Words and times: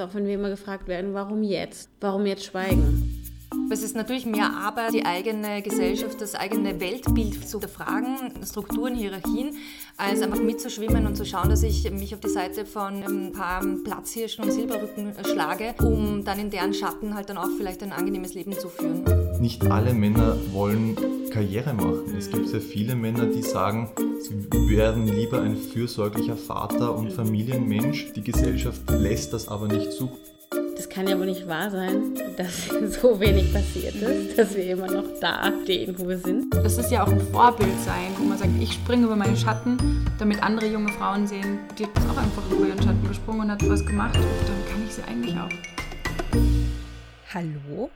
Auch 0.00 0.14
wenn 0.14 0.26
wir 0.26 0.34
immer 0.34 0.48
gefragt 0.48 0.88
werden, 0.88 1.12
warum 1.12 1.42
jetzt? 1.42 1.90
Warum 2.00 2.24
jetzt 2.24 2.44
schweigen? 2.44 3.22
Es 3.70 3.82
ist 3.82 3.94
natürlich 3.94 4.26
mehr 4.26 4.50
Arbeit, 4.50 4.94
die 4.94 5.04
eigene 5.04 5.60
Gesellschaft, 5.60 6.20
das 6.20 6.34
eigene 6.34 6.80
Weltbild 6.80 7.46
zu 7.46 7.60
hinterfragen, 7.60 8.16
Strukturen, 8.44 8.94
Hierarchien, 8.94 9.56
als 9.96 10.22
einfach 10.22 10.40
mitzuschwimmen 10.40 11.06
und 11.06 11.16
zu 11.16 11.26
schauen, 11.26 11.50
dass 11.50 11.62
ich 11.62 11.88
mich 11.90 12.14
auf 12.14 12.20
die 12.20 12.28
Seite 12.28 12.64
von 12.64 13.02
ein 13.02 13.32
paar 13.32 13.62
Platzhirschen 13.84 14.44
und 14.44 14.52
Silberrücken 14.52 15.12
schlage, 15.24 15.74
um 15.80 16.24
dann 16.24 16.38
in 16.38 16.50
deren 16.50 16.72
Schatten 16.72 17.14
halt 17.14 17.28
dann 17.28 17.38
auch 17.38 17.50
vielleicht 17.58 17.82
ein 17.82 17.92
angenehmes 17.92 18.34
Leben 18.34 18.52
zu 18.52 18.68
führen. 18.68 19.04
Nicht 19.40 19.64
alle 19.66 19.92
Männer 19.92 20.36
wollen 20.52 20.96
Karriere 21.30 21.72
machen. 21.72 22.14
Es 22.18 22.30
gibt 22.30 22.48
sehr 22.48 22.60
viele 22.60 22.94
Männer, 22.94 23.26
die 23.26 23.42
sagen, 23.42 23.88
sie 24.20 24.50
werden 24.68 25.06
lieber 25.06 25.40
ein 25.40 25.56
fürsorglicher 25.56 26.36
Vater 26.36 26.96
und 26.96 27.12
Familienmensch. 27.12 28.12
Die 28.12 28.22
Gesellschaft 28.22 28.82
lässt 28.90 29.32
das 29.32 29.48
aber 29.48 29.68
nicht 29.68 29.92
zu 29.92 30.10
das 30.80 30.88
kann 30.88 31.06
ja 31.06 31.18
wohl 31.18 31.26
nicht 31.26 31.46
wahr 31.46 31.70
sein, 31.70 32.14
dass 32.38 32.68
so 33.02 33.20
wenig 33.20 33.52
passiert 33.52 33.96
ist, 33.96 34.38
dass 34.38 34.56
wir 34.56 34.64
immer 34.64 34.90
noch 34.90 35.04
da 35.20 35.52
stehen, 35.62 35.94
wo 35.98 36.08
wir 36.08 36.16
sind. 36.16 36.54
Das 36.54 36.78
ist 36.78 36.90
ja 36.90 37.04
auch 37.04 37.12
ein 37.12 37.20
Vorbild 37.20 37.78
sein, 37.80 38.14
wo 38.16 38.24
man 38.24 38.38
sagt, 38.38 38.50
ich 38.58 38.72
springe 38.72 39.04
über 39.04 39.14
meinen 39.14 39.36
Schatten, 39.36 39.76
damit 40.18 40.42
andere 40.42 40.68
junge 40.68 40.90
Frauen 40.92 41.26
sehen, 41.26 41.58
die 41.78 41.84
hat 41.84 41.90
auch 42.08 42.16
einfach 42.16 42.50
über 42.50 42.66
ihren 42.66 42.82
Schatten 42.82 43.06
gesprungen 43.06 43.42
und 43.42 43.50
hat 43.50 43.68
was 43.68 43.84
gemacht 43.84 44.16
und 44.16 44.24
dann 44.24 44.72
kann 44.72 44.86
ich 44.86 44.94
sie 44.94 45.02
eigentlich 45.02 45.36
auch. 45.36 45.50
Hallo 47.34 47.90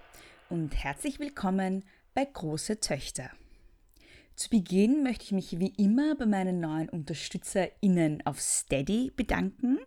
und 0.50 0.74
herzlich 0.76 1.18
willkommen 1.18 1.84
bei 2.14 2.24
Große 2.24 2.80
Töchter. 2.80 3.30
Zu 4.36 4.50
Beginn 4.50 5.02
möchte 5.02 5.24
ich 5.24 5.32
mich 5.32 5.58
wie 5.58 5.74
immer 5.76 6.14
bei 6.14 6.26
meinen 6.26 6.60
neuen 6.60 6.88
UnterstützerInnen 6.88 8.24
auf 8.24 8.40
Steady 8.40 9.12
bedanken. 9.14 9.78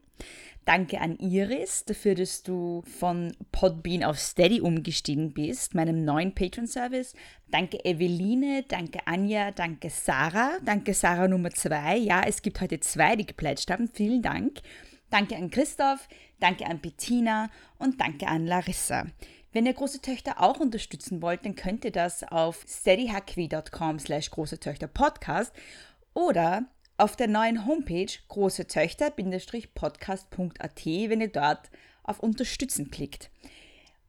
Danke 0.65 0.99
an 0.99 1.17
Iris 1.17 1.85
dafür, 1.85 2.15
dass 2.15 2.43
du 2.43 2.83
von 2.85 3.35
Podbean 3.53 4.03
auf 4.03 4.19
Steady 4.19 4.59
umgestiegen 4.59 5.33
bist, 5.33 5.75
meinem 5.75 6.03
neuen 6.03 6.35
Patron-Service. 6.35 7.13
Danke 7.49 7.83
Eveline, 7.85 8.63
danke 8.67 8.99
Anja, 9.05 9.51
danke 9.51 9.89
Sarah, 9.89 10.57
danke 10.65 10.93
Sarah 10.93 11.29
Nummer 11.29 11.51
zwei. 11.51 11.97
Ja, 11.97 12.23
es 12.25 12.41
gibt 12.41 12.59
heute 12.59 12.81
zwei, 12.81 13.15
die 13.15 13.25
geplätscht 13.25 13.71
haben. 13.71 13.87
Vielen 13.93 14.21
Dank. 14.21 14.59
Danke 15.09 15.37
an 15.37 15.49
Christoph, 15.49 16.09
danke 16.41 16.65
an 16.65 16.79
Bettina 16.81 17.49
und 17.79 18.01
danke 18.01 18.27
an 18.27 18.45
Larissa. 18.45 19.05
Wenn 19.53 19.65
ihr 19.65 19.73
große 19.73 20.01
Töchter 20.01 20.41
auch 20.41 20.59
unterstützen 20.59 21.21
wollt, 21.21 21.45
dann 21.45 21.55
könnt 21.55 21.85
ihr 21.85 21.91
das 21.91 22.23
auf 22.23 22.65
steadyhackwi.com 22.67 23.99
slash 23.99 24.29
große 24.29 24.59
Töchter 24.59 24.87
Podcast 24.87 25.53
oder 26.13 26.65
auf 26.97 27.15
der 27.15 27.27
neuen 27.27 27.65
Homepage 27.65 28.11
große 28.27 28.67
Töchter-podcast.at, 28.67 30.85
wenn 30.85 31.21
ihr 31.21 31.31
dort 31.31 31.69
auf 32.03 32.19
Unterstützen 32.19 32.89
klickt. 32.89 33.29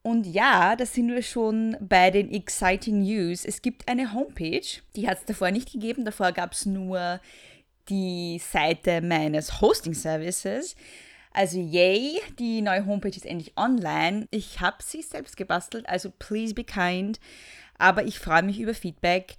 Und 0.01 0.25
ja, 0.25 0.75
da 0.75 0.85
sind 0.85 1.09
wir 1.09 1.21
schon 1.21 1.77
bei 1.81 2.09
den 2.09 2.31
exciting 2.31 3.03
News. 3.03 3.45
Es 3.45 3.61
gibt 3.61 3.87
eine 3.87 4.13
Homepage, 4.13 4.65
die 4.95 5.07
hat 5.07 5.19
es 5.19 5.25
davor 5.25 5.51
nicht 5.51 5.71
gegeben. 5.71 6.05
Davor 6.05 6.31
gab 6.31 6.53
es 6.53 6.65
nur 6.65 7.19
die 7.89 8.39
Seite 8.39 9.01
meines 9.01 9.61
Hosting 9.61 9.93
Services. 9.93 10.75
Also 11.31 11.59
yay, 11.59 12.19
die 12.39 12.61
neue 12.61 12.85
Homepage 12.85 13.09
ist 13.09 13.25
endlich 13.25 13.53
online. 13.55 14.27
Ich 14.31 14.59
habe 14.61 14.77
sie 14.81 15.01
selbst 15.01 15.37
gebastelt, 15.37 15.87
also 15.87 16.11
please 16.17 16.53
be 16.53 16.63
kind. 16.63 17.19
Aber 17.77 18.03
ich 18.03 18.19
freue 18.19 18.43
mich 18.43 18.59
über 18.59 18.73
Feedback. 18.73 19.37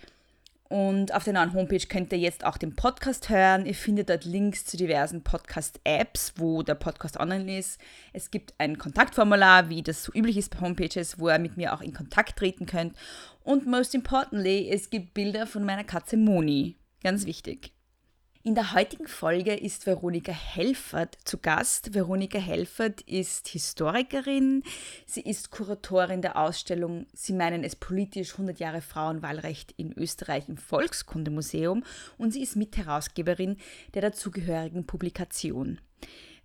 Und 0.71 1.13
auf 1.13 1.25
der 1.25 1.33
neuen 1.33 1.53
Homepage 1.53 1.85
könnt 1.89 2.13
ihr 2.13 2.19
jetzt 2.19 2.47
auch 2.47 2.57
den 2.57 2.77
Podcast 2.77 3.29
hören. 3.29 3.67
Ihr 3.67 3.75
findet 3.75 4.09
dort 4.09 4.25
Links 4.25 4.65
zu 4.65 4.77
diversen 4.77 5.25
Podcast-Apps, 5.25 6.35
wo 6.37 6.63
der 6.63 6.77
Podcast 6.77 7.19
online 7.19 7.59
ist. 7.59 7.81
Es 8.13 8.31
gibt 8.31 8.55
ein 8.59 8.79
Kontaktformular, 8.79 9.69
wie 9.69 9.83
das 9.83 10.05
so 10.05 10.13
üblich 10.15 10.37
ist 10.37 10.55
bei 10.55 10.61
Homepages, 10.61 11.19
wo 11.19 11.29
ihr 11.29 11.41
mit 11.41 11.57
mir 11.57 11.75
auch 11.75 11.81
in 11.81 11.93
Kontakt 11.93 12.39
treten 12.39 12.67
könnt. 12.67 12.97
Und 13.43 13.67
most 13.67 13.97
importantly, 13.97 14.71
es 14.71 14.91
gibt 14.91 15.13
Bilder 15.13 15.49
von 15.49 15.65
meiner 15.65 15.83
Katze 15.83 16.17
Moni. 16.17 16.77
Ganz 17.03 17.27
wichtig. 17.27 17.73
In 18.43 18.55
der 18.55 18.73
heutigen 18.73 19.07
Folge 19.07 19.53
ist 19.53 19.85
Veronika 19.85 20.33
Helfert 20.33 21.19
zu 21.25 21.37
Gast. 21.37 21.93
Veronika 21.93 22.39
Helfert 22.39 23.03
ist 23.03 23.49
Historikerin. 23.49 24.63
Sie 25.05 25.21
ist 25.21 25.51
Kuratorin 25.51 26.23
der 26.23 26.39
Ausstellung 26.39 27.05
Sie 27.13 27.35
meinen 27.35 27.65
es 27.65 27.77
politisch 27.77 28.33
100 28.33 28.59
Jahre 28.59 28.81
Frauenwahlrecht 28.81 29.75
in 29.77 29.93
Österreich 29.93 30.49
im 30.49 30.57
Volkskundemuseum 30.57 31.85
und 32.17 32.31
sie 32.31 32.43
ist 32.43 32.57
Mitherausgeberin 32.57 33.59
der 33.93 34.01
dazugehörigen 34.01 34.87
Publikation. 34.87 35.79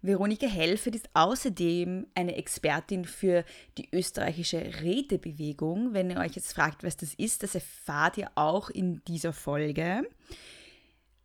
Veronika 0.01 0.47
Helfert 0.47 0.95
ist 0.95 1.09
außerdem 1.13 2.07
eine 2.13 2.35
Expertin 2.35 3.05
für 3.05 3.45
die 3.77 3.87
österreichische 3.93 4.81
Rätebewegung. 4.81 5.93
Wenn 5.93 6.09
ihr 6.09 6.17
euch 6.17 6.35
jetzt 6.35 6.51
fragt, 6.51 6.83
was 6.83 6.97
das 6.97 7.13
ist, 7.13 7.41
das 7.41 7.55
erfahrt 7.55 8.17
ihr 8.17 8.29
auch 8.35 8.69
in 8.69 9.01
dieser 9.05 9.31
Folge. 9.31 10.03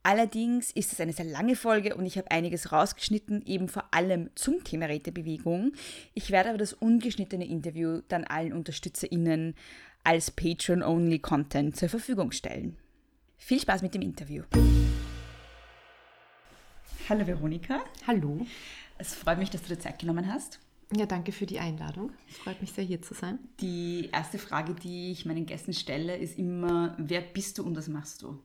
Allerdings 0.03 0.71
ist 0.71 0.95
es 0.95 1.01
eine 1.01 1.13
sehr 1.13 1.27
lange 1.27 1.57
Folge 1.57 1.95
und 1.95 2.07
ich 2.07 2.17
habe 2.17 2.31
einiges 2.31 2.73
rausgeschnitten, 2.73 3.45
eben 3.45 3.69
vor 3.69 3.85
allem 3.93 4.31
zum 4.35 4.65
Thema 4.65 4.87
Rätebewegung. 4.87 5.73
Ich 6.15 6.31
werde 6.31 6.49
aber 6.49 6.59
das 6.59 6.73
ungeschnittene 6.73 7.47
Interview 7.47 8.01
dann 8.09 8.25
allen 8.25 8.55
UnterstützerInnen 8.55 9.55
als 10.03 10.31
Patreon-Only-Content 10.31 11.77
zur 11.77 11.91
Verfügung 11.91 12.33
stellen. 12.33 12.79
Viel 13.37 13.61
Spaß 13.61 13.83
mit 13.83 13.93
dem 13.93 14.01
Interview. 14.01 14.45
Hallo 17.11 17.27
Veronika. 17.27 17.85
Hallo. 18.07 18.47
Es 18.97 19.15
freut 19.15 19.39
mich, 19.39 19.51
dass 19.51 19.63
du 19.63 19.69
dir 19.69 19.79
Zeit 19.81 19.99
genommen 19.99 20.33
hast. 20.33 20.61
Ja, 20.97 21.05
danke 21.05 21.31
für 21.31 21.45
die 21.45 21.59
Einladung. 21.59 22.11
Es 22.27 22.39
freut 22.39 22.61
mich 22.63 22.73
sehr, 22.73 22.85
hier 22.85 23.03
zu 23.03 23.13
sein. 23.13 23.39
Die 23.61 24.09
erste 24.13 24.39
Frage, 24.39 24.75
die 24.75 25.13
ich 25.13 25.27
meinen 25.27 25.45
Gästen 25.45 25.75
stelle, 25.75 26.17
ist 26.17 26.39
immer, 26.39 26.95
wer 26.99 27.21
bist 27.21 27.59
du 27.59 27.65
und 27.65 27.77
was 27.77 27.89
machst 27.89 28.23
du? 28.23 28.43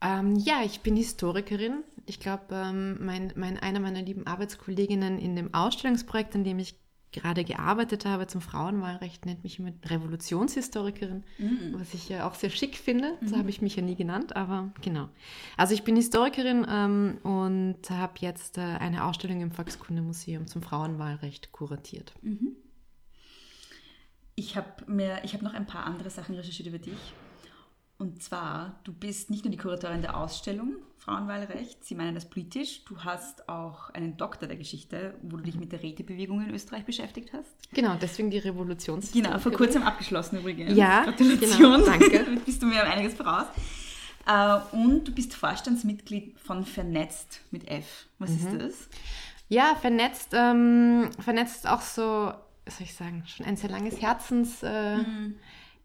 Ähm, 0.00 0.36
ja, 0.36 0.62
ich 0.64 0.80
bin 0.80 0.96
Historikerin. 0.96 1.82
Ich 2.06 2.20
glaube, 2.20 2.44
ähm, 2.50 3.04
mein, 3.04 3.32
mein, 3.36 3.58
einer 3.58 3.80
meiner 3.80 4.02
lieben 4.02 4.26
Arbeitskolleginnen 4.26 5.18
in 5.18 5.36
dem 5.36 5.54
Ausstellungsprojekt, 5.54 6.34
an 6.34 6.44
dem 6.44 6.58
ich 6.58 6.78
gerade 7.12 7.44
gearbeitet 7.44 8.04
habe 8.04 8.26
zum 8.26 8.40
Frauenwahlrecht, 8.40 9.24
nennt 9.24 9.42
mich 9.42 9.58
immer 9.58 9.72
Revolutionshistorikerin, 9.86 11.24
mhm. 11.38 11.74
was 11.78 11.94
ich 11.94 12.08
ja 12.08 12.28
auch 12.28 12.34
sehr 12.34 12.50
schick 12.50 12.76
finde. 12.76 13.16
Mhm. 13.20 13.28
So 13.28 13.36
habe 13.38 13.50
ich 13.50 13.62
mich 13.62 13.76
ja 13.76 13.82
nie 13.82 13.96
genannt, 13.96 14.36
aber 14.36 14.72
genau. 14.82 15.08
Also 15.56 15.72
ich 15.72 15.82
bin 15.82 15.96
Historikerin 15.96 16.66
ähm, 16.68 17.18
und 17.22 17.88
habe 17.90 18.14
jetzt 18.18 18.58
äh, 18.58 18.60
eine 18.60 19.04
Ausstellung 19.04 19.40
im 19.40 19.50
Volkskundemuseum 19.50 20.46
zum 20.46 20.62
Frauenwahlrecht 20.62 21.52
kuratiert. 21.52 22.12
Mhm. 22.22 22.56
Ich 24.34 24.56
habe 24.56 24.68
hab 24.86 25.42
noch 25.42 25.54
ein 25.54 25.66
paar 25.66 25.86
andere 25.86 26.10
Sachen 26.10 26.34
recherchiert 26.34 26.68
über 26.68 26.78
dich. 26.78 27.14
Und 27.98 28.22
zwar, 28.22 28.78
du 28.84 28.92
bist 28.92 29.30
nicht 29.30 29.44
nur 29.44 29.50
die 29.50 29.56
Kuratorin 29.56 30.02
der 30.02 30.16
Ausstellung 30.16 30.76
Frauenwahlrecht, 31.06 31.84
sie 31.84 31.94
meinen 31.94 32.16
das 32.16 32.28
politisch, 32.28 32.84
du 32.84 32.98
hast 33.04 33.48
auch 33.48 33.90
einen 33.90 34.16
Doktor 34.16 34.48
der 34.48 34.56
Geschichte, 34.56 35.14
wo 35.22 35.36
du 35.36 35.44
dich 35.44 35.54
mit 35.54 35.70
der 35.70 35.80
Rätebewegung 35.80 36.42
in 36.42 36.52
Österreich 36.52 36.84
beschäftigt 36.84 37.32
hast. 37.32 37.54
Genau, 37.72 37.94
deswegen 37.94 38.28
die 38.28 38.38
Revolutions. 38.38 39.12
Genau, 39.12 39.38
vor 39.38 39.52
kurzem 39.52 39.84
abgeschlossen 39.84 40.40
übrigens. 40.40 40.76
Ja, 40.76 41.04
Gratulation. 41.04 41.74
Genau, 41.74 41.86
danke. 41.86 42.24
Damit 42.24 42.44
bist 42.44 42.60
du 42.60 42.66
mir 42.66 42.82
einiges 42.82 43.14
voraus. 43.14 43.46
Äh, 44.26 44.58
und 44.76 45.04
du 45.04 45.12
bist 45.12 45.34
Vorstandsmitglied 45.34 46.40
von 46.40 46.64
Vernetzt 46.64 47.40
mit 47.52 47.68
F. 47.70 48.06
Was 48.18 48.30
mhm. 48.30 48.36
ist 48.36 48.60
das? 48.60 48.88
Ja, 49.48 49.76
Vernetzt, 49.80 50.30
ähm, 50.32 51.10
Vernetzt 51.20 51.58
ist 51.58 51.68
auch 51.68 51.82
so, 51.82 52.32
was 52.64 52.78
soll 52.78 52.86
ich 52.86 52.94
sagen, 52.94 53.22
schon 53.26 53.46
ein 53.46 53.56
sehr 53.56 53.70
langes 53.70 54.02
Herzens... 54.02 54.64
Äh, 54.64 54.96
mhm 54.96 55.36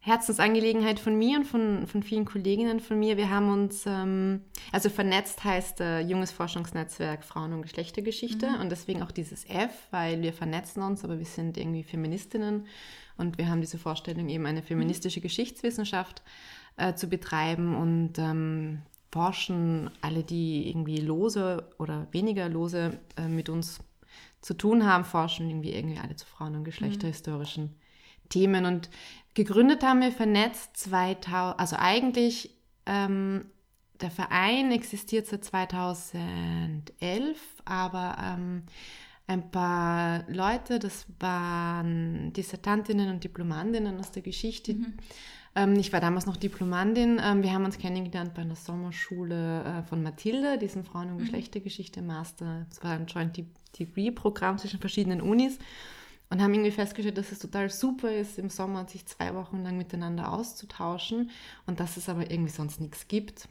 Herzensangelegenheit 0.04 1.00
von 1.00 1.16
mir 1.16 1.38
und 1.38 1.46
von, 1.46 1.86
von 1.86 2.02
vielen 2.02 2.26
Kolleginnen 2.26 2.80
von 2.80 2.98
mir. 2.98 3.18
Wir 3.18 3.30
haben 3.30 3.54
uns, 3.54 3.86
ähm, 3.86 4.42
also 4.72 4.90
vernetzt 4.90 5.44
heißt 5.44 5.80
äh, 5.80 6.00
Junges 6.00 6.32
Forschungsnetzwerk 6.32 7.24
Frauen- 7.24 7.54
und 7.54 7.62
Geschlechtergeschichte 7.62 8.50
mhm. 8.50 8.62
und 8.62 8.70
deswegen 8.72 9.04
auch 9.04 9.12
dieses 9.12 9.48
F, 9.48 9.72
weil 9.92 10.24
wir 10.24 10.34
vernetzen 10.34 10.82
uns, 10.82 11.04
aber 11.04 11.20
wir 11.20 11.26
sind 11.26 11.56
irgendwie 11.56 11.84
Feministinnen 11.84 12.66
und 13.18 13.38
wir 13.38 13.48
haben 13.48 13.62
diese 13.62 13.78
Vorstellung, 13.78 14.28
eben 14.28 14.48
eine 14.48 14.64
feministische 14.64 15.20
mhm. 15.20 15.24
Geschichtswissenschaft 15.24 16.24
äh, 16.78 16.96
zu 16.96 17.08
betreiben 17.08 17.76
und 17.76 18.18
ähm, 18.18 18.82
forschen 19.12 19.92
alle, 20.02 20.24
die 20.24 20.68
irgendwie 20.68 20.98
lose 20.98 21.70
oder 21.78 22.08
weniger 22.10 22.50
lose 22.50 23.00
äh, 23.18 23.28
mit 23.28 23.50
uns 23.50 23.80
zu 24.42 24.56
tun 24.56 24.84
haben, 24.84 25.06
forschen 25.06 25.48
irgendwie 25.48 25.76
irgendwie 25.76 26.00
alle 26.00 26.16
zu 26.16 26.26
Frauen- 26.26 26.56
und 26.56 26.64
geschlechterhistorischen 26.64 27.66
mhm. 27.66 27.81
Themen 28.32 28.66
und 28.66 28.90
Gegründet 29.34 29.82
haben 29.84 30.02
wir 30.02 30.12
vernetzt 30.12 30.76
2000, 30.76 31.58
also 31.58 31.78
eigentlich 31.80 32.54
ähm, 32.86 33.46
der 34.02 34.12
Verein 34.12 34.74
existiert 34.74 35.28
seit 35.28 35.46
2011, 35.46 37.40
aber 37.64 38.18
ähm, 38.22 38.64
ein 39.28 39.50
paar 39.52 40.26
Leute, 40.28 40.80
das 40.80 41.06
waren 41.20 42.34
Dissertantinnen 42.34 43.10
und 43.10 43.24
Diplomantinnen 43.24 43.98
aus 44.00 44.12
der 44.12 44.24
Geschichte, 44.24 44.74
mhm. 44.74 44.94
Ähm, 45.56 45.76
ich 45.76 45.92
war 45.92 46.00
damals 46.00 46.26
noch 46.26 46.38
Diplomandin. 46.38 47.20
Ähm, 47.22 47.44
wir 47.44 47.52
haben 47.52 47.66
uns 47.66 47.78
kennengelernt 47.78 48.34
bei 48.34 48.42
einer 48.42 48.56
Sommerschule 48.56 49.64
äh, 49.64 49.84
von 49.84 50.02
Mathilde, 50.02 50.58
diesen 50.58 50.86
Frauen- 50.86 51.12
und 51.12 51.18
Geschlechtergeschichte 51.18 52.02
Master. 52.02 52.66
Es 52.72 52.82
war 52.84 52.92
ein 52.92 53.06
Joint 53.06 53.44
Degree-Programm 53.78 54.58
zwischen 54.58 54.80
verschiedenen 54.80 55.22
Unis 55.22 55.60
und 56.32 56.42
haben 56.42 56.54
irgendwie 56.54 56.72
festgestellt, 56.72 57.18
dass 57.18 57.32
es 57.34 57.40
total 57.40 57.70
super 57.70 58.12
ist, 58.12 58.40
im 58.40 58.50
Sommer 58.50 58.88
sich 58.88 59.06
zwei 59.06 59.36
Wochen 59.36 59.64
lang 59.64 59.78
miteinander 59.78 60.32
auszutauschen 60.32 61.30
und 61.68 61.82
dass 61.82 61.98
es 61.98 62.08
aber 62.08 62.32
irgendwie 62.32 62.52
sonst 62.52 62.80
nichts 62.80 63.10
gibt, 63.10 63.50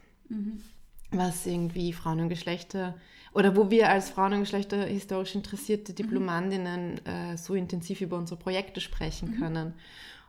was 1.10 1.46
irgendwie 1.46 1.92
Frauen 1.92 2.20
und 2.20 2.30
Geschlechter 2.30 2.94
oder 3.34 3.54
wo 3.54 3.70
wir 3.70 3.90
als 3.90 4.08
Frauen 4.08 4.32
und 4.32 4.40
Geschlechter 4.40 4.86
historisch 4.86 5.34
interessierte 5.34 5.92
Diplomandinnen 5.92 7.04
äh, 7.04 7.36
so 7.36 7.54
intensiv 7.54 8.00
über 8.00 8.16
unsere 8.16 8.40
Projekte 8.40 8.80
sprechen 8.80 9.38
können. 9.38 9.74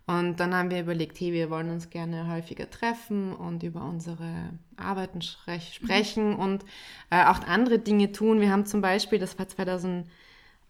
Und 0.05 0.39
dann 0.41 0.53
haben 0.53 0.71
wir 0.71 0.81
überlegt, 0.81 1.19
hey, 1.21 1.31
wir 1.31 1.49
wollen 1.49 1.69
uns 1.69 1.89
gerne 1.89 2.27
häufiger 2.27 2.69
treffen 2.69 3.33
und 3.33 3.63
über 3.63 3.85
unsere 3.85 4.49
Arbeiten 4.75 5.21
sprech 5.21 5.73
sprechen 5.73 6.35
und 6.35 6.65
äh, 7.11 7.23
auch 7.23 7.39
andere 7.47 7.79
Dinge 7.79 8.11
tun. 8.11 8.41
Wir 8.41 8.51
haben 8.51 8.65
zum 8.65 8.81
Beispiel, 8.81 9.19
das 9.19 9.39
war 9.39 9.47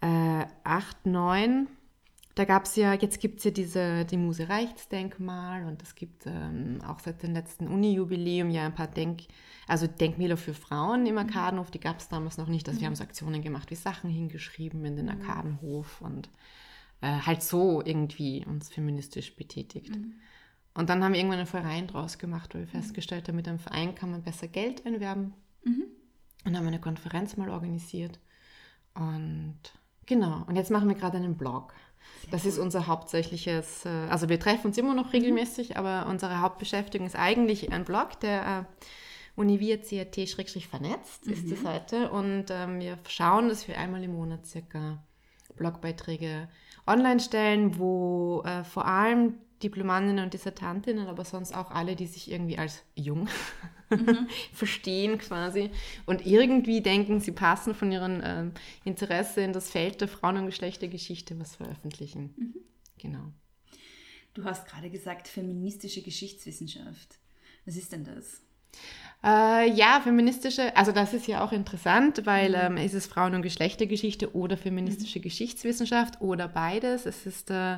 2008, 0.02 1.04
2009, 1.04 1.68
da 2.36 2.46
gab 2.46 2.66
es 2.66 2.76
ja, 2.76 2.94
jetzt 2.94 3.20
gibt 3.20 3.40
es 3.40 3.44
ja 3.44 3.52
diese, 3.52 4.06
die 4.06 4.18
Muse 4.18 4.48
Reichsdenkmal 4.48 5.66
und 5.66 5.82
es 5.84 5.96
gibt 5.96 6.26
ähm, 6.26 6.80
auch 6.88 7.00
seit 7.00 7.22
dem 7.24 7.34
letzten 7.34 7.68
Uni-Jubiläum 7.68 8.50
ja 8.50 8.66
ein 8.66 8.74
paar 8.74 8.88
Denk, 8.88 9.24
also 9.68 9.86
Denkmäler 9.86 10.38
für 10.38 10.54
Frauen 10.54 11.06
im 11.06 11.18
Arkadenhof, 11.18 11.72
die 11.72 11.80
gab 11.80 12.00
es 12.00 12.08
damals 12.08 12.38
noch 12.38 12.48
nicht. 12.48 12.68
Also 12.68 12.80
wir 12.80 12.88
haben 12.88 12.96
so 12.96 13.04
Aktionen 13.04 13.42
gemacht, 13.42 13.70
wie 13.70 13.76
Sachen 13.76 14.10
hingeschrieben 14.10 14.86
in 14.86 14.96
den 14.96 15.10
Arkadenhof 15.10 16.02
und 16.02 16.30
äh, 17.02 17.08
halt 17.08 17.44
so 17.44 17.82
irgendwie 17.84 18.46
uns 18.46 18.70
feministisch 18.70 19.36
betätigt. 19.36 19.92
Und 20.74 20.90
dann 20.90 21.04
haben 21.04 21.12
wir 21.12 21.20
irgendwann 21.20 21.40
einen 21.40 21.48
Verein 21.48 21.88
draus 21.88 22.18
gemacht, 22.18 22.54
weil 22.54 22.62
wir 22.62 22.68
festgestellt 22.68 23.28
haben, 23.28 23.36
mit 23.36 23.48
einem 23.48 23.60
Verein 23.60 23.94
kann 23.94 24.10
man 24.10 24.24
besser 24.24 24.48
Geld 24.48 24.86
einwerben. 24.86 25.34
Und 26.46 26.58
haben 26.58 26.66
eine 26.66 26.80
Konferenz 26.80 27.36
mal 27.36 27.50
organisiert. 27.50 28.20
Und 28.94 29.60
genau, 30.06 30.44
und 30.48 30.56
jetzt 30.56 30.72
machen 30.72 30.88
wir 30.88 30.96
gerade 30.96 31.18
einen 31.18 31.38
Blog. 31.38 31.74
Das 32.30 32.46
ist 32.46 32.60
unser 32.60 32.88
hauptsächliches, 32.88 33.86
äh, 33.86 34.08
also 34.10 34.30
wir 34.30 34.40
treffen 34.40 34.68
uns 34.68 34.78
immer 34.78 34.94
noch 34.94 35.14
regelmäßig, 35.14 35.78
aber 35.78 36.08
unsere 36.10 36.42
Hauptbeschäftigung 36.42 37.08
ist 37.08 37.16
eigentlich 37.16 37.72
ein 37.72 37.84
Blog, 37.84 38.20
der 38.20 38.68
äh, 38.70 38.86
univia.cat-vernetzt 39.36 41.28
ist 41.28 41.50
die 41.50 41.56
Seite. 41.56 42.10
Und 42.12 42.46
ähm, 42.50 42.80
wir 42.80 42.98
schauen, 43.08 43.50
dass 43.50 43.68
wir 43.68 43.78
einmal 43.78 44.04
im 44.04 44.14
Monat 44.14 44.46
circa 44.46 45.04
Blogbeiträge 45.56 46.48
online 46.88 47.20
stellen, 47.20 47.78
wo 47.78 48.44
äh, 48.46 48.64
vor 48.64 48.86
allem 48.86 49.36
Diplomandinnen 49.64 50.26
und 50.26 50.34
Dissertantinnen, 50.34 51.08
aber 51.08 51.26
sonst 51.26 51.56
auch 51.56 51.72
alle, 51.72 51.96
die 51.96 52.08
sich 52.08 52.32
irgendwie 52.32 52.58
als 52.58 52.84
jung 52.96 53.28
verstehen 54.54 55.18
quasi 55.18 55.70
und 56.06 56.26
irgendwie 56.26 56.82
denken, 56.82 57.20
sie 57.20 57.32
passen 57.32 57.74
von 57.74 57.92
ihrem 57.92 58.22
ähm, 58.24 58.52
Interesse 58.84 59.42
in 59.42 59.54
das 59.54 59.70
Feld 59.70 60.02
der 60.02 60.08
Frauen- 60.08 60.38
und 60.38 60.46
Geschlechtergeschichte 60.46 61.40
was 61.40 61.56
veröffentlichen. 61.56 62.56
Genau. 62.98 63.32
Du 64.34 64.46
hast 64.46 64.68
gerade 64.68 64.90
gesagt, 64.90 65.28
feministische 65.28 66.02
Geschichtswissenschaft. 66.02 67.20
Was 67.66 67.76
ist 67.76 67.92
denn 67.92 68.06
das? 68.06 68.42
Äh, 69.24 69.72
ja, 69.74 70.02
feministische, 70.02 70.76
also 70.76 70.92
das 70.92 71.14
ist 71.14 71.28
ja 71.28 71.44
auch 71.44 71.52
interessant, 71.52 72.26
weil 72.26 72.56
ähm, 72.56 72.78
ist 72.78 72.94
es 72.94 73.06
Frauen- 73.06 73.36
und 73.36 73.44
Geschlechtergeschichte 73.44 74.36
oder 74.36 74.58
feministische 74.58 75.20
Geschichtswissenschaft 75.20 76.22
oder 76.22 76.48
beides. 76.48 77.06
Es 77.06 77.28
ist, 77.28 77.52
äh, 77.52 77.78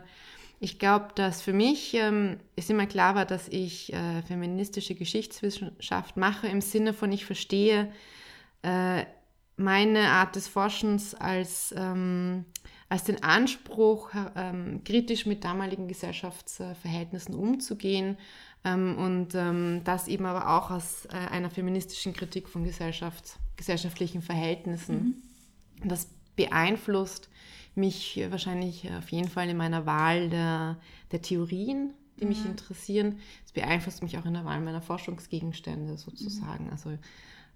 ich 0.64 0.80
glaube, 0.80 1.10
dass 1.16 1.42
für 1.42 1.52
mich 1.52 1.94
ähm, 1.94 2.40
ist 2.56 2.70
immer 2.70 2.86
klar 2.86 3.16
war, 3.16 3.26
dass 3.26 3.50
ich 3.50 3.92
äh, 3.92 4.22
feministische 4.22 4.96
Geschichtswissenschaft 4.96 6.16
mache 6.16 6.48
im 6.48 6.62
Sinne 6.62 6.94
von, 6.94 7.12
ich 7.12 7.26
verstehe 7.26 7.92
äh, 8.62 9.04
meine 9.58 10.08
Art 10.08 10.38
des 10.38 10.48
Forschens 10.48 11.16
als, 11.16 11.76
ähm, 11.78 12.46
als 12.88 13.04
den 13.04 13.22
Anspruch, 13.24 14.12
ähm, 14.38 14.86
kritisch 14.86 15.26
mit 15.26 15.44
damaligen 15.44 15.90
Gesellschaftsverhältnissen 15.90 17.36
umzugehen 17.36 18.18
ähm, 18.64 18.98
und 18.98 19.36
ähm, 19.36 19.82
das 19.84 20.08
eben 20.08 20.26
aber 20.26 20.58
auch 20.58 20.72
aus 20.72 21.08
äh, 21.08 21.18
einer 21.30 21.50
feministischen 21.50 22.14
Kritik 22.14 22.48
von 22.48 22.64
Gesellschaft, 22.64 23.38
gesellschaftlichen 23.58 24.22
Verhältnissen. 24.22 25.24
Und 25.82 25.92
Das 25.92 26.08
beeinflusst 26.38 27.30
mich 27.76 28.18
äh, 28.18 28.32
wahrscheinlich 28.32 28.90
auf 28.92 29.10
jeden 29.10 29.30
Fall 29.30 29.50
in 29.50 29.58
meiner 29.58 29.86
Wahl 29.86 30.30
der, 30.30 30.78
der 31.12 31.22
Theorien, 31.22 31.94
die 32.20 32.26
mich 32.26 32.46
interessieren. 32.46 33.20
Es 33.46 33.52
beeinflusst 33.52 34.04
mich 34.04 34.18
auch 34.18 34.26
in 34.26 34.34
der 34.34 34.46
Wahl 34.46 34.62
meiner 34.62 34.82
Forschungsgegenstände 34.82 35.98
sozusagen. 35.98 36.70
Also 36.70 36.98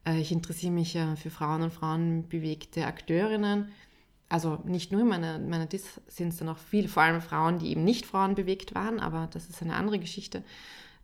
äh, 0.06 0.20
ich 0.20 0.32
interessiere 0.32 0.72
mich 0.72 0.94
ja 0.94 1.16
für 1.16 1.30
Frauen 1.30 1.62
und 1.62 1.74
frauenbewegte 1.74 2.86
Akteurinnen. 2.86 3.70
Also 4.30 4.60
nicht 4.66 4.92
nur 4.92 5.02
in 5.02 5.08
meiner, 5.08 5.40
meiner 5.40 5.68
Dis 5.68 6.02
sind 6.08 6.30
es 6.30 6.38
dann 6.38 6.50
auch 6.50 6.58
viele, 6.58 6.90
vor 6.90 7.04
allem 7.04 7.22
Frauen, 7.22 7.60
die 7.60 7.70
eben 7.70 7.84
nicht 7.84 8.06
frauenbewegt 8.06 8.76
waren, 8.76 9.00
aber 9.00 9.28
das 9.32 9.50
ist 9.50 9.62
eine 9.62 9.76
andere 9.76 10.00
Geschichte. 10.00 10.44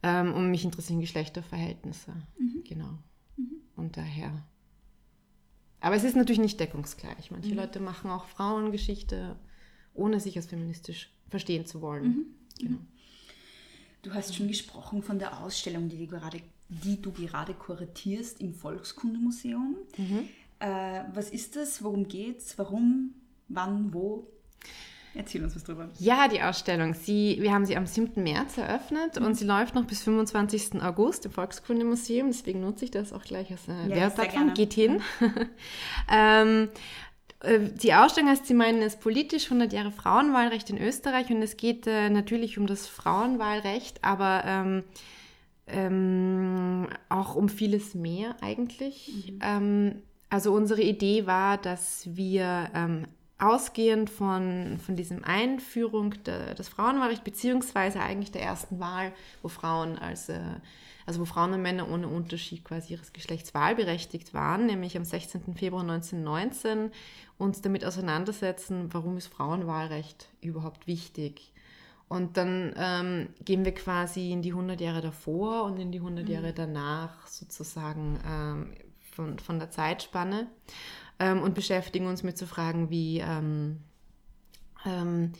Ähm, 0.01 0.33
und 0.33 0.51
mich 0.51 0.65
interessieren 0.65 0.99
Geschlechterverhältnisse. 0.99 2.11
Genau. 2.67 2.97
Und 3.75 3.95
daher. 3.97 4.43
Aber 5.83 5.97
es 5.97 6.05
ist 6.05 6.15
natürlich 6.15 6.39
nicht 6.39 6.61
deckungsgleich. 6.61 7.29
Manche 7.29 7.53
Leute 7.53 7.81
machen 7.81 8.09
auch 8.09 8.25
Frauengeschichte, 8.25 9.35
ohne 9.93 10.21
sich 10.21 10.37
als 10.37 10.45
feministisch 10.45 11.11
verstehen 11.29 11.65
zu 11.65 11.81
wollen. 11.81 12.27
Genau. 12.57 12.77
Du 14.01 14.13
hast 14.13 14.33
schon 14.33 14.47
gesprochen 14.47 15.03
von 15.03 15.19
der 15.19 15.41
Ausstellung, 15.41 15.89
die 15.89 15.97
du 15.97 16.07
gerade, 16.07 16.41
die 16.69 17.01
du 17.01 17.11
gerade 17.11 17.53
kuratierst 17.53 18.39
im 18.39 18.53
Volkskundemuseum. 18.53 19.75
Äh, 20.59 21.03
was 21.13 21.29
ist 21.29 21.57
das? 21.57 21.83
Worum 21.83 22.07
geht's? 22.07 22.57
Warum? 22.57 23.15
Wann? 23.49 23.93
Wo? 23.93 24.31
Erzähl 25.15 25.43
uns 25.43 25.55
was 25.55 25.63
drüber. 25.63 25.89
Ja, 25.99 26.27
die 26.27 26.41
Ausstellung. 26.41 26.93
Sie, 26.95 27.37
wir 27.39 27.53
haben 27.53 27.65
sie 27.65 27.77
am 27.77 27.85
7. 27.85 28.21
März 28.23 28.57
eröffnet 28.57 29.17
und 29.19 29.35
sie 29.35 29.45
läuft 29.45 29.75
noch 29.75 29.85
bis 29.85 30.01
25. 30.03 30.81
August 30.81 31.25
im 31.25 31.31
Volkskundemuseum. 31.31 32.27
Deswegen 32.27 32.61
nutze 32.61 32.85
ich 32.85 32.91
das 32.91 33.13
auch 33.13 33.23
gleich 33.23 33.51
als 33.51 33.67
äh, 33.67 33.87
sehr 33.87 33.95
Werbeplattform. 33.95 34.53
Geht 34.55 34.73
hin. 34.73 35.01
ähm, 36.11 36.69
äh, 37.41 37.59
die 37.59 37.93
Ausstellung 37.93 38.29
heißt, 38.31 38.47
Sie 38.47 38.55
meinen 38.55 38.81
es 38.81 38.95
politisch 38.95 39.45
100 39.45 39.71
Jahre 39.71 39.91
Frauenwahlrecht 39.91 40.69
in 40.71 40.79
Österreich 40.79 41.29
und 41.29 41.41
es 41.43 41.57
geht 41.57 41.85
äh, 41.85 42.09
natürlich 42.09 42.57
um 42.57 42.65
das 42.65 42.87
Frauenwahlrecht, 42.87 44.03
aber 44.03 44.43
ähm, 44.45 44.83
ähm, 45.67 46.87
auch 47.09 47.35
um 47.35 47.49
vieles 47.49 47.93
mehr 47.93 48.35
eigentlich. 48.41 49.33
Ähm, 49.41 50.01
also 50.29 50.53
unsere 50.53 50.81
Idee 50.81 51.27
war, 51.27 51.57
dass 51.57 52.15
wir 52.15 52.71
ähm, 52.73 53.05
ausgehend 53.43 54.09
von, 54.09 54.79
von 54.83 54.95
diesem 54.95 55.23
Einführung 55.23 56.11
de, 56.23 56.55
des 56.55 56.69
Frauenwahlrechts, 56.69 57.23
beziehungsweise 57.23 57.99
eigentlich 57.99 58.31
der 58.31 58.41
ersten 58.41 58.79
Wahl, 58.79 59.11
wo 59.41 59.49
Frauen 59.49 59.97
als, 59.97 60.29
äh, 60.29 60.39
also 61.05 61.19
wo 61.19 61.25
Frauen 61.25 61.53
und 61.53 61.61
Männer 61.61 61.89
ohne 61.89 62.07
Unterschied 62.07 62.63
quasi 62.63 62.93
ihres 62.93 63.11
Geschlechts 63.11 63.53
wahlberechtigt 63.53 64.33
waren, 64.33 64.65
nämlich 64.65 64.95
am 64.95 65.03
16. 65.03 65.55
Februar 65.55 65.81
1919, 65.81 66.91
uns 67.37 67.61
damit 67.61 67.83
auseinandersetzen, 67.83 68.93
warum 68.93 69.17
ist 69.17 69.27
Frauenwahlrecht 69.27 70.29
überhaupt 70.41 70.87
wichtig. 70.87 71.51
Und 72.07 72.37
dann 72.37 72.73
ähm, 72.77 73.29
gehen 73.43 73.65
wir 73.65 73.73
quasi 73.73 74.31
in 74.31 74.41
die 74.41 74.51
100 74.51 74.79
Jahre 74.79 75.01
davor 75.01 75.63
und 75.63 75.79
in 75.79 75.91
die 75.91 75.97
100 75.97 76.29
Jahre 76.29 76.53
danach 76.53 77.25
sozusagen 77.27 78.19
ähm, 78.25 78.73
von, 79.11 79.39
von 79.39 79.59
der 79.59 79.71
Zeitspanne 79.71 80.47
ähm, 81.19 81.41
und 81.41 81.55
beschäftigen 81.55 82.07
uns 82.07 82.23
mit 82.23 82.37
so 82.37 82.45
Fragen 82.45 82.89
wie, 82.89 83.19
ähm, 83.19 83.79
ähm, 84.85 85.33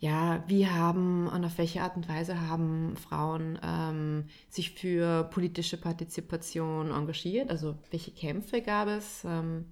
ja, 0.00 0.44
wie 0.46 0.68
haben 0.68 1.26
und 1.26 1.44
auf 1.44 1.58
welche 1.58 1.82
Art 1.82 1.96
und 1.96 2.08
Weise 2.08 2.40
haben 2.40 2.96
Frauen 2.96 3.58
ähm, 3.62 4.24
sich 4.48 4.72
für 4.72 5.24
politische 5.24 5.76
Partizipation 5.76 6.90
engagiert, 6.92 7.50
also 7.50 7.76
welche 7.90 8.12
Kämpfe 8.12 8.62
gab 8.62 8.88
es 8.88 9.24
ähm, 9.24 9.66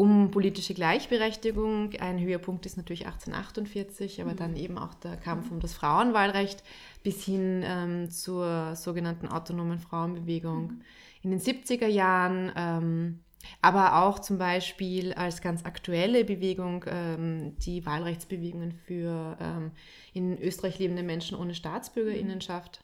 um 0.00 0.30
politische 0.30 0.72
Gleichberechtigung. 0.72 1.92
Ein 2.00 2.18
Höhepunkt 2.18 2.64
ist 2.64 2.78
natürlich 2.78 3.04
1848, 3.04 4.22
aber 4.22 4.32
dann 4.32 4.56
eben 4.56 4.78
auch 4.78 4.94
der 4.94 5.18
Kampf 5.18 5.50
um 5.50 5.60
das 5.60 5.74
Frauenwahlrecht 5.74 6.62
bis 7.02 7.22
hin 7.22 7.62
ähm, 7.64 8.10
zur 8.10 8.76
sogenannten 8.76 9.28
autonomen 9.28 9.78
Frauenbewegung 9.78 10.80
in 11.22 11.30
den 11.30 11.40
70er 11.40 11.86
Jahren. 11.86 13.20
Aber 13.62 14.02
auch 14.02 14.18
zum 14.18 14.38
Beispiel 14.38 15.12
als 15.14 15.40
ganz 15.40 15.64
aktuelle 15.64 16.24
Bewegung 16.24 16.84
ähm, 16.88 17.56
die 17.58 17.84
Wahlrechtsbewegungen 17.86 18.72
für 18.72 19.36
ähm, 19.40 19.72
in 20.12 20.38
Österreich 20.40 20.78
lebende 20.78 21.02
Menschen 21.02 21.36
ohne 21.36 21.54
Staatsbürgerinnenschaft. 21.54 22.82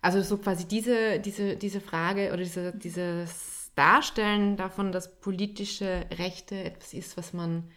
Also 0.00 0.22
so 0.22 0.38
quasi 0.38 0.66
diese, 0.66 1.18
diese, 1.20 1.56
diese 1.56 1.80
Frage 1.80 2.28
oder 2.28 2.42
diese, 2.42 2.72
dieses 2.72 3.70
Darstellen 3.74 4.56
davon, 4.56 4.92
dass 4.92 5.20
politische 5.20 6.06
Rechte 6.18 6.56
etwas 6.62 6.94
ist, 6.94 7.16
was 7.16 7.32
man 7.32 7.70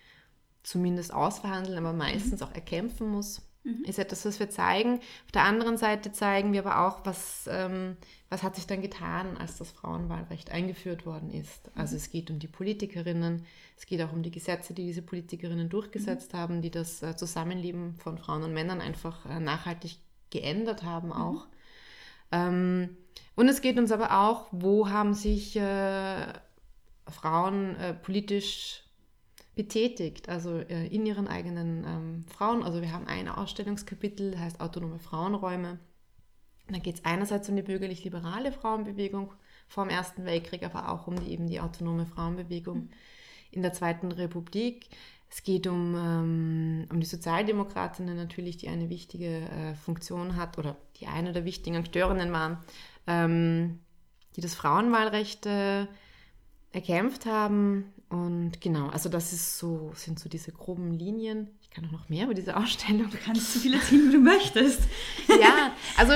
zumindest 0.64 1.14
ausverhandeln, 1.14 1.78
aber 1.78 1.94
meistens 1.94 2.42
auch 2.42 2.54
erkämpfen 2.54 3.10
muss. 3.10 3.42
Ist 3.64 4.00
etwas, 4.00 4.26
was 4.26 4.40
wir 4.40 4.50
zeigen. 4.50 4.96
Auf 5.26 5.32
der 5.34 5.44
anderen 5.44 5.78
Seite 5.78 6.12
zeigen 6.12 6.52
wir 6.54 6.66
aber 6.66 6.88
auch, 6.88 7.06
was, 7.06 7.48
ähm, 7.50 7.96
was 8.30 8.42
hat 8.42 8.56
sich 8.56 8.66
dann 8.66 8.82
getan, 8.82 9.38
als 9.38 9.58
das 9.58 9.72
Frauenwahlrecht 9.72 10.52
eingeführt 10.52 11.06
worden 11.06 11.32
ist. 11.32 11.70
Also 11.76 11.96
es 11.96 12.10
geht 12.10 12.32
um 12.32 12.40
die 12.40 12.48
Politikerinnen, 12.48 13.46
es 13.78 13.86
geht 13.86 14.02
auch 14.02 14.14
um 14.14 14.24
die 14.24 14.32
Gesetze, 14.32 14.74
die 14.74 14.86
diese 14.86 15.04
Politikerinnen 15.04 15.70
durchgesetzt 15.70 16.34
haben, 16.34 16.62
die 16.62 16.72
das 16.72 17.04
äh, 17.04 17.16
Zusammenleben 17.16 17.96
von 17.98 18.18
Frauen 18.18 18.44
und 18.44 18.54
Männern 18.54 18.82
einfach 18.82 19.26
äh, 19.28 19.40
nachhaltig 19.40 19.98
geändert 20.32 20.84
haben 20.84 21.14
auch. 21.14 21.46
Ähm, 22.32 22.98
und 23.36 23.48
es 23.48 23.62
geht 23.62 23.78
uns 23.78 23.92
aber 23.92 24.22
auch, 24.22 24.48
wo 24.52 24.90
haben 24.90 25.14
sich 25.14 25.56
äh, 25.56 26.26
Frauen 27.08 27.76
äh, 27.76 27.94
politisch 27.94 28.84
betätigt, 29.56 30.30
also 30.30 30.58
äh, 30.60 30.88
in 30.88 31.06
ihren 31.06 31.28
eigenen 31.28 31.84
ähm, 31.86 32.26
Frauen. 32.28 32.64
Also 32.64 32.82
wir 32.82 32.92
haben 32.92 33.08
ein 33.08 33.28
Ausstellungskapitel, 33.28 34.32
das 34.32 34.40
heißt 34.40 34.62
autonome 34.62 35.00
Frauenräume. 35.00 35.80
Da 36.70 36.80
geht 36.80 36.96
es 36.96 37.06
einerseits 37.06 37.50
um 37.50 37.56
die 37.56 37.62
bürgerlich-liberale 37.62 38.52
Frauenbewegung 38.52 39.34
vor 39.68 39.86
dem 39.86 39.90
Ersten 39.90 40.26
Weltkrieg, 40.26 40.64
aber 40.64 40.90
auch 40.90 41.08
um 41.08 41.20
die, 41.20 41.32
eben 41.32 41.48
die 41.48 41.60
autonome 41.60 42.06
Frauenbewegung 42.06 42.90
in 43.52 43.62
der 43.62 43.74
Zweiten 43.74 44.12
Republik. 44.12 44.88
Es 45.30 45.44
geht 45.44 45.68
um, 45.68 45.96
ähm, 45.96 46.88
um 46.92 47.00
die 47.00 47.06
Sozialdemokratinnen 47.06 48.18
natürlich, 48.18 48.58
die 48.58 48.68
eine 48.68 48.90
wichtige 48.90 49.50
äh, 49.50 49.76
Funktion 49.76 50.36
hat 50.36 50.58
oder 50.58 50.78
die 51.00 51.08
eine 51.08 51.32
der 51.32 51.46
wichtigen 51.46 51.78
Akteurinnen 51.78 52.32
waren, 52.32 52.58
ähm, 53.08 53.80
die 54.36 54.42
das 54.42 54.56
Frauenwahlrecht 54.56 55.46
äh, 55.46 55.88
erkämpft 56.72 57.26
haben. 57.26 57.92
Und 58.10 58.60
genau, 58.62 58.88
also 58.90 59.08
das 59.10 59.32
ist 59.34 59.58
so, 59.58 59.92
sind 59.96 60.20
so 60.20 60.28
diese 60.30 60.52
groben 60.52 60.92
Linien. 60.94 61.48
Ich 61.62 61.70
kann 61.70 61.86
auch 61.86 61.92
noch 61.92 62.10
mehr 62.10 62.26
über 62.26 62.34
diese 62.34 62.58
Ausstellung. 62.58 63.10
Du 63.10 63.18
kannst 63.18 63.54
so 63.54 63.60
viel 63.60 63.74
erzählen, 63.74 64.10
wie 64.10 64.14
du 64.14 64.20
möchtest. 64.20 64.82
ja, 65.28 65.74
also 65.98 66.14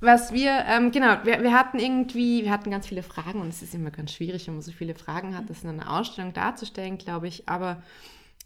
was 0.00 0.32
wir, 0.32 0.64
ähm, 0.66 0.90
genau, 0.90 1.16
wir, 1.24 1.42
wir 1.42 1.52
hatten 1.52 1.78
irgendwie, 1.78 2.42
wir 2.42 2.50
hatten 2.50 2.70
ganz 2.70 2.88
viele 2.88 3.04
Fragen 3.04 3.40
und 3.40 3.48
es 3.48 3.62
ist 3.62 3.74
immer 3.74 3.92
ganz 3.92 4.12
schwierig, 4.12 4.46
wenn 4.46 4.54
man 4.54 4.62
so 4.62 4.72
viele 4.72 4.94
Fragen 4.96 5.36
hat, 5.36 5.48
das 5.48 5.62
in 5.62 5.68
einer 5.68 5.92
Ausstellung 5.96 6.32
darzustellen, 6.32 6.98
glaube 6.98 7.28
ich. 7.28 7.48
Aber 7.48 7.82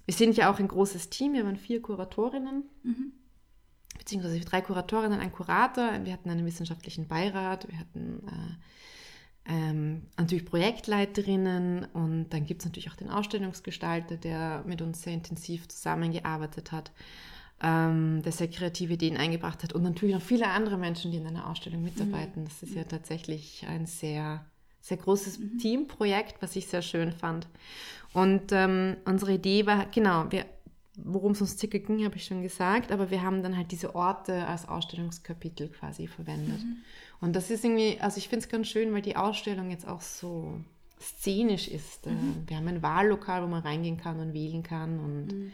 wir 0.04 0.14
sind 0.14 0.36
ja 0.36 0.50
auch 0.52 0.58
ein 0.58 0.68
großes 0.68 1.08
Team, 1.08 1.32
wir 1.32 1.44
waren 1.44 1.56
vier 1.56 1.80
Kuratorinnen, 1.80 2.64
Mhm. 2.82 3.12
beziehungsweise 3.98 4.38
drei 4.40 4.60
Kuratorinnen, 4.60 5.18
ein 5.18 5.32
Kurator, 5.32 6.04
wir 6.04 6.12
hatten 6.12 6.28
einen 6.30 6.44
wissenschaftlichen 6.44 7.08
Beirat, 7.08 7.66
wir 7.68 7.78
hatten 7.78 8.22
äh, 8.26 8.54
ähm, 9.48 10.02
natürlich 10.16 10.44
Projektleiterinnen 10.44 11.84
und 11.92 12.30
dann 12.30 12.46
gibt 12.46 12.62
es 12.62 12.66
natürlich 12.66 12.90
auch 12.90 12.96
den 12.96 13.10
Ausstellungsgestalter, 13.10 14.16
der 14.16 14.64
mit 14.66 14.82
uns 14.82 15.02
sehr 15.02 15.12
intensiv 15.12 15.68
zusammengearbeitet 15.68 16.72
hat, 16.72 16.90
ähm, 17.62 18.22
der 18.22 18.32
sehr 18.32 18.48
kreative 18.48 18.94
Ideen 18.94 19.16
eingebracht 19.16 19.62
hat 19.62 19.72
und 19.72 19.82
natürlich 19.82 20.14
noch 20.14 20.22
viele 20.22 20.48
andere 20.48 20.76
Menschen, 20.76 21.12
die 21.12 21.18
in 21.18 21.26
einer 21.26 21.48
Ausstellung 21.48 21.82
mitarbeiten. 21.82 22.44
Das 22.44 22.62
ist 22.62 22.74
ja 22.74 22.84
tatsächlich 22.84 23.64
ein 23.68 23.86
sehr, 23.86 24.44
sehr 24.80 24.96
großes 24.96 25.38
Teamprojekt, 25.60 26.42
was 26.42 26.56
ich 26.56 26.66
sehr 26.66 26.82
schön 26.82 27.12
fand. 27.12 27.46
Und 28.12 28.50
ähm, 28.50 28.96
unsere 29.04 29.34
Idee 29.34 29.64
war, 29.66 29.86
genau, 29.86 30.26
wir, 30.30 30.44
worum 30.96 31.32
es 31.32 31.40
uns 31.40 31.58
circa 31.58 31.78
ging, 31.78 32.04
habe 32.04 32.16
ich 32.16 32.24
schon 32.24 32.42
gesagt, 32.42 32.90
aber 32.90 33.10
wir 33.10 33.22
haben 33.22 33.42
dann 33.42 33.56
halt 33.56 33.70
diese 33.70 33.94
Orte 33.94 34.46
als 34.46 34.68
Ausstellungskapitel 34.68 35.68
quasi 35.68 36.06
verwendet. 36.08 36.60
Und 37.20 37.34
das 37.34 37.50
ist 37.50 37.64
irgendwie, 37.64 37.98
also 38.00 38.18
ich 38.18 38.28
finde 38.28 38.44
es 38.44 38.48
ganz 38.48 38.68
schön, 38.68 38.92
weil 38.92 39.02
die 39.02 39.16
Ausstellung 39.16 39.70
jetzt 39.70 39.86
auch 39.88 40.00
so 40.00 40.60
szenisch 41.00 41.68
ist. 41.68 42.06
Äh, 42.06 42.10
Wir 42.46 42.56
haben 42.56 42.68
ein 42.68 42.82
Wahllokal, 42.82 43.42
wo 43.42 43.46
man 43.46 43.62
reingehen 43.62 43.96
kann 43.96 44.20
und 44.20 44.32
wählen 44.32 44.62
kann 44.62 44.98
und 44.98 45.52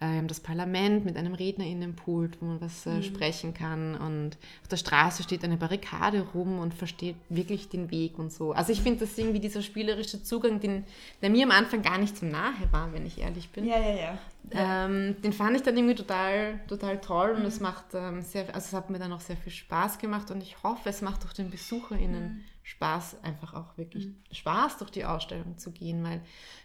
äh, 0.00 0.22
das 0.26 0.40
Parlament 0.40 1.04
mit 1.04 1.16
einem 1.16 1.34
Rednerinnenpult, 1.34 2.40
wo 2.40 2.46
man 2.46 2.60
was 2.60 2.86
äh, 2.86 3.02
sprechen 3.02 3.54
kann. 3.54 3.94
Und 3.94 4.36
auf 4.62 4.68
der 4.68 4.76
Straße 4.76 5.22
steht 5.22 5.44
eine 5.44 5.56
Barrikade 5.56 6.26
rum 6.34 6.58
und 6.58 6.74
versteht 6.74 7.16
wirklich 7.28 7.68
den 7.68 7.90
Weg 7.90 8.18
und 8.18 8.32
so. 8.32 8.52
Also 8.52 8.72
ich 8.72 8.80
finde 8.80 9.00
das 9.00 9.16
irgendwie 9.16 9.40
dieser 9.40 9.62
spielerische 9.62 10.22
Zugang, 10.22 10.60
den, 10.60 10.84
der 11.22 11.30
mir 11.30 11.44
am 11.44 11.50
Anfang 11.52 11.82
gar 11.82 11.98
nicht 11.98 12.16
so 12.16 12.26
nahe 12.26 12.54
war, 12.70 12.92
wenn 12.92 13.06
ich 13.06 13.20
ehrlich 13.20 13.50
bin. 13.50 13.66
Ja, 13.66 13.78
ja, 13.78 13.94
ja. 13.94 14.18
Ähm, 14.52 15.20
den 15.22 15.34
fand 15.34 15.56
ich 15.56 15.62
dann 15.62 15.76
irgendwie 15.76 15.94
total, 15.94 16.60
total 16.66 16.98
toll 17.00 17.32
und 17.32 17.44
es 17.44 17.60
macht 17.60 17.84
ähm, 17.94 18.22
sehr, 18.22 18.46
also 18.54 18.68
es 18.68 18.72
hat 18.72 18.88
mir 18.88 18.98
dann 18.98 19.12
auch 19.12 19.20
sehr 19.20 19.36
viel 19.36 19.52
Spaß 19.52 19.98
gemacht 19.98 20.30
und 20.30 20.42
ich 20.42 20.62
hoffe, 20.62 20.88
es 20.88 21.02
macht 21.02 21.26
auch 21.26 21.32
den 21.34 21.50
BesucherInnen 21.50 22.44
Spaß, 22.62 23.22
einfach 23.22 23.54
auch 23.54 23.76
wirklich 23.76 24.08
Spaß 24.32 24.78
durch 24.78 24.90
die 24.90 25.04
Ausstellung 25.04 25.58
zu 25.58 25.72
gehen, 25.72 26.04
weil 26.04 26.22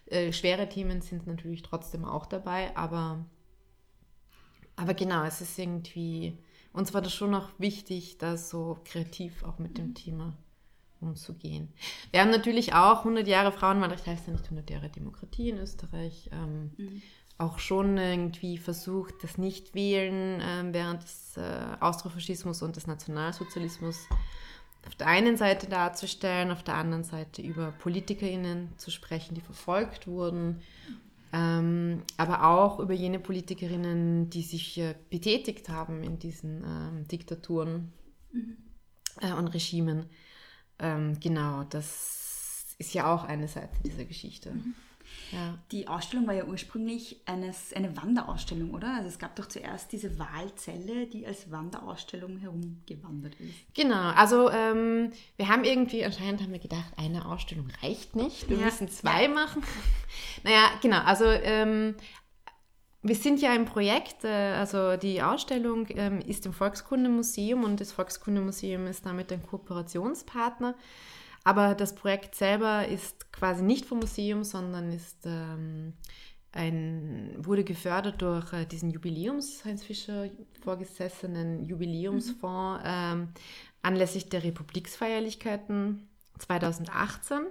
äh, 0.08 0.32
schwere 0.32 0.70
Themen 0.70 1.02
sind 1.02 1.26
natürlich 1.28 1.64
trotzdem 1.64 2.06
auch 2.06 2.26
dabei, 2.26 2.76
aber, 2.76 3.26
aber 4.76 4.94
genau, 4.94 5.24
es 5.24 5.42
ist 5.42 5.58
irgendwie, 5.58 6.38
uns 6.74 6.94
war 6.94 7.02
das 7.02 7.14
schon 7.14 7.34
auch 7.34 7.50
wichtig, 7.58 8.18
da 8.18 8.38
so 8.38 8.80
kreativ 8.84 9.44
auch 9.44 9.58
mit 9.58 9.78
dem 9.78 9.96
Thema 9.96 10.38
umzugehen. 11.02 11.70
Wir 12.12 12.22
haben 12.22 12.32
natürlich 12.32 12.74
auch 12.74 13.00
100 13.00 13.28
Jahre 13.28 13.52
Frauenwahlrecht, 13.52 14.06
heißt 14.06 14.28
ja 14.28 14.34
nicht 14.34 14.46
100 14.46 14.70
Jahre 14.70 14.90
Demokratie 14.90 15.50
in 15.50 15.58
Österreich, 15.58 16.30
ähm, 16.32 16.72
auch 17.38 17.60
schon 17.60 17.98
irgendwie 17.98 18.58
versucht, 18.58 19.16
das 19.22 19.38
Nichtwählen 19.38 20.42
ähm, 20.42 20.74
während 20.74 21.04
des 21.04 21.36
äh, 21.38 21.78
Austrofaschismus 21.80 22.62
und 22.62 22.76
des 22.78 22.88
Nationalsozialismus 22.88 24.08
auf 24.88 24.96
der 24.96 25.08
einen 25.08 25.38
Seite 25.38 25.68
darzustellen, 25.68 26.52
auf 26.52 26.64
der 26.64 26.76
anderen 26.76 27.04
Seite 27.04 27.42
über 27.42 27.72
PolitikerInnen 27.72 28.70
zu 28.78 28.92
sprechen, 28.92 29.36
die 29.36 29.42
verfolgt 29.42 30.08
wurden, 30.08 30.62
ähm, 31.34 32.04
aber 32.18 32.48
auch 32.48 32.80
über 32.80 32.94
jene 32.94 33.20
PolitikerInnen, 33.20 34.30
die 34.30 34.44
sich 34.44 34.78
äh, 34.78 34.96
betätigt 35.10 35.70
haben 35.70 36.04
in 36.04 36.20
diesen 36.20 36.64
ähm, 36.64 37.08
Diktaturen 37.08 37.92
äh, 39.22 39.34
und 39.34 39.48
Regimen. 39.48 40.06
Ähm, 40.80 41.20
genau, 41.20 41.64
das 41.64 42.76
ist 42.78 42.94
ja 42.94 43.14
auch 43.14 43.24
eine 43.24 43.48
Seite 43.48 43.76
dieser 43.84 44.06
Geschichte. 44.06 44.54
Ja. 45.36 45.60
Die 45.72 45.88
Ausstellung 45.88 46.26
war 46.28 46.34
ja 46.34 46.46
ursprünglich 46.46 47.22
eines, 47.26 47.74
eine 47.74 47.96
Wanderausstellung, 47.98 48.74
oder? 48.74 48.94
Also 48.96 49.10
es 49.10 49.20
gab 49.20 49.36
doch 49.36 49.48
zuerst 49.48 49.92
diese 49.92 50.18
Wahlzelle, 50.18 51.08
die 51.08 51.28
als 51.28 51.52
Wanderausstellung 51.52 52.38
herumgewandert 52.38 53.36
ist. 53.40 53.76
Genau, 53.76 54.12
also 54.16 54.50
ähm, 54.50 55.12
wir 55.38 55.48
haben 55.50 55.64
irgendwie, 55.64 56.04
anscheinend 56.06 56.42
haben 56.42 56.52
wir 56.54 56.60
gedacht, 56.60 56.92
eine 56.98 57.26
Ausstellung 57.26 57.68
reicht 57.84 58.16
nicht, 58.16 58.50
wir 58.50 58.58
Ja. 58.58 58.66
müssen 58.66 58.90
zwei 58.90 59.28
machen. 59.28 59.62
naja, 60.44 60.70
genau, 60.82 61.00
also 61.02 61.26
ähm, 61.26 61.96
wir 63.02 63.16
sind 63.16 63.40
ja 63.42 63.54
im 63.54 63.66
Projekt, 63.66 64.24
äh, 64.24 64.54
also 64.54 64.98
die 64.98 65.22
Ausstellung 65.22 65.86
ähm, 65.90 66.22
ist 66.22 66.46
im 66.48 66.54
Volkskundemuseum 66.54 67.64
und 67.64 67.80
das 67.80 67.92
Volkskundemuseum 67.92 68.88
ist 68.88 69.06
damit 69.06 69.32
ein 69.32 69.44
Kooperationspartner. 69.44 70.74
Aber 71.46 71.76
das 71.76 71.94
Projekt 71.94 72.36
selber 72.36 72.88
ist 72.88 73.32
quasi 73.32 73.64
nicht 73.64 73.86
vom 73.86 74.00
Museum, 74.00 74.44
sondern 74.44 74.92
ist 74.92 75.26
ähm, 75.26 75.94
ein, 76.52 77.36
wurde 77.38 77.64
gefördert 77.64 78.22
durch 78.22 78.52
äh, 78.52 78.66
diesen 78.66 78.90
Jubiläums, 78.90 79.64
Heinz 79.64 79.84
Fischer 79.84 80.28
vorgesessenen 80.62 81.64
Jubiläumsfonds 81.64 82.84
ähm, 82.84 83.30
anlässlich 83.84 84.28
der 84.30 84.44
Republiksfeierlichkeiten 84.44 86.10
2018, 86.40 87.42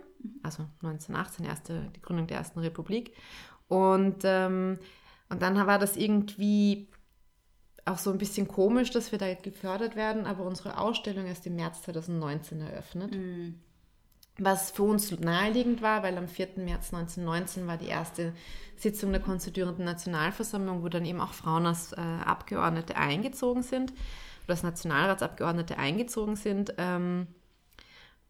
also 0.42 0.64
1918, 0.82 1.46
erste, 1.46 1.92
die 1.94 2.02
Gründung 2.02 2.26
der 2.26 2.38
ersten 2.38 2.58
Republik. 2.58 3.14
Und, 3.68 4.22
ähm, 4.24 4.78
und 5.28 5.40
dann 5.40 5.54
war 5.68 5.78
das 5.78 5.96
irgendwie 5.96 6.88
auch 7.84 7.98
so 7.98 8.10
ein 8.10 8.18
bisschen 8.18 8.48
komisch, 8.48 8.90
dass 8.90 9.12
wir 9.12 9.20
da 9.20 9.32
gefördert 9.34 9.94
werden, 9.94 10.26
aber 10.26 10.44
unsere 10.44 10.78
Ausstellung 10.78 11.26
erst 11.26 11.46
im 11.46 11.54
März 11.54 11.82
2019 11.82 12.60
eröffnet. 12.60 13.14
Was 14.38 14.72
für 14.72 14.82
uns 14.82 15.10
naheliegend 15.12 15.80
war, 15.80 16.02
weil 16.02 16.18
am 16.18 16.26
4. 16.26 16.48
März 16.56 16.92
1919 16.92 17.66
war 17.68 17.76
die 17.76 17.86
erste 17.86 18.32
Sitzung 18.76 19.12
der 19.12 19.20
konstituierenden 19.20 19.84
Nationalversammlung, 19.84 20.82
wo 20.82 20.88
dann 20.88 21.04
eben 21.04 21.20
auch 21.20 21.32
Frauen 21.32 21.66
als 21.66 21.92
äh, 21.92 22.00
Abgeordnete 22.00 22.96
eingezogen 22.96 23.62
sind, 23.62 23.92
oder 24.44 24.54
als 24.54 24.64
Nationalratsabgeordnete 24.64 25.78
eingezogen 25.78 26.34
sind. 26.34 26.74
Ähm, 26.78 27.28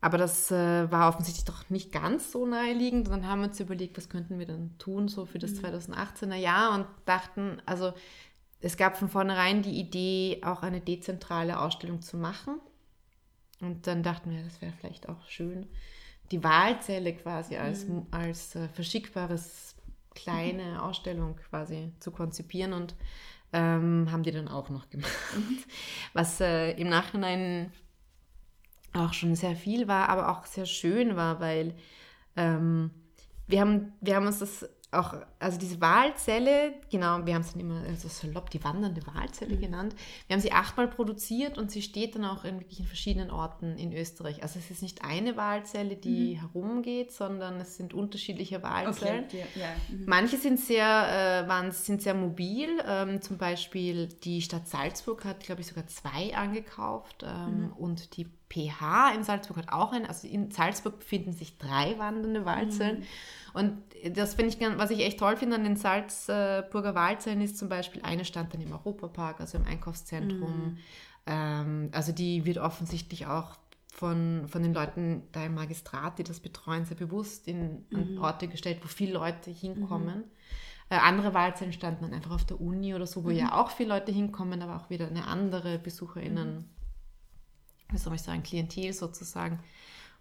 aber 0.02 0.18
das 0.18 0.50
äh, 0.50 0.92
war 0.92 1.08
offensichtlich 1.08 1.46
doch 1.46 1.70
nicht 1.70 1.90
ganz 1.90 2.30
so 2.30 2.44
naheliegend. 2.44 3.08
Und 3.08 3.14
dann 3.14 3.26
haben 3.26 3.40
wir 3.40 3.48
uns 3.48 3.58
überlegt, 3.58 3.96
was 3.96 4.10
könnten 4.10 4.38
wir 4.38 4.44
dann 4.44 4.76
tun, 4.78 5.08
so 5.08 5.24
für 5.24 5.38
das 5.38 5.52
2018er 5.52 6.34
Jahr 6.34 6.74
und 6.74 6.86
dachten, 7.06 7.62
also 7.64 7.94
es 8.60 8.76
gab 8.76 8.98
von 8.98 9.08
vornherein 9.08 9.62
die 9.62 9.80
Idee, 9.80 10.42
auch 10.44 10.62
eine 10.62 10.82
dezentrale 10.82 11.58
Ausstellung 11.58 12.02
zu 12.02 12.18
machen. 12.18 12.60
Und 13.64 13.86
dann 13.86 14.02
dachten 14.02 14.30
wir, 14.30 14.42
das 14.42 14.60
wäre 14.60 14.72
vielleicht 14.78 15.08
auch 15.08 15.26
schön, 15.28 15.66
die 16.30 16.44
Wahlzelle 16.44 17.14
quasi 17.14 17.56
als, 17.56 17.86
als 18.10 18.54
äh, 18.56 18.68
verschickbares 18.68 19.74
kleine 20.14 20.82
Ausstellung 20.82 21.36
quasi 21.48 21.92
zu 21.98 22.10
konzipieren 22.10 22.72
und 22.72 22.94
ähm, 23.52 24.08
haben 24.10 24.22
die 24.22 24.30
dann 24.30 24.48
auch 24.48 24.68
noch 24.68 24.90
gemacht. 24.90 25.10
Was 26.12 26.40
äh, 26.40 26.72
im 26.72 26.88
Nachhinein 26.88 27.72
auch 28.92 29.12
schon 29.12 29.34
sehr 29.34 29.56
viel 29.56 29.88
war, 29.88 30.08
aber 30.08 30.30
auch 30.30 30.44
sehr 30.44 30.66
schön 30.66 31.16
war, 31.16 31.40
weil 31.40 31.74
ähm, 32.36 32.90
wir, 33.46 33.60
haben, 33.60 33.92
wir 34.00 34.16
haben 34.16 34.26
uns 34.26 34.38
das 34.40 34.68
auch, 34.94 35.14
also 35.38 35.58
diese 35.58 35.80
Wahlzelle, 35.80 36.74
genau, 36.90 37.24
wir 37.26 37.34
haben 37.34 37.42
es 37.42 37.52
dann 37.52 37.60
immer 37.60 37.80
so 37.96 38.08
salopp 38.08 38.50
die 38.50 38.62
wandernde 38.64 39.06
Wahlzelle 39.06 39.56
genannt. 39.56 39.94
Wir 40.26 40.34
haben 40.34 40.40
sie 40.40 40.52
achtmal 40.52 40.88
produziert 40.88 41.58
und 41.58 41.70
sie 41.70 41.82
steht 41.82 42.14
dann 42.14 42.24
auch 42.24 42.44
in 42.44 42.60
wirklich 42.60 42.86
verschiedenen 42.86 43.30
Orten 43.30 43.76
in 43.76 43.92
Österreich. 43.92 44.42
Also 44.42 44.58
es 44.58 44.70
ist 44.70 44.82
nicht 44.82 45.04
eine 45.04 45.36
Wahlzelle, 45.36 45.96
die 45.96 46.40
herumgeht, 46.40 47.12
sondern 47.12 47.60
es 47.60 47.76
sind 47.76 47.94
unterschiedliche 47.94 48.62
Wahlzellen. 48.62 49.24
Okay, 49.24 49.44
ja, 49.54 49.62
ja. 49.62 49.68
Mhm. 49.88 50.04
Manche 50.06 50.36
sind 50.36 50.60
sehr, 50.60 51.44
äh, 51.44 51.48
waren, 51.48 51.72
sind 51.72 52.02
sehr 52.02 52.14
mobil. 52.14 52.68
Ähm, 52.86 53.20
zum 53.20 53.38
Beispiel 53.38 54.06
die 54.06 54.42
Stadt 54.42 54.68
Salzburg 54.68 55.24
hat, 55.24 55.40
glaube 55.40 55.60
ich, 55.60 55.66
sogar 55.66 55.86
zwei 55.86 56.34
angekauft. 56.34 57.24
Ähm, 57.26 57.72
Und 57.76 58.16
die 58.16 58.26
PH 58.48 59.14
in 59.14 59.24
Salzburg 59.24 59.56
hat 59.56 59.72
auch 59.72 59.92
eine. 59.92 60.08
Also 60.08 60.28
in 60.28 60.50
Salzburg 60.50 60.98
befinden 60.98 61.32
sich 61.32 61.58
drei 61.58 61.98
wandernde 61.98 62.44
Wahlzellen. 62.44 63.04
Und 63.52 63.78
das 64.10 64.34
finde 64.34 64.54
ich, 64.54 64.78
was 64.78 64.90
ich 64.90 65.00
echt 65.00 65.18
toll 65.18 65.36
finde 65.36 65.56
an 65.56 65.64
den 65.64 65.76
Salzburger 65.76 66.94
Wahlzellen 66.94 67.40
ist 67.40 67.56
zum 67.56 67.68
Beispiel, 67.68 68.02
eine 68.02 68.24
stand 68.24 68.52
dann 68.52 68.60
im 68.60 68.72
Europapark, 68.72 69.40
also 69.40 69.58
im 69.58 69.64
Einkaufszentrum. 69.64 70.78
Ähm, 71.26 71.90
also 71.92 72.12
die 72.12 72.44
wird 72.44 72.58
offensichtlich 72.58 73.26
auch 73.26 73.56
von, 73.94 74.46
von 74.48 74.62
den 74.62 74.74
Leuten 74.74 75.22
da 75.32 75.44
im 75.44 75.54
Magistrat, 75.54 76.18
die 76.18 76.24
das 76.24 76.40
betreuen, 76.40 76.84
sehr 76.84 76.96
bewusst 76.96 77.46
in 77.46 77.86
an 77.94 78.18
Orte 78.18 78.48
gestellt, 78.48 78.80
wo 78.82 78.88
viele 78.88 79.14
Leute 79.14 79.50
hinkommen. 79.50 80.24
Äh, 80.90 80.96
andere 80.96 81.32
Wahlzellen 81.32 81.72
standen 81.72 82.02
dann 82.02 82.12
einfach 82.12 82.32
auf 82.32 82.44
der 82.44 82.60
Uni 82.60 82.94
oder 82.94 83.06
so, 83.06 83.24
wo 83.24 83.30
ja 83.30 83.54
auch 83.54 83.70
viele 83.70 83.90
Leute 83.90 84.12
hinkommen, 84.12 84.60
aber 84.62 84.76
auch 84.76 84.90
wieder 84.90 85.06
eine 85.06 85.26
andere 85.26 85.78
BesucherInnen, 85.78 86.68
wie 87.94 87.98
soll 87.98 88.14
ich 88.14 88.22
sagen, 88.22 88.42
Klientel 88.42 88.92
sozusagen. 88.92 89.60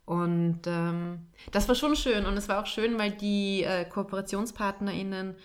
Und 0.06 0.62
ähm, 0.66 1.20
das 1.52 1.68
war 1.68 1.76
schon 1.76 1.96
schön 1.96 2.26
und 2.26 2.36
es 2.36 2.50
war 2.50 2.62
auch 2.62 2.66
schön, 2.66 2.98
weil 2.98 3.12
die 3.12 3.64
äh, 3.64 3.86
KooperationspartnerInnen 3.86 5.36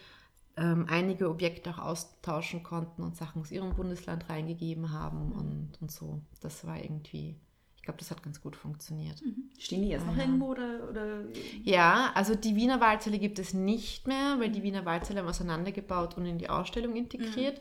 ähm, 0.56 0.86
einige 0.88 1.30
Objekte 1.30 1.70
auch 1.70 1.78
austauschen 1.78 2.62
konnten 2.62 3.02
und 3.02 3.16
Sachen 3.16 3.42
aus 3.42 3.52
ihrem 3.52 3.74
Bundesland 3.74 4.28
reingegeben 4.28 4.92
haben 4.92 5.32
und, 5.32 5.80
und 5.80 5.92
so. 5.92 6.20
Das 6.40 6.66
war 6.66 6.76
irgendwie, 6.82 7.36
ich 7.76 7.82
glaube, 7.82 8.00
das 8.00 8.10
hat 8.10 8.24
ganz 8.24 8.40
gut 8.40 8.56
funktioniert. 8.56 9.22
Stehen 9.58 9.82
die 9.82 9.90
jetzt 9.90 10.06
noch 10.06 10.16
irgendwo 10.16 10.46
oder, 10.46 10.88
oder 10.90 11.20
Ja, 11.62 12.10
also 12.14 12.34
die 12.34 12.56
Wiener 12.56 12.80
Wahlzelle 12.80 13.20
gibt 13.20 13.38
es 13.38 13.54
nicht 13.54 14.08
mehr, 14.08 14.40
weil 14.40 14.50
die 14.50 14.64
Wiener 14.64 14.84
Wahlzelle 14.84 15.20
haben 15.20 15.28
auseinandergebaut 15.28 16.16
und 16.16 16.26
in 16.26 16.38
die 16.38 16.50
Ausstellung 16.50 16.96
integriert. 16.96 17.60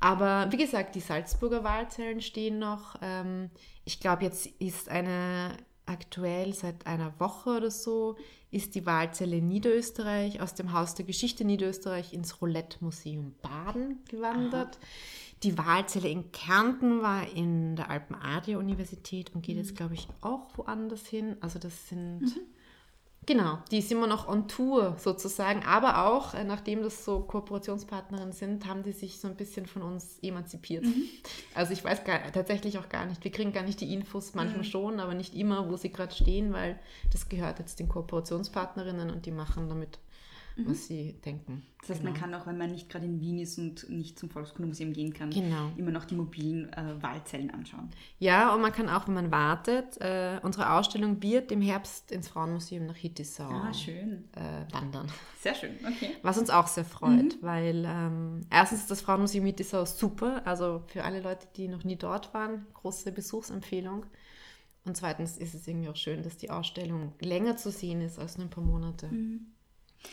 Aber 0.00 0.50
wie 0.50 0.56
gesagt, 0.56 0.94
die 0.94 1.00
Salzburger 1.00 1.62
Wahlzellen 1.62 2.22
stehen 2.22 2.58
noch. 2.58 2.96
Ähm, 3.02 3.50
ich 3.84 4.00
glaube, 4.00 4.24
jetzt 4.24 4.46
ist 4.58 4.88
eine 4.88 5.56
aktuell 5.86 6.54
seit 6.54 6.86
einer 6.86 7.18
Woche 7.18 7.50
oder 7.50 7.70
so 7.70 8.16
ist 8.50 8.74
die 8.74 8.86
Wahlzelle 8.86 9.40
Niederösterreich 9.40 10.40
aus 10.40 10.54
dem 10.54 10.72
Haus 10.72 10.94
der 10.94 11.04
Geschichte 11.04 11.44
Niederösterreich 11.44 12.12
ins 12.12 12.40
Roulette-Museum 12.40 13.34
Baden 13.42 14.02
gewandert. 14.08 14.78
Die 15.42 15.56
Wahlzelle 15.56 16.08
in 16.08 16.32
Kärnten 16.32 17.02
war 17.02 17.26
in 17.28 17.76
der 17.76 17.90
Alpen-Adria-Universität 17.90 19.34
und 19.34 19.42
geht 19.42 19.56
jetzt, 19.56 19.76
glaube 19.76 19.94
ich, 19.94 20.08
auch 20.20 20.48
woanders 20.56 21.06
hin. 21.06 21.36
Also 21.40 21.58
das 21.58 21.88
sind, 21.88 22.34
genau, 23.26 23.58
die 23.70 23.78
ist 23.78 23.92
immer 23.92 24.06
noch 24.06 24.28
on 24.28 24.48
Tour 24.48 24.96
sozusagen. 24.98 25.64
Aber 25.64 26.06
auch, 26.06 26.34
äh, 26.34 26.44
nachdem 26.44 26.82
das 26.82 27.04
so 27.04 27.20
Kooperationspartnerinnen 27.20 28.32
sind, 28.32 28.66
haben 28.66 28.82
die 28.82 28.92
sich 28.92 29.20
so 29.20 29.28
ein 29.28 29.36
bisschen 29.36 29.66
von 29.66 29.82
uns 29.82 30.18
emanzipiert. 30.22 30.84
Also 31.54 31.72
ich 31.72 31.84
weiß 31.84 32.04
gar, 32.04 32.32
tatsächlich 32.32 32.78
auch 32.78 32.88
gar 32.88 33.06
nicht, 33.06 33.22
wir 33.24 33.32
kriegen 33.32 33.52
gar 33.52 33.62
nicht 33.62 33.80
die 33.80 33.92
Infos, 33.92 34.34
manchmal 34.34 34.64
schon, 34.64 35.00
aber 35.00 35.14
nicht 35.14 35.34
immer, 35.34 35.68
wo 35.68 35.76
sie 35.76 35.90
gerade 35.90 36.14
stehen, 36.14 36.52
weil 36.52 36.78
das 37.12 37.28
gehört 37.28 37.58
jetzt 37.58 37.80
den 37.80 37.88
Kooperationspartnerinnen 37.88 39.10
und 39.10 39.26
die 39.26 39.32
machen 39.32 39.68
damit, 39.68 39.98
was 40.66 40.86
sie 40.86 41.14
denken. 41.24 41.62
Das 41.80 41.90
heißt, 41.90 42.04
man 42.04 42.12
kann 42.12 42.34
auch, 42.34 42.46
wenn 42.46 42.58
man 42.58 42.70
nicht 42.70 42.90
gerade 42.90 43.06
in 43.06 43.20
Wien 43.20 43.38
ist 43.38 43.56
und 43.58 43.88
nicht 43.88 44.18
zum 44.18 44.28
Volkskundemuseum 44.28 44.92
gehen 44.92 45.14
kann, 45.14 45.30
Genau. 45.30 45.70
immer 45.78 45.90
noch 45.90 46.04
die 46.04 46.14
mobilen 46.14 46.70
äh, 46.74 47.02
Wahlzellen 47.02 47.50
anschauen. 47.50 47.88
Ja, 48.18 48.54
und 48.54 48.60
man 48.60 48.70
kann 48.72 48.88
auch, 48.90 49.06
wenn 49.08 49.14
man 49.14 49.30
wartet, 49.30 49.98
äh, 50.00 50.38
unsere 50.42 50.72
Ausstellung 50.72 51.22
wird 51.22 51.50
im 51.52 51.62
Herbst 51.62 52.12
ins 52.12 52.28
Frauenmuseum 52.28 52.84
nach 52.86 52.96
Hittisau 52.96 53.48
Ah, 53.48 53.70
äh, 53.70 54.72
wandern. 54.74 55.08
Sehr 55.40 55.54
schön, 55.54 55.70
okay. 55.86 56.16
Was 56.22 56.36
uns 56.36 56.50
auch 56.50 56.66
sehr 56.66 56.84
freut, 56.84 57.42
weil 57.42 57.84
ähm, 57.86 58.42
erstens 58.50 58.80
ist 58.80 58.90
das 58.90 59.00
Frauenmuseum 59.00 59.46
Hittisau 59.46 59.86
super, 59.86 60.42
also 60.46 60.82
für 60.88 61.04
alle 61.04 61.20
Leute, 61.22 61.46
die 61.56 61.68
noch 61.68 61.84
nie 61.84 61.96
dort 61.96 62.34
waren, 62.34 62.66
große 62.74 63.10
Besuchsempfehlung. 63.12 64.04
Und 64.84 64.96
zweitens 64.96 65.36
ist 65.38 65.54
es 65.54 65.66
irgendwie 65.66 65.88
auch 65.88 65.96
schön, 65.96 66.22
dass 66.22 66.36
die 66.36 66.50
Ausstellung 66.50 67.12
länger 67.20 67.56
zu 67.56 67.70
sehen 67.70 68.00
ist 68.02 68.18
als 68.18 68.36
nur 68.38 68.46
ein 68.46 68.50
paar 68.50 68.64
Monate. 68.64 69.10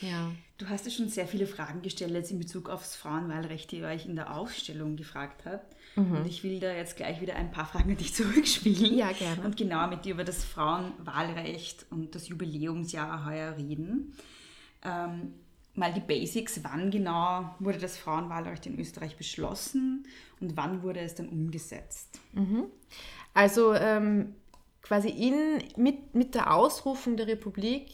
Ja. 0.02 0.32
Du 0.58 0.68
hast 0.70 0.86
ja 0.86 0.92
schon 0.92 1.10
sehr 1.10 1.28
viele 1.28 1.48
Fragen 1.48 1.82
gestellt 1.82 2.12
jetzt 2.12 2.32
in 2.32 2.40
Bezug 2.40 2.70
aufs 2.70 2.96
Frauenwahlrecht, 2.96 3.72
die 3.72 3.84
euch 3.84 4.06
in 4.06 4.16
der 4.16 4.36
Ausstellung 4.36 4.96
gefragt 4.96 5.46
habt. 5.46 5.76
Und 5.98 6.28
ich 6.28 6.44
will 6.44 6.60
da 6.60 6.72
jetzt 6.74 6.96
gleich 6.96 7.22
wieder 7.22 7.36
ein 7.36 7.52
paar 7.52 7.66
Fragen 7.66 7.92
an 7.92 7.98
dich 7.98 8.14
zurückspielen. 8.14 8.96
Ja, 8.96 9.12
gerne. 9.12 9.42
Und 9.44 9.58
genau 9.58 9.88
mit 9.88 10.06
dir 10.06 10.14
über 10.14 10.24
das 10.24 10.44
Frauenwahlrecht 10.44 11.88
und 11.90 12.14
das 12.14 12.28
Jubiläumsjahr 12.28 13.26
heuer 13.26 13.58
reden. 13.58 14.14
Ähm, 14.84 15.34
mal 15.74 15.94
die 15.94 16.02
Basics. 16.02 16.64
Wann 16.64 16.92
genau 16.92 17.56
wurde 17.60 17.80
das 17.80 17.98
Frauenwahlrecht 17.98 18.68
in 18.68 18.80
Österreich 18.80 19.18
beschlossen 19.18 20.06
und 20.40 20.56
wann 20.56 20.84
wurde 20.84 21.00
es 21.00 21.16
dann 21.16 21.30
umgesetzt? 21.30 22.20
Also 23.34 23.74
ähm, 23.74 24.36
quasi 24.82 25.10
in, 25.10 25.64
mit, 25.78 26.14
mit 26.14 26.36
der 26.36 26.54
Ausrufung 26.54 27.18
der 27.18 27.28
Republik 27.28 27.92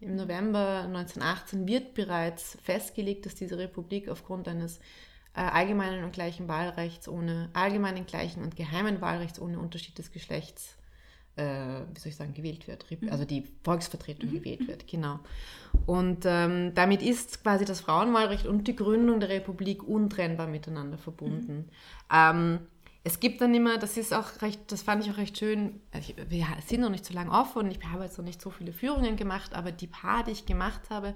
im 0.00 0.16
November 0.16 0.82
1918 0.84 1.66
wird 1.66 1.94
bereits 1.94 2.58
festgelegt, 2.62 3.26
dass 3.26 3.34
diese 3.34 3.58
Republik 3.58 4.08
aufgrund 4.08 4.48
eines 4.48 4.78
äh, 5.34 5.40
allgemeinen 5.40 6.04
und 6.04 6.12
gleichen 6.12 6.48
Wahlrechts 6.48 7.08
ohne 7.08 7.48
allgemeinen, 7.52 8.06
gleichen 8.06 8.42
und 8.42 8.56
geheimen 8.56 9.00
Wahlrechts 9.00 9.40
ohne 9.40 9.58
Unterschied 9.58 9.96
des 9.98 10.12
Geschlechts, 10.12 10.76
äh, 11.36 11.44
wie 11.44 11.98
soll 11.98 12.08
ich 12.10 12.16
sagen, 12.16 12.34
gewählt 12.34 12.66
wird. 12.68 12.86
Rep- 12.90 13.10
Also 13.10 13.24
die 13.24 13.44
Volksvertretung 13.64 14.30
gewählt 14.32 14.66
wird, 14.68 14.86
genau. 14.86 15.18
Und 15.86 16.24
ähm, 16.24 16.74
damit 16.74 17.02
ist 17.02 17.42
quasi 17.42 17.64
das 17.64 17.80
Frauenwahlrecht 17.80 18.46
und 18.46 18.66
die 18.68 18.76
Gründung 18.76 19.20
der 19.20 19.28
Republik 19.28 19.82
untrennbar 19.86 20.46
miteinander 20.46 20.98
verbunden. 20.98 21.68
Ähm, 22.12 22.60
es 23.06 23.20
gibt 23.20 23.40
dann 23.40 23.54
immer, 23.54 23.78
das 23.78 23.96
ist 23.96 24.12
auch 24.12 24.42
recht, 24.42 24.72
das 24.72 24.82
fand 24.82 25.04
ich 25.04 25.12
auch 25.12 25.16
recht 25.16 25.38
schön, 25.38 25.80
ich, 25.96 26.16
wir 26.28 26.44
sind 26.66 26.80
noch 26.80 26.90
nicht 26.90 27.04
so 27.04 27.14
lange 27.14 27.30
offen 27.30 27.62
und 27.62 27.70
ich 27.70 27.78
habe 27.86 28.02
jetzt 28.02 28.18
noch 28.18 28.24
nicht 28.24 28.42
so 28.42 28.50
viele 28.50 28.72
Führungen 28.72 29.14
gemacht, 29.14 29.54
aber 29.54 29.70
die 29.70 29.86
paar, 29.86 30.24
die 30.24 30.32
ich 30.32 30.44
gemacht 30.44 30.90
habe, 30.90 31.14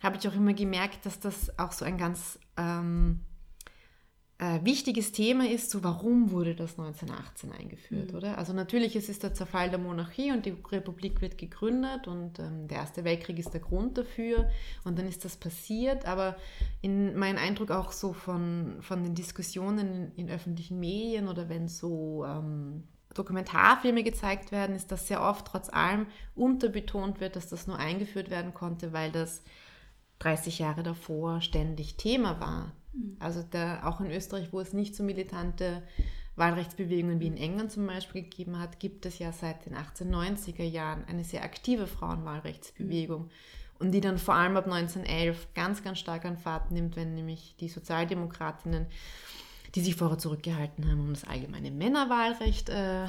habe 0.00 0.16
ich 0.16 0.28
auch 0.28 0.34
immer 0.34 0.52
gemerkt, 0.52 1.04
dass 1.04 1.18
das 1.18 1.58
auch 1.58 1.72
so 1.72 1.84
ein 1.84 1.98
ganz 1.98 2.38
ähm, 2.56 3.22
äh, 4.38 4.62
wichtiges 4.64 5.12
Thema 5.12 5.48
ist, 5.48 5.70
so 5.70 5.82
warum 5.82 6.30
wurde 6.30 6.54
das 6.54 6.78
1918 6.78 7.52
eingeführt, 7.52 8.12
oder? 8.12 8.36
Also 8.36 8.52
natürlich 8.52 8.94
es 8.94 9.08
ist 9.08 9.22
der 9.22 9.32
Zerfall 9.32 9.70
der 9.70 9.78
Monarchie 9.78 10.30
und 10.30 10.44
die 10.44 10.54
Republik 10.70 11.22
wird 11.22 11.38
gegründet 11.38 12.06
und 12.06 12.38
ähm, 12.38 12.68
der 12.68 12.78
Erste 12.78 13.04
Weltkrieg 13.04 13.38
ist 13.38 13.54
der 13.54 13.62
Grund 13.62 13.96
dafür 13.96 14.50
und 14.84 14.98
dann 14.98 15.08
ist 15.08 15.24
das 15.24 15.36
passiert, 15.36 16.04
aber 16.04 16.36
in 16.82 17.16
mein 17.16 17.38
Eindruck 17.38 17.70
auch 17.70 17.92
so 17.92 18.12
von, 18.12 18.76
von 18.80 19.02
den 19.02 19.14
Diskussionen 19.14 20.12
in, 20.16 20.26
in 20.26 20.30
öffentlichen 20.30 20.78
Medien 20.78 21.28
oder 21.28 21.48
wenn 21.48 21.68
so 21.68 22.26
ähm, 22.26 22.84
Dokumentarfilme 23.14 24.02
gezeigt 24.02 24.52
werden, 24.52 24.76
ist 24.76 24.92
das 24.92 25.08
sehr 25.08 25.22
oft 25.22 25.46
trotz 25.46 25.70
allem 25.70 26.06
unterbetont 26.34 27.20
wird, 27.20 27.36
dass 27.36 27.48
das 27.48 27.66
nur 27.66 27.78
eingeführt 27.78 28.28
werden 28.28 28.52
konnte, 28.52 28.92
weil 28.92 29.10
das 29.10 29.42
30 30.18 30.58
Jahre 30.58 30.82
davor 30.82 31.40
ständig 31.40 31.96
Thema 31.96 32.38
war. 32.38 32.72
Also 33.18 33.42
da, 33.50 33.84
auch 33.84 34.00
in 34.00 34.10
Österreich, 34.10 34.52
wo 34.52 34.60
es 34.60 34.72
nicht 34.72 34.94
so 34.94 35.02
militante 35.02 35.82
Wahlrechtsbewegungen 36.36 37.20
wie 37.20 37.28
in 37.28 37.36
England 37.36 37.72
zum 37.72 37.86
Beispiel 37.86 38.22
gegeben 38.22 38.58
hat, 38.58 38.78
gibt 38.78 39.06
es 39.06 39.18
ja 39.18 39.32
seit 39.32 39.66
den 39.66 39.74
1890er 39.74 40.64
Jahren 40.64 41.04
eine 41.06 41.24
sehr 41.24 41.42
aktive 41.42 41.86
Frauenwahlrechtsbewegung 41.86 43.30
und 43.78 43.92
die 43.92 44.00
dann 44.00 44.18
vor 44.18 44.34
allem 44.34 44.56
ab 44.56 44.64
1911 44.64 45.48
ganz, 45.54 45.82
ganz 45.82 45.98
stark 45.98 46.24
an 46.24 46.36
Fahrt 46.36 46.70
nimmt, 46.70 46.96
wenn 46.96 47.14
nämlich 47.14 47.56
die 47.60 47.68
Sozialdemokratinnen, 47.68 48.86
die 49.74 49.80
sich 49.80 49.96
vorher 49.96 50.18
zurückgehalten 50.18 50.90
haben, 50.90 51.00
um 51.00 51.12
das 51.12 51.24
allgemeine 51.24 51.70
Männerwahlrecht 51.70 52.68
äh, 52.68 53.06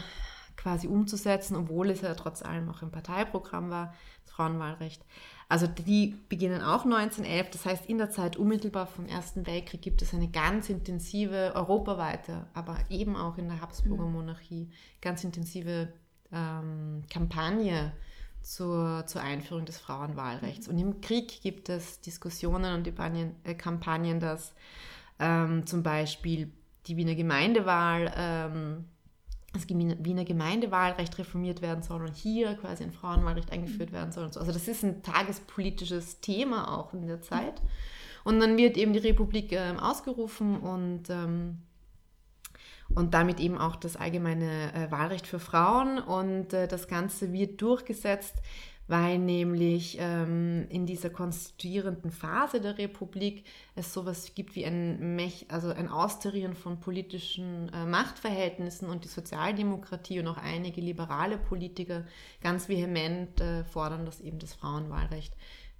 quasi 0.56 0.88
umzusetzen, 0.88 1.56
obwohl 1.56 1.90
es 1.90 2.02
ja 2.02 2.14
trotz 2.16 2.42
allem 2.42 2.70
auch 2.70 2.82
im 2.82 2.92
Parteiprogramm 2.92 3.70
war, 3.70 3.94
das 4.26 4.34
Frauenwahlrecht. 4.34 5.04
Also 5.50 5.66
die 5.66 6.16
beginnen 6.28 6.62
auch 6.62 6.84
1911, 6.84 7.50
das 7.52 7.66
heißt 7.66 7.86
in 7.86 7.98
der 7.98 8.10
Zeit 8.10 8.36
unmittelbar 8.36 8.86
vom 8.86 9.06
Ersten 9.06 9.48
Weltkrieg 9.48 9.82
gibt 9.82 10.02
es 10.02 10.14
eine 10.14 10.30
ganz 10.30 10.70
intensive, 10.70 11.54
europaweite, 11.56 12.48
aber 12.54 12.78
eben 12.90 13.16
auch 13.16 13.38
in 13.38 13.48
der 13.48 13.62
Habsburger 13.62 14.08
Monarchie, 14.08 14.70
ganz 15.00 15.24
intensive 15.24 15.94
ähm, 16.34 17.04
Kampagne 17.10 17.94
zur, 18.42 19.06
zur 19.08 19.22
Einführung 19.22 19.66
des 19.66 19.78
Frauenwahlrechts. 19.78 20.68
Und 20.68 20.78
im 20.80 21.00
Krieg 21.00 21.42
gibt 21.42 21.70
es 21.70 22.02
Diskussionen 22.02 22.74
und 22.74 22.84
Kampagnen, 22.84 23.36
äh, 23.44 23.56
Kampagnen 23.56 24.20
dass 24.20 24.54
ähm, 25.20 25.66
zum 25.66 25.82
Beispiel 25.82 26.52
die 26.88 26.98
Wiener 26.98 27.16
Gemeindewahl 27.16 28.14
ähm, 28.16 28.86
das 29.58 29.70
Wiener 29.70 30.26
Gemeindewahlrecht 30.26 31.18
reformiert 31.18 31.62
werden 31.62 31.84
soll 31.84 32.02
und 32.02 32.16
hier 32.16 32.56
quasi 32.56 32.84
ein 32.84 32.92
Frauenwahlrecht 32.92 33.52
eingeführt 33.52 33.92
werden 33.92 34.12
soll. 34.12 34.26
Und 34.26 34.34
so. 34.34 34.40
Also 34.40 34.52
das 34.52 34.68
ist 34.68 34.84
ein 34.84 35.04
tagespolitisches 35.04 36.22
Thema 36.22 36.78
auch 36.78 36.94
in 36.94 37.08
der 37.08 37.22
Zeit. 37.22 37.62
Und 38.24 38.40
dann 38.40 38.58
wird 38.58 38.78
eben 38.78 38.94
die 38.94 39.00
Republik 39.00 39.54
äh, 39.54 39.74
ausgerufen 39.80 40.60
und, 40.60 41.10
ähm, 41.10 41.60
und 42.94 43.14
damit 43.14 43.40
eben 43.40 43.58
auch 43.58 43.76
das 43.76 43.96
allgemeine 43.96 44.74
äh, 44.74 44.92
Wahlrecht 44.92 45.28
für 45.28 45.40
Frauen. 45.40 46.00
Und 46.00 46.54
äh, 46.54 46.68
das 46.68 46.88
Ganze 46.88 47.32
wird 47.32 47.62
durchgesetzt 47.62 48.36
weil 48.88 49.20
nämlich 49.20 49.98
ähm, 50.00 50.66
in 50.70 50.86
dieser 50.86 51.10
konstituierenden 51.10 52.12
Phase 52.12 52.62
der 52.62 52.78
Republik 52.78 53.46
es 53.76 53.94
sowas 53.94 54.34
gibt 54.34 54.56
wie 54.56 54.66
ein, 54.66 55.16
Mech 55.16 55.46
also 55.50 55.70
ein 55.70 55.90
Austarieren 55.90 56.56
von 56.56 56.80
politischen 56.80 57.70
äh, 57.74 57.86
Machtverhältnissen 57.86 58.90
und 58.90 59.04
die 59.04 59.10
Sozialdemokratie 59.10 60.20
und 60.20 60.28
auch 60.28 60.38
einige 60.38 60.82
liberale 60.82 61.38
Politiker 61.38 62.06
ganz 62.42 62.70
vehement 62.70 63.42
äh, 63.42 63.64
fordern, 63.66 64.06
dass 64.06 64.22
eben 64.22 64.40
das 64.40 64.54
Frauenwahlrecht 64.54 65.34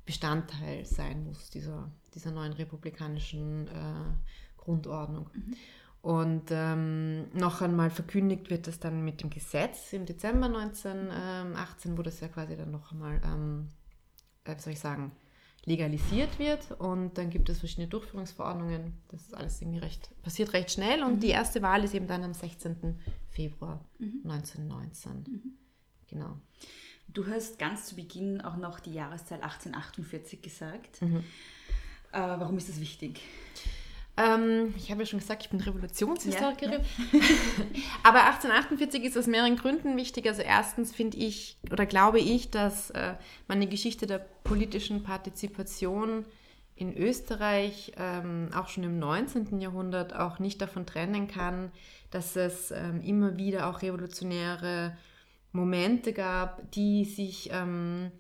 Bestandteil 0.06 0.86
sein 0.86 1.26
muss 1.26 1.50
dieser, 1.50 1.92
dieser 2.16 2.32
neuen 2.32 2.54
republikanischen 2.54 3.68
äh, 3.68 4.58
Grundordnung. 4.58 5.30
Mhm. 5.34 5.56
Und 6.02 6.46
ähm, 6.52 7.26
noch 7.34 7.62
einmal 7.62 7.90
verkündigt 7.90 8.50
wird 8.50 8.68
das 8.68 8.80
dann 8.80 9.04
mit 9.04 9.22
dem 9.22 9.30
Gesetz 9.30 9.92
im 9.94 10.06
Dezember 10.06 10.46
1918, 10.46 11.98
wo 11.98 12.02
das 12.02 12.20
ja 12.20 12.28
quasi 12.28 12.56
dann 12.56 12.72
noch 12.72 12.92
einmal, 12.92 13.20
ähm, 13.26 13.70
äh, 14.46 14.56
wie 14.56 14.62
soll 14.62 14.74
ich 14.74 14.80
sagen, 14.80 15.12
legalisiert 15.66 16.40
wird. 16.40 16.72
Und 16.80 17.18
dann 17.18 17.30
gibt 17.30 17.50
es 17.50 17.60
verschiedene 17.60 17.88
Durchführungsverordnungen. 17.88 18.94
Das 19.10 19.22
ist 19.22 19.34
alles 19.34 19.62
irgendwie 19.62 19.80
recht, 19.80 20.10
passiert 20.24 20.54
recht 20.54 20.72
schnell. 20.72 21.04
Und 21.04 21.16
mhm. 21.16 21.20
die 21.20 21.30
erste 21.30 21.62
Wahl 21.62 21.84
ist 21.84 21.94
eben 21.94 22.08
dann 22.08 22.24
am 22.24 22.34
16. 22.34 23.00
Februar 23.30 23.84
mhm. 24.00 24.22
1919. 24.24 25.12
Mhm. 25.12 25.58
Genau. 26.08 26.38
Du 27.10 27.28
hast 27.28 27.60
ganz 27.60 27.88
zu 27.88 27.96
Beginn 27.96 28.42
auch 28.42 28.58
noch 28.58 28.80
die 28.80 28.94
Jahreszahl 28.94 29.42
1848 29.42 30.42
gesagt. 30.42 31.02
Äh, 31.02 31.20
warum 32.12 32.58
ist 32.58 32.70
das 32.70 32.80
wichtig? 32.80 33.22
Ähm, 34.18 34.74
ich 34.78 34.90
habe 34.90 35.02
ja 35.02 35.06
schon 35.06 35.20
gesagt, 35.20 35.44
ich 35.44 35.50
bin 35.50 35.60
Revolutionshistorikerin. 35.60 36.82
Ja, 37.12 37.20
ja. 37.20 37.26
Aber 38.04 38.26
1848 38.26 39.04
ist 39.04 39.18
aus 39.18 39.28
mehreren 39.28 39.56
Gründen 39.56 39.96
wichtig. 39.96 40.28
Also 40.28 40.42
erstens 40.42 40.94
finde 40.94 41.18
ich 41.18 41.58
oder 41.72 41.86
glaube 41.86 42.20
ich, 42.20 42.50
dass 42.50 42.90
äh, 42.92 43.14
man 43.48 43.62
die 43.62 43.70
Geschichte 43.70 44.08
der 44.08 44.26
politischen 44.44 45.04
Partizipation 45.04 46.26
in 46.76 46.96
Österreich 46.96 47.94
ähm, 47.98 48.50
auch 48.56 48.70
schon 48.70 48.84
im 48.84 49.00
19. 49.00 49.60
Jahrhundert 49.60 50.16
auch 50.16 50.40
nicht 50.40 50.62
davon 50.62 50.86
trennen 50.86 51.28
kann, 51.28 51.72
dass 52.12 52.36
es 52.36 52.72
ähm, 52.72 53.02
immer 53.02 53.38
wieder 53.38 53.68
auch 53.68 53.82
revolutionäre 53.82 54.98
Momente 55.52 56.14
gab, 56.14 56.72
die 56.72 57.06
sich, 57.06 57.50
ähm, 57.52 58.12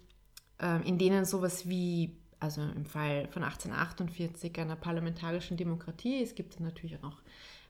äh, 0.61 0.87
in 0.87 0.97
denen 0.97 1.25
sowas 1.25 1.69
wie 1.69 2.17
also 2.39 2.61
im 2.61 2.85
Fall 2.85 3.27
von 3.31 3.43
1848 3.43 4.59
einer 4.59 4.75
parlamentarischen 4.75 5.57
Demokratie. 5.57 6.21
Es 6.21 6.35
gibt 6.35 6.59
natürlich 6.59 6.97
auch 6.97 7.03
noch 7.03 7.21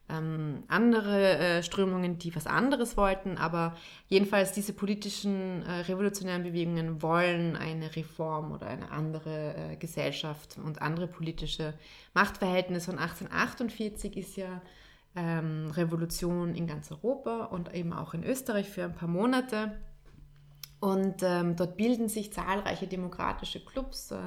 ähm, 0.09 0.63
andere 0.67 1.37
äh, 1.37 1.63
Strömungen, 1.63 2.17
die 2.17 2.33
was 2.35 2.47
anderes 2.47 2.95
wollten, 2.95 3.37
aber 3.37 3.75
jedenfalls 4.07 4.53
diese 4.53 4.73
politischen 4.73 5.63
äh, 5.63 5.81
revolutionären 5.81 6.43
Bewegungen 6.43 7.01
wollen 7.01 7.57
eine 7.57 7.95
Reform 7.95 8.51
oder 8.51 8.67
eine 8.67 8.91
andere 8.91 9.55
äh, 9.55 9.75
Gesellschaft 9.75 10.57
und 10.63 10.81
andere 10.81 11.07
politische 11.07 11.73
Machtverhältnisse. 12.13 12.91
Und 12.91 12.99
1848 12.99 14.15
ist 14.15 14.37
ja 14.37 14.61
ähm, 15.15 15.71
Revolution 15.71 16.55
in 16.55 16.67
ganz 16.67 16.91
Europa 16.91 17.45
und 17.45 17.73
eben 17.73 17.91
auch 17.91 18.13
in 18.13 18.23
Österreich 18.23 18.69
für 18.69 18.85
ein 18.85 18.95
paar 18.95 19.09
Monate. 19.09 19.77
Und 20.79 21.23
ähm, 21.23 21.55
dort 21.55 21.75
bilden 21.75 22.07
sich 22.07 22.31
zahlreiche 22.31 22.87
demokratische 22.87 23.59
Clubs, 23.65 24.11
äh, 24.11 24.17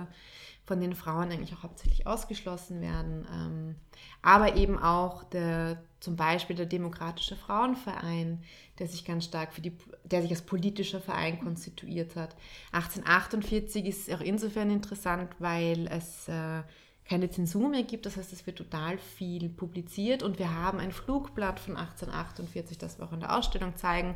von 0.70 0.80
den 0.80 0.94
Frauen 0.94 1.32
eigentlich 1.32 1.52
auch 1.52 1.64
hauptsächlich 1.64 2.06
ausgeschlossen 2.06 2.80
werden. 2.80 3.26
Ähm, 3.34 3.74
aber 4.22 4.54
eben 4.54 4.78
auch 4.78 5.24
der, 5.24 5.82
zum 5.98 6.14
Beispiel 6.14 6.54
der 6.54 6.66
Demokratische 6.66 7.34
Frauenverein, 7.34 8.40
der 8.78 8.86
sich 8.86 9.04
ganz 9.04 9.24
stark 9.24 9.52
für 9.52 9.62
die, 9.62 9.72
der 10.04 10.22
sich 10.22 10.30
als 10.30 10.42
politischer 10.42 11.00
Verein 11.00 11.40
konstituiert 11.40 12.14
hat. 12.14 12.36
1848 12.70 13.84
ist 13.84 14.12
auch 14.12 14.20
insofern 14.20 14.70
interessant, 14.70 15.34
weil 15.40 15.88
es 15.88 16.28
äh, 16.28 16.62
keine 17.04 17.28
Zensur 17.30 17.68
mehr 17.68 17.82
gibt. 17.82 18.06
Das 18.06 18.16
heißt, 18.16 18.32
es 18.32 18.46
wird 18.46 18.58
total 18.58 18.96
viel 18.98 19.48
publiziert 19.48 20.22
und 20.22 20.38
wir 20.38 20.54
haben 20.54 20.78
ein 20.78 20.92
Flugblatt 20.92 21.58
von 21.58 21.76
1848, 21.76 22.78
das 22.78 23.00
wir 23.00 23.06
auch 23.06 23.12
in 23.12 23.18
der 23.18 23.36
Ausstellung 23.36 23.74
zeigen. 23.74 24.14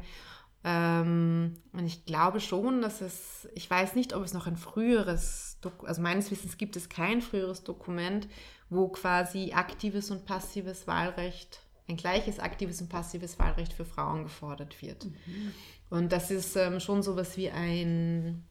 Ähm, 0.64 1.54
und 1.72 1.84
ich 1.84 2.06
glaube 2.06 2.40
schon, 2.40 2.80
dass 2.80 3.02
es, 3.02 3.46
ich 3.54 3.68
weiß 3.70 3.94
nicht, 3.94 4.14
ob 4.14 4.24
es 4.24 4.32
noch 4.32 4.46
ein 4.46 4.56
früheres, 4.56 5.58
also 5.84 6.00
meines 6.00 6.30
Wissens 6.30 6.56
gibt 6.56 6.76
es 6.76 6.88
kein 6.88 7.20
früheres 7.20 7.64
Dokument, 7.64 8.26
wo 8.70 8.88
quasi 8.88 9.52
aktives 9.52 10.10
und 10.10 10.24
passives 10.24 10.86
Wahlrecht, 10.86 11.60
ein 11.86 11.96
gleiches 11.96 12.38
aktives 12.38 12.80
und 12.80 12.88
passives 12.88 13.38
Wahlrecht 13.38 13.74
für 13.74 13.84
Frauen 13.84 14.22
gefordert 14.22 14.80
wird. 14.80 15.04
Mhm. 15.04 15.52
Und 15.90 16.12
das 16.12 16.30
ist 16.30 16.56
ähm, 16.56 16.80
schon 16.80 17.02
sowas 17.02 17.36
wie 17.36 17.50
ein, 17.50 18.42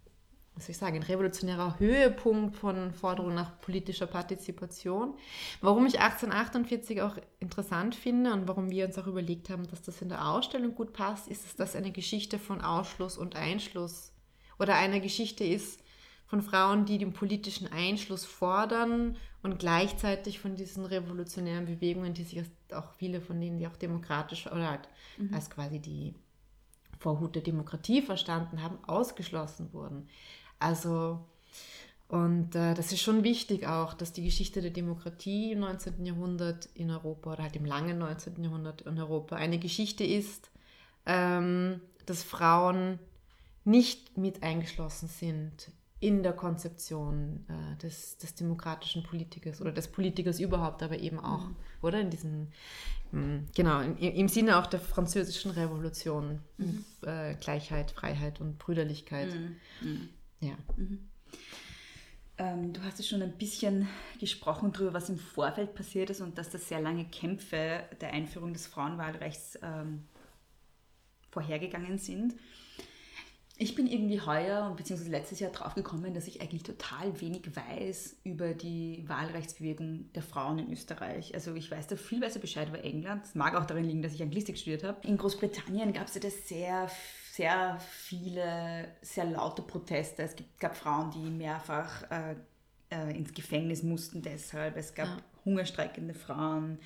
was 0.56 0.66
soll 0.66 0.72
ich 0.72 0.78
sagen, 0.78 0.98
ein 0.98 1.04
revolutionärer 1.04 1.80
Höhepunkt 1.80 2.56
von 2.56 2.94
Forderungen 2.94 3.36
nach 3.36 3.60
politischer 3.60 4.06
Partizipation. 4.06 5.16
Warum 5.62 5.86
ich 5.86 6.00
1848 6.00 7.02
auch 7.02 7.18
interessant 7.39 7.96
finde 7.96 8.34
und 8.34 8.48
warum 8.48 8.70
wir 8.70 8.86
uns 8.86 8.98
auch 8.98 9.08
überlegt 9.08 9.50
haben, 9.50 9.68
dass 9.68 9.82
das 9.82 10.02
in 10.02 10.10
der 10.10 10.28
Ausstellung 10.28 10.76
gut 10.76 10.94
passt, 10.94 11.28
ist, 11.28 11.44
dass 11.44 11.56
das 11.56 11.76
eine 11.76 11.92
Geschichte 11.92 12.38
von 12.38 12.62
Ausschluss 12.62 13.18
und 13.18 13.36
Einschluss 13.36 14.12
oder 14.60 14.76
eine 14.76 15.02
Geschichte 15.02 15.44
ist 15.44 15.82
von 16.28 16.42
Frauen, 16.42 16.86
die 16.86 16.98
den 16.98 17.13
politischen 17.13 17.72
Einschluss 17.72 18.26
fordern 18.26 19.18
und 19.42 19.60
gleichzeitig 19.60 20.39
von 20.39 20.56
diesen 20.56 20.86
revolutionären 20.86 21.66
Bewegungen, 21.66 22.13
die 22.13 22.24
sich 22.24 22.44
auch 22.72 22.94
viele 22.94 23.22
von 23.22 23.39
denen, 23.42 23.60
die 23.60 23.68
auch 23.68 23.76
demokratisch 23.76 24.48
oder 24.48 24.70
halt 24.70 24.89
mhm. 25.18 25.34
als 25.34 25.50
quasi 25.50 25.80
die 25.80 26.13
Vorhut 27.00 27.36
der 27.36 27.42
Demokratie 27.42 28.02
verstanden 28.02 28.63
haben, 28.63 28.78
ausgeschlossen 28.86 29.74
wurden. 29.74 30.08
Also, 30.60 31.20
und 32.08 32.56
äh, 32.56 32.74
das 32.74 32.92
ist 32.92 33.02
schon 33.02 33.24
wichtig 33.24 33.68
auch, 33.68 33.94
dass 33.94 34.13
die 34.13 34.24
Geschichte 34.24 34.62
der 34.62 34.72
Demokratie 34.72 35.54
im 35.54 35.60
19. 35.60 36.06
Jahrhundert 36.06 36.70
in 36.76 36.92
Europa 36.92 37.34
oder 37.34 37.44
halt 37.44 37.56
im 37.56 37.66
langen 37.66 37.98
19. 37.98 38.44
Jahrhundert 38.44 38.82
in 38.82 39.00
Europa 39.00 39.36
eine 39.36 39.60
Geschichte 39.60 40.04
ist, 40.04 40.52
ähm, 41.06 41.82
dass 42.06 42.24
Frauen 42.24 43.00
nicht 43.66 44.18
mit 44.18 44.44
eingeschlossen 44.44 45.08
sind 45.08 45.72
in 46.04 46.22
der 46.22 46.34
Konzeption 46.34 47.46
äh, 47.48 47.78
des, 47.82 48.18
des 48.18 48.36
demokratischen 48.36 49.04
Politikers 49.04 49.62
oder 49.62 49.72
des 49.72 49.88
Politikers 49.88 50.39
überhaupt, 50.42 50.84
aber 50.84 51.00
eben 51.00 51.18
auch, 51.18 51.48
mhm. 51.48 51.56
oder? 51.82 52.02
In 52.02 52.10
diesen, 52.10 52.52
mh, 53.13 53.44
genau, 53.56 53.80
im, 53.80 53.98
im, 53.98 54.28
Sinne 54.28 54.60
auch 54.60 54.68
der 54.68 54.82
französischen 54.82 55.52
Revolution, 55.52 56.42
mhm. 56.58 56.84
äh, 57.04 57.36
Gleichheit, 57.36 57.92
Freiheit 57.92 58.42
und 58.42 58.60
Brüderlichkeit. 58.60 59.34
Mhm. 59.82 60.10
Ja. 60.43 60.56
Mhm. 60.75 61.10
Ähm, 62.38 62.73
du 62.73 62.82
hast 62.84 62.97
ja 62.97 63.06
schon 63.06 63.21
ein 63.21 63.38
bisschen 63.38 63.88
gesprochen 64.19 64.71
darüber, 64.73 64.93
was 64.93 65.10
im 65.10 65.19
Vorfeld 65.19 65.75
passiert 65.75 66.10
ist 66.10 66.21
und 66.21 66.38
dass 66.38 66.49
das 66.49 66.67
sehr 66.67 66.82
lange 66.82 67.06
Kämpfe 67.06 67.84
der 68.01 68.12
Einführung 68.12 68.53
des 68.53 68.67
Frauenwahlrechts 68.67 69.60
ähm, 69.62 70.03
vorhergegangen 71.29 71.97
sind. 71.97 72.36
Ich 73.56 73.75
bin 73.75 73.86
irgendwie 73.86 74.19
heuer 74.19 74.67
und 74.67 74.77
beziehungsweise 74.77 75.12
letztes 75.12 75.39
Jahr 75.39 75.51
draufgekommen, 75.51 76.15
dass 76.15 76.27
ich 76.27 76.41
eigentlich 76.41 76.63
total 76.63 77.21
wenig 77.21 77.56
weiß 77.56 78.17
über 78.23 78.56
die 78.56 79.03
Wahlrechtsbewegung 79.08 80.12
der 80.13 80.23
Frauen 80.23 80.58
in 80.58 80.71
Österreich. 80.71 81.36
Also 81.36 81.53
ich 81.53 81.69
weiß 81.69 81.86
da 81.86 81.95
viel 81.95 82.19
besser 82.19 82.39
Bescheid 82.39 82.67
über 82.67 82.84
England. 82.84 83.25
Es 83.25 83.36
mag 83.36 83.53
auch 83.53 83.65
darin 83.65 83.86
liegen, 83.86 84.01
dass 84.01 84.15
ich 84.15 84.23
Anglistik 84.23 84.58
studiert 84.58 84.84
habe. 84.84 85.08
In 85.08 85.17
Großbritannien 85.17 85.93
gab 85.93 86.08
es 86.08 86.15
ja 86.15 86.21
das 86.21 86.47
sehr 86.47 86.89
sehr 87.36 87.80
viele, 87.80 88.89
sehr 89.02 89.26
laute 89.26 89.63
Proteste. 89.63 90.22
Es 90.22 90.36
gab 90.60 90.78
Frauen, 90.78 91.10
die 91.10 91.32
mehrfach 91.32 92.04
äh, 92.12 92.36
äh, 92.91 93.17
ins 93.17 93.34
Gefängnis 93.34 93.82
mussten 93.82 94.22
deshalb. 94.22 94.78
Es 94.78 94.93
gab 94.93 95.08
ja. 95.08 95.17
hungerstreikende 95.43 96.13
Frauen. 96.13 96.78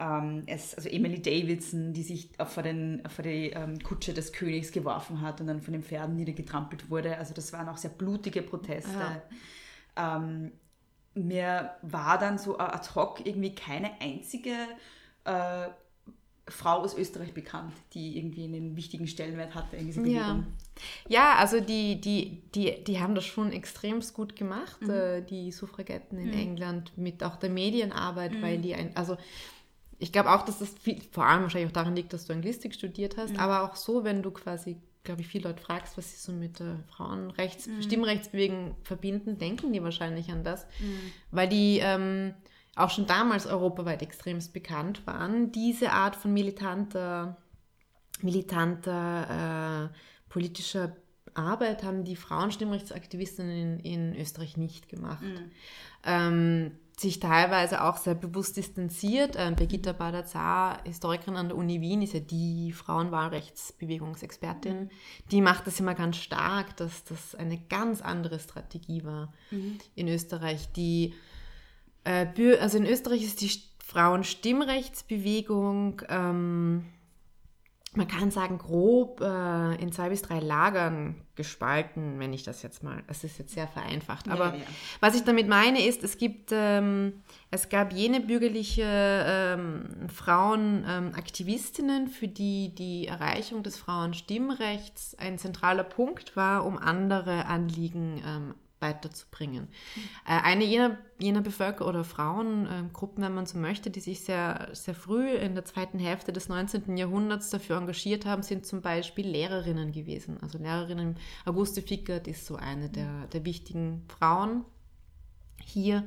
Ähm, 0.00 0.42
es, 0.46 0.74
also 0.74 0.88
Emily 0.88 1.22
Davidson, 1.22 1.92
die 1.92 2.02
sich 2.02 2.30
vor, 2.44 2.64
den, 2.64 3.04
vor 3.08 3.22
die 3.22 3.50
ähm, 3.50 3.78
Kutsche 3.78 4.12
des 4.12 4.32
Königs 4.32 4.72
geworfen 4.72 5.20
hat 5.20 5.40
und 5.40 5.46
dann 5.46 5.60
von 5.60 5.72
den 5.72 5.84
Pferden 5.84 6.16
niedergetrampelt 6.16 6.90
wurde. 6.90 7.16
Also 7.16 7.32
das 7.32 7.52
waren 7.52 7.68
auch 7.68 7.76
sehr 7.76 7.90
blutige 7.90 8.42
Proteste. 8.42 9.22
Ja. 9.96 10.16
Ähm, 10.16 10.50
mir 11.14 11.70
war 11.82 12.18
dann 12.18 12.38
so 12.38 12.58
ad 12.58 12.88
hoc 12.96 13.24
irgendwie 13.24 13.54
keine 13.54 14.00
einzige 14.00 14.54
äh, 15.24 15.68
Frau 16.48 16.80
aus 16.80 16.96
Österreich 16.96 17.34
bekannt, 17.34 17.72
die 17.94 18.18
irgendwie 18.18 18.44
einen 18.44 18.76
wichtigen 18.76 19.06
Stellenwert 19.06 19.54
hatte 19.54 19.76
in 19.76 19.86
dieser 19.86 20.02
Bewegung. 20.02 20.46
Ja, 21.08 21.32
ja 21.32 21.34
also 21.36 21.60
die, 21.60 22.00
die, 22.00 22.42
die, 22.54 22.82
die 22.84 23.00
haben 23.00 23.14
das 23.14 23.24
schon 23.26 23.52
extremst 23.52 24.14
gut 24.14 24.36
gemacht, 24.36 24.80
mhm. 24.82 24.90
äh, 24.90 25.20
die 25.22 25.52
Suffragetten 25.52 26.18
in 26.18 26.28
mhm. 26.28 26.38
England, 26.38 26.92
mit 26.96 27.22
auch 27.22 27.36
der 27.36 27.50
Medienarbeit, 27.50 28.32
mhm. 28.32 28.42
weil 28.42 28.58
die 28.58 28.74
ein, 28.74 28.96
also 28.96 29.16
ich 29.98 30.12
glaube 30.12 30.30
auch, 30.30 30.44
dass 30.44 30.58
das 30.58 30.70
viel, 30.70 31.00
vor 31.10 31.26
allem 31.26 31.42
wahrscheinlich 31.42 31.70
auch 31.70 31.74
daran 31.74 31.96
liegt, 31.96 32.12
dass 32.12 32.26
du 32.26 32.32
Anglistik 32.32 32.74
studiert 32.74 33.16
hast, 33.16 33.34
Mhm. 33.34 33.40
aber 33.40 33.62
auch 33.64 33.76
so, 33.76 34.04
wenn 34.04 34.22
du 34.22 34.30
quasi, 34.30 34.76
glaube 35.02 35.22
ich, 35.22 35.26
viele 35.28 35.48
Leute 35.48 35.62
fragst, 35.62 35.98
was 35.98 36.10
sie 36.10 36.18
so 36.18 36.32
mit 36.32 36.60
der 36.60 36.80
Frauenrechts-, 36.96 37.68
Mhm. 37.68 37.82
Stimmrechtsbewegung 37.82 38.76
verbinden, 38.84 39.38
denken 39.38 39.72
die 39.72 39.82
wahrscheinlich 39.82 40.30
an 40.30 40.44
das, 40.44 40.66
Mhm. 40.80 41.12
weil 41.30 41.48
die 41.48 41.80
ähm, 41.82 42.34
auch 42.78 42.90
schon 42.90 43.06
damals 43.06 43.46
europaweit 43.46 44.02
extremst 44.02 44.52
bekannt 44.52 45.06
waren, 45.06 45.52
diese 45.52 45.92
Art 45.92 46.16
von 46.16 46.32
militanter, 46.32 47.36
militanter 48.22 49.90
äh, 49.92 49.96
politischer 50.28 50.96
Arbeit 51.34 51.82
haben 51.82 52.04
die 52.04 52.16
Frauenstimmrechtsaktivistinnen 52.16 53.80
in, 53.80 53.80
in 53.80 54.16
Österreich 54.16 54.56
nicht 54.56 54.88
gemacht. 54.88 55.22
Ähm, 56.04 56.72
sich 56.98 57.20
teilweise 57.20 57.84
auch 57.84 57.96
sehr 57.96 58.16
bewusst 58.16 58.56
distanziert. 58.56 59.36
Ähm, 59.38 59.54
Birgitta 59.54 59.92
Bader-Zar, 59.92 60.82
Historikerin 60.84 61.36
an 61.36 61.46
der 61.48 61.56
Uni 61.56 61.80
Wien, 61.80 62.02
ist 62.02 62.14
ja 62.14 62.20
die 62.20 62.72
Frauenwahlrechtsbewegungsexpertin. 62.72 64.90
Die 65.30 65.40
macht 65.40 65.68
das 65.68 65.78
immer 65.78 65.94
ganz 65.94 66.16
stark, 66.16 66.76
dass 66.76 67.04
das 67.04 67.36
eine 67.36 67.58
ganz 67.68 68.02
andere 68.02 68.40
Strategie 68.40 69.04
war 69.04 69.32
in 69.94 70.08
Österreich. 70.08 70.72
Die, 70.72 71.14
also 72.60 72.78
in 72.78 72.86
Österreich 72.86 73.22
ist 73.22 73.40
die 73.40 73.48
St- 73.48 73.68
Frauenstimmrechtsbewegung, 73.84 76.02
ähm, 76.10 76.84
man 77.94 78.06
kann 78.06 78.30
sagen, 78.30 78.58
grob 78.58 79.22
äh, 79.22 79.76
in 79.76 79.92
zwei 79.92 80.10
bis 80.10 80.20
drei 80.20 80.40
Lagern 80.40 81.22
gespalten, 81.36 82.18
wenn 82.18 82.34
ich 82.34 82.42
das 82.42 82.60
jetzt 82.62 82.82
mal, 82.82 83.02
es 83.06 83.24
ist 83.24 83.38
jetzt 83.38 83.54
sehr 83.54 83.66
vereinfacht. 83.66 84.28
Aber 84.28 84.54
ja. 84.54 84.60
was 85.00 85.14
ich 85.14 85.24
damit 85.24 85.48
meine 85.48 85.82
ist, 85.86 86.04
es 86.04 86.18
gibt, 86.18 86.50
ähm, 86.52 87.22
es 87.50 87.70
gab 87.70 87.94
jene 87.94 88.20
bürgerliche 88.20 88.84
ähm, 88.84 89.86
Frauenaktivistinnen, 90.12 92.08
für 92.08 92.28
die 92.28 92.74
die 92.74 93.06
Erreichung 93.06 93.62
des 93.62 93.78
Frauenstimmrechts 93.78 95.16
ein 95.18 95.38
zentraler 95.38 95.84
Punkt 95.84 96.36
war, 96.36 96.66
um 96.66 96.76
andere 96.76 97.46
Anliegen 97.46 98.22
ähm, 98.24 98.54
weiterzubringen. 98.80 99.68
Äh, 100.26 100.40
eine 100.42 100.64
jener, 100.64 100.98
jener 101.18 101.40
Bevölker- 101.40 101.86
oder 101.86 102.04
Frauengruppen, 102.04 103.22
wenn 103.22 103.34
man 103.34 103.46
so 103.46 103.58
möchte, 103.58 103.90
die 103.90 104.00
sich 104.00 104.20
sehr, 104.20 104.68
sehr 104.72 104.94
früh 104.94 105.30
in 105.30 105.54
der 105.54 105.64
zweiten 105.64 105.98
Hälfte 105.98 106.32
des 106.32 106.48
19. 106.48 106.96
Jahrhunderts 106.96 107.50
dafür 107.50 107.76
engagiert 107.76 108.26
haben, 108.26 108.42
sind 108.42 108.66
zum 108.66 108.82
Beispiel 108.82 109.26
Lehrerinnen 109.26 109.92
gewesen. 109.92 110.38
Also 110.42 110.58
Lehrerinnen, 110.58 111.16
Auguste 111.44 111.82
Fickert 111.82 112.28
ist 112.28 112.46
so 112.46 112.56
eine 112.56 112.88
der, 112.88 113.26
der 113.32 113.44
wichtigen 113.44 114.04
Frauen 114.08 114.64
hier, 115.62 116.04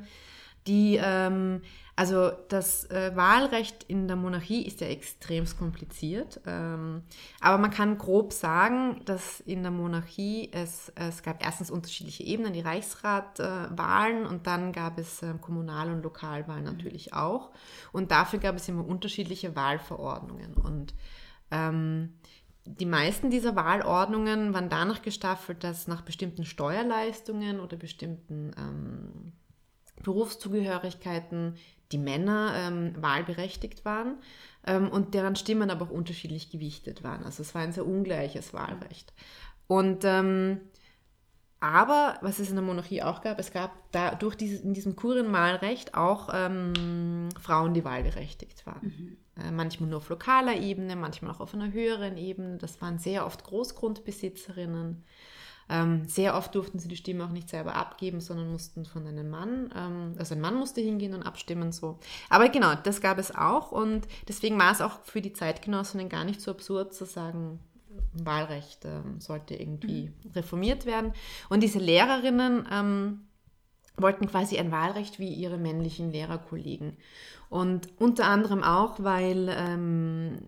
die, 0.66 0.98
ähm, 1.02 1.62
also 1.94 2.32
das 2.48 2.90
äh, 2.90 3.14
Wahlrecht 3.14 3.84
in 3.84 4.08
der 4.08 4.16
Monarchie 4.16 4.62
ist 4.62 4.80
ja 4.80 4.86
extrem 4.86 5.44
kompliziert, 5.58 6.40
ähm, 6.46 7.02
aber 7.40 7.58
man 7.58 7.70
kann 7.70 7.98
grob 7.98 8.32
sagen, 8.32 9.02
dass 9.04 9.40
in 9.40 9.62
der 9.62 9.72
Monarchie 9.72 10.48
es, 10.52 10.90
es 10.94 11.22
gab 11.22 11.44
erstens 11.44 11.70
unterschiedliche 11.70 12.22
Ebenen, 12.22 12.54
die 12.54 12.60
Reichsratwahlen 12.60 14.24
äh, 14.24 14.26
und 14.26 14.46
dann 14.46 14.72
gab 14.72 14.98
es 14.98 15.22
äh, 15.22 15.34
Kommunal- 15.38 15.92
und 15.92 16.02
Lokalwahlen 16.02 16.64
natürlich 16.64 17.12
auch. 17.12 17.50
Und 17.92 18.10
dafür 18.10 18.38
gab 18.38 18.56
es 18.56 18.68
immer 18.68 18.86
unterschiedliche 18.86 19.54
Wahlverordnungen. 19.54 20.54
Und 20.54 20.94
ähm, 21.50 22.14
die 22.64 22.86
meisten 22.86 23.28
dieser 23.28 23.54
Wahlordnungen 23.54 24.54
waren 24.54 24.70
danach 24.70 25.02
gestaffelt, 25.02 25.62
dass 25.62 25.88
nach 25.88 26.00
bestimmten 26.00 26.46
Steuerleistungen 26.46 27.60
oder 27.60 27.76
bestimmten 27.76 28.52
ähm, 28.56 29.32
Berufszugehörigkeiten 30.02 31.56
die 31.92 31.98
Männer 31.98 32.54
ähm, 32.56 32.94
wahlberechtigt 33.00 33.84
waren 33.84 34.16
ähm, 34.66 34.88
und 34.88 35.14
deren 35.14 35.36
Stimmen 35.36 35.70
aber 35.70 35.86
auch 35.86 35.90
unterschiedlich 35.90 36.50
gewichtet 36.50 37.04
waren. 37.04 37.24
Also 37.24 37.42
es 37.42 37.54
war 37.54 37.62
ein 37.62 37.72
sehr 37.72 37.86
ungleiches 37.86 38.52
Wahlrecht. 38.54 39.12
Und 39.66 40.04
ähm, 40.04 40.60
aber, 41.60 42.18
was 42.22 42.40
es 42.40 42.48
in 42.48 42.56
der 42.56 42.64
Monarchie 42.64 43.04
auch 43.04 43.20
gab, 43.20 43.38
es 43.38 43.52
gab 43.52 43.70
da 43.92 44.16
durch 44.16 44.34
dieses, 44.34 44.62
in 44.62 44.74
diesem 44.74 44.96
Kurienwahlrecht 44.96 45.94
auch 45.94 46.28
ähm, 46.32 47.28
Frauen, 47.40 47.72
die 47.72 47.84
wahlberechtigt 47.84 48.66
waren. 48.66 48.82
Äh, 49.36 49.52
manchmal 49.52 49.88
nur 49.88 49.98
auf 49.98 50.08
lokaler 50.08 50.56
Ebene, 50.56 50.96
manchmal 50.96 51.30
auch 51.30 51.40
auf 51.40 51.54
einer 51.54 51.72
höheren 51.72 52.16
Ebene. 52.16 52.58
Das 52.58 52.82
waren 52.82 52.98
sehr 52.98 53.24
oft 53.24 53.44
Großgrundbesitzerinnen. 53.44 55.04
Ähm, 55.68 56.06
sehr 56.06 56.36
oft 56.36 56.54
durften 56.54 56.78
sie 56.78 56.88
die 56.88 56.96
Stimme 56.96 57.24
auch 57.24 57.30
nicht 57.30 57.48
selber 57.48 57.74
abgeben, 57.76 58.20
sondern 58.20 58.50
mussten 58.50 58.84
von 58.84 59.06
einem 59.06 59.30
Mann, 59.30 59.72
ähm, 59.76 60.14
also 60.18 60.34
ein 60.34 60.40
Mann 60.40 60.54
musste 60.54 60.80
hingehen 60.80 61.14
und 61.14 61.22
abstimmen 61.22 61.72
so. 61.72 61.98
Aber 62.28 62.48
genau, 62.48 62.74
das 62.74 63.00
gab 63.00 63.18
es 63.18 63.34
auch 63.34 63.72
und 63.72 64.06
deswegen 64.28 64.58
war 64.58 64.72
es 64.72 64.80
auch 64.80 65.00
für 65.04 65.20
die 65.20 65.32
Zeitgenossinnen 65.32 66.08
gar 66.08 66.24
nicht 66.24 66.40
so 66.40 66.50
absurd 66.50 66.94
zu 66.94 67.04
sagen, 67.04 67.60
Wahlrecht 68.12 68.84
ähm, 68.84 69.20
sollte 69.20 69.54
irgendwie 69.54 70.12
reformiert 70.34 70.86
werden. 70.86 71.12
Und 71.48 71.62
diese 71.62 71.78
Lehrerinnen 71.78 72.66
ähm, 72.70 73.20
wollten 73.96 74.26
quasi 74.26 74.58
ein 74.58 74.72
Wahlrecht 74.72 75.18
wie 75.18 75.32
ihre 75.32 75.58
männlichen 75.58 76.10
Lehrerkollegen. 76.10 76.96
Und 77.48 77.88
unter 77.98 78.26
anderem 78.26 78.62
auch, 78.62 79.02
weil, 79.02 79.48
ähm, 79.50 80.38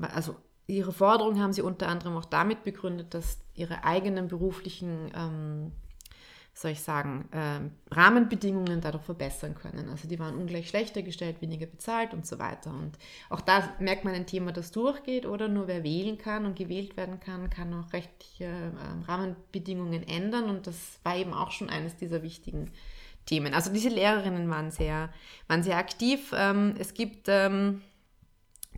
also 0.00 0.36
ihre 0.66 0.92
Forderung 0.92 1.40
haben 1.40 1.52
sie 1.52 1.62
unter 1.62 1.88
anderem 1.88 2.16
auch 2.16 2.24
damit 2.24 2.64
begründet, 2.64 3.14
dass 3.14 3.38
ihre 3.54 3.84
eigenen 3.84 4.28
beruflichen, 4.28 5.10
ähm, 5.14 5.72
soll 6.54 6.70
ich 6.70 6.82
sagen, 6.82 7.28
ähm, 7.32 7.72
Rahmenbedingungen 7.90 8.80
dadurch 8.80 9.04
verbessern 9.04 9.54
können. 9.54 9.88
Also 9.88 10.06
die 10.08 10.18
waren 10.18 10.36
ungleich 10.36 10.68
schlechter 10.68 11.02
gestellt, 11.02 11.42
weniger 11.42 11.66
bezahlt 11.66 12.14
und 12.14 12.26
so 12.26 12.38
weiter. 12.38 12.70
Und 12.70 12.96
auch 13.28 13.40
da 13.40 13.74
merkt 13.80 14.04
man 14.04 14.14
ein 14.14 14.26
Thema, 14.26 14.52
das 14.52 14.70
durchgeht, 14.70 15.26
oder 15.26 15.48
nur 15.48 15.66
wer 15.66 15.82
wählen 15.82 16.16
kann 16.16 16.46
und 16.46 16.56
gewählt 16.56 16.96
werden 16.96 17.18
kann, 17.18 17.50
kann 17.50 17.74
auch 17.74 17.92
rechtliche 17.92 18.44
ähm, 18.44 19.02
Rahmenbedingungen 19.06 20.06
ändern. 20.06 20.48
Und 20.48 20.66
das 20.66 21.00
war 21.02 21.16
eben 21.16 21.34
auch 21.34 21.50
schon 21.50 21.70
eines 21.70 21.96
dieser 21.96 22.22
wichtigen 22.22 22.70
Themen. 23.26 23.52
Also 23.52 23.72
diese 23.72 23.88
Lehrerinnen 23.88 24.48
waren 24.48 24.70
sehr, 24.70 25.10
waren 25.48 25.62
sehr 25.62 25.76
aktiv. 25.76 26.32
Ähm, 26.36 26.74
es 26.78 26.94
gibt 26.94 27.26
ähm, 27.28 27.82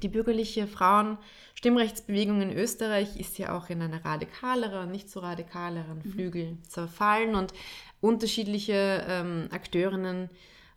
die 0.02 0.08
bürgerliche 0.08 0.66
Frauenstimmrechtsbewegung 0.66 2.42
in 2.42 2.52
Österreich 2.52 3.18
ist 3.18 3.38
ja 3.38 3.56
auch 3.56 3.70
in 3.70 3.80
eine 3.82 4.04
radikalere, 4.04 4.86
nicht 4.86 5.10
so 5.10 5.20
radikaleren 5.20 6.02
Flügel 6.02 6.58
zerfallen 6.68 7.34
und 7.34 7.54
unterschiedliche 8.00 9.04
ähm, 9.08 9.48
Akteurinnen 9.50 10.28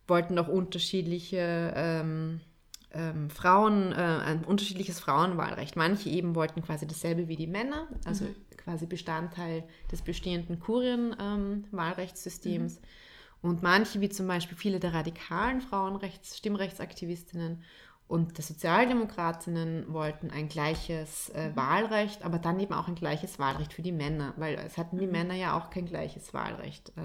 wollten 0.07 0.39
auch 0.39 0.47
unterschiedliche 0.47 1.73
ähm, 1.75 2.39
ähm, 2.91 3.29
Frauen, 3.29 3.91
äh, 3.91 3.95
ein 3.95 4.43
unterschiedliches 4.43 4.99
Frauenwahlrecht. 4.99 5.75
Manche 5.75 6.09
eben 6.09 6.33
wollten 6.35 6.63
quasi 6.63 6.87
dasselbe 6.87 7.27
wie 7.27 7.35
die 7.35 7.45
Männer, 7.47 7.87
also 8.05 8.25
quasi 8.57 8.87
Bestandteil 8.87 9.63
des 9.91 10.01
bestehenden 10.01 10.59
Kurien-Wahlrechtssystems. 10.59 12.81
Und 13.41 13.63
manche, 13.63 14.01
wie 14.01 14.09
zum 14.09 14.27
Beispiel 14.27 14.57
viele 14.57 14.81
der 14.81 14.93
radikalen 14.93 15.61
Frauenrechts-, 15.61 16.35
Stimmrechtsaktivistinnen 16.37 17.63
und 18.09 18.37
der 18.37 18.43
Sozialdemokratinnen 18.43 19.93
wollten 19.93 20.31
ein 20.31 20.49
gleiches 20.49 21.29
äh, 21.29 21.51
Wahlrecht, 21.55 22.25
aber 22.25 22.39
dann 22.39 22.59
eben 22.59 22.73
auch 22.73 22.89
ein 22.89 22.95
gleiches 22.95 23.39
Wahlrecht 23.39 23.71
für 23.71 23.83
die 23.83 23.93
Männer, 23.93 24.33
weil 24.35 24.55
es 24.55 24.77
hatten 24.77 24.97
die 24.97 25.07
Männer 25.07 25.35
ja 25.35 25.57
auch 25.57 25.69
kein 25.69 25.85
gleiches 25.85 26.33
Wahlrecht. 26.33 26.89
Äh, 26.97 27.01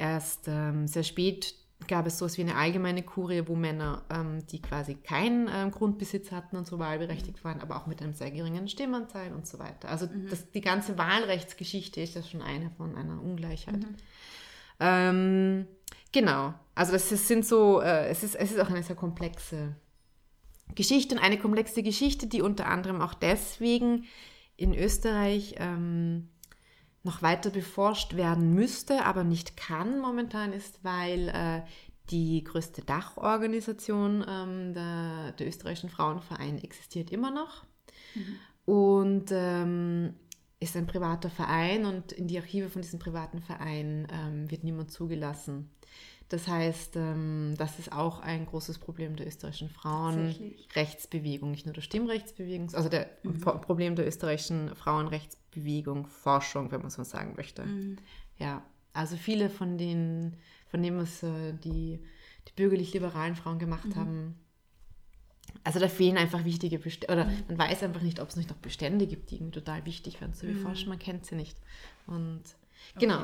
Erst 0.00 0.48
ähm, 0.48 0.86
sehr 0.86 1.02
spät 1.02 1.54
gab 1.86 2.06
es 2.06 2.18
sowas 2.18 2.38
wie 2.38 2.42
eine 2.42 2.56
allgemeine 2.56 3.02
Kurie, 3.02 3.42
wo 3.46 3.54
Männer, 3.54 4.02
ähm, 4.10 4.46
die 4.46 4.62
quasi 4.62 4.94
keinen 4.94 5.48
ähm, 5.52 5.70
Grundbesitz 5.70 6.32
hatten 6.32 6.56
und 6.56 6.66
so 6.66 6.78
wahlberechtigt 6.78 7.44
waren, 7.44 7.60
aber 7.60 7.76
auch 7.76 7.86
mit 7.86 8.00
einem 8.00 8.14
sehr 8.14 8.30
geringen 8.30 8.66
Stimmanteil 8.66 9.34
und 9.34 9.46
so 9.46 9.58
weiter. 9.58 9.90
Also 9.90 10.08
das, 10.30 10.50
die 10.52 10.62
ganze 10.62 10.96
Wahlrechtsgeschichte 10.96 12.00
ist 12.00 12.14
ja 12.14 12.22
schon 12.22 12.40
eine 12.40 12.70
von 12.70 12.96
einer 12.96 13.22
Ungleichheit. 13.22 13.86
Genau, 16.12 16.54
also 16.74 16.92
das 16.92 17.12
ist, 17.12 17.28
sind 17.28 17.46
so, 17.46 17.80
äh, 17.80 18.08
es, 18.08 18.22
ist, 18.22 18.34
es 18.34 18.52
ist 18.52 18.58
auch 18.58 18.70
eine 18.70 18.82
sehr 18.82 18.96
komplexe 18.96 19.76
Geschichte 20.74 21.14
und 21.14 21.20
eine 21.20 21.38
komplexe 21.38 21.82
Geschichte, 21.82 22.26
die 22.26 22.42
unter 22.42 22.66
anderem 22.66 23.00
auch 23.00 23.14
deswegen 23.14 24.04
in 24.56 24.74
Österreich 24.74 25.54
ähm, 25.58 26.28
noch 27.02 27.22
weiter 27.22 27.50
beforscht 27.50 28.16
werden 28.16 28.54
müsste, 28.54 29.04
aber 29.04 29.24
nicht 29.24 29.56
kann 29.56 30.00
momentan 30.00 30.52
ist, 30.52 30.84
weil 30.84 31.28
äh, 31.28 31.62
die 32.10 32.44
größte 32.44 32.82
Dachorganisation 32.82 34.24
ähm, 34.28 34.74
der, 34.74 35.32
der 35.32 35.46
österreichischen 35.46 35.90
Frauenverein 35.90 36.58
existiert 36.58 37.10
immer 37.10 37.30
noch. 37.30 37.64
Und 38.64 39.30
ähm, 39.30 40.14
ist 40.58 40.76
ein 40.76 40.86
privater 40.86 41.30
Verein 41.30 41.86
und 41.86 42.12
in 42.12 42.28
die 42.28 42.38
Archive 42.38 42.68
von 42.68 42.82
diesem 42.82 42.98
privaten 42.98 43.40
Verein 43.40 44.06
ähm, 44.12 44.50
wird 44.50 44.62
niemand 44.62 44.90
zugelassen. 44.90 45.70
Das 46.30 46.46
heißt, 46.48 46.94
ähm, 46.96 47.54
das 47.58 47.78
ist 47.78 47.92
auch 47.92 48.20
ein 48.20 48.46
großes 48.46 48.78
Problem 48.78 49.16
der 49.16 49.26
österreichischen 49.26 49.68
Frauenrechtsbewegung, 49.68 51.50
nicht 51.50 51.66
nur 51.66 51.74
der 51.74 51.82
Stimmrechtsbewegung, 51.82 52.72
also 52.72 52.88
der 52.88 53.10
Pro- 53.40 53.58
Problem 53.58 53.96
der 53.96 54.06
österreichischen 54.06 54.74
Frauenrechtsbewegung, 54.76 56.06
Forschung, 56.06 56.70
wenn 56.70 56.80
man 56.82 56.90
so 56.90 57.02
sagen 57.02 57.34
möchte. 57.36 57.64
Ja, 58.38 58.62
also 58.92 59.16
viele 59.16 59.50
von 59.50 59.76
den, 59.76 60.36
von 60.68 60.82
dem, 60.82 60.96
was 60.98 61.22
äh, 61.24 61.52
die, 61.52 62.00
die 62.48 62.52
bürgerlich-liberalen 62.54 63.34
Frauen 63.34 63.58
gemacht 63.58 63.96
haben, 63.96 64.36
also 65.64 65.80
da 65.80 65.88
fehlen 65.88 66.16
einfach 66.16 66.44
wichtige 66.44 66.78
Bestände, 66.78 67.12
oder 67.12 67.32
man 67.48 67.58
weiß 67.58 67.82
einfach 67.82 68.02
nicht, 68.02 68.20
ob 68.20 68.28
es 68.28 68.36
nicht 68.36 68.50
noch 68.50 68.56
Bestände 68.58 69.08
gibt, 69.08 69.30
die 69.30 69.34
irgendwie 69.36 69.58
total 69.58 69.84
wichtig 69.84 70.20
wären 70.20 70.32
zu 70.32 70.46
erforschen. 70.46 70.90
Man 70.90 71.00
kennt 71.00 71.26
sie 71.26 71.34
nicht. 71.34 71.58
Und 72.06 72.42
genau, 72.98 73.22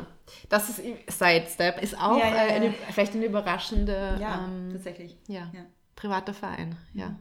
das 0.49 0.69
ist 0.71 0.83
Sidestep, 1.09 1.83
ist 1.83 1.99
auch 1.99 2.19
Ja, 2.19 2.29
ja, 2.29 2.47
äh, 2.47 2.53
eine, 2.53 2.67
ja. 2.67 2.73
vielleicht 2.91 3.15
eine 3.15 3.27
überraschende 3.27 4.19
Ja, 4.21 4.45
ähm, 4.45 4.71
tatsächlich. 4.73 5.17
ja, 5.29 5.51
privater 5.95 6.35
Verein. 6.35 6.77
Ja. 6.95 7.19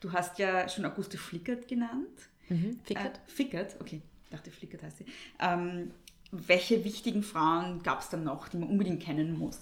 Du 0.00 0.12
hast 0.12 0.38
ja 0.38 0.68
schon 0.68 0.84
Auguste 0.84 1.16
Flickert 1.16 1.66
genannt. 1.66 2.28
Mhm. 2.48 2.78
Fickert? 2.84 3.16
Äh, 3.16 3.30
Fickert, 3.30 3.76
okay. 3.80 4.02
Ich 4.24 4.30
dachte, 4.30 4.50
Flickert 4.50 4.82
heißt 4.82 4.98
sie. 4.98 5.06
Ähm, 5.40 5.92
welche 6.30 6.84
wichtigen 6.84 7.22
Frauen 7.22 7.82
gab 7.82 8.00
es 8.00 8.08
dann 8.10 8.24
noch, 8.24 8.48
die 8.48 8.58
man 8.58 8.68
unbedingt 8.68 9.02
kennen 9.02 9.38
muss? 9.38 9.60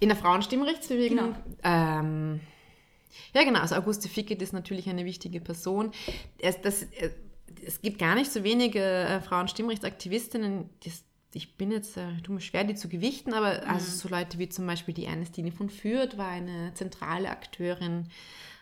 In 0.00 0.08
der 0.08 0.18
Frauenstimmrechtsbewegung. 0.18 1.16
Genau. 1.18 1.36
Ähm, 1.62 2.40
ja, 3.34 3.44
genau. 3.44 3.60
Also 3.60 3.76
Auguste 3.76 4.08
Fickert 4.08 4.42
ist 4.42 4.52
natürlich 4.52 4.88
eine 4.88 5.04
wichtige 5.04 5.40
Person. 5.40 5.92
Es, 6.38 6.60
das, 6.60 6.82
äh, 6.82 7.10
es 7.66 7.80
gibt 7.80 7.98
gar 7.98 8.14
nicht 8.14 8.32
so 8.32 8.44
wenige 8.44 8.80
äh, 8.80 9.20
Frauenstimmrechtsaktivistinnen. 9.20 10.68
Das, 10.84 11.04
ich 11.34 11.56
bin 11.56 11.70
jetzt, 11.70 11.96
äh, 11.96 12.08
mir 12.28 12.40
schwer, 12.40 12.64
die 12.64 12.74
zu 12.74 12.88
gewichten, 12.88 13.32
aber 13.32 13.66
also 13.66 13.90
so 13.90 14.08
Leute 14.08 14.38
wie 14.38 14.48
zum 14.48 14.66
Beispiel 14.66 14.94
die 14.94 15.06
Ernestine 15.06 15.52
von 15.52 15.70
Fürth 15.70 16.18
war 16.18 16.28
eine 16.28 16.74
zentrale 16.74 17.30
Akteurin. 17.30 18.08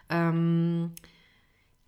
Ähm, 0.09 0.93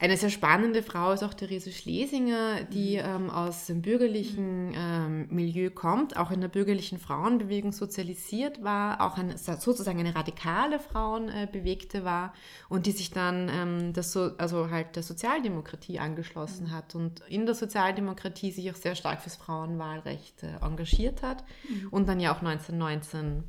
eine 0.02 0.16
sehr 0.16 0.30
spannende 0.30 0.82
Frau 0.82 1.12
ist 1.12 1.22
auch 1.22 1.32
Therese 1.32 1.70
Schlesinger, 1.70 2.64
die 2.64 2.96
ähm, 2.96 3.30
aus 3.30 3.66
dem 3.66 3.82
bürgerlichen 3.82 4.72
ähm, 4.74 5.28
Milieu 5.30 5.70
kommt, 5.70 6.16
auch 6.16 6.32
in 6.32 6.40
der 6.40 6.48
bürgerlichen 6.48 6.98
Frauenbewegung 6.98 7.70
sozialisiert 7.70 8.64
war, 8.64 9.00
auch 9.00 9.16
eine, 9.16 9.38
sozusagen 9.38 10.00
eine 10.00 10.16
radikale 10.16 10.80
Frauenbewegte 10.80 12.04
war 12.04 12.34
und 12.68 12.86
die 12.86 12.90
sich 12.90 13.12
dann 13.12 13.48
ähm, 13.48 13.92
das 13.92 14.12
so, 14.12 14.32
also 14.38 14.70
halt 14.70 14.96
der 14.96 15.04
Sozialdemokratie 15.04 16.00
angeschlossen 16.00 16.72
hat 16.72 16.96
und 16.96 17.20
in 17.28 17.46
der 17.46 17.54
Sozialdemokratie 17.54 18.50
sich 18.50 18.72
auch 18.72 18.76
sehr 18.76 18.96
stark 18.96 19.22
fürs 19.22 19.36
Frauenwahlrecht 19.36 20.42
äh, 20.42 20.56
engagiert 20.62 21.22
hat 21.22 21.44
und 21.92 22.08
dann 22.08 22.18
ja 22.18 22.32
auch 22.32 22.42
1919 22.42 23.44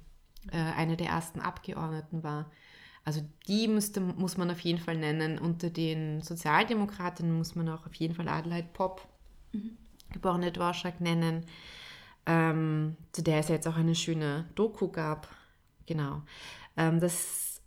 äh, 0.52 0.58
eine 0.58 0.98
der 0.98 1.08
ersten 1.08 1.40
Abgeordneten 1.40 2.22
war. 2.22 2.52
Also 3.06 3.22
die 3.48 3.68
müsste, 3.68 4.00
muss 4.00 4.38
man 4.38 4.50
auf 4.50 4.62
jeden 4.62 4.80
Fall 4.80 4.98
nennen. 4.98 5.38
Unter 5.38 5.70
den 5.70 6.22
Sozialdemokratinnen 6.22 7.38
muss 7.38 7.56
man 7.56 7.68
auch 7.70 7.86
auf 7.86 7.96
jeden 7.96 8.16
Fall 8.16 8.30
Adelheid 8.30 8.72
Popp, 8.74 9.08
geborene 10.12 10.52
Dworschak, 10.52 11.02
nennen, 11.02 11.46
ähm, 12.26 12.96
zu 13.12 13.22
der 13.22 13.40
es 13.40 13.50
ja 13.50 13.56
jetzt 13.56 13.68
auch 13.68 13.76
eine 13.76 13.96
schöne 13.96 14.50
Doku 14.56 14.88
gab. 14.88 15.28
Genau. 15.86 16.22
Ähm, 16.78 17.02
das, 17.02 17.62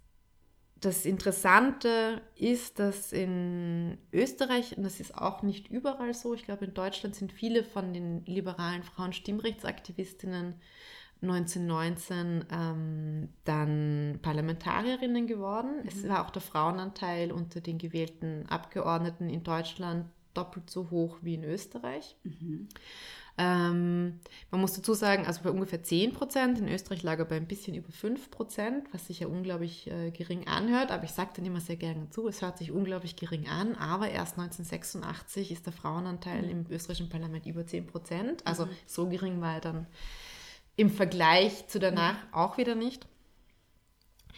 das 0.81 1.05
Interessante 1.05 2.23
ist, 2.35 2.79
dass 2.79 3.13
in 3.13 3.99
Österreich, 4.13 4.77
und 4.77 4.85
das 4.85 5.01
ist 5.01 5.17
auch 5.17 5.43
nicht 5.43 5.69
überall 5.69 6.15
so, 6.15 6.33
ich 6.33 6.45
glaube 6.45 6.65
in 6.65 6.73
Deutschland 6.73 7.15
sind 7.15 7.33
viele 7.33 7.63
von 7.63 7.93
den 7.93 8.25
liberalen 8.25 8.83
Frauen 8.83 9.13
Stimmrechtsaktivistinnen 9.13 10.55
1919 11.23 12.45
ähm, 12.51 13.29
dann 13.45 14.19
Parlamentarierinnen 14.23 15.27
geworden. 15.27 15.83
Es 15.87 16.07
war 16.09 16.25
auch 16.25 16.31
der 16.31 16.43
Frauenanteil 16.43 17.33
unter 17.33 17.61
den 17.61 17.79
gewählten 17.79 18.47
Abgeordneten 18.49 19.29
in 19.29 19.43
Deutschland 19.43 20.07
doppelt 20.35 20.69
so 20.71 20.91
hoch 20.91 21.19
wie 21.23 21.35
in 21.35 21.45
Österreich. 21.45 22.17
Ähm, 23.39 24.21
man 24.51 24.61
muss 24.61 24.73
dazu 24.73 24.95
sagen, 24.95 25.27
also 25.27 25.43
bei 25.43 25.51
ungefähr 25.51 25.83
10 25.83 26.15
Prozent, 26.15 26.59
in 26.59 26.69
Österreich 26.69 27.03
lag 27.03 27.19
er 27.19 27.27
bei 27.27 27.37
ein 27.37 27.47
bisschen 27.47 27.75
über 27.75 27.93
5 27.93 28.31
Prozent, 28.31 28.87
was 28.93 29.09
sich 29.09 29.21
ja 29.21 29.27
unglaublich 29.27 29.91
äh, 29.91 30.11
gering 30.11 30.47
anhört, 30.47 30.91
aber 30.91 31.05
ich 31.05 31.11
sage 31.11 31.33
dann 31.37 31.45
immer 31.45 31.61
sehr 31.61 31.77
gerne 31.77 32.09
zu, 32.09 32.29
es 32.29 32.41
hört 32.41 32.57
sich 32.57 32.73
unglaublich 32.73 33.15
gering 33.17 33.47
an, 33.47 33.75
aber 33.75 34.09
erst 34.09 34.39
1986 34.39 35.53
ist 35.53 35.67
der 35.67 35.75
Frauenanteil 35.75 36.49
im 36.49 36.65
österreichischen 36.71 37.11
Parlament 37.11 37.45
über 37.45 37.67
10 37.67 37.87
Prozent, 37.87 38.47
also 38.47 38.69
so 38.87 39.07
gering 39.07 39.41
war 39.43 39.55
er 39.55 39.61
dann 39.61 39.87
im 40.77 40.91
Vergleich 40.91 41.69
zu 41.69 41.79
danach 41.79 42.17
auch 42.33 42.59
wieder 42.59 42.75
nicht. 42.75 43.07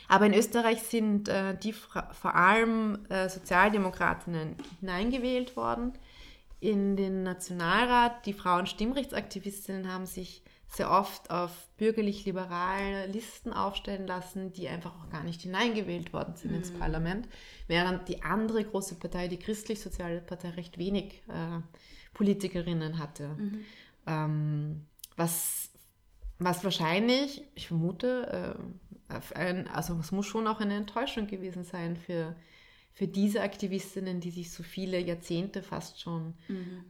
Aber 0.06 0.26
in 0.26 0.34
Österreich 0.34 0.82
sind 0.82 1.28
äh, 1.28 1.56
die 1.56 1.72
vor 1.72 2.34
allem 2.34 3.04
äh, 3.10 3.28
Sozialdemokratinnen 3.28 4.56
hineingewählt 4.80 5.56
worden 5.56 5.92
in 6.60 6.96
den 6.96 7.24
Nationalrat. 7.24 8.24
Die 8.24 8.32
Frauenstimmrechtsaktivistinnen 8.32 9.92
haben 9.92 10.06
sich 10.06 10.42
sehr 10.70 10.90
oft 10.90 11.30
auf 11.30 11.68
bürgerlich-liberale 11.78 13.06
Listen 13.06 13.52
aufstellen 13.52 14.06
lassen, 14.06 14.52
die 14.52 14.68
einfach 14.68 14.92
auch 15.00 15.10
gar 15.10 15.24
nicht 15.24 15.42
hineingewählt 15.42 16.12
worden 16.12 16.36
sind 16.36 16.54
ins 16.54 16.70
Parlament, 16.70 17.26
während 17.68 18.08
die 18.08 18.22
andere 18.22 18.64
große 18.64 18.96
Partei, 18.96 19.28
die 19.28 19.38
christlich-soziale 19.38 20.20
Partei, 20.20 20.50
recht 20.50 20.78
wenig 20.78 21.22
äh, 21.28 21.60
Politikerinnen 22.12 22.98
hatte. 22.98 23.36
Ähm, 24.06 24.86
was, 25.16 25.67
was 26.38 26.64
wahrscheinlich, 26.64 27.42
ich 27.54 27.68
vermute, 27.68 28.56
äh, 29.08 29.34
ein, 29.34 29.68
also 29.68 29.98
es 30.00 30.12
muss 30.12 30.26
schon 30.26 30.46
auch 30.46 30.60
eine 30.60 30.76
Enttäuschung 30.76 31.26
gewesen 31.26 31.64
sein 31.64 31.96
für, 31.96 32.36
für 32.92 33.08
diese 33.08 33.42
Aktivistinnen, 33.42 34.20
die 34.20 34.30
sich 34.30 34.50
so 34.50 34.62
viele 34.62 34.98
Jahrzehnte 35.00 35.62
fast 35.62 36.00
schon 36.00 36.34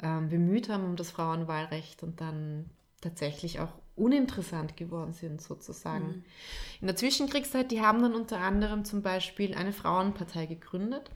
ähm, 0.02 0.28
bemüht 0.28 0.68
haben 0.68 0.84
um 0.84 0.96
das 0.96 1.11
Frauenwahlrecht 1.11 2.02
und 2.02 2.20
dann 2.20 2.70
tatsächlich 3.00 3.61
auch 3.61 3.72
uninteressant 3.94 4.76
geworden 4.76 5.12
sind 5.12 5.40
sozusagen. 5.40 6.24
In 6.80 6.87
der 6.87 6.96
Zwischenkriegszeit, 6.96 7.70
die 7.70 7.80
haben 7.80 8.02
dann 8.02 8.14
unter 8.14 8.38
anderem 8.40 8.84
zum 8.84 9.02
Beispiel 9.02 9.54
eine 9.54 9.72
Frauenpartei 9.72 10.46
gegründet. 10.46 11.11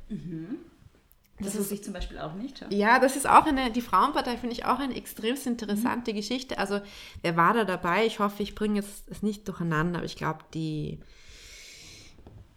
Das 1.42 1.58
wusste 1.58 1.74
ich 1.74 1.84
zum 1.84 1.92
Beispiel 1.92 2.18
auch 2.18 2.34
nicht. 2.34 2.60
Ja. 2.60 2.66
Ja, 2.70 2.98
das 2.98 3.16
ist 3.16 3.28
auch 3.28 3.46
eine, 3.46 3.70
die 3.70 3.80
Frauenpartei 3.80 4.36
finde 4.36 4.54
ich 4.54 4.64
auch 4.64 4.78
eine 4.78 4.94
extremst 4.94 5.46
interessante 5.46 6.14
Geschichte. 6.14 6.58
Also, 6.58 6.80
wer 7.22 7.36
war 7.36 7.54
da 7.54 7.64
dabei? 7.64 8.06
Ich 8.06 8.18
hoffe, 8.18 8.42
ich 8.42 8.54
bringe 8.54 8.76
jetzt 8.76 9.08
es 9.08 9.22
nicht 9.22 9.46
durcheinander, 9.48 9.98
aber 9.98 10.06
ich 10.06 10.16
glaube, 10.16 10.40
die, 10.54 11.00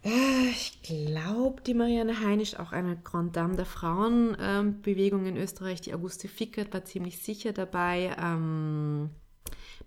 äh, 0.02 0.48
ich 0.50 0.82
glaube, 0.82 1.62
die 1.62 1.74
Marianne 1.74 2.20
Heinisch, 2.20 2.58
auch 2.58 2.72
eine 2.72 2.96
Grand 2.96 3.36
Dame 3.36 3.56
der 3.56 3.66
Frauenbewegung 3.66 5.26
in 5.26 5.36
Österreich, 5.36 5.80
die 5.80 5.94
Auguste 5.94 6.28
Fickert 6.28 6.72
war 6.72 6.84
ziemlich 6.84 7.18
sicher 7.18 7.52
dabei. 7.52 8.16
Ähm, 8.18 9.10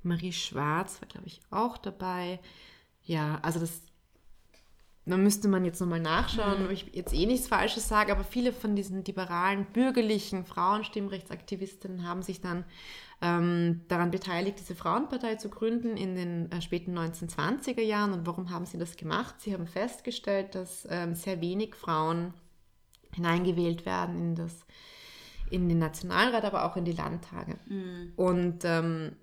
Marie 0.04 0.34
Schwarz 0.34 1.02
war, 1.02 1.08
glaube 1.08 1.28
ich, 1.28 1.42
auch 1.50 1.78
dabei. 1.78 2.40
Ja, 3.04 3.40
also 3.42 3.60
das 3.60 3.82
da 5.10 5.18
müsste 5.18 5.48
man 5.48 5.66
jetzt 5.66 5.80
nochmal 5.80 6.00
nachschauen, 6.00 6.66
ob 6.66 6.72
ich 6.72 6.88
jetzt 6.94 7.14
eh 7.14 7.26
nichts 7.26 7.48
Falsches 7.48 7.88
sage, 7.88 8.12
aber 8.12 8.24
viele 8.24 8.54
von 8.54 8.76
diesen 8.76 9.04
liberalen, 9.04 9.66
bürgerlichen 9.74 10.46
Frauenstimmrechtsaktivistinnen 10.46 12.08
haben 12.08 12.22
sich 12.22 12.42
dann 12.42 12.66
ähm, 13.22 13.82
daran 13.88 14.12
beteiligt, 14.12 14.60
diese 14.60 14.76
Frauenpartei 14.76 15.36
zu 15.36 15.50
gründen 15.50 15.98
in 15.98 16.16
den 16.16 16.52
äh, 16.52 16.62
späten 16.62 16.98
1920er 16.98 17.82
Jahren. 17.82 18.14
Und 18.14 18.26
warum 18.26 18.50
haben 18.50 18.66
sie 18.66 18.78
das 18.78 18.96
gemacht? 18.96 19.36
Sie 19.40 19.54
haben 19.54 19.68
festgestellt, 19.68 20.56
dass 20.56 20.88
ähm, 20.90 21.16
sehr 21.16 21.42
wenig 21.42 21.76
Frauen 21.76 22.34
hineingewählt 23.14 23.86
werden 23.86 24.18
in, 24.18 24.36
das, 24.36 24.66
in 25.50 25.68
den 25.68 25.80
Nationalrat, 25.80 26.46
aber 26.46 26.66
auch 26.66 26.78
in 26.78 26.86
die 26.86 26.94
Landtage. 26.94 27.58
Und 28.16 28.60
ähm, 28.64 29.16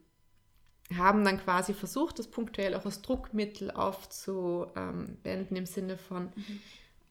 haben 0.96 1.24
dann 1.24 1.38
quasi 1.38 1.74
versucht, 1.74 2.18
das 2.18 2.28
punktuell 2.28 2.74
auch 2.74 2.84
als 2.84 3.02
Druckmittel 3.02 3.70
aufzuwenden 3.70 5.56
im 5.56 5.66
Sinne 5.66 5.98
von 5.98 6.28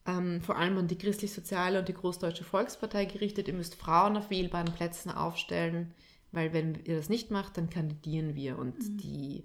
ähm, 0.08 0.42
vor 0.42 0.58
allem 0.58 0.78
an 0.78 0.88
die 0.88 0.98
christlich-soziale 0.98 1.80
und 1.80 1.88
die 1.88 1.94
Großdeutsche 1.94 2.44
Volkspartei 2.44 3.06
gerichtet, 3.06 3.48
ihr 3.48 3.54
müsst 3.54 3.76
Frauen 3.76 4.18
auf 4.18 4.30
wählbaren 4.30 4.72
Plätzen 4.74 5.12
aufstellen, 5.12 5.94
weil 6.32 6.54
wenn 6.54 6.76
ihr 6.86 6.96
das 6.96 7.10
nicht 7.10 7.32
macht, 7.32 7.58
dann 7.58 7.70
kandidieren 7.70 8.36
wir. 8.36 8.60
Und 8.60 8.76
die 9.02 9.44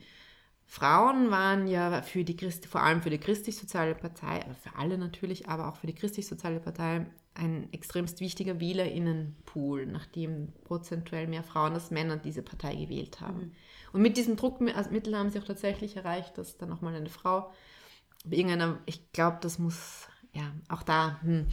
Frauen 0.67 1.31
waren 1.31 1.67
ja 1.67 2.03
für 2.03 2.25
die 2.25 2.37
Christ 2.37 2.67
vor 2.67 2.83
allem 2.83 3.03
für 3.03 3.11
die 3.11 3.19
christlich-soziale 3.19 3.95
Partei, 3.95 4.45
aber 4.45 4.55
für 4.55 4.77
alle 4.77 4.99
natürlich, 4.99 5.49
aber 5.49 5.69
auch 5.69 5.77
für 5.77 5.87
die 5.87 5.95
christlich-soziale 5.95 6.61
Partei 6.61 7.07
ein 7.35 7.73
extremst 7.73 8.21
wichtiger 8.21 8.61
WählerInnenpool, 8.61 9.87
nachdem 9.87 10.53
prozentuell 10.65 11.27
mehr 11.27 11.43
Frauen 11.43 11.73
als 11.73 11.91
Männer 11.91 12.19
diese 12.19 12.43
Partei 12.43 12.75
gewählt 12.75 13.21
haben. 13.21 13.53
Und 13.93 14.03
mit 14.03 14.17
diesem 14.17 14.37
Druckmittel 14.37 15.17
haben 15.17 15.31
sie 15.31 15.39
auch 15.39 15.45
tatsächlich 15.45 15.97
erreicht, 15.97 16.39
dass 16.39 16.57
dann 16.57 16.69
nochmal 16.69 16.95
eine 16.95 17.09
Frau 17.09 17.53
bei 18.25 18.37
irgendeiner, 18.37 18.79
ich 18.87 19.13
glaube, 19.13 19.39
das 19.41 19.59
muss, 19.59 20.09
ja, 20.33 20.53
auch 20.69 20.83
da 20.83 21.21
hm, 21.23 21.47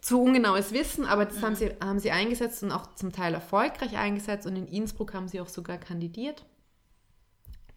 zu 0.00 0.20
ungenaues 0.20 0.72
Wissen, 0.72 1.04
aber 1.04 1.26
das 1.26 1.42
haben, 1.42 1.54
sie, 1.54 1.70
haben 1.82 1.98
sie 1.98 2.10
eingesetzt 2.10 2.62
und 2.62 2.72
auch 2.72 2.94
zum 2.94 3.12
Teil 3.12 3.34
erfolgreich 3.34 3.96
eingesetzt 3.96 4.46
und 4.46 4.56
in 4.56 4.66
Innsbruck 4.66 5.14
haben 5.14 5.28
sie 5.28 5.40
auch 5.40 5.48
sogar 5.48 5.78
kandidiert 5.78 6.44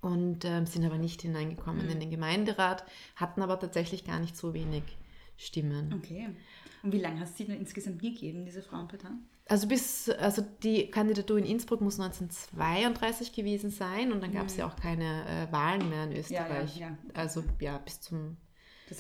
und 0.02 0.46
ähm, 0.46 0.66
sind 0.66 0.86
aber 0.86 0.98
nicht 0.98 1.22
hineingekommen 1.22 1.90
in 1.90 2.00
den 2.00 2.10
Gemeinderat, 2.10 2.86
hatten 3.16 3.42
aber 3.42 3.60
tatsächlich 3.60 4.06
gar 4.06 4.20
nicht 4.20 4.38
so 4.38 4.54
wenig 4.54 4.84
Stimmen. 5.38 5.94
Okay. 5.94 6.30
Und 6.84 6.92
wie 6.94 7.00
lange 7.00 7.20
hast 7.20 7.34
du 7.34 7.44
sie 7.44 7.46
denn 7.52 7.60
insgesamt 7.60 8.02
gegeben, 8.02 8.46
diese 8.46 8.62
Frauenpartei? 8.62 9.10
Also 9.50 9.68
bis, 9.68 10.10
also 10.10 10.44
die 10.64 10.92
Kandidatur 10.92 11.38
in 11.38 11.46
Innsbruck 11.46 11.80
muss 11.82 12.00
1932 12.00 13.32
gewesen 13.34 13.70
sein 13.70 14.12
und 14.12 14.22
dann 14.22 14.34
gab 14.34 14.48
es 14.48 14.58
ja 14.58 14.68
auch 14.68 14.76
keine 14.76 15.26
äh, 15.48 15.52
Wahlen 15.52 15.90
mehr 15.90 16.04
in 16.04 16.12
Österreich. 16.18 16.78
ja, 16.78 16.90
ja. 16.90 16.98
Also 17.14 17.44
ja, 17.60 17.78
bis 17.78 18.02
zum 18.02 18.38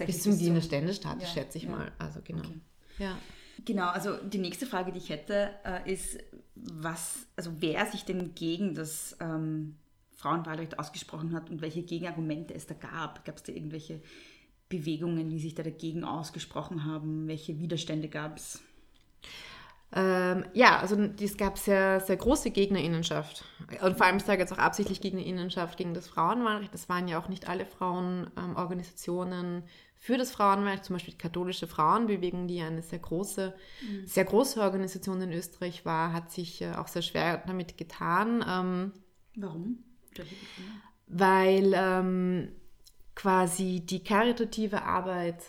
bis 0.06 0.22
zum 0.24 0.38
Wiener 0.40 0.60
zum- 0.60 0.68
Ständestaat, 0.68 1.22
Ja, 1.22 1.28
schätze 1.28 1.58
ich 1.58 1.66
ja. 1.66 1.70
mal. 1.72 1.92
Also 1.98 2.20
genau. 2.24 2.40
Okay. 2.40 2.60
Ja. 3.00 3.18
Genau, 3.66 3.88
also 3.88 4.18
die 4.18 4.38
nächste 4.38 4.66
Frage, 4.66 4.92
die 4.92 5.00
ich 5.00 5.10
hätte, 5.10 5.50
äh, 5.66 5.92
ist, 5.92 6.18
was, 6.56 7.26
also 7.36 7.52
wer 7.60 7.86
sich 7.88 8.06
denn 8.06 8.36
gegen 8.36 8.76
das 8.76 9.18
ähm, 9.20 9.76
Frauenwahlrecht 10.16 10.78
ausgesprochen 10.80 11.34
hat 11.34 11.50
und 11.50 11.62
welche 11.62 11.84
Gegenargumente 11.84 12.54
es 12.54 12.68
da 12.68 12.74
gab. 12.76 13.26
Gab 13.26 13.38
es 13.38 13.44
da 13.44 13.52
irgendwelche 13.52 14.02
Bewegungen, 14.70 15.30
die 15.30 15.40
sich 15.40 15.56
da 15.56 15.64
dagegen 15.64 16.04
ausgesprochen 16.04 16.86
haben? 16.86 17.28
Welche 17.28 17.60
Widerstände 17.60 18.08
gab 18.10 18.38
es? 18.38 18.62
Ähm, 19.94 20.44
ja, 20.54 20.80
also 20.80 20.98
es 21.22 21.38
gab 21.38 21.58
sehr, 21.58 22.02
sehr 22.02 22.18
große 22.18 22.52
Gegnerinnenschaft. 22.52 23.46
Und 23.82 23.98
vor 23.98 24.06
allem, 24.06 24.18
ich 24.18 24.24
sage 24.24 24.42
jetzt 24.42 24.52
auch 24.52 24.58
absichtlich 24.58 25.00
Gegnerinnenschaft 25.00 25.78
gegen 25.78 25.94
das 25.94 26.10
Frauenwahlrecht. 26.10 26.74
Das 26.74 26.90
waren 26.90 27.08
ja 27.08 27.20
auch 27.20 27.30
nicht 27.30 27.48
alle 27.48 27.66
Frauenorganisationen 27.66 29.56
ähm, 29.58 29.64
für 29.96 30.18
das 30.18 30.32
Frauenwahlrecht, 30.32 30.86
zum 30.86 30.96
Beispiel 30.96 31.14
die 31.14 31.20
katholische 31.20 31.68
Frauenbewegung, 31.68 32.48
die 32.48 32.62
eine 32.62 32.82
sehr 32.82 33.00
große, 33.00 33.54
mhm. 33.82 34.08
sehr 34.08 34.26
große 34.26 34.62
Organisation 34.62 35.22
in 35.22 35.32
Österreich 35.32 35.86
war, 35.86 36.12
hat 36.12 36.32
sich 36.32 36.62
äh, 36.62 36.74
auch 36.74 36.88
sehr 36.88 37.02
schwer 37.02 37.44
damit 37.48 37.78
getan. 37.78 38.44
Ähm, 38.48 38.92
Warum? 39.36 39.84
Weil 41.08 41.74
ähm, 41.74 42.52
quasi 43.18 43.82
die 43.84 44.04
karitative 44.04 44.84
Arbeit 44.84 45.44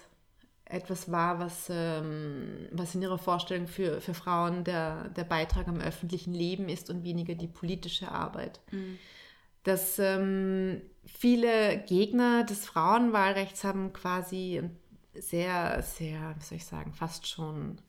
etwas 0.64 1.12
war, 1.12 1.38
was, 1.38 1.68
ähm, 1.70 2.66
was 2.72 2.94
in 2.94 3.02
ihrer 3.02 3.18
Vorstellung 3.18 3.66
für, 3.66 4.00
für 4.00 4.14
Frauen 4.14 4.64
der, 4.64 5.10
der 5.10 5.24
Beitrag 5.24 5.68
am 5.68 5.78
öffentlichen 5.78 6.32
Leben 6.32 6.70
ist 6.70 6.88
und 6.88 7.04
weniger 7.04 7.34
die 7.34 7.46
politische 7.46 8.10
Arbeit. 8.10 8.60
Mhm. 8.70 8.98
Dass 9.64 9.98
ähm, 9.98 10.80
viele 11.04 11.84
Gegner 11.86 12.44
des 12.44 12.64
Frauenwahlrechts 12.64 13.64
haben 13.64 13.92
quasi 13.92 14.62
sehr, 15.14 15.82
sehr, 15.82 16.36
wie 16.38 16.44
soll 16.44 16.56
ich 16.56 16.64
sagen, 16.64 16.94
fast 16.94 17.26
schon 17.26 17.82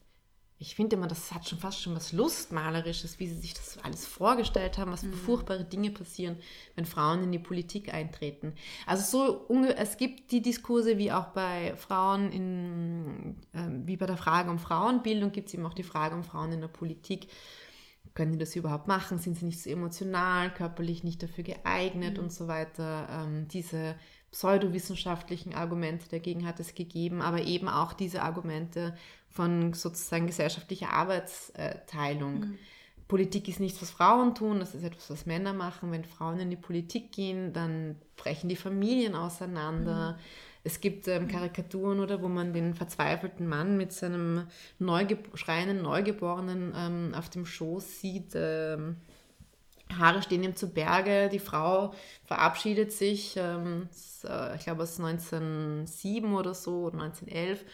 ich 0.62 0.76
finde 0.76 0.97
immer, 0.97 1.07
das 1.07 1.34
hat 1.34 1.47
schon 1.47 1.57
fast 1.57 1.82
schon 1.82 1.95
was 1.95 2.12
Lustmalerisches, 2.12 3.18
wie 3.18 3.28
sie 3.28 3.39
sich 3.39 3.53
das 3.53 3.78
alles 3.82 4.05
vorgestellt 4.05 4.78
haben, 4.78 4.91
was 4.91 5.01
für 5.01 5.07
mhm. 5.07 5.14
furchtbare 5.14 5.64
Dinge 5.64 5.89
passieren, 5.89 6.36
wenn 6.76 6.84
Frauen 6.84 7.24
in 7.24 7.32
die 7.32 7.39
Politik 7.39 7.93
eintreten. 7.93 8.53
Also 8.86 9.47
so, 9.47 9.64
es 9.78 9.95
gibt 9.95 10.34
die 10.34 10.41
Diskurse 10.41 10.97
wie 10.97 11.14
auch 11.14 11.28
bei 11.28 11.74
Frauen 11.78 12.32
in, 12.34 13.36
äh, 13.53 13.88
wie 13.88 13.95
bei 13.95 14.05
der 14.05 14.18
Frage 14.18 14.51
um 14.51 14.60
Frauenbildung 14.60 15.32
gibt 15.32 15.47
es 15.47 15.53
eben 15.53 15.66
auch 15.66 15.74
die 15.74 15.84
Frage 15.84 16.14
um 16.14 16.26
Frauen 16.26 16.51
in 16.51 16.60
der 16.60 16.68
Politik. 16.68 17.28
Können 18.14 18.34
die 18.34 18.38
das 18.38 18.53
überhaupt 18.57 18.89
machen? 18.89 19.18
Sind 19.18 19.38
sie 19.38 19.45
nicht 19.45 19.62
so 19.62 19.70
emotional, 19.70 20.53
körperlich 20.53 21.05
nicht 21.05 21.24
dafür 21.24 21.45
geeignet 21.45 22.18
mhm. 22.18 22.24
und 22.24 22.34
so 22.34 22.49
weiter? 22.49 23.07
Ähm, 23.10 23.47
diese 23.47 23.95
pseudowissenschaftlichen 24.32 25.53
Argumente 25.53 26.07
dagegen 26.09 26.45
hat 26.45 26.59
es 26.59 26.75
gegeben, 26.75 27.21
aber 27.21 27.41
eben 27.41 27.67
auch 27.67 27.93
diese 27.93 28.21
Argumente 28.21 28.95
von 29.30 29.73
sozusagen 29.73 30.27
gesellschaftlicher 30.27 30.91
Arbeitsteilung. 30.91 32.39
Mhm. 32.39 32.57
Politik 33.07 33.47
ist 33.47 33.59
nichts, 33.59 33.82
was 33.82 33.89
Frauen 33.89 34.36
tun, 34.36 34.59
das 34.59 34.75
ist 34.75 34.84
etwas, 34.84 35.09
was 35.09 35.25
Männer 35.25 35.53
machen. 35.53 35.91
Wenn 35.91 36.05
Frauen 36.05 36.39
in 36.39 36.51
die 36.51 36.55
Politik 36.55 37.11
gehen, 37.11 37.53
dann 37.53 37.95
brechen 38.15 38.49
die 38.49 38.55
Familien 38.55 39.15
auseinander. 39.15 40.11
Mhm. 40.11 40.19
Es 40.63 40.80
gibt 40.80 41.07
ähm, 41.07 41.27
Karikaturen, 41.27 41.99
oder 42.01 42.21
wo 42.21 42.27
man 42.27 42.53
den 42.53 42.75
verzweifelten 42.75 43.47
Mann 43.47 43.77
mit 43.77 43.93
seinem 43.93 44.45
Neugeb 44.77 45.36
schreienden 45.36 45.82
Neugeborenen 45.82 46.73
ähm, 46.75 47.13
auf 47.15 47.30
dem 47.30 47.45
Schoß 47.47 47.99
sieht. 47.99 48.34
Ähm, 48.36 48.97
Haare 49.97 50.21
stehen 50.21 50.43
ihm 50.43 50.55
zu 50.55 50.71
Berge, 50.71 51.29
die 51.29 51.39
Frau 51.39 51.93
verabschiedet 52.25 52.91
sich, 52.91 53.35
ähm, 53.37 53.89
äh, 54.23 54.55
ich 54.55 54.63
glaube 54.63 54.83
es 54.83 54.91
ist 54.91 54.99
1907 54.99 56.33
oder 56.33 56.53
so, 56.53 56.83
oder 56.83 57.01
1911 57.03 57.65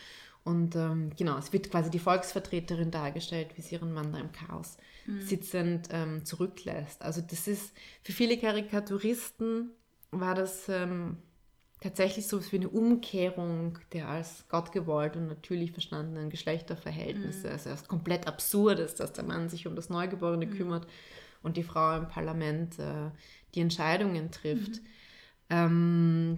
und 0.45 0.76
ähm, 0.76 1.11
genau, 1.18 1.38
es 1.38 1.51
wird 1.51 1.72
quasi 1.72 1.89
die 1.89 1.99
Volksvertreterin 1.99 2.91
dargestellt, 2.91 3.49
wie 3.55 3.61
sie 3.61 3.76
ihren 3.76 3.91
Mann 3.91 4.13
da 4.13 4.20
im 4.20 4.32
Chaos 4.32 4.78
mhm. 5.07 5.22
sitzend 5.22 5.89
ähm, 5.91 6.24
zurücklässt. 6.24 7.01
Also 7.01 7.22
das 7.22 7.47
ist 7.47 7.74
für 8.03 8.11
viele 8.11 8.38
Karikaturisten 8.38 9.72
war 10.11 10.36
das 10.36 10.70
ähm, 10.70 11.18
tatsächlich 11.82 12.28
so 12.28 12.39
wie 12.51 12.57
eine 12.57 12.70
Umkehrung 12.70 13.80
der 13.91 14.07
als 14.07 14.45
Gott 14.47 14.72
gewollt 14.72 15.16
und 15.16 15.28
natürlich 15.28 15.72
verstandenen 15.72 16.30
Geschlechterverhältnisse. 16.30 17.47
Mhm. 17.47 17.53
Also 17.53 17.70
erst 17.70 17.88
komplett 17.88 18.28
absurd 18.28 18.80
ist, 18.80 18.99
dass 18.99 19.13
der 19.13 19.24
Mann 19.24 19.49
sich 19.49 19.66
um 19.66 19.76
das 19.76 19.89
Neugeborene 19.89 20.45
mhm. 20.45 20.57
kümmert 20.57 20.88
und 21.46 21.58
die 21.58 21.64
Frau 21.64 21.96
im 21.96 22.08
Parlament 22.08 22.78
äh, 22.80 23.12
die 23.54 23.62
Entscheidungen 23.62 24.32
trifft. 24.32 24.82
Mhm. 24.82 24.88
Ähm, 25.50 26.38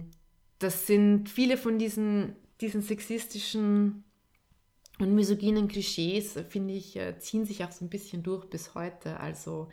das 0.60 0.86
sind 0.86 1.28
viele 1.28 1.56
von 1.56 1.78
diesen 1.78 2.36
diesen 2.60 2.82
sexistischen 2.82 4.04
und 4.98 5.14
misogynen 5.14 5.68
Klischees, 5.68 6.36
äh, 6.36 6.44
finde 6.44 6.74
ich, 6.74 6.96
äh, 6.96 7.18
ziehen 7.18 7.44
sich 7.46 7.64
auch 7.64 7.70
so 7.70 7.84
ein 7.84 7.90
bisschen 7.90 8.22
durch 8.22 8.46
bis 8.46 8.74
heute. 8.74 9.20
Also 9.20 9.68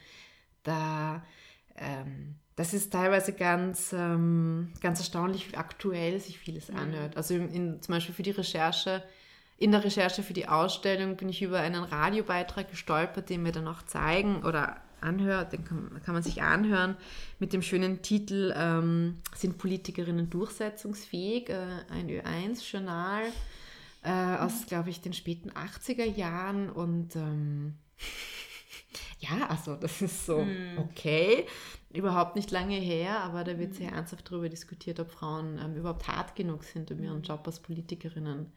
da, 0.64 1.24
ähm, 1.76 2.36
das 2.56 2.74
ist 2.74 2.94
teilweise 2.94 3.34
ganz, 3.34 3.92
ähm, 3.92 4.72
ganz 4.82 5.00
erstaunlich, 5.00 5.52
wie 5.52 5.58
aktuell 5.58 6.20
sich 6.20 6.38
vieles 6.38 6.70
mhm. 6.70 6.78
anhört. 6.78 7.18
Also 7.18 7.34
in, 7.34 7.50
in, 7.50 7.82
zum 7.82 7.96
Beispiel 7.96 8.14
für 8.14 8.24
die 8.24 8.32
Recherche, 8.32 9.04
in 9.58 9.72
der 9.72 9.84
Recherche 9.84 10.22
für 10.22 10.34
die 10.34 10.48
Ausstellung 10.48 11.16
bin 11.16 11.30
ich 11.30 11.42
über 11.42 11.60
einen 11.60 11.84
Radiobeitrag 11.84 12.70
gestolpert, 12.70 13.30
den 13.30 13.44
wir 13.46 13.52
dann 13.52 13.68
auch 13.68 13.82
zeigen 13.84 14.44
oder 14.44 14.80
anhört, 15.06 15.54
den 15.54 15.64
kann, 15.64 16.02
kann 16.04 16.14
man 16.14 16.24
sich 16.24 16.42
anhören, 16.42 16.98
mit 17.40 17.54
dem 17.54 17.62
schönen 17.62 18.02
Titel 18.02 18.54
ähm, 18.56 19.22
Sind 19.36 19.58
Politikerinnen 19.58 20.30
durchsetzungsfähig? 20.30 21.50
Äh, 21.50 21.84
ein 21.90 22.10
Ö1-Journal 22.10 23.24
äh, 24.04 24.38
aus, 24.38 24.66
glaube 24.68 24.90
ich, 24.90 25.02
den 25.02 25.14
späten 25.14 25.52
80er 25.52 26.06
Jahren 26.06 26.70
und 26.70 27.16
ähm, 27.16 27.76
ja, 29.20 29.48
also 29.48 29.76
das 29.76 30.02
ist 30.02 30.26
so 30.26 30.40
hm. 30.40 30.78
okay, 30.78 31.46
überhaupt 31.94 32.36
nicht 32.36 32.52
lange 32.52 32.76
her, 32.76 33.22
aber 33.22 33.44
da 33.44 33.58
wird 33.58 33.76
sehr 33.76 33.90
hm. 33.90 33.96
ernsthaft 33.96 34.30
darüber 34.30 34.50
diskutiert, 34.50 35.00
ob 35.00 35.12
Frauen 35.12 35.60
ähm, 35.64 35.76
überhaupt 35.76 36.08
hart 36.08 36.36
genug 36.36 36.64
sind, 36.64 36.92
um 36.92 37.02
ihren 37.02 37.18
hm. 37.18 37.24
Job 37.24 37.42
als 37.46 37.60
Politikerinnen 37.60 38.52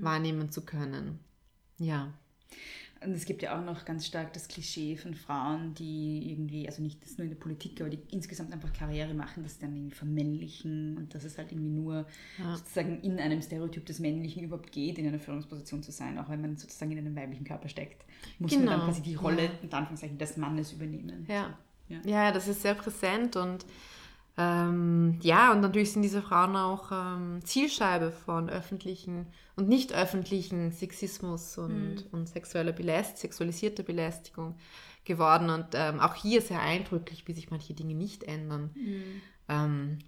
wahrnehmen 0.00 0.50
zu 0.50 0.64
können. 0.64 1.20
Ja. 1.78 2.12
Und 3.04 3.12
es 3.12 3.26
gibt 3.26 3.42
ja 3.42 3.58
auch 3.58 3.64
noch 3.64 3.84
ganz 3.84 4.06
stark 4.06 4.32
das 4.32 4.48
Klischee 4.48 4.96
von 4.96 5.14
Frauen, 5.14 5.74
die 5.74 6.30
irgendwie, 6.30 6.66
also 6.66 6.82
nicht 6.82 6.98
nur 7.18 7.24
in 7.24 7.30
der 7.30 7.38
Politik, 7.38 7.80
aber 7.80 7.90
die 7.90 7.98
insgesamt 8.10 8.52
einfach 8.52 8.72
Karriere 8.72 9.12
machen, 9.12 9.42
dass 9.42 9.54
sie 9.54 9.60
dann 9.60 9.76
irgendwie 9.76 9.94
vermännlichen 9.94 10.96
und 10.96 11.14
dass 11.14 11.24
es 11.24 11.36
halt 11.36 11.52
irgendwie 11.52 11.70
nur 11.70 12.06
ja. 12.38 12.56
sozusagen 12.56 13.00
in 13.02 13.20
einem 13.20 13.42
Stereotyp 13.42 13.84
des 13.84 13.98
Männlichen 13.98 14.44
überhaupt 14.44 14.72
geht, 14.72 14.98
in 14.98 15.06
einer 15.06 15.18
Führungsposition 15.18 15.82
zu 15.82 15.92
sein, 15.92 16.18
auch 16.18 16.30
wenn 16.30 16.40
man 16.40 16.56
sozusagen 16.56 16.92
in 16.92 16.98
einem 16.98 17.14
weiblichen 17.14 17.44
Körper 17.44 17.68
steckt, 17.68 18.04
muss 18.38 18.52
genau. 18.52 18.62
man 18.62 18.70
dann 18.70 18.80
genau. 18.80 18.92
quasi 18.92 19.02
die 19.02 19.14
Rolle, 19.14 19.44
ja. 19.44 19.50
in 19.62 19.72
Anführungszeichen, 19.72 20.18
des 20.18 20.36
Mannes 20.38 20.72
übernehmen. 20.72 21.26
Ja. 21.28 21.58
ja. 21.88 22.00
Ja, 22.04 22.32
das 22.32 22.48
ist 22.48 22.62
sehr 22.62 22.74
präsent 22.74 23.36
und 23.36 23.66
ähm, 24.38 25.18
ja, 25.22 25.52
und 25.52 25.60
natürlich 25.60 25.92
sind 25.92 26.02
diese 26.02 26.20
Frauen 26.20 26.56
auch 26.56 26.92
ähm, 26.92 27.40
Zielscheibe 27.44 28.12
von 28.12 28.50
öffentlichen 28.50 29.26
und 29.56 29.68
nicht 29.68 29.94
öffentlichen 29.94 30.72
Sexismus 30.72 31.56
und, 31.56 31.94
mhm. 31.94 32.06
und 32.12 32.28
sexueller 32.28 32.72
Beläst 32.72 33.16
sexualisierter 33.16 33.82
Belästigung 33.82 34.56
geworden. 35.04 35.48
Und 35.48 35.68
ähm, 35.72 36.00
auch 36.00 36.14
hier 36.14 36.42
sehr 36.42 36.60
eindrücklich, 36.60 37.26
wie 37.26 37.32
sich 37.32 37.50
manche 37.50 37.72
Dinge 37.72 37.94
nicht 37.94 38.24
ändern. 38.24 38.70
Mhm. 38.74 39.22
Ähm, 39.48 39.98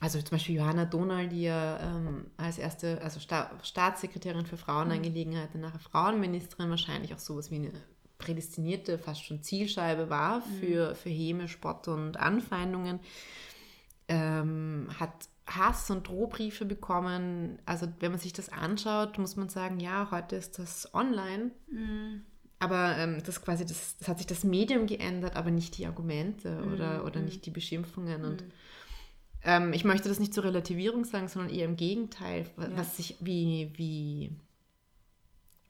also 0.00 0.18
zum 0.18 0.30
Beispiel 0.30 0.56
Johanna 0.56 0.86
Donald, 0.86 1.30
die 1.30 1.42
ja 1.42 1.78
ähm, 1.80 2.26
als 2.38 2.56
erste, 2.56 3.02
also 3.02 3.20
Sta 3.20 3.50
Staatssekretärin 3.62 4.46
für 4.46 4.56
Frauenangelegenheiten, 4.56 5.60
nachher 5.60 5.78
Frauenministerin, 5.78 6.70
wahrscheinlich 6.70 7.12
auch 7.12 7.18
sowas 7.18 7.50
wie 7.50 7.56
eine 7.56 7.72
prädestinierte, 8.16 8.98
fast 8.98 9.24
schon 9.24 9.42
Zielscheibe 9.42 10.08
war 10.08 10.38
mhm. 10.38 10.54
für, 10.60 10.90
mhm. 10.90 10.94
für 10.94 11.10
Häme, 11.10 11.48
Spott 11.48 11.86
und 11.88 12.16
Anfeindungen 12.16 13.00
ähm, 14.08 14.88
hat 14.98 15.28
Hass 15.46 15.90
und 15.90 16.08
Drohbriefe 16.08 16.64
bekommen. 16.64 17.58
Also 17.66 17.86
wenn 18.00 18.12
man 18.12 18.20
sich 18.20 18.32
das 18.32 18.48
anschaut, 18.48 19.18
muss 19.18 19.36
man 19.36 19.48
sagen, 19.48 19.80
ja, 19.80 20.08
heute 20.10 20.36
ist 20.36 20.58
das 20.58 20.92
online. 20.94 21.50
Mhm. 21.70 22.22
Aber 22.58 22.96
ähm, 22.96 23.22
das 23.24 23.42
quasi, 23.42 23.66
das, 23.66 23.98
das, 23.98 24.08
hat 24.08 24.18
sich 24.18 24.26
das 24.26 24.42
Medium 24.42 24.86
geändert, 24.86 25.36
aber 25.36 25.50
nicht 25.50 25.76
die 25.76 25.86
Argumente 25.86 26.50
mhm. 26.50 26.72
oder, 26.72 27.04
oder 27.04 27.20
nicht 27.20 27.44
die 27.44 27.50
Beschimpfungen. 27.50 28.24
Und 28.24 28.42
mhm. 28.42 28.52
ähm, 29.44 29.72
ich 29.74 29.84
möchte 29.84 30.08
das 30.08 30.18
nicht 30.18 30.32
zur 30.32 30.44
Relativierung 30.44 31.04
sagen, 31.04 31.28
sondern 31.28 31.54
eher 31.54 31.66
im 31.66 31.76
Gegenteil, 31.76 32.46
ja. 32.56 32.68
was 32.74 32.96
sich, 32.96 33.16
wie, 33.20 33.70
wie, 33.74 34.30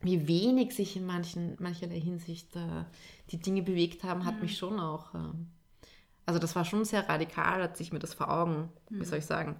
wie 0.01 0.27
wenig 0.27 0.73
sich 0.73 0.95
in 0.95 1.05
manchen, 1.05 1.57
mancherlei 1.59 1.99
Hinsicht 1.99 2.55
äh, 2.55 2.85
die 3.31 3.39
Dinge 3.39 3.61
bewegt 3.61 4.03
haben, 4.03 4.23
hat 4.23 4.41
mich 4.41 4.57
schon 4.57 4.79
auch 4.79 5.13
äh, 5.15 5.33
also 6.25 6.39
das 6.39 6.55
war 6.55 6.65
schon 6.65 6.85
sehr 6.85 7.07
radikal, 7.07 7.61
hat 7.61 7.77
sich 7.77 7.93
mir 7.93 7.99
das 7.99 8.13
vor 8.13 8.31
Augen, 8.31 8.69
mhm. 8.89 9.01
wie 9.01 9.05
soll 9.05 9.19
ich 9.19 9.25
sagen, 9.25 9.59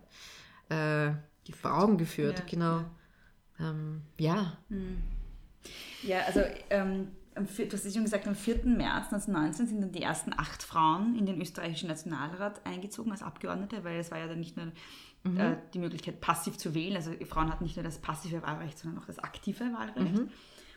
äh, 0.70 1.11
die 1.47 1.51
vor 1.51 1.78
Augen 1.78 1.97
geführt, 1.97 2.39
ja, 2.39 2.45
genau. 2.49 2.78
Ja. 3.59 3.70
Ähm, 3.70 4.01
ja. 4.18 4.57
Mhm. 4.70 5.03
Ja, 6.03 6.20
also 6.28 6.41
ähm, 6.70 7.11
du 7.36 7.43
hast 7.72 7.86
es 7.86 7.93
schon 7.93 8.03
gesagt, 8.03 8.28
am 8.28 8.36
4. 8.36 8.66
März 8.66 9.11
1919 9.11 9.68
sind 9.68 9.82
dann 9.82 9.91
die 9.91 10.01
ersten 10.01 10.34
acht 10.38 10.63
Frauen 10.63 11.16
in 11.18 11.26
den 11.26 11.41
österreichischen 11.41 11.89
Nationalrat 11.89 12.66
eingezogen 12.66 13.11
als 13.11 13.24
Abgeordnete, 13.24 13.84
weil 13.84 13.99
es 13.99 14.11
war 14.11 14.20
ja 14.20 14.28
dann 14.28 14.39
nicht 14.39 14.57
nur 14.57 14.72
mhm. 15.24 15.39
äh, 15.39 15.57
die 15.74 15.80
Möglichkeit, 15.80 16.22
passiv 16.22 16.57
zu 16.57 16.74
wählen. 16.74 16.95
Also 16.95 17.11
Frauen 17.26 17.51
hatten 17.51 17.63
nicht 17.63 17.76
nur 17.76 17.84
das 17.84 17.99
passive 17.99 18.41
Wahlrecht, 18.43 18.78
sondern 18.78 19.01
auch 19.01 19.07
das 19.07 19.20
aktive 19.20 19.66
Wahlrecht. 19.74 20.18
Mhm. 20.18 20.30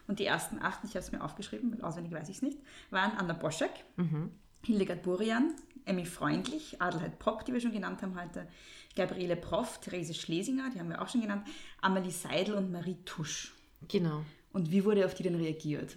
Und 0.07 0.19
die 0.19 0.25
ersten 0.25 0.61
acht, 0.61 0.81
ich 0.85 0.91
habe 0.91 1.01
es 1.01 1.13
mir 1.13 1.23
aufgeschrieben, 1.23 1.71
weil 1.73 1.83
auswendig 1.83 2.13
weiß 2.13 2.29
ich 2.31 2.37
es 2.37 2.43
nicht, 2.43 2.59
waren 2.91 3.13
Anna 3.19 3.35
Boschek, 3.35 3.71
Hildegard 4.65 5.03
Burian, 5.03 5.55
Emmy 5.85 6.05
Freundlich, 6.05 6.81
Adelheid 6.81 7.19
Popp, 7.19 7.45
die 7.45 7.53
wir 7.53 7.61
schon 7.61 7.73
genannt 7.73 8.03
haben 8.03 8.21
heute, 8.21 8.47
Gabriele 8.97 9.37
Proff, 9.37 9.81
Therese 9.81 10.15
Schlesinger, 10.15 10.71
die 10.75 10.81
haben 10.81 10.91
wir 10.91 11.01
auch 11.01 11.09
schon 11.09 11.21
genannt, 11.21 11.47
Amelie 11.81 12.11
Seidel 12.11 12.55
und 12.55 12.73
Marie 12.73 12.99
Tusch. 13.05 13.55
Genau. 13.87 14.25
Und 14.53 14.71
wie 14.71 14.85
wurde 14.85 15.05
auf 15.05 15.15
die 15.15 15.23
denn 15.23 15.37
reagiert? 15.37 15.97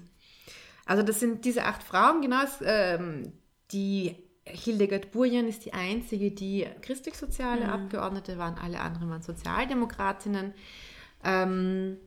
Also 0.85 1.03
das 1.03 1.19
sind 1.19 1.45
diese 1.45 1.65
acht 1.65 1.83
Frauen, 1.83 2.21
genau. 2.21 2.43
Ähm, 2.63 3.33
die 3.71 4.15
Hildegard 4.45 5.11
Burjan 5.11 5.47
ist 5.47 5.65
die 5.65 5.73
einzige, 5.73 6.31
die 6.31 6.67
christlich-soziale 6.81 7.69
Abgeordnete 7.69 8.37
waren. 8.37 8.57
Alle 8.57 8.79
anderen 8.79 9.09
waren 9.09 9.21
Sozialdemokratinnen. 9.21 10.53
Ähm, 11.23 11.97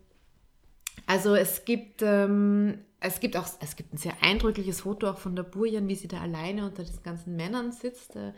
also 1.07 1.35
es 1.35 1.65
gibt, 1.65 2.03
ähm, 2.03 2.79
es 3.05 3.21
gibt 3.21 3.37
auch 3.37 3.47
es 3.61 3.77
gibt 3.77 3.93
ein 3.93 3.99
sehr 3.99 4.15
eindrückliches 4.23 4.81
Foto 4.81 5.11
auch 5.11 5.19
von 5.19 5.37
der 5.37 5.43
Burjan, 5.43 5.89
wie 5.89 5.95
sie 5.95 6.09
da 6.09 6.21
alleine 6.21 6.65
unter 6.65 6.83
diesen 6.85 7.03
ganzen 7.03 7.37
Männern 7.37 7.71
sitzt. 7.71 8.17
Äh, 8.17 8.33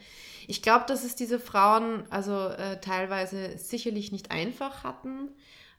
Ich 0.49 0.61
glaube, 0.61 0.85
dass 0.89 1.05
es 1.05 1.14
diese 1.14 1.39
Frauen 1.39 2.05
also 2.11 2.49
äh, 2.49 2.81
teilweise 2.81 3.57
sicherlich 3.59 4.11
nicht 4.11 4.31
einfach 4.31 4.83
hatten. 4.83 5.31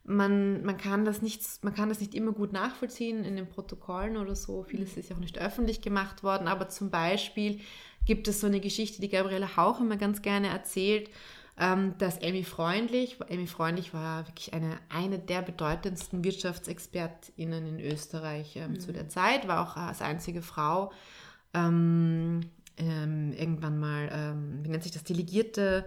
Man, 0.04 0.64
man, 0.64 0.78
kann 0.78 1.04
das 1.04 1.20
nicht, 1.20 1.42
man 1.62 1.74
kann 1.74 1.90
das 1.90 2.00
nicht 2.00 2.14
immer 2.14 2.32
gut 2.32 2.54
nachvollziehen 2.54 3.24
in 3.24 3.36
den 3.36 3.46
Protokollen 3.46 4.16
oder 4.16 4.34
so. 4.34 4.62
Vieles 4.62 4.96
ist 4.96 5.10
ja 5.10 5.16
auch 5.16 5.20
nicht 5.20 5.38
öffentlich 5.38 5.82
gemacht 5.82 6.22
worden, 6.22 6.48
aber 6.48 6.70
zum 6.70 6.90
Beispiel 6.90 7.60
gibt 8.06 8.26
es 8.26 8.40
so 8.40 8.46
eine 8.46 8.60
Geschichte, 8.60 9.02
die 9.02 9.10
Gabriele 9.10 9.58
Hauch 9.58 9.80
immer 9.80 9.98
ganz 9.98 10.22
gerne 10.22 10.48
erzählt, 10.48 11.10
ähm, 11.58 11.94
dass 11.98 12.18
Emmy 12.18 12.44
Freundlich, 12.44 13.18
Emmy 13.28 13.46
Freundlich 13.46 13.92
war 13.92 14.26
wirklich 14.28 14.54
eine, 14.54 14.78
eine 14.88 15.18
der 15.18 15.42
bedeutendsten 15.42 16.22
WirtschaftsexpertInnen 16.22 17.66
in 17.66 17.80
Österreich 17.80 18.56
ähm, 18.56 18.78
zu 18.78 18.92
der 18.92 19.08
Zeit, 19.08 19.48
war 19.48 19.68
auch 19.68 19.76
als 19.76 20.00
einzige 20.00 20.42
Frau 20.42 20.92
ähm, 21.54 22.42
ähm, 22.76 23.32
irgendwann 23.32 23.78
mal, 23.78 24.08
ähm, 24.12 24.60
wie 24.62 24.68
nennt 24.68 24.84
sich 24.84 24.92
das, 24.92 25.02
Delegierte 25.02 25.84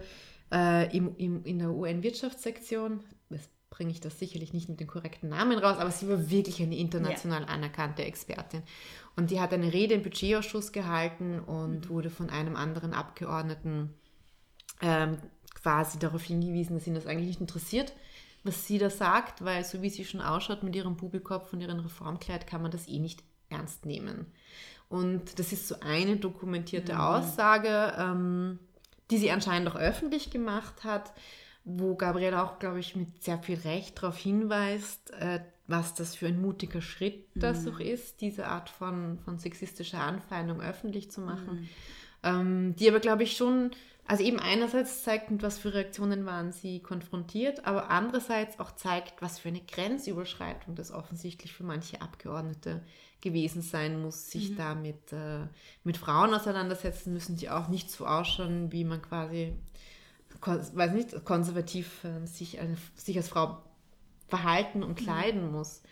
äh, 0.52 0.94
im, 0.94 1.16
im, 1.16 1.44
in 1.44 1.58
der 1.58 1.70
UN-Wirtschaftssektion. 1.70 3.00
Jetzt 3.30 3.50
bringe 3.70 3.90
ich 3.90 4.00
das 4.00 4.18
sicherlich 4.18 4.52
nicht 4.52 4.68
mit 4.68 4.78
dem 4.78 4.88
korrekten 4.88 5.30
Namen 5.30 5.58
raus, 5.58 5.78
aber 5.78 5.90
sie 5.90 6.06
war 6.06 6.30
wirklich 6.30 6.60
eine 6.60 6.76
international 6.76 7.46
anerkannte 7.46 8.04
Expertin. 8.04 8.62
Und 9.16 9.30
die 9.30 9.40
hat 9.40 9.54
eine 9.54 9.72
Rede 9.72 9.94
im 9.94 10.02
Budgetausschuss 10.02 10.72
gehalten 10.72 11.40
und 11.40 11.88
wurde 11.88 12.10
von 12.10 12.28
einem 12.28 12.56
anderen 12.56 12.92
Abgeordneten 12.92 13.94
ähm, 14.82 15.16
quasi 15.62 15.98
darauf 15.98 16.22
hingewiesen, 16.22 16.76
dass 16.76 16.86
ihn 16.86 16.94
das 16.94 17.06
eigentlich 17.06 17.28
nicht 17.28 17.40
interessiert, 17.40 17.92
was 18.44 18.66
sie 18.66 18.78
da 18.78 18.90
sagt, 18.90 19.44
weil 19.44 19.64
so 19.64 19.82
wie 19.82 19.90
sie 19.90 20.04
schon 20.04 20.20
ausschaut 20.20 20.62
mit 20.62 20.74
ihrem 20.74 20.96
Bubikopf 20.96 21.52
und 21.52 21.60
ihrem 21.60 21.78
Reformkleid, 21.78 22.46
kann 22.46 22.62
man 22.62 22.70
das 22.70 22.88
eh 22.88 22.98
nicht 22.98 23.22
ernst 23.48 23.86
nehmen. 23.86 24.26
Und 24.88 25.38
das 25.38 25.52
ist 25.52 25.68
so 25.68 25.76
eine 25.80 26.16
dokumentierte 26.16 27.00
Aussage, 27.00 27.94
ähm, 27.96 28.58
die 29.10 29.18
sie 29.18 29.30
anscheinend 29.30 29.68
auch 29.68 29.76
öffentlich 29.76 30.30
gemacht 30.30 30.84
hat, 30.84 31.12
wo 31.64 31.94
Gabriele 31.94 32.42
auch, 32.42 32.58
glaube 32.58 32.80
ich, 32.80 32.96
mit 32.96 33.22
sehr 33.22 33.38
viel 33.38 33.58
Recht 33.60 34.02
darauf 34.02 34.18
hinweist, 34.18 35.12
äh, 35.12 35.40
was 35.66 35.94
das 35.94 36.16
für 36.16 36.26
ein 36.26 36.40
mutiger 36.40 36.82
Schritt 36.82 37.26
das 37.34 37.66
auch 37.66 37.80
ist, 37.80 38.20
diese 38.20 38.46
Art 38.46 38.68
von, 38.68 39.18
von 39.20 39.38
sexistischer 39.38 40.00
Anfeindung 40.00 40.60
öffentlich 40.60 41.10
zu 41.10 41.20
machen. 41.20 41.68
Ähm, 42.22 42.74
die 42.76 42.88
aber, 42.88 43.00
glaube 43.00 43.22
ich, 43.22 43.36
schon, 43.36 43.70
also 44.06 44.24
eben 44.24 44.40
einerseits 44.40 45.04
zeigt, 45.04 45.30
mit 45.30 45.42
was 45.42 45.58
für 45.58 45.74
Reaktionen 45.74 46.26
waren 46.26 46.52
sie 46.52 46.80
konfrontiert, 46.80 47.64
aber 47.66 47.88
andererseits 47.88 48.58
auch 48.58 48.72
zeigt, 48.72 49.22
was 49.22 49.38
für 49.38 49.48
eine 49.48 49.60
Grenzüberschreitung 49.60 50.74
das 50.74 50.90
offensichtlich 50.90 51.52
für 51.52 51.64
manche 51.64 52.02
Abgeordnete 52.02 52.82
gewesen 53.20 53.62
sein 53.62 54.02
muss, 54.02 54.30
sich 54.30 54.56
da 54.56 54.74
mit, 54.74 55.12
äh, 55.12 55.46
mit 55.84 55.96
Frauen 55.96 56.34
auseinandersetzen 56.34 57.12
müssen, 57.12 57.36
die 57.36 57.48
auch 57.48 57.68
nicht 57.68 57.90
so 57.90 58.04
ausschauen, 58.04 58.72
wie 58.72 58.84
man 58.84 59.00
quasi, 59.00 59.54
weiß 60.40 60.92
nicht, 60.92 61.24
konservativ 61.24 62.02
äh, 62.02 62.26
sich, 62.26 62.58
eine, 62.58 62.76
sich 62.96 63.16
als 63.16 63.28
Frau 63.28 63.62
verhalten 64.26 64.82
und 64.82 64.96
kleiden 64.96 65.52
muss. 65.52 65.82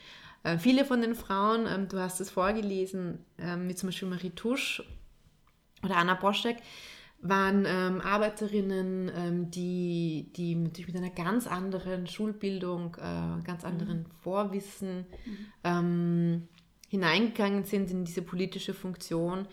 Äh, 0.42 0.58
viele 0.58 0.84
von 0.84 1.00
den 1.00 1.14
Frauen, 1.14 1.66
ähm, 1.68 1.88
du 1.88 1.98
hast 2.00 2.20
es 2.20 2.30
vorgelesen, 2.30 3.24
ähm, 3.38 3.68
wie 3.68 3.74
zum 3.76 3.88
Beispiel 3.88 4.08
Marie 4.08 4.30
Tusch 4.30 4.82
oder 5.84 5.96
Anna 5.96 6.14
Boschek, 6.14 6.56
waren 7.22 7.64
ähm, 7.66 8.00
Arbeiterinnen, 8.00 9.10
ähm, 9.14 9.50
die, 9.50 10.32
die 10.36 10.54
natürlich 10.54 10.92
mit 10.92 10.96
einer 10.96 11.10
ganz 11.10 11.46
anderen 11.46 12.06
Schulbildung, 12.06 12.96
äh, 12.96 13.42
ganz 13.44 13.64
anderen 13.64 14.06
Vorwissen 14.22 15.04
ähm, 15.62 16.48
hineingegangen 16.88 17.64
sind 17.64 17.90
in 17.90 18.04
diese 18.04 18.22
politische 18.22 18.72
Funktion, 18.72 19.46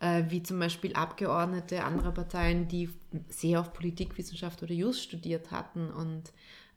äh, 0.00 0.24
wie 0.28 0.42
zum 0.42 0.58
Beispiel 0.58 0.92
Abgeordnete 0.92 1.84
anderer 1.84 2.12
Parteien, 2.12 2.68
die 2.68 2.90
sehr 3.28 3.60
auf 3.60 3.72
Politikwissenschaft 3.72 4.62
oder 4.62 4.74
Jus 4.74 5.02
studiert 5.02 5.50
hatten. 5.50 5.90
Und 5.90 6.32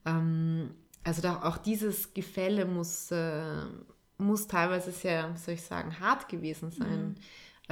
ähm, 0.05 0.71
also 1.03 1.21
da, 1.21 1.43
auch 1.43 1.57
dieses 1.57 2.13
Gefälle 2.13 2.65
muss, 2.65 3.11
äh, 3.11 3.65
muss 4.17 4.47
teilweise 4.47 4.91
sehr, 4.91 5.35
soll 5.35 5.55
ich 5.55 5.63
sagen, 5.63 5.99
hart 5.99 6.29
gewesen 6.29 6.71
sein. 6.71 7.15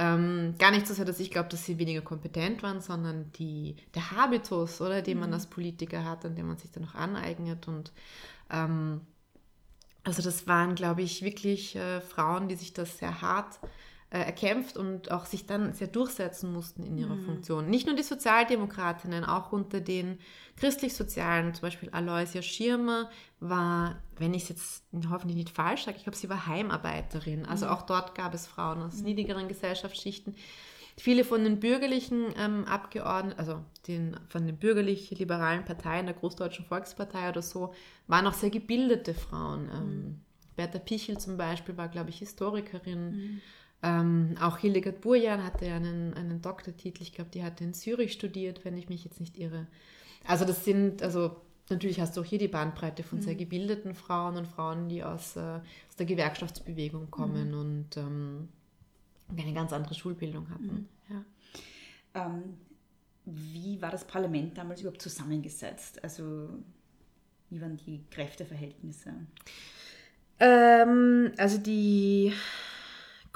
Ähm, 0.00 0.54
gar 0.58 0.70
nicht 0.70 0.86
so 0.86 0.94
sehr, 0.94 1.04
dass 1.04 1.18
ich 1.18 1.30
glaube, 1.30 1.48
dass 1.48 1.64
sie 1.64 1.78
weniger 1.78 2.02
kompetent 2.02 2.62
waren, 2.62 2.80
sondern 2.80 3.32
die, 3.32 3.74
der 3.94 4.12
Habitus, 4.12 4.80
oder, 4.80 5.02
den 5.02 5.18
man 5.18 5.34
als 5.34 5.48
Politiker 5.48 6.04
hat 6.04 6.24
und 6.24 6.36
den 6.36 6.46
man 6.46 6.56
sich 6.56 6.70
dann 6.70 6.84
noch 6.84 6.94
aneignet. 6.94 7.66
Und 7.66 7.92
ähm, 8.50 9.00
also 10.04 10.22
das 10.22 10.46
waren, 10.46 10.76
glaube 10.76 11.02
ich, 11.02 11.22
wirklich 11.22 11.74
äh, 11.74 12.00
Frauen, 12.00 12.48
die 12.48 12.54
sich 12.54 12.72
das 12.72 12.98
sehr 12.98 13.20
hart 13.20 13.58
äh, 14.10 14.20
erkämpft 14.20 14.78
und 14.78 15.10
auch 15.10 15.26
sich 15.26 15.44
dann 15.44 15.74
sehr 15.74 15.88
durchsetzen 15.88 16.50
mussten 16.50 16.82
in 16.82 16.96
ihrer 16.96 17.18
Funktion. 17.18 17.68
Nicht 17.68 17.86
nur 17.86 17.94
die 17.94 18.02
Sozialdemokratinnen, 18.02 19.24
auch 19.24 19.52
unter 19.52 19.80
den 19.80 20.18
christlich-sozialen, 20.56 21.52
zum 21.52 21.62
Beispiel 21.62 21.90
Aloysia 21.90 22.40
Schirmer 22.40 23.10
war, 23.38 23.98
wenn 24.16 24.32
ich 24.32 24.44
es 24.44 24.48
jetzt 24.48 24.84
hoffentlich 25.10 25.36
nicht 25.36 25.50
falsch 25.50 25.84
sage, 25.84 25.98
ich 25.98 26.04
glaube, 26.04 26.16
sie 26.16 26.30
war 26.30 26.46
Heimarbeiterin. 26.46 27.44
Also 27.44 27.68
auch 27.68 27.82
dort 27.82 28.14
gab 28.14 28.32
es 28.32 28.46
Frauen 28.46 28.80
aus 28.80 29.02
niedrigeren 29.02 29.46
Gesellschaftsschichten. 29.46 30.34
Viele 30.96 31.22
von 31.22 31.44
den 31.44 31.60
bürgerlichen 31.60 32.34
ähm, 32.36 32.64
Abgeordneten, 32.64 33.38
also 33.38 33.62
den, 33.86 34.16
von 34.30 34.46
den 34.46 34.56
bürgerlich-liberalen 34.56 35.64
Parteien, 35.64 36.06
der 36.06 36.14
Großdeutschen 36.14 36.64
Volkspartei 36.64 37.28
oder 37.28 37.42
so, 37.42 37.74
waren 38.06 38.26
auch 38.26 38.32
sehr 38.32 38.50
gebildete 38.50 39.12
Frauen. 39.12 39.68
Ähm, 39.72 40.20
Bertha 40.56 40.78
Pichel 40.78 41.18
zum 41.18 41.36
Beispiel 41.36 41.76
war, 41.76 41.88
glaube 41.88 42.10
ich, 42.10 42.18
Historikerin. 42.18 43.40
Ähm, 43.82 44.36
auch 44.40 44.58
Hildegard 44.58 45.00
Burjan 45.00 45.44
hatte 45.44 45.66
einen, 45.66 46.14
einen 46.14 46.42
Doktortitel, 46.42 47.02
ich 47.02 47.12
glaube, 47.12 47.30
die 47.30 47.44
hatte 47.44 47.62
in 47.62 47.74
Zürich 47.74 48.12
studiert, 48.12 48.64
wenn 48.64 48.76
ich 48.76 48.88
mich 48.88 49.04
jetzt 49.04 49.20
nicht 49.20 49.38
irre. 49.38 49.66
Also 50.26 50.44
das 50.44 50.64
sind, 50.64 51.02
also 51.02 51.36
natürlich 51.70 52.00
hast 52.00 52.16
du 52.16 52.22
auch 52.22 52.24
hier 52.24 52.38
die 52.38 52.48
Bandbreite 52.48 53.04
von 53.04 53.22
sehr 53.22 53.36
gebildeten 53.36 53.94
Frauen 53.94 54.36
und 54.36 54.48
Frauen, 54.48 54.88
die 54.88 55.04
aus, 55.04 55.36
äh, 55.36 55.60
aus 55.88 55.96
der 55.96 56.06
Gewerkschaftsbewegung 56.06 57.10
kommen 57.10 57.54
und 57.54 57.96
ähm, 57.96 58.48
eine 59.36 59.52
ganz 59.52 59.72
andere 59.72 59.94
Schulbildung 59.94 60.50
hatten. 60.50 60.88
Ja. 61.08 61.24
Ähm, 62.26 62.58
wie 63.24 63.80
war 63.80 63.90
das 63.90 64.06
Parlament 64.06 64.56
damals 64.56 64.80
überhaupt 64.80 65.02
zusammengesetzt? 65.02 66.02
Also 66.02 66.48
wie 67.50 67.60
waren 67.60 67.76
die 67.76 68.02
Kräfteverhältnisse? 68.10 69.14
Ähm, 70.40 71.32
also 71.36 71.58
die 71.58 72.32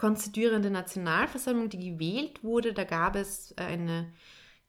konstituierende 0.02 0.68
Nationalversammlung, 0.68 1.68
die 1.68 1.92
gewählt 1.92 2.42
wurde, 2.42 2.72
da 2.72 2.82
gab 2.82 3.14
es 3.14 3.56
eine, 3.56 4.12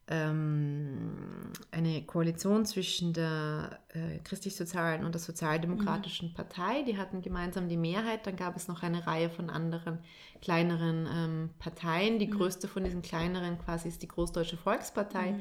ähm, 0.07 1.51
eine 1.71 2.05
Koalition 2.05 2.67
zwischen 2.67 3.13
der 3.13 3.79
äh, 3.89 4.19
christlich-sozialen 4.19 5.03
und 5.03 5.15
der 5.15 5.21
sozialdemokratischen 5.21 6.35
Partei. 6.35 6.83
Die 6.83 6.99
hatten 6.99 7.23
gemeinsam 7.23 7.67
die 7.67 7.77
Mehrheit. 7.77 8.27
Dann 8.27 8.35
gab 8.35 8.55
es 8.55 8.67
noch 8.67 8.83
eine 8.83 9.07
Reihe 9.07 9.31
von 9.31 9.49
anderen 9.49 9.97
kleineren 10.39 11.07
ähm, 11.11 11.49
Parteien. 11.57 12.19
Die 12.19 12.29
größte 12.29 12.67
von 12.67 12.83
diesen 12.83 13.01
kleineren 13.01 13.57
quasi 13.57 13.87
ist 13.87 14.03
die 14.03 14.07
Großdeutsche 14.07 14.57
Volkspartei, 14.57 15.39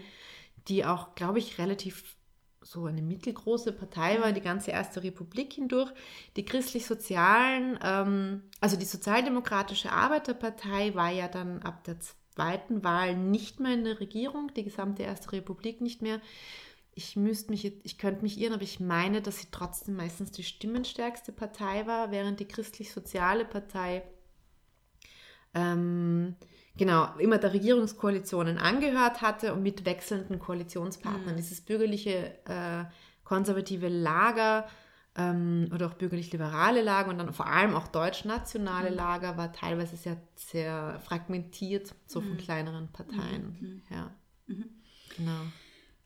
die 0.69 0.87
auch, 0.87 1.15
glaube 1.17 1.39
ich, 1.39 1.59
relativ 1.59 2.17
so 2.65 2.87
eine 2.87 3.03
mittelgroße 3.03 3.73
Partei 3.73 4.21
war, 4.21 4.33
die 4.33 4.41
ganze 4.41 4.71
Erste 4.71 5.03
Republik 5.03 5.55
hindurch. 5.55 5.91
Die 6.37 6.45
christlich-sozialen, 6.45 7.79
ähm, 7.83 8.43
also 8.61 8.77
die 8.77 8.85
Sozialdemokratische 8.85 9.93
Arbeiterpartei 9.93 10.95
war 10.95 11.11
ja 11.11 11.29
dann 11.29 11.63
ab 11.63 11.85
der 11.85 11.97
zweiten 12.35 12.83
Wahl 12.85 13.17
nicht 13.17 13.61
mehr 13.61 13.75
in 13.75 13.85
der 13.85 14.01
Regierung, 14.01 14.53
die 14.55 14.65
gesamte 14.65 15.03
Erste 15.03 15.33
Republik 15.33 15.81
nicht 15.81 16.03
mehr. 16.03 16.21
Ich 16.95 17.17
müsste 17.17 17.51
mich, 17.51 17.65
ich 17.85 17.99
könnte 17.99 18.23
mich 18.23 18.39
irren, 18.39 18.55
aber 18.55 18.63
ich 18.63 18.81
meine, 18.81 19.23
dass 19.23 19.41
sie 19.41 19.49
trotzdem 19.51 19.97
meistens 19.97 20.31
die 20.31 20.45
stimmenstärkste 20.45 21.33
Partei 21.33 21.87
war, 21.87 22.11
während 22.11 22.41
die 22.41 22.47
christlich-soziale 22.47 23.45
Partei 23.45 24.03
ähm, 25.55 26.37
genau, 26.77 27.09
immer 27.19 27.39
der 27.39 27.53
Regierungskoalitionen 27.53 28.59
angehört 28.59 29.23
hatte 29.23 29.53
und 29.53 29.63
mit 29.63 29.85
wechselnden 29.85 30.39
Koalitionspartnern. 30.39 31.37
Dieses 31.37 31.61
bürgerliche, 31.61 32.39
äh, 32.47 32.85
konservative 33.25 33.89
Lager 33.89 34.67
ähm, 35.17 35.69
oder 35.75 35.87
auch 35.87 35.95
bürgerlich-liberale 35.95 36.83
Lager 36.83 37.11
und 37.11 37.19
dann 37.19 37.33
vor 37.33 37.47
allem 37.47 37.75
auch 37.75 37.89
deutsch-nationale 37.89 38.91
Mhm. 38.91 38.97
Lager 38.97 39.37
war 39.37 39.53
teilweise 39.53 39.97
sehr, 39.97 40.17
sehr 40.35 40.99
fragmentiert, 41.01 41.95
so 42.07 42.21
von 42.21 42.33
Mhm. 42.33 42.39
kleineren 42.39 42.89
Parteien. 42.89 43.83
Ja. 43.91 44.11
Genau. 45.17 45.53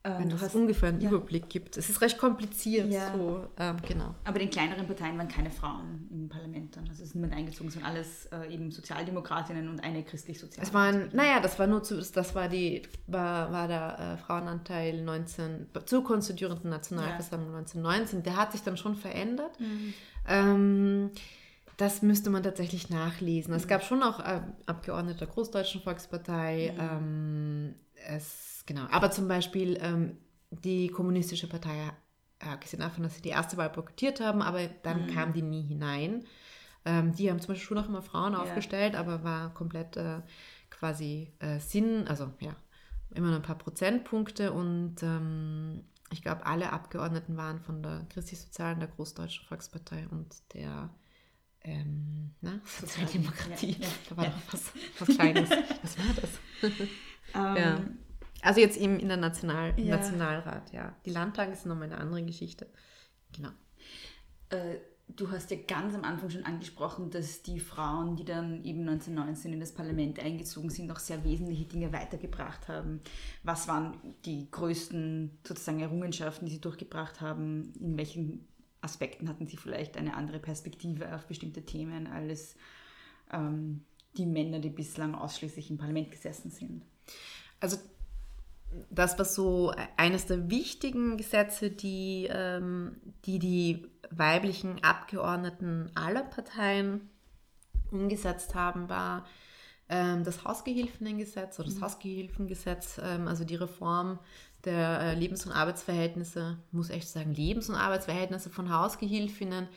Ähm, 0.07 0.19
Wenn 0.21 0.29
du 0.29 0.37
es 0.37 0.43
hast- 0.43 0.55
ungefähr 0.55 0.91
einen 0.91 1.01
ja. 1.01 1.09
Überblick 1.11 1.49
gibt. 1.49 1.77
Es 1.77 1.91
ist 1.91 2.01
recht 2.01 2.17
kompliziert. 2.17 2.89
Ja. 2.93 3.13
So, 3.13 3.45
ähm, 3.59 3.77
genau. 3.89 4.15
Aber 4.23 4.41
in 4.41 4.49
kleineren 4.51 4.87
Parteien 4.87 5.19
waren 5.19 5.27
keine 5.27 5.51
Frauen 5.51 6.07
im 6.13 6.29
Parlament 6.29 6.77
dann. 6.77 6.89
Also 6.89 7.03
es 7.03 7.09
ist 7.09 7.15
niemand 7.17 7.33
eingezogen, 7.35 7.71
sondern 7.71 7.91
alles 7.91 8.27
äh, 8.27 8.55
eben 8.55 8.71
Sozialdemokratinnen 8.71 9.69
und 9.69 9.81
eine 9.83 10.05
christlich-soziale. 10.05 10.65
Es 10.65 10.73
waren, 10.73 11.09
naja, 11.13 11.41
das 11.41 11.59
war 11.59 11.67
nur 11.67 11.83
zu, 11.83 11.97
das 12.01 12.35
war 12.37 12.49
die, 12.49 12.83
war, 13.09 13.51
war 13.53 13.67
der 13.67 13.99
äh, 13.99 14.17
Frauenanteil 14.19 15.03
19, 15.03 15.67
zur 15.87 16.05
konstituierenden 16.05 16.71
Nationalversammlung 16.71 17.57
1919. 17.57 18.23
Der 18.23 18.37
hat 18.37 18.53
sich 18.53 18.63
dann 18.63 18.77
schon 18.77 18.95
verändert. 18.95 19.59
Ähm, 20.29 21.11
das 21.77 22.03
müsste 22.03 22.31
man 22.31 22.43
tatsächlich 22.43 22.91
nachlesen. 22.91 23.53
Es 23.55 23.67
gab 23.69 23.83
schon 23.85 24.03
auch 24.03 24.21
äh, 24.21 24.41
Abgeordnete 24.67 25.19
der 25.19 25.27
Großdeutschen 25.29 25.83
Volkspartei. 25.83 26.75
Ähm, 26.79 27.75
es, 28.09 28.56
genau. 28.67 28.87
Aber 28.91 29.11
zum 29.11 29.29
Beispiel 29.29 29.79
ähm, 29.81 30.19
die 30.51 30.89
Kommunistische 30.89 31.49
Partei, 31.49 31.93
äh, 32.39 32.49
abgesehen 32.49 32.81
davon, 32.81 33.03
dass 33.03 33.17
sie 33.17 33.23
die 33.23 33.31
erste 33.31 33.57
Wahl 33.57 33.71
boykottiert 33.71 34.21
haben, 34.21 34.43
aber 34.43 34.67
dann 34.83 35.07
kam 35.09 35.33
die 35.33 35.43
nie 35.43 35.62
hinein. 35.62 36.25
Ähm, 36.85 37.14
die 37.14 37.31
haben 37.31 37.41
zum 37.41 37.49
Beispiel 37.49 37.67
schon 37.67 37.79
auch 37.79 37.89
immer 37.89 38.03
Frauen 38.03 38.35
aufgestellt, 38.35 38.95
aber 38.95 39.25
war 39.25 39.53
komplett 39.55 39.97
äh, 39.97 40.21
quasi 40.71 41.33
äh, 41.41 41.59
Sinn, 41.59 42.07
also 42.07 42.33
ja, 42.41 42.55
immer 43.14 43.29
nur 43.29 43.37
ein 43.37 43.43
paar 43.43 43.59
Prozentpunkte 43.59 44.53
und 44.53 45.03
ähm, 45.03 45.85
ich 46.12 46.23
glaube, 46.23 46.47
alle 46.47 46.73
Abgeordneten 46.73 47.37
waren 47.37 47.59
von 47.59 47.83
der 47.83 48.07
Christlich-Sozialen, 48.11 48.79
der 48.79 48.89
Großdeutschen 48.89 49.45
Volkspartei 49.47 50.07
und 50.11 50.37
der 50.55 50.91
ähm, 51.62 52.31
na, 52.41 52.61
Sozialdemokratie. 52.81 53.73
Ja, 53.81 53.87
ja, 53.87 53.93
da 54.09 54.17
war 54.17 54.25
ja. 54.25 54.31
doch 54.31 54.53
was, 54.53 54.73
was 55.01 55.17
Kleines. 55.17 55.51
was 55.51 55.99
war 55.99 56.14
das? 56.21 56.31
Ähm, 57.35 57.57
Ja. 57.57 57.81
Also 58.43 58.61
jetzt 58.61 58.76
eben 58.76 58.99
in 58.99 59.09
der 59.09 59.16
National 59.16 59.74
im 59.76 59.87
Ja. 59.87 59.97
Nationalrat, 59.97 60.72
ja. 60.72 60.95
Die 61.05 61.11
Landtage 61.11 61.53
ist 61.53 61.66
nochmal 61.66 61.91
eine 61.91 61.99
andere 61.99 62.22
Geschichte. 62.24 62.66
Genau. 63.32 63.51
Äh, 64.51 64.76
du 65.09 65.30
hast 65.30 65.51
ja 65.51 65.57
ganz 65.66 65.95
am 65.95 66.05
Anfang 66.05 66.30
schon 66.30 66.45
angesprochen, 66.45 67.11
dass 67.11 67.43
die 67.43 67.61
Frauen, 67.61 68.16
die 68.16 68.24
dann 68.24 68.64
eben 68.64 68.80
1919 68.80 69.53
in 69.53 69.61
das 69.61 69.72
Parlament 69.72 70.18
eingezogen 70.18 70.70
sind, 70.70 70.91
auch 70.91 70.99
sehr 70.99 71.24
wesentliche 71.24 71.64
Dinge 71.64 71.93
weitergebracht 71.93 72.68
haben. 72.68 73.01
Was 73.43 73.68
waren 73.68 73.97
die 74.24 74.51
größten 74.51 75.39
sozusagen 75.47 75.80
Errungenschaften, 75.80 76.47
die 76.47 76.53
sie 76.53 76.61
durchgebracht 76.61 77.20
haben? 77.20 77.72
In 77.80 77.97
welchen 77.97 78.47
Aspekten 78.80 79.28
hatten 79.28 79.47
sie 79.47 79.57
vielleicht 79.57 79.97
eine 79.97 80.14
andere 80.14 80.39
Perspektive 80.39 81.14
auf 81.14 81.26
bestimmte 81.26 81.64
Themen 81.64 82.07
als 82.07 82.57
ähm, 83.32 83.84
die 84.16 84.26
Männer, 84.26 84.61
die 84.61 84.70
bislang 84.70 85.14
ausschließlich 85.14 85.70
im 85.70 85.78
Parlament 85.78 86.11
gesessen 86.11 86.51
sind? 86.51 86.84
Also 87.61 87.78
das 88.91 89.18
war 89.18 89.24
so 89.24 89.72
eines 89.97 90.27
der 90.27 90.51
wichtigen 90.51 91.16
Gesetze, 91.16 91.70
die 91.70 92.29
ähm, 92.31 92.97
die, 93.24 93.39
die 93.39 93.87
weiblichen 94.11 94.83
Abgeordneten 94.83 95.91
aller 95.95 96.22
Parteien 96.22 97.09
umgesetzt 97.91 98.55
haben, 98.55 98.89
war 98.89 99.24
ähm, 99.89 100.24
das 100.24 100.45
Hausgehilfengesetz 100.45 101.59
oder 101.59 101.68
das 101.68 101.81
Hausgehilfengesetz, 101.81 103.01
ähm, 103.03 103.29
also 103.29 103.45
die 103.45 103.55
Reform 103.55 104.18
der 104.64 105.01
äh, 105.01 105.14
Lebens- 105.14 105.47
und 105.47 105.53
Arbeitsverhältnisse, 105.53 106.59
muss 106.72 106.91
echt 106.91 107.09
sagen, 107.09 107.35
Lebens- 107.35 107.68
und 107.68 107.77
Arbeitsverhältnisse 107.77 108.51
von 108.51 108.72
Hausgehilfinnen, 108.72 109.68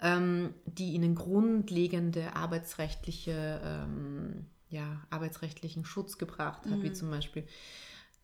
ähm, 0.00 0.54
die 0.66 0.94
ihnen 0.94 1.14
grundlegende 1.14 2.34
arbeitsrechtliche, 2.34 3.60
ähm, 3.64 4.46
ja, 4.68 5.02
arbeitsrechtlichen 5.10 5.84
Schutz 5.84 6.18
gebracht 6.18 6.62
hat, 6.68 6.82
wie 6.82 6.92
zum 6.92 7.10
Beispiel 7.10 7.46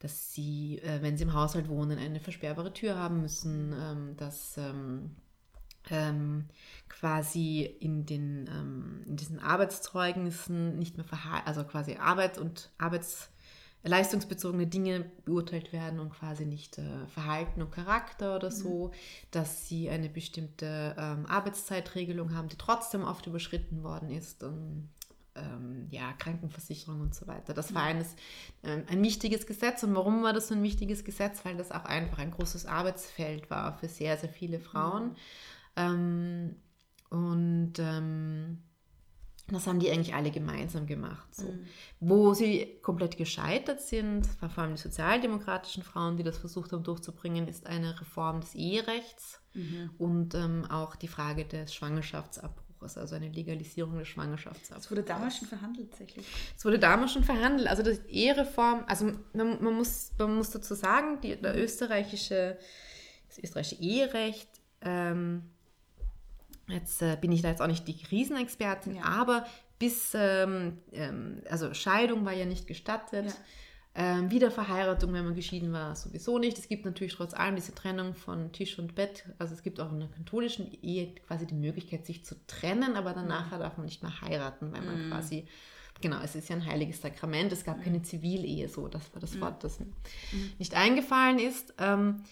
dass 0.01 0.33
sie, 0.33 0.79
äh, 0.79 1.03
wenn 1.03 1.17
sie 1.17 1.25
im 1.25 1.35
Haushalt 1.35 1.69
wohnen, 1.69 1.99
eine 1.99 2.21
versperrbare 2.21 2.73
Tür 2.73 2.97
haben 2.97 3.21
müssen, 3.23 3.73
ähm, 3.73 4.17
dass 4.17 4.57
ähm, 4.59 5.17
ähm, 5.91 6.47
quasi 6.89 7.63
in, 7.63 8.07
den, 8.07 8.49
ähm, 8.49 9.03
in 9.07 9.17
diesen 9.17 9.39
Arbeitszeugnissen 9.39 10.79
nicht 10.79 10.97
mehr 10.97 11.07
also 11.45 11.65
quasi 11.65 11.97
Arbeit 11.97 12.39
und 12.39 12.71
arbeitsleistungsbezogene 12.79 14.67
Dinge 14.67 15.11
beurteilt 15.25 15.73
werden 15.73 16.01
und 16.01 16.11
quasi 16.11 16.45
nicht 16.45 16.79
äh, 16.79 17.07
Verhalten 17.09 17.63
und 17.63 17.73
Charakter 17.73 18.37
oder 18.37 18.51
so, 18.51 18.93
dass 19.31 19.69
sie 19.69 19.89
eine 19.91 20.09
bestimmte 20.09 20.95
ähm, 20.99 21.27
Arbeitszeitregelung 21.27 22.35
haben, 22.35 22.49
die 22.49 22.57
trotzdem 22.57 23.03
oft 23.03 23.27
überschritten 23.27 23.83
worden 23.83 24.11
ist. 24.11 24.43
Und, 24.43 24.91
ähm, 25.39 25.87
ja, 25.91 26.13
Krankenversicherung 26.15 27.01
und 27.01 27.15
so 27.15 27.27
weiter. 27.27 27.55
Das 27.55 27.75
war 27.75 27.83
eines, 27.83 28.15
ähm, 28.63 28.85
ein 28.89 29.03
wichtiges 29.03 29.47
Gesetz. 29.47 29.83
Und 29.83 29.95
warum 29.95 30.23
war 30.23 30.33
das 30.33 30.49
so 30.49 30.55
ein 30.55 30.63
wichtiges 30.63 31.05
Gesetz? 31.05 31.45
Weil 31.45 31.57
das 31.57 31.73
auch 31.73 31.85
einfach 31.85 32.19
ein 32.19 32.31
großes 32.31 32.67
Arbeitsfeld 32.67 33.51
war 33.51 33.77
für 33.79 33.89
sehr, 33.89 34.17
sehr 34.17 34.29
viele 34.29 34.61
Frauen. 34.61 35.17
Ähm, 35.77 36.57
und 37.11 37.75
ähm, 37.79 38.59
das 39.51 39.67
haben 39.67 39.79
die 39.79 39.91
eigentlich 39.91 40.15
alle 40.15 40.31
gemeinsam 40.31 40.87
gemacht. 40.87 41.35
So. 41.35 41.55
Wo 42.01 42.35
sie 42.35 42.79
komplett 42.83 43.17
gescheitert 43.17 43.81
sind, 43.81 44.29
war 44.43 44.51
vor 44.51 44.65
allem 44.65 44.75
die 44.75 44.83
sozialdemokratischen 44.83 45.83
Frauen, 45.83 46.19
die 46.19 46.23
das 46.23 46.37
versucht 46.37 46.73
haben 46.73 46.85
durchzubringen, 46.85 47.49
ist 47.49 47.67
eine 47.67 47.99
Reform 47.99 48.41
des 48.41 48.55
Eherechts 48.55 49.41
und 49.97 50.35
ähm, 50.35 50.67
auch 50.67 50.97
die 50.97 51.09
Frage 51.09 51.45
des 51.47 51.75
Schwangerschaftsabbruchs, 51.75 52.68
also 52.83 53.15
eine 53.17 53.29
Legalisierung 53.29 53.99
des 53.99 54.09
Schwangerschaftsabbruchs. 54.09 54.85
Das 54.85 54.91
wurde 54.91 55.03
damals 55.03 55.39
schon 55.39 55.49
verhandelt, 55.49 55.91
tatsächlich. 55.91 56.27
Es 56.57 56.65
wurde 56.65 56.79
damals 56.79 57.13
schon 57.13 57.25
verhandelt. 57.25 57.69
Also 57.69 57.83
die 57.83 57.99
Ehereform, 58.09 58.85
also 58.87 59.07
man, 59.33 59.63
man, 59.63 59.75
muss, 59.75 60.13
man 60.19 60.37
muss 60.37 60.51
dazu 60.51 60.75
sagen, 60.75 61.21
die, 61.21 61.37
der 61.41 61.57
österreichische, 61.61 62.59
das 63.29 63.39
österreichische 63.39 63.83
Eherecht, 63.83 64.49
ähm, 64.83 65.51
jetzt 66.69 67.03
äh, 67.03 67.17
bin 67.21 67.33
ich 67.33 67.43
da 67.43 67.49
jetzt 67.49 67.61
auch 67.61 67.67
nicht 67.67 67.89
die 67.89 68.05
Riesenexpertin, 68.11 68.97
Ja. 68.97 69.03
aber 69.03 69.47
bis, 69.79 70.13
ähm, 70.15 70.79
ähm, 70.93 71.43
also 71.51 71.73
Scheidung 71.75 72.25
war 72.25 72.33
ja 72.33 72.45
nicht 72.47 72.67
gestattet. 72.67 73.27
Ja. 73.27 73.33
Ähm, 74.01 74.31
Wiederverheiratung, 74.31 75.13
wenn 75.13 75.25
man 75.25 75.35
geschieden 75.35 75.73
war, 75.73 75.97
sowieso 75.97 76.39
nicht. 76.39 76.57
Es 76.57 76.69
gibt 76.69 76.85
natürlich 76.85 77.17
trotz 77.17 77.35
allem 77.35 77.57
diese 77.57 77.75
Trennung 77.75 78.15
von 78.15 78.53
Tisch 78.53 78.79
und 78.79 78.95
Bett. 78.95 79.25
Also 79.39 79.55
es 79.55 79.65
gibt 79.65 79.81
auch 79.81 79.91
in 79.91 79.99
der 79.99 80.09
katholischen 80.09 80.71
Ehe 80.83 81.17
quasi 81.27 81.49
die 81.49 81.57
Möglichkeit, 81.57 82.07
sich 82.07 82.25
zu 82.25 82.37
trennen, 82.47 82.95
aber 82.95 83.13
danach 83.13 83.51
darf 83.51 83.77
man 83.77 83.87
nicht 83.87 84.05
mehr 84.05 84.21
heiraten, 84.21 84.71
weil 84.71 84.83
man 84.83 85.11
quasi, 85.11 85.49
genau, 86.01 86.21
es 86.23 86.37
ist 86.37 86.49
ja 86.49 86.55
ein 86.55 86.65
heiliges 86.65 87.01
Sakrament. 87.01 87.51
Es 87.51 87.65
gab 87.65 87.83
keine 87.83 88.01
Zivilehe, 88.03 88.69
so, 88.69 88.87
das 88.87 89.13
war 89.13 89.21
das 89.21 89.41
Wort, 89.41 89.65
das 89.65 89.81
mir 89.81 89.89
nicht 90.61 90.77
eingefallen 90.77 91.41
ist. 91.41 91.75
Ähm, 91.79 92.23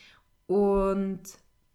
und 0.46 1.22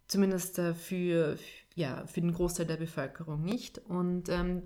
zumindest 0.08 0.58
äh, 0.58 0.72
für, 0.72 1.36
ja, 1.74 2.06
für 2.06 2.22
den 2.22 2.32
Großteil 2.32 2.64
der 2.64 2.78
Bevölkerung 2.78 3.42
nicht. 3.42 3.76
Und 3.76 4.30
ähm, 4.30 4.62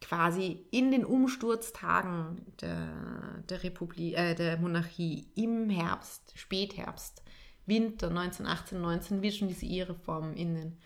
quasi 0.00 0.66
in 0.70 0.90
den 0.90 1.04
Umsturztagen 1.04 2.46
der, 2.60 3.42
der 3.48 3.62
Republik, 3.62 4.16
äh, 4.16 4.34
der 4.34 4.58
Monarchie 4.58 5.28
im 5.34 5.68
Herbst, 5.70 6.32
Spätherbst, 6.34 7.22
Winter 7.66 8.08
1918, 8.08 8.80
19 8.80 9.22
wird 9.22 9.34
schon 9.34 9.48
diese 9.48 9.66
Ehereform 9.66 10.34
in 10.34 10.54
den, 10.54 10.78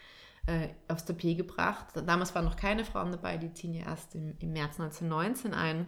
äh, 0.47 0.69
aufs 0.89 1.05
Tapet 1.05 1.37
gebracht. 1.37 1.89
Damals 1.95 2.35
waren 2.35 2.45
noch 2.45 2.57
keine 2.57 2.85
Frauen 2.85 3.13
dabei, 3.13 3.37
die 3.37 3.53
ziehen 3.53 3.75
ja 3.75 3.85
erst 3.87 4.15
im, 4.15 4.37
im 4.41 4.53
März 4.53 4.81
1919 4.81 5.55
ein. 5.55 5.87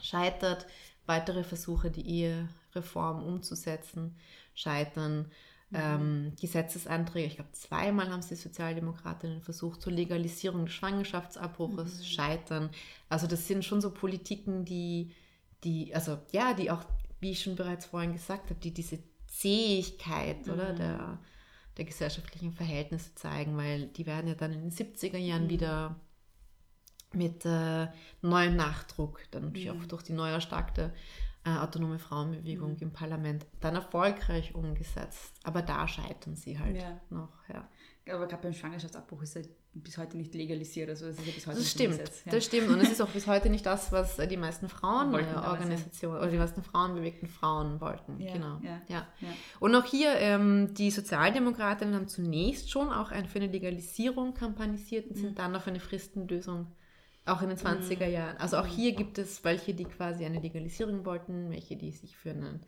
Scheitert, 0.00 0.66
weitere 1.06 1.44
Versuche, 1.44 1.90
die 1.90 2.08
Ehereform 2.08 3.22
umzusetzen, 3.22 4.16
scheitern. 4.54 5.30
Ähm, 5.70 6.32
Gesetzesanträge, 6.40 7.26
ich 7.26 7.34
glaube 7.36 7.52
zweimal 7.52 8.08
haben 8.08 8.20
es 8.20 8.28
die 8.28 8.36
Sozialdemokratinnen 8.36 9.42
versucht, 9.42 9.82
zur 9.82 9.92
Legalisierung 9.92 10.64
des 10.64 10.74
Schwangerschaftsabbruches 10.74 12.08
scheitern. 12.08 12.70
Also 13.10 13.26
das 13.26 13.46
sind 13.46 13.66
schon 13.66 13.82
so 13.82 13.90
Politiken, 13.90 14.64
die, 14.64 15.12
die, 15.64 15.94
also 15.94 16.18
ja, 16.32 16.54
die 16.54 16.70
auch, 16.70 16.84
wie 17.20 17.32
ich 17.32 17.42
schon 17.42 17.56
bereits 17.56 17.84
vorhin 17.84 18.14
gesagt 18.14 18.48
habe, 18.48 18.60
die 18.60 18.72
diese 18.72 18.98
Zähigkeit 19.26 20.48
oder 20.48 20.72
der, 20.72 21.18
der 21.76 21.84
gesellschaftlichen 21.84 22.52
Verhältnisse 22.52 23.14
zeigen, 23.14 23.56
weil 23.58 23.88
die 23.88 24.06
werden 24.06 24.28
ja 24.28 24.34
dann 24.34 24.52
in 24.52 24.62
den 24.62 24.72
70er 24.72 25.18
Jahren 25.18 25.50
wieder 25.50 25.96
mit 27.12 27.44
äh, 27.44 27.88
neuem 28.22 28.56
Nachdruck, 28.56 29.20
dann 29.30 29.44
natürlich 29.44 29.70
auch 29.70 29.84
durch 29.86 30.02
die 30.02 30.12
neu 30.12 30.30
erstarkte 30.30 30.92
äh, 31.56 31.58
autonome 31.58 31.98
Frauenbewegung 31.98 32.76
im 32.80 32.92
Parlament, 32.92 33.46
dann 33.60 33.74
erfolgreich 33.76 34.54
umgesetzt. 34.54 35.34
Aber 35.44 35.62
da 35.62 35.86
scheitern 35.88 36.36
sie 36.36 36.58
halt 36.58 36.76
Ja. 36.76 37.00
noch. 37.10 37.32
Ja. 37.52 37.68
aber 38.14 38.26
gerade 38.26 38.42
beim 38.42 38.54
Schwangerschaftsabbruch 38.54 39.22
ist 39.22 39.36
er 39.36 39.42
bis 39.74 39.98
heute 39.98 40.16
nicht 40.16 40.34
legalisiert. 40.34 40.88
Also 40.88 41.06
es 41.08 41.18
ist 41.18 41.26
ja 41.26 41.32
bis 41.32 41.46
heute 41.46 41.58
Das 41.58 41.70
stimmt, 41.70 41.90
Gesetz, 41.98 42.24
ja. 42.24 42.32
das 42.32 42.44
stimmt. 42.46 42.68
Und 42.70 42.80
es 42.80 42.90
ist 42.90 43.02
auch 43.02 43.08
bis 43.10 43.26
heute 43.26 43.50
nicht 43.50 43.66
das, 43.66 43.92
was 43.92 44.18
äh, 44.18 44.26
die 44.26 44.38
meisten 44.38 44.66
ja. 44.66 44.70
Frauenorganisationen 44.70 46.18
oder 46.18 46.30
die 46.30 46.38
meisten 46.38 46.62
frauenbewegten 46.62 47.28
Frauen 47.28 47.80
wollten. 47.80 48.18
Ja, 48.20 48.32
genau. 48.32 48.60
ja, 48.62 48.80
Ja. 48.88 49.06
ja. 49.20 49.28
Und 49.60 49.74
auch 49.74 49.84
hier, 49.84 50.14
ähm, 50.16 50.72
die 50.74 50.90
Sozialdemokratinnen 50.90 51.94
haben 51.94 52.08
zunächst 52.08 52.70
schon 52.70 52.88
auch 52.90 53.10
ein, 53.10 53.26
für 53.26 53.38
eine 53.40 53.48
Legalisierung 53.52 54.34
kampagnisiert 54.34 55.06
und 55.08 55.16
Mhm. 55.16 55.20
sind 55.20 55.38
dann 55.38 55.54
auf 55.54 55.66
eine 55.66 55.80
Fristenlösung 55.80 56.66
auch 57.28 57.42
in 57.42 57.48
den 57.48 57.58
20er 57.58 58.06
Jahren. 58.06 58.36
Also 58.38 58.56
auch 58.58 58.66
hier 58.66 58.92
gibt 58.92 59.18
es 59.18 59.44
welche, 59.44 59.74
die 59.74 59.84
quasi 59.84 60.24
eine 60.24 60.40
Legalisierung 60.40 61.04
wollten, 61.04 61.50
welche, 61.50 61.76
die 61.76 61.90
sich 61.92 62.16
für 62.16 62.30
einen 62.30 62.60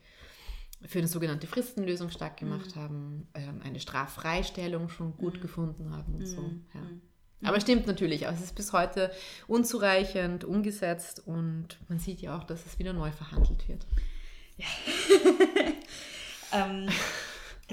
für 0.87 0.99
eine 0.99 1.09
sogenannte 1.09 1.47
Fristenlösung 1.47 2.09
stark 2.09 2.39
gemacht 2.39 2.75
Mhm. 2.75 2.81
haben, 2.81 3.29
ähm, 3.35 3.61
eine 3.63 3.81
Straffreistellung 3.81 4.89
schon 4.89 5.15
gut 5.19 5.43
gefunden 5.43 5.95
haben 5.95 6.15
und 6.15 6.27
so. 6.27 6.41
Mhm. 6.41 6.65
Ja. 6.73 7.49
Aber 7.49 7.61
stimmt 7.61 7.87
natürlich, 7.87 8.27
es 8.27 8.41
ist 8.41 8.55
bis 8.55 8.73
heute 8.73 9.11
unzureichend 9.47 10.45
umgesetzt 10.45 11.23
und 11.27 11.79
man 11.89 11.99
sieht 11.99 12.23
ja 12.23 12.35
auch, 12.39 12.45
dass 12.45 12.65
es 12.65 12.79
wieder 12.79 12.95
neu 12.95 13.11
verhandelt 13.13 13.69
wird. 13.69 13.87
Ähm, 16.53 16.89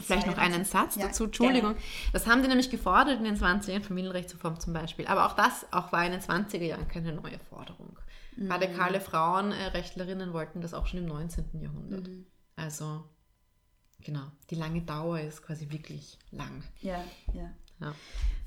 Vielleicht 0.02 0.28
noch 0.28 0.38
einen 0.38 0.66
Satz 0.66 0.96
Ja, 0.96 1.08
dazu, 1.08 1.26
Entschuldigung. 1.26 1.76
Das 2.14 2.28
haben 2.28 2.42
die 2.42 2.48
nämlich 2.48 2.70
gefordert 2.70 3.18
in 3.18 3.24
den 3.24 3.38
20ern, 3.38 3.82
Familienrechtsreform 3.82 4.60
zum 4.60 4.74
Beispiel. 4.74 5.08
Aber 5.08 5.26
auch 5.26 5.34
das 5.34 5.66
auch 5.72 5.92
war 5.92 6.06
in 6.06 6.12
den 6.12 6.22
20er 6.22 6.64
Jahren 6.64 6.88
keine 6.88 7.14
neue 7.14 7.40
Forderung. 7.50 7.98
Mhm. 8.36 8.52
Radikale 8.52 9.02
Frauenrechtlerinnen 9.02 10.34
wollten 10.34 10.62
das 10.62 10.74
auch 10.74 10.88
schon 10.88 11.00
im 11.00 11.06
19. 11.06 11.60
Jahrhundert. 11.60 12.08
Mhm. 12.08 12.26
Also, 12.56 13.04
genau, 14.02 14.32
die 14.50 14.56
lange 14.56 14.82
Dauer 14.82 15.20
ist 15.20 15.42
quasi 15.44 15.70
wirklich 15.70 16.18
lang. 16.32 16.64
Ja, 16.82 17.04
ja. 17.34 17.52
Ja. 17.80 17.94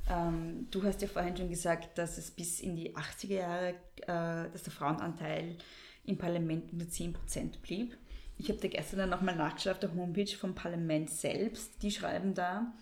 Ähm, 0.08 0.66
du 0.70 0.82
hast 0.82 1.02
ja 1.02 1.08
vorhin 1.08 1.36
schon 1.36 1.48
gesagt, 1.48 1.98
dass 1.98 2.18
es 2.18 2.30
bis 2.30 2.60
in 2.60 2.74
die 2.74 2.96
80er 2.96 3.34
Jahre, 3.34 3.68
äh, 4.02 4.50
dass 4.50 4.62
der 4.64 4.72
Frauenanteil 4.72 5.56
im 6.04 6.18
Parlament 6.18 6.72
nur 6.72 6.86
10% 6.86 7.60
blieb. 7.62 7.96
Ich 8.40 8.48
habe 8.48 8.58
da 8.58 8.68
gestern 8.68 9.00
dann 9.00 9.10
nochmal 9.10 9.36
nachgeschaut 9.36 9.74
auf 9.74 9.80
der 9.80 9.94
Homepage 9.94 10.34
vom 10.34 10.54
Parlament 10.54 11.10
selbst. 11.10 11.82
Die 11.82 11.90
schreiben 11.90 12.32
da, 12.32 12.72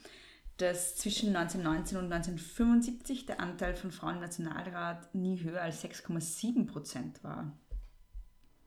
dass 0.56 0.94
zwischen 0.94 1.34
1919 1.34 1.98
und 1.98 2.12
1975 2.12 3.26
der 3.26 3.40
Anteil 3.40 3.74
von 3.74 3.90
Frauen 3.90 4.14
im 4.14 4.20
Nationalrat 4.20 5.12
nie 5.16 5.42
höher 5.42 5.61
als 5.61 5.82
6,7% 5.82 7.24
war. 7.24 7.52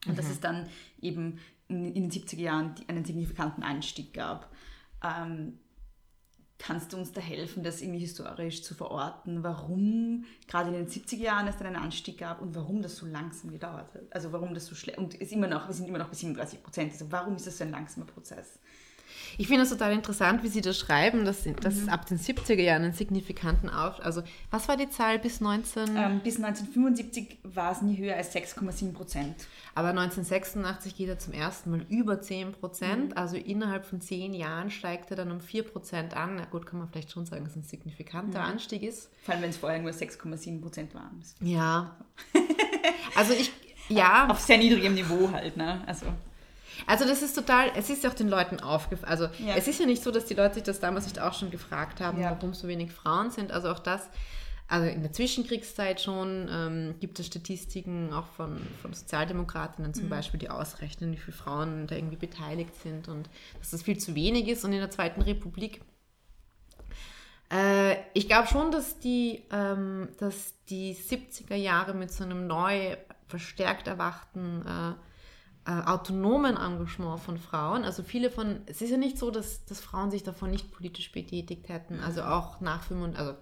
Und 0.05 0.17
dass 0.17 0.29
es 0.29 0.41
dann 0.41 0.67
eben 0.99 1.39
in, 1.69 1.95
in 1.95 2.09
den 2.09 2.11
70er 2.11 2.41
Jahren 2.41 2.75
einen 2.87 3.05
signifikanten 3.05 3.63
Anstieg 3.63 4.13
gab. 4.13 4.53
Ähm, 5.01 5.59
Kannst 6.63 6.93
du 6.93 6.97
uns 6.97 7.11
da 7.11 7.19
helfen, 7.19 7.63
das 7.63 7.81
irgendwie 7.81 8.01
historisch 8.01 8.61
zu 8.61 8.75
verorten, 8.75 9.43
warum 9.43 10.25
gerade 10.47 10.69
in 10.69 10.75
den 10.75 10.87
70er 10.87 11.15
Jahren 11.15 11.47
es 11.47 11.57
dann 11.57 11.65
einen 11.65 11.75
Anstieg 11.75 12.19
gab 12.19 12.39
und 12.39 12.53
warum 12.53 12.83
das 12.83 12.97
so 12.97 13.07
langsam 13.07 13.49
gedauert 13.49 13.91
hat? 13.95 14.03
Also 14.11 14.31
warum 14.31 14.53
das 14.53 14.67
so 14.67 14.75
schlecht 14.75 14.99
und 14.99 15.15
ist 15.15 15.31
immer 15.31 15.47
noch, 15.47 15.67
wir 15.67 15.73
sind 15.73 15.87
immer 15.87 15.97
noch 15.97 16.09
bei 16.09 16.13
37 16.13 16.61
Prozent. 16.61 16.91
Also 16.91 17.11
warum 17.11 17.35
ist 17.35 17.47
das 17.47 17.57
so 17.57 17.63
ein 17.63 17.71
langsamer 17.71 18.05
Prozess? 18.05 18.59
Ich 19.37 19.47
finde 19.47 19.63
es 19.63 19.69
total 19.69 19.93
interessant, 19.93 20.43
wie 20.43 20.47
Sie 20.47 20.61
das 20.61 20.77
schreiben, 20.77 21.25
dass, 21.25 21.43
dass 21.61 21.75
Mhm. 21.75 21.81
es 21.83 21.87
ab 21.89 22.05
den 22.05 22.19
70er 22.19 22.61
Jahren 22.61 22.83
einen 22.83 22.93
signifikanten 22.93 23.69
Auf... 23.69 23.99
Also, 24.03 24.23
was 24.49 24.67
war 24.67 24.77
die 24.77 24.89
Zahl 24.89 25.19
bis 25.19 25.41
19... 25.41 25.95
Ähm, 25.95 26.19
bis 26.23 26.35
1975 26.37 27.39
war 27.43 27.71
es 27.71 27.81
nie 27.81 27.97
höher 27.97 28.15
als 28.15 28.35
6,7 28.35 28.93
Prozent. 28.93 29.35
Aber 29.75 29.89
1986 29.89 30.95
geht 30.95 31.07
er 31.09 31.17
zum 31.19 31.33
ersten 31.33 31.71
Mal 31.71 31.85
über 31.89 32.21
10 32.21 32.49
Mhm. 32.49 32.51
Prozent. 32.53 33.17
Also 33.17 33.37
innerhalb 33.37 33.85
von 33.85 34.01
zehn 34.01 34.33
Jahren 34.33 34.69
steigt 34.71 35.09
er 35.11 35.17
dann 35.17 35.31
um 35.31 35.39
4 35.39 35.63
Prozent 35.63 36.15
an. 36.15 36.35
Na 36.35 36.45
gut, 36.45 36.65
kann 36.65 36.79
man 36.79 36.89
vielleicht 36.89 37.11
schon 37.11 37.25
sagen, 37.25 37.43
dass 37.43 37.51
es 37.55 37.57
ein 37.57 37.63
signifikanter 37.63 38.39
Mhm. 38.39 38.45
Anstieg 38.51 38.83
ist. 38.83 39.09
Vor 39.23 39.33
allem, 39.33 39.43
wenn 39.43 39.49
es 39.51 39.57
vorher 39.57 39.79
nur 39.81 39.91
6,7 39.91 40.61
Prozent 40.61 40.93
waren. 40.93 41.21
Ja. 41.41 41.95
Also 43.15 43.33
ich, 43.33 43.51
ja, 43.89 44.27
Auf 44.29 44.39
sehr 44.39 44.57
niedrigem 44.57 44.93
Niveau 44.93 45.31
halt, 45.31 45.57
ne? 45.57 45.81
Also, 45.85 46.05
also 46.87 47.05
das 47.05 47.21
ist 47.21 47.33
total, 47.35 47.71
es 47.75 47.89
ist 47.89 48.03
ja 48.03 48.09
auch 48.09 48.13
den 48.15 48.29
Leuten 48.29 48.59
aufgefallen. 48.59 49.09
Also 49.11 49.25
Ja. 49.45 49.55
es 49.55 49.67
ist 49.67 49.79
ja 49.79 49.85
nicht 49.85 50.03
so, 50.03 50.11
dass 50.11 50.25
die 50.25 50.33
Leute 50.33 50.55
sich 50.55 50.63
das 50.63 50.79
damals 50.79 51.05
nicht 51.05 51.19
auch 51.19 51.33
schon 51.33 51.51
gefragt 51.51 51.99
haben, 52.01 52.19
Ja. 52.21 52.31
warum 52.31 52.53
so 52.53 52.67
wenig 52.67 52.91
Frauen 52.91 53.31
sind. 53.31 53.51
Also 53.51 53.69
auch 53.69 53.79
das, 53.79 54.01
also 54.67 54.87
in 54.87 55.01
der 55.01 55.11
Zwischenkriegszeit 55.11 55.99
schon 56.01 56.49
ähm, 56.49 56.95
gibt 56.99 57.19
es 57.19 57.27
Statistiken 57.27 58.13
auch 58.13 58.27
von, 58.37 58.61
von 58.81 58.93
Sozialdemokratinnen 58.93 59.93
zum 59.93 60.07
Beispiel, 60.09 60.39
die 60.39 60.49
ausrechnen, 60.49 61.11
wie 61.11 61.17
viele 61.17 61.35
Frauen 61.35 61.87
da 61.87 61.95
irgendwie 61.95 62.15
beteiligt 62.15 62.75
sind 62.81 63.07
und 63.09 63.29
dass 63.59 63.71
das 63.71 63.83
viel 63.83 63.97
zu 63.97 64.15
wenig 64.15 64.47
ist. 64.47 64.63
Und 64.63 64.71
in 64.73 64.79
der 64.79 64.89
Zweiten 64.91 65.21
Republik 65.21 65.81
äh, 67.51 67.97
ich 68.13 68.27
glaube 68.27 68.47
schon, 68.47 68.71
dass 68.71 68.99
die, 68.99 69.43
ähm, 69.51 70.09
dass 70.19 70.53
die 70.69 70.95
70er 70.95 71.55
Jahre 71.55 71.93
mit 71.93 72.11
so 72.11 72.23
einem 72.23 72.47
neu 72.47 72.95
verstärkt 73.27 73.87
erwachten 73.87 74.61
äh, 74.65 74.93
äh, 75.65 75.71
autonomen 75.71 76.57
Engagement 76.57 77.19
von 77.19 77.37
Frauen, 77.37 77.83
also 77.83 78.03
viele 78.03 78.31
von, 78.31 78.61
es 78.65 78.81
ist 78.81 78.89
ja 78.89 78.97
nicht 78.97 79.17
so, 79.17 79.31
dass, 79.31 79.65
dass 79.65 79.79
Frauen 79.79 80.11
sich 80.11 80.23
davon 80.23 80.49
nicht 80.49 80.71
politisch 80.71 81.11
betätigt 81.11 81.69
hätten, 81.69 81.99
also 81.99 82.23
auch 82.23 82.61
nach 82.61 82.83
85, 82.83 83.19
also 83.19 83.37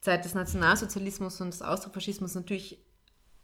Zeit 0.00 0.24
des 0.24 0.34
Nationalsozialismus 0.34 1.40
und 1.40 1.48
des 1.48 1.62
Austrofaschismus 1.62 2.34
natürlich 2.34 2.78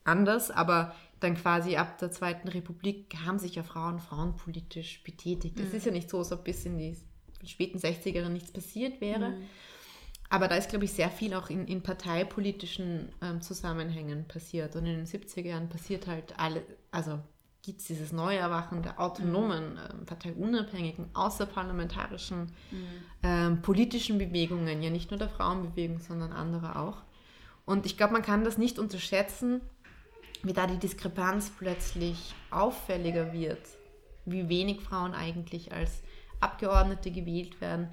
anders, 0.04 0.50
aber 0.50 0.94
dann 1.20 1.36
quasi 1.36 1.76
ab 1.76 1.98
der 1.98 2.10
Zweiten 2.10 2.48
Republik 2.48 3.14
haben 3.24 3.38
sich 3.38 3.56
ja 3.56 3.62
Frauen 3.62 3.98
frauenpolitisch 3.98 5.02
betätigt. 5.02 5.58
Es 5.58 5.72
ist 5.72 5.86
ja 5.86 5.92
nicht 5.92 6.10
so, 6.10 6.18
als 6.18 6.32
ob 6.32 6.44
bis 6.44 6.64
in 6.64 6.78
die 6.78 6.96
späten 7.44 7.78
60er 7.78 8.16
Jahre 8.16 8.30
nichts 8.30 8.52
passiert 8.52 9.00
wäre. 9.00 9.34
Aber 10.30 10.48
da 10.48 10.56
ist, 10.56 10.70
glaube 10.70 10.86
ich, 10.86 10.92
sehr 10.92 11.10
viel 11.10 11.34
auch 11.34 11.50
in, 11.50 11.66
in 11.66 11.82
parteipolitischen 11.82 13.10
ähm, 13.20 13.42
Zusammenhängen 13.42 14.26
passiert. 14.26 14.74
Und 14.76 14.86
in 14.86 14.96
den 14.96 15.06
70er 15.06 15.46
Jahren 15.46 15.68
passiert 15.68 16.06
halt 16.06 16.38
alle, 16.38 16.64
also 16.90 17.20
gibt 17.62 17.80
es 17.80 17.86
dieses 17.86 18.12
Neuerwachen 18.12 18.82
der 18.82 18.98
autonomen, 19.00 19.78
ähm, 19.90 20.04
parteiunabhängigen, 20.04 21.06
außerparlamentarischen 21.14 22.52
ähm, 23.22 23.62
politischen 23.62 24.18
Bewegungen, 24.18 24.82
ja 24.82 24.90
nicht 24.90 25.10
nur 25.10 25.18
der 25.18 25.28
Frauenbewegung, 25.28 26.00
sondern 26.00 26.32
anderer 26.32 26.80
auch. 26.80 26.98
Und 27.64 27.86
ich 27.86 27.96
glaube, 27.96 28.14
man 28.14 28.22
kann 28.22 28.44
das 28.44 28.58
nicht 28.58 28.80
unterschätzen, 28.80 29.60
wie 30.42 30.52
da 30.52 30.66
die 30.66 30.78
Diskrepanz 30.78 31.52
plötzlich 31.56 32.34
auffälliger 32.50 33.32
wird, 33.32 33.64
wie 34.24 34.48
wenig 34.48 34.80
Frauen 34.80 35.14
eigentlich 35.14 35.72
als 35.72 36.02
Abgeordnete 36.40 37.12
gewählt 37.12 37.60
werden. 37.60 37.90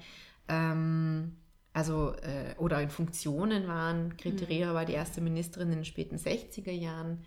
Ähm, 0.48 1.36
also, 1.72 2.14
äh, 2.14 2.56
oder 2.58 2.82
in 2.82 2.90
Funktionen 2.90 3.68
waren. 3.68 4.16
Grete 4.16 4.48
Reher 4.48 4.74
war 4.74 4.84
die 4.84 4.94
erste 4.94 5.20
Ministerin 5.20 5.68
in 5.68 5.76
den 5.76 5.84
späten 5.84 6.16
60er 6.16 6.72
Jahren. 6.72 7.24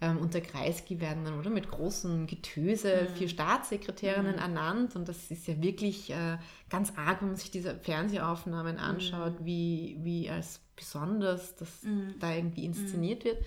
Ähm, 0.00 0.18
unter 0.18 0.42
Kreisky 0.42 1.00
werden 1.00 1.24
dann 1.24 1.38
oder 1.38 1.48
mit 1.48 1.70
großem 1.70 2.26
Getöse 2.26 3.08
vier 3.14 3.30
Staatssekretärinnen 3.30 4.36
ernannt. 4.36 4.94
Und 4.94 5.08
das 5.08 5.30
ist 5.30 5.46
ja 5.46 5.62
wirklich 5.62 6.10
äh, 6.10 6.36
ganz 6.68 6.92
arg, 6.96 7.22
wenn 7.22 7.28
man 7.28 7.36
sich 7.36 7.50
diese 7.50 7.76
Fernsehaufnahmen 7.76 8.78
anschaut, 8.78 9.36
wie, 9.40 9.96
wie 10.02 10.28
als 10.28 10.60
besonders 10.76 11.56
das 11.56 11.80
da 12.20 12.34
irgendwie 12.34 12.66
inszeniert 12.66 13.24
wird, 13.24 13.42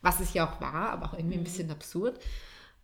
was 0.00 0.20
es 0.20 0.32
ja 0.34 0.48
auch 0.48 0.60
war, 0.60 0.90
aber 0.90 1.06
auch 1.06 1.14
irgendwie 1.14 1.38
ein 1.38 1.44
bisschen 1.44 1.70
absurd. 1.72 2.20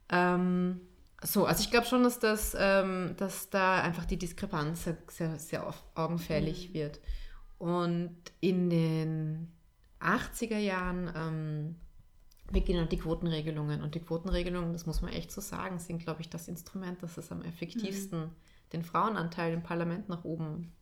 Ähm, 0.08 0.80
so, 1.22 1.46
also 1.46 1.62
ich 1.62 1.70
glaube 1.70 1.86
schon, 1.86 2.02
dass, 2.02 2.18
das, 2.18 2.56
ähm, 2.58 3.14
dass 3.16 3.48
da 3.48 3.80
einfach 3.80 4.04
die 4.04 4.18
Diskrepanz 4.18 4.84
sehr, 4.84 4.98
sehr, 5.08 5.38
sehr 5.38 5.74
augenfällig 5.94 6.74
wird. 6.74 7.00
Und 7.58 8.16
in 8.40 8.68
den 8.68 9.52
80er 10.00 10.58
Jahren 10.58 11.10
ähm, 11.16 11.76
beginnen 12.52 12.88
die 12.88 12.98
Quotenregelungen. 12.98 13.82
Und 13.82 13.94
die 13.94 14.00
Quotenregelungen, 14.00 14.72
das 14.72 14.86
muss 14.86 15.02
man 15.02 15.12
echt 15.12 15.32
so 15.32 15.40
sagen, 15.40 15.78
sind, 15.78 15.98
glaube 15.98 16.20
ich, 16.20 16.28
das 16.28 16.48
Instrument, 16.48 17.02
das 17.02 17.16
es 17.16 17.32
am 17.32 17.42
effektivsten 17.42 18.30
den 18.72 18.82
Frauenanteil 18.82 19.52
im 19.52 19.62
Parlament 19.62 20.08
nach 20.08 20.24
oben, 20.24 20.72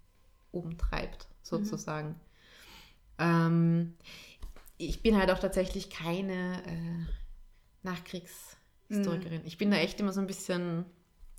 oben 0.51 0.79
treibt, 0.79 1.29
sozusagen. 1.43 2.17
Ähm, 3.19 3.95
ich 4.79 5.03
bin 5.03 5.17
halt 5.17 5.31
auch 5.31 5.39
tatsächlich 5.39 5.91
keine 5.91 6.63
äh, 6.67 7.07
Nachkriegshistorikerin. 7.83 9.43
Ich 9.45 9.59
bin 9.59 9.71
da 9.71 9.77
echt 9.77 10.01
immer 10.01 10.13
so 10.13 10.21
ein 10.21 10.27
bisschen. 10.27 10.85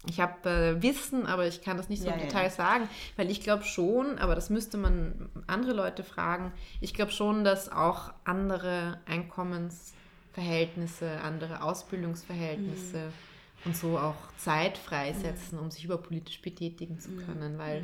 Ich 0.06 0.20
habe 0.20 0.50
äh, 0.50 0.84
Wissen, 0.84 1.26
aber 1.26 1.48
ich 1.48 1.62
kann 1.62 1.78
das 1.78 1.88
nicht 1.88 2.02
so 2.02 2.10
Ja, 2.10 2.16
im 2.16 2.20
Detail 2.20 2.44
ja. 2.44 2.50
sagen, 2.50 2.90
weil 3.16 3.32
ich 3.32 3.40
glaube 3.40 3.64
schon, 3.64 4.18
aber 4.18 4.36
das 4.36 4.50
müsste 4.50 4.78
man 4.78 5.30
andere 5.48 5.72
Leute 5.72 6.04
fragen, 6.04 6.52
ich 6.82 6.94
glaube 6.94 7.14
schon, 7.14 7.46
dass 7.46 7.72
auch 7.72 8.14
andere 8.26 9.00
Einkommensverhältnisse, 10.36 11.22
andere 11.22 11.62
Ausbildungsverhältnisse 11.64 12.98
Mhm. 12.98 13.12
und 13.66 13.78
so 13.78 13.98
auch 13.98 14.16
Zeit 14.38 14.78
freisetzen, 14.78 15.60
um 15.60 15.72
sich 15.72 15.86
überpolitisch 15.86 16.42
betätigen 16.42 16.96
Mhm. 16.96 17.00
zu 17.00 17.12
können, 17.18 17.58
weil 17.58 17.84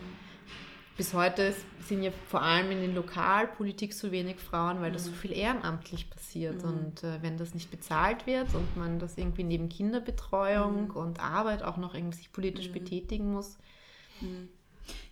bis 0.97 1.13
heute 1.13 1.53
sind 1.87 2.03
ja 2.03 2.11
vor 2.27 2.41
allem 2.41 2.71
in 2.71 2.81
der 2.81 2.89
Lokalpolitik 2.89 3.93
so 3.93 4.11
wenig 4.11 4.37
Frauen, 4.37 4.81
weil 4.81 4.91
das 4.91 5.05
Mhm. 5.05 5.09
so 5.11 5.15
viel 5.15 5.31
ehrenamtlich 5.31 6.09
passiert. 6.09 6.63
Und 6.65 7.03
äh, 7.05 7.21
wenn 7.21 7.37
das 7.37 7.53
nicht 7.53 7.71
bezahlt 7.71 8.27
wird 8.27 8.53
und 8.53 8.75
man 8.75 8.99
das 8.99 9.17
irgendwie 9.17 9.43
neben 9.45 9.69
Kinderbetreuung 9.69 10.89
Mhm. 10.89 10.95
und 10.95 11.19
Arbeit 11.21 11.63
auch 11.63 11.77
noch 11.77 11.93
irgendwie 11.95 12.17
sich 12.17 12.31
politisch 12.33 12.71
betätigen 12.71 13.31
muss, 13.33 13.57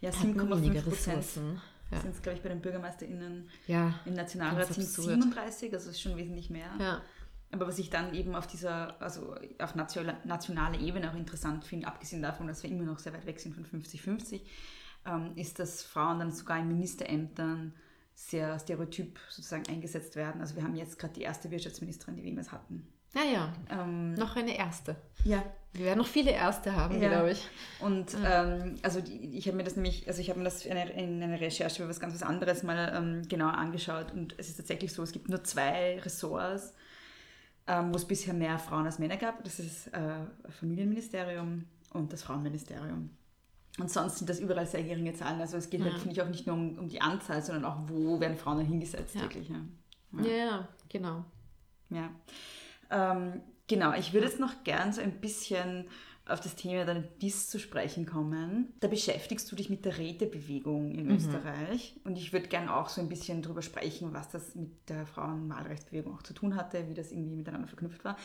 Ja, 0.01 0.09
hat 0.11 0.35
man 0.35 0.49
weniger 0.49 0.81
7,5 0.81 0.83
Prozent. 0.83 1.17
Ressourcen. 1.19 1.61
Ja. 1.91 2.01
Sind 2.01 2.15
es, 2.15 2.21
glaube 2.21 2.35
ich, 2.35 2.43
bei 2.43 2.49
den 2.49 2.59
BürgermeisterInnen 2.59 3.47
Ja. 3.67 3.97
im 4.05 4.13
Nationalrat 4.15 4.67
sind 4.73 4.83
es 4.83 4.89
absurd. 4.97 5.13
37, 5.21 5.71
also 5.73 5.89
ist 5.91 6.01
schon 6.01 6.17
wesentlich 6.17 6.49
mehr. 6.49 6.69
Ja. 6.79 7.01
Aber 7.51 7.67
was 7.67 7.79
ich 7.79 7.89
dann 7.89 8.13
eben 8.13 8.35
auf 8.35 8.45
dieser, 8.47 9.01
also 9.01 9.35
auf 9.59 9.75
nationaler, 9.75 10.17
nationaler 10.25 10.79
Ebene 10.79 11.09
auch 11.09 11.15
interessant 11.15 11.63
finde, 11.65 11.87
abgesehen 11.87 12.21
davon, 12.21 12.47
dass 12.47 12.61
wir 12.63 12.69
immer 12.69 12.83
noch 12.83 12.99
sehr 12.99 13.13
weit 13.13 13.25
weg 13.25 13.39
sind 13.39 13.55
von 13.55 13.65
50-50, 13.65 14.41
ähm, 15.05 15.31
ist, 15.35 15.57
dass 15.59 15.81
Frauen 15.83 16.19
dann 16.19 16.31
sogar 16.31 16.59
in 16.59 16.67
Ministerämtern 16.67 17.73
sehr 18.13 18.57
stereotyp 18.59 19.19
sozusagen 19.29 19.63
eingesetzt 19.69 20.15
werden. 20.15 20.41
Also 20.41 20.55
wir 20.55 20.63
haben 20.63 20.75
jetzt 20.75 20.97
gerade 20.99 21.13
die 21.13 21.21
erste 21.21 21.49
Wirtschaftsministerin, 21.51 22.15
die 22.15 22.23
wir 22.23 22.29
jemals 22.29 22.51
hatten. 22.51 22.85
Naja, 23.13 23.53
Ähm, 23.71 24.13
noch 24.15 24.35
eine 24.35 24.57
erste. 24.57 24.95
ja, 25.23 25.41
Wir 25.73 25.85
werden 25.85 25.99
noch 25.99 26.07
viele 26.07 26.31
Erste 26.31 26.75
haben, 26.75 26.99
Ja. 27.01 27.09
glaube 27.09 27.31
ich. 27.31 27.47
Und 27.79 28.15
ähm, 28.25 28.75
also 28.83 28.99
die, 28.99 29.37
ich 29.37 29.47
habe 29.47 29.55
mir 29.55 29.63
das 29.63 29.75
nämlich, 29.75 30.07
also 30.07 30.19
ich 30.19 30.29
habe 30.29 30.39
mir 30.39 30.45
das 30.45 30.65
in 30.65 30.73
einer, 30.75 30.91
in 30.91 31.23
einer 31.23 31.39
Recherche 31.39 31.81
über 31.81 31.89
was 31.89 31.99
ganz 31.99 32.13
was 32.15 32.23
anderes 32.23 32.63
mal 32.63 32.91
ähm, 32.95 33.27
genauer 33.29 33.53
angeschaut 33.53 34.11
und 34.11 34.35
es 34.37 34.49
ist 34.49 34.57
tatsächlich 34.57 34.91
so, 34.91 35.03
es 35.03 35.11
gibt 35.13 35.29
nur 35.29 35.43
zwei 35.43 35.99
Ressorts, 36.01 36.73
ähm, 37.67 37.91
wo 37.91 37.97
es 37.97 38.05
bisher 38.05 38.33
mehr 38.33 38.57
Frauen 38.59 38.85
als 38.85 38.99
Männer 38.99 39.17
gab. 39.17 39.43
Das 39.43 39.59
ist 39.59 39.87
äh, 39.93 39.99
Familienministerium 40.49 41.65
und 41.93 42.13
das 42.13 42.23
Frauenministerium. 42.23 43.09
Und 43.79 43.91
sonst 43.91 44.17
sind 44.17 44.29
das 44.29 44.39
überall 44.39 44.65
sehr 44.65 44.83
geringe 44.83 45.13
Zahlen. 45.13 45.39
Also 45.39 45.57
es 45.57 45.69
geht 45.69 45.81
halt, 45.81 45.93
Ja. 45.93 45.99
finde 45.99 46.13
ich, 46.13 46.21
auch 46.21 46.27
nicht 46.29 46.47
nur 46.47 46.55
um, 46.55 46.79
um 46.79 46.87
die 46.87 46.99
Anzahl, 47.01 47.43
sondern 47.43 47.65
auch, 47.65 47.77
wo 47.87 48.19
werden 48.19 48.37
Frauen 48.37 48.57
dann 48.57 48.65
hingesetzt, 48.65 49.15
Ja. 49.15 49.21
wirklich. 49.21 49.49
Ja. 49.49 49.61
Ja, 50.23 50.31
ja 50.35 50.67
genau. 50.89 51.23
Ja. 51.89 52.09
Ähm, 52.89 53.41
genau, 53.67 53.93
ich 53.93 54.13
würde 54.13 54.27
jetzt 54.27 54.39
noch 54.39 54.63
gern 54.63 54.93
so 54.93 55.01
ein 55.01 55.19
bisschen 55.21 55.85
auf 56.29 56.39
das 56.39 56.55
Thema 56.55 56.85
der 56.85 56.95
DIS 56.95 57.49
zu 57.49 57.59
sprechen 57.59 58.05
kommen. 58.05 58.73
Da 58.79 58.87
beschäftigst 58.87 59.51
du 59.51 59.55
dich 59.55 59.69
mit 59.69 59.85
der 59.85 59.97
Rätebewegung 59.97 60.93
in 60.95 61.09
Österreich 61.11 61.95
und 62.03 62.17
ich 62.17 62.33
würde 62.33 62.47
gern 62.47 62.69
auch 62.69 62.89
so 62.89 63.01
ein 63.01 63.09
bisschen 63.09 63.41
drüber 63.41 63.61
sprechen, 63.61 64.13
was 64.13 64.29
das 64.29 64.55
mit 64.55 64.89
der 64.89 65.05
Frauenwahlrechtsbewegung 65.05 66.15
auch 66.15 66.23
zu 66.23 66.33
tun 66.33 66.55
hatte, 66.55 66.89
wie 66.89 66.93
das 66.93 67.11
irgendwie 67.11 67.35
miteinander 67.35 67.67
verknüpft 67.67 68.03
war. 68.03 68.17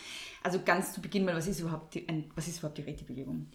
Also 0.42 0.60
ganz 0.64 0.92
zu 0.92 1.00
Beginn 1.00 1.24
mal, 1.24 1.34
was 1.34 1.46
ist 1.46 1.60
überhaupt 1.60 1.94
die, 1.94 2.06
was 2.34 2.48
ist 2.48 2.58
überhaupt 2.58 2.78
die 2.78 2.82
Rätebewegung? 2.82 3.46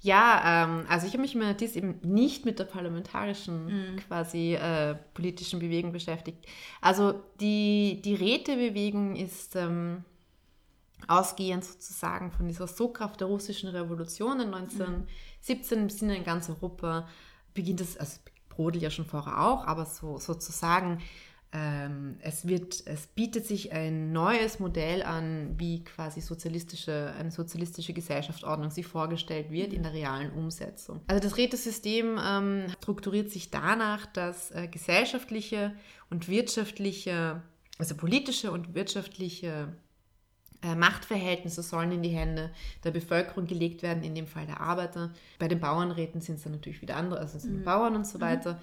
Ja, 0.00 0.64
ähm, 0.64 0.86
also 0.88 1.06
ich 1.06 1.14
habe 1.14 1.22
mich 1.22 1.34
mit 1.34 1.60
dies 1.60 1.74
eben 1.74 1.98
nicht 2.02 2.44
mit 2.44 2.58
der 2.58 2.64
parlamentarischen 2.64 3.96
quasi 4.06 4.54
äh, 4.54 4.94
politischen 5.14 5.58
Bewegung 5.58 5.92
beschäftigt. 5.92 6.46
Also 6.80 7.14
die, 7.40 8.00
die 8.04 8.14
Rätebewegung 8.14 9.16
ist 9.16 9.56
ähm, 9.56 10.04
ausgehend 11.08 11.64
sozusagen 11.64 12.30
von 12.32 12.48
dieser 12.48 12.66
Sogkraft 12.66 13.20
der 13.20 13.28
russischen 13.28 13.68
Revolution 13.68 14.40
in 14.40 14.54
1917 14.54 15.78
im 15.78 15.90
Sinne 15.90 16.16
in 16.16 16.24
ganz 16.24 16.48
Europa 16.48 17.08
beginnt 17.54 17.80
es, 17.80 17.96
also 17.96 18.18
brodelt 18.48 18.82
ja 18.82 18.90
schon 18.90 19.04
vorher 19.04 19.40
auch, 19.40 19.66
aber 19.66 19.86
so 19.86 20.18
sozusagen 20.18 21.02
ähm, 21.52 22.16
es 22.20 22.46
wird, 22.46 22.82
es 22.86 23.06
bietet 23.06 23.46
sich 23.46 23.72
ein 23.72 24.12
neues 24.12 24.58
Modell 24.58 25.02
an, 25.02 25.54
wie 25.58 25.84
quasi 25.84 26.20
sozialistische, 26.20 27.14
eine 27.18 27.30
sozialistische 27.30 27.92
Gesellschaftsordnung 27.92 28.70
sich 28.70 28.86
vorgestellt 28.86 29.50
wird 29.50 29.72
in 29.72 29.82
der 29.82 29.92
realen 29.92 30.32
Umsetzung. 30.32 31.00
Also 31.06 31.22
das 31.22 31.36
Rätesystem 31.36 32.18
ähm, 32.22 32.66
strukturiert 32.80 33.30
sich 33.30 33.50
danach, 33.50 34.06
dass 34.06 34.50
äh, 34.50 34.66
gesellschaftliche 34.68 35.72
und 36.10 36.28
wirtschaftliche, 36.28 37.42
also 37.78 37.94
politische 37.94 38.50
und 38.50 38.74
wirtschaftliche 38.74 39.68
Machtverhältnisse 40.62 41.62
sollen 41.62 41.92
in 41.92 42.02
die 42.02 42.10
Hände 42.10 42.50
der 42.84 42.90
Bevölkerung 42.90 43.46
gelegt 43.46 43.82
werden, 43.82 44.02
in 44.02 44.14
dem 44.14 44.26
Fall 44.26 44.46
der 44.46 44.60
Arbeiter. 44.60 45.12
Bei 45.38 45.48
den 45.48 45.60
Bauernräten 45.60 46.20
sind 46.20 46.36
es 46.36 46.42
dann 46.42 46.52
natürlich 46.52 46.82
wieder 46.82 46.96
andere, 46.96 47.20
also 47.20 47.36
es 47.36 47.44
sind 47.44 47.64
Bauern 47.64 47.94
und 47.96 48.06
so 48.06 48.20
weiter. 48.20 48.60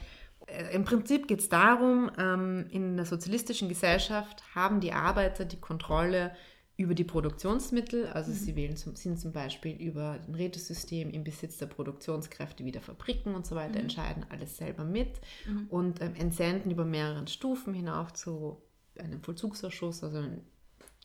Äh, 0.48 0.76
Im 0.76 0.84
Prinzip 0.84 1.28
geht 1.28 1.40
es 1.40 1.50
darum, 1.50 2.12
ähm, 2.18 2.66
in 2.70 2.98
der 2.98 3.06
sozialistischen 3.06 3.70
Gesellschaft 3.70 4.44
haben 4.56 4.80
die 4.80 4.94
Arbeiter 4.94 5.46
die 5.46 5.60
Kontrolle 5.60 6.32
über 6.76 6.96
die 6.96 7.04
Produktionsmittel, 7.04 8.08
also 8.08 8.32
sie 8.32 8.56
wählen 8.56 8.76
zum, 8.76 8.96
sind 8.96 9.20
zum 9.20 9.32
Beispiel 9.32 9.80
über 9.80 10.20
ein 10.28 10.34
Rätesystem 10.34 11.12
im 11.12 11.24
Besitz 11.24 11.60
der 11.60 11.68
Produktionskräfte 11.68 12.66
wie 12.66 12.72
der 12.72 12.82
Fabriken 12.82 13.36
und 13.36 13.46
so 13.46 13.56
weiter, 13.56 13.80
entscheiden 13.80 14.26
alles 14.30 14.58
selber 14.58 14.84
mit 14.84 15.22
und 15.70 16.02
ähm, 16.02 16.16
entsenden 16.16 16.72
über 16.72 16.84
mehreren 16.84 17.28
Stufen 17.28 17.76
hinauf 17.76 18.14
zu 18.14 18.58
einem 18.98 19.22
Vollzugsausschuss, 19.22 20.04
also 20.04 20.18
ein 20.18 20.42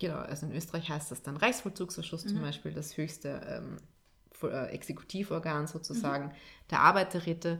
Genau, 0.00 0.16
also 0.16 0.46
in 0.46 0.52
Österreich 0.52 0.88
heißt 0.88 1.10
das 1.10 1.22
dann 1.22 1.36
Reichsvollzugsausschuss 1.36 2.26
zum 2.26 2.40
Beispiel, 2.40 2.72
das 2.72 2.96
höchste 2.96 3.40
ähm, 3.48 3.76
äh, 4.42 4.66
Exekutivorgan 4.70 5.66
sozusagen 5.66 6.32
der 6.70 6.80
Arbeiterräte, 6.80 7.58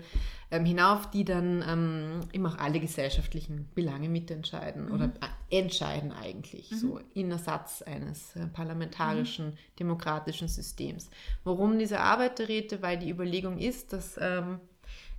ähm, 0.50 0.64
hinauf, 0.64 1.10
die 1.10 1.24
dann 1.24 1.64
ähm, 1.66 2.20
immer 2.32 2.50
auch 2.50 2.58
alle 2.58 2.78
gesellschaftlichen 2.78 3.68
Belange 3.74 4.08
mitentscheiden 4.08 4.90
oder 4.92 5.06
äh, 5.50 5.58
entscheiden 5.58 6.12
eigentlich, 6.12 6.70
so 6.70 7.00
in 7.14 7.30
Ersatz 7.30 7.82
eines 7.82 8.36
äh, 8.36 8.46
parlamentarischen, 8.46 9.54
demokratischen 9.78 10.46
Systems. 10.46 11.10
Warum 11.42 11.78
diese 11.78 12.00
Arbeiterräte? 12.00 12.82
Weil 12.82 12.98
die 12.98 13.10
Überlegung 13.10 13.58
ist, 13.58 13.92
dass 13.92 14.16
ähm, 14.20 14.60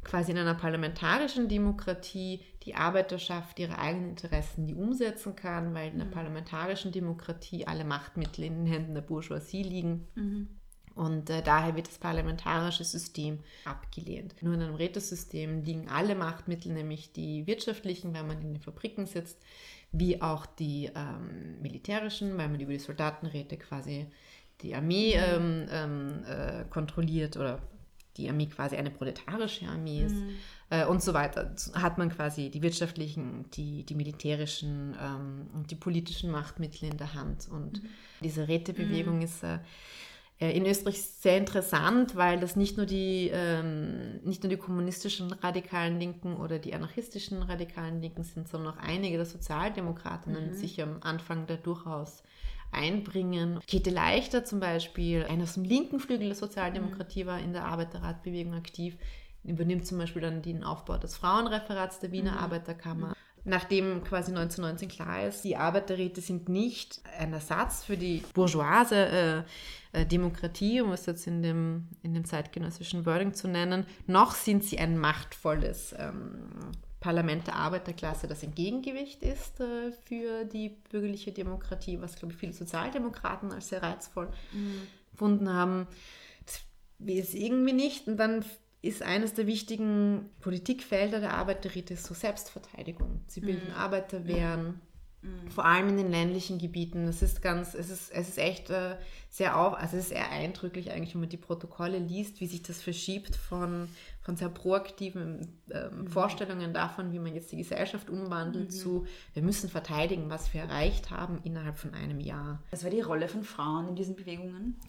quasi 0.04 0.32
in 0.32 0.38
einer 0.38 0.56
parlamentarischen 0.56 1.50
Demokratie 1.50 2.42
die 2.64 2.76
Arbeiterschaft 2.76 3.60
ihre 3.60 3.78
eigenen 3.78 4.12
Interessen 4.12 4.66
nie 4.66 4.74
umsetzen 4.74 5.36
kann, 5.36 5.74
weil 5.74 5.94
in 5.94 6.02
einer 6.02 6.10
parlamentarischen 6.10 6.92
Demokratie 6.92 7.68
alle 7.68 7.84
Machtmittel 7.84 8.46
in 8.46 8.64
den 8.64 8.74
Händen 8.74 8.94
der 8.94 9.02
Bourgeoisie 9.02 9.64
liegen. 9.64 10.08
Und 10.96 11.30
äh, 11.30 11.42
daher 11.42 11.76
wird 11.78 11.88
das 11.88 11.98
parlamentarische 11.98 12.84
System 12.84 13.40
abgelehnt. 13.64 14.36
Nur 14.42 14.56
in 14.56 14.62
einem 14.62 14.76
Rätesystem 14.76 15.64
liegen 15.64 15.88
alle 15.88 16.14
Machtmittel, 16.14 16.74
nämlich 16.74 17.14
die 17.14 17.48
wirtschaftlichen, 17.48 18.14
weil 18.14 18.24
man 18.24 18.42
in 18.42 18.54
den 18.54 18.62
Fabriken 18.62 19.06
sitzt, 19.06 19.38
wie 19.94 20.22
auch 20.22 20.46
die 20.46 20.92
ähm, 20.94 21.62
militärischen, 21.62 22.38
weil 22.38 22.50
man 22.50 22.60
über 22.60 22.74
die 22.74 22.80
Soldatenräte 22.80 23.58
quasi 23.58 24.08
die 24.62 24.76
Armee 24.76 25.14
ähm, 25.14 25.68
ähm, 25.72 26.24
äh, 26.28 26.66
kontrolliert 26.70 27.38
oder 27.38 27.60
die 28.20 28.30
Armee 28.30 28.48
quasi 28.48 28.76
eine 28.76 28.92
proletarische 28.92 29.68
Armee 29.68 30.04
ist. 30.04 30.16
Äh, 30.70 30.86
und 30.86 31.02
so 31.02 31.14
weiter. 31.14 31.56
Hat 31.74 31.98
man 31.98 32.10
quasi 32.10 32.50
die 32.50 32.62
wirtschaftlichen, 32.62 33.46
die, 33.54 33.84
die 33.84 33.96
militärischen 33.96 34.96
ähm, 35.02 35.48
und 35.54 35.72
die 35.72 35.76
politischen 35.76 36.30
Machtmittel 36.30 36.90
in 36.90 36.98
der 36.98 37.14
Hand. 37.14 37.48
Und 37.50 37.82
diese 38.22 38.48
Rätebewegung 38.48 39.22
ist 39.22 39.44
äh, 39.44 39.60
äh, 40.40 40.56
in 40.56 40.66
Österreich 40.66 41.02
sehr 41.02 41.38
interessant, 41.38 42.16
weil 42.16 42.40
das 42.40 42.56
nicht 42.56 42.78
nur 42.78 42.86
die, 42.86 43.30
ähm, 43.34 44.20
nicht 44.24 44.44
nur 44.44 44.50
die 44.50 44.58
kommunistischen 44.58 45.34
radikalen 45.34 46.00
Linken 46.00 46.38
oder 46.38 46.60
die 46.60 46.74
anarchistischen 46.74 47.42
radikalen 47.42 48.02
Linken 48.02 48.24
sind, 48.24 48.48
sondern 48.48 48.74
auch 48.74 48.80
einige 48.80 49.18
der 49.18 49.26
Sozialdemokratinnen 49.26 50.54
sich 50.54 50.82
am 50.82 50.98
Anfang 51.02 51.46
da 51.48 51.56
durchaus 51.56 52.24
einbringen. 52.72 53.60
Käthe 53.68 53.90
Leichter 53.90 54.46
zum 54.46 54.60
Beispiel, 54.60 55.26
einer 55.26 55.44
aus 55.44 55.56
dem 55.56 55.64
linken 55.64 56.00
Flügel 56.00 56.28
der 56.28 56.36
Sozialdemokratie, 56.36 57.26
war 57.26 57.40
in 57.40 57.54
der 57.54 57.66
Arbeiterratbewegung 57.66 58.54
aktiv, 58.54 58.98
übernimmt 59.44 59.88
zum 59.88 59.98
Beispiel 59.98 60.22
dann 60.22 60.42
den 60.42 60.64
Aufbau 60.64 60.98
des 60.98 61.16
Frauenreferats 61.16 62.00
der 62.00 62.12
Wiener 62.12 62.40
Arbeiterkammer. 62.40 63.16
Nachdem 63.46 64.04
quasi 64.04 64.32
1919 64.32 64.90
klar 64.90 65.26
ist, 65.26 65.44
die 65.44 65.56
Arbeiterräte 65.56 66.22
sind 66.22 66.50
nicht 66.50 67.02
ein 67.18 67.34
Ersatz 67.34 67.84
für 67.84 67.98
die 67.98 68.22
bourgeoise 68.34 69.46
äh, 69.94 70.02
äh, 70.02 70.06
Demokratie, 70.06 70.82
um 70.82 70.92
es 70.92 71.06
jetzt 71.06 71.26
in 71.26 71.42
dem, 71.42 71.88
in 72.04 72.14
dem 72.14 72.26
zeitgenössischen 72.26 73.06
Wording 73.06 73.34
zu 73.34 73.48
nennen, 73.48 73.86
noch 74.08 74.36
sind 74.36 74.64
sie 74.64 74.78
ein 74.78 74.98
machtvolles 74.98 75.96
ähm, 75.98 76.50
Parlament 77.00 77.48
der 77.48 77.56
Arbeiterklasse, 77.56 78.28
das 78.28 78.44
ein 78.44 78.54
Gegengewicht 78.54 79.24
ist 79.24 79.60
äh, 79.60 79.92
für 80.06 80.44
die 80.46 80.78
bürgerliche 80.92 81.32
Demokratie, 81.32 82.02
was, 82.02 82.16
glaube 82.16 82.34
ich, 82.34 82.40
viele 82.40 82.54
Sozialdemokraten 82.54 83.52
als 83.52 83.70
sehr 83.70 83.82
reizvoll 83.82 84.30
gefunden 85.12 85.50
haben. 85.52 85.88
Das 86.46 86.62
ist 87.00 87.36
irgendwie 87.36 87.74
nicht. 87.74 88.08
Und 88.08 88.18
dann 88.18 88.44
ist 88.82 89.02
eines 89.02 89.34
der 89.34 89.48
wichtigen 89.48 90.30
Politikfelder 90.40 91.20
der 91.20 91.34
Arbeiterräte 91.34 91.96
so 91.98 92.14
Selbstverteidigung. 92.14 93.22
Sie 93.28 93.42
bilden 93.42 93.74
Arbeiterwehren, 93.74 94.82
vor 95.50 95.66
allem 95.66 95.90
in 95.90 95.98
den 95.98 96.12
ländlichen 96.12 96.60
Gebieten. 96.60 97.06
Das 97.06 97.22
ist 97.22 97.42
ganz, 97.42 97.74
es 97.74 97.90
ist, 97.90 98.10
es 98.12 98.30
ist 98.30 98.38
echt 98.38 98.70
äh, 98.70 98.96
sehr 99.30 99.58
auf, 99.58 99.74
also 99.74 99.98
es 99.98 100.06
ist 100.06 100.12
eher 100.12 100.32
eindrücklich 100.32 100.92
eigentlich, 100.92 101.14
wenn 101.14 101.22
man 101.22 101.30
die 101.30 101.38
Protokolle 101.38 102.00
liest, 102.00 102.40
wie 102.40 102.48
sich 102.48 102.64
das 102.64 102.82
verschiebt 102.82 103.36
von, 103.36 103.90
von 104.30 104.38
sehr 104.38 104.50
proaktiven 104.50 105.60
ähm, 105.72 106.08
Vorstellungen 106.08 106.72
davon, 106.72 107.12
wie 107.12 107.18
man 107.18 107.34
jetzt 107.34 107.52
die 107.52 107.58
Gesellschaft 107.58 108.12
umwandelt, 108.12 108.72
zu 108.72 109.08
wir 109.34 109.42
müssen 109.42 109.70
verteidigen, 109.70 110.30
was 110.30 110.54
wir 110.54 110.62
erreicht 110.62 111.10
haben 111.10 111.40
innerhalb 111.44 111.80
von 111.80 111.96
einem 111.96 112.20
Jahr. 112.20 112.62
Was 112.70 112.84
war 112.84 112.92
die 112.92 113.02
Rolle 113.02 113.28
von 113.28 113.44
Frauen 113.44 113.88
in 113.88 113.96
diesen 113.96 114.16
Bewegungen? 114.16 114.80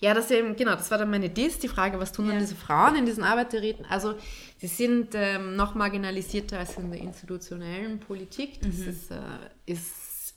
Ja, 0.00 0.12
das 0.12 0.30
eben, 0.30 0.54
genau, 0.54 0.72
das 0.72 0.90
war 0.90 0.98
dann 0.98 1.08
meine 1.08 1.30
Diss, 1.30 1.58
die 1.58 1.68
Frage, 1.68 1.98
was 1.98 2.12
tun 2.12 2.26
Ja. 2.26 2.32
dann 2.32 2.40
diese 2.40 2.56
Frauen 2.56 2.94
in 2.94 3.06
diesen 3.06 3.24
Arbeiterräten? 3.24 3.86
Also 3.86 4.16
sie 4.58 4.66
sind 4.66 5.14
ähm, 5.14 5.56
noch 5.56 5.74
marginalisierter 5.74 6.58
als 6.58 6.76
in 6.76 6.90
der 6.90 7.00
institutionellen 7.00 8.00
Politik. 8.00 8.60
Das 8.60 8.80
ist, 8.80 9.10
äh, 9.10 9.16
ist, 9.64 10.34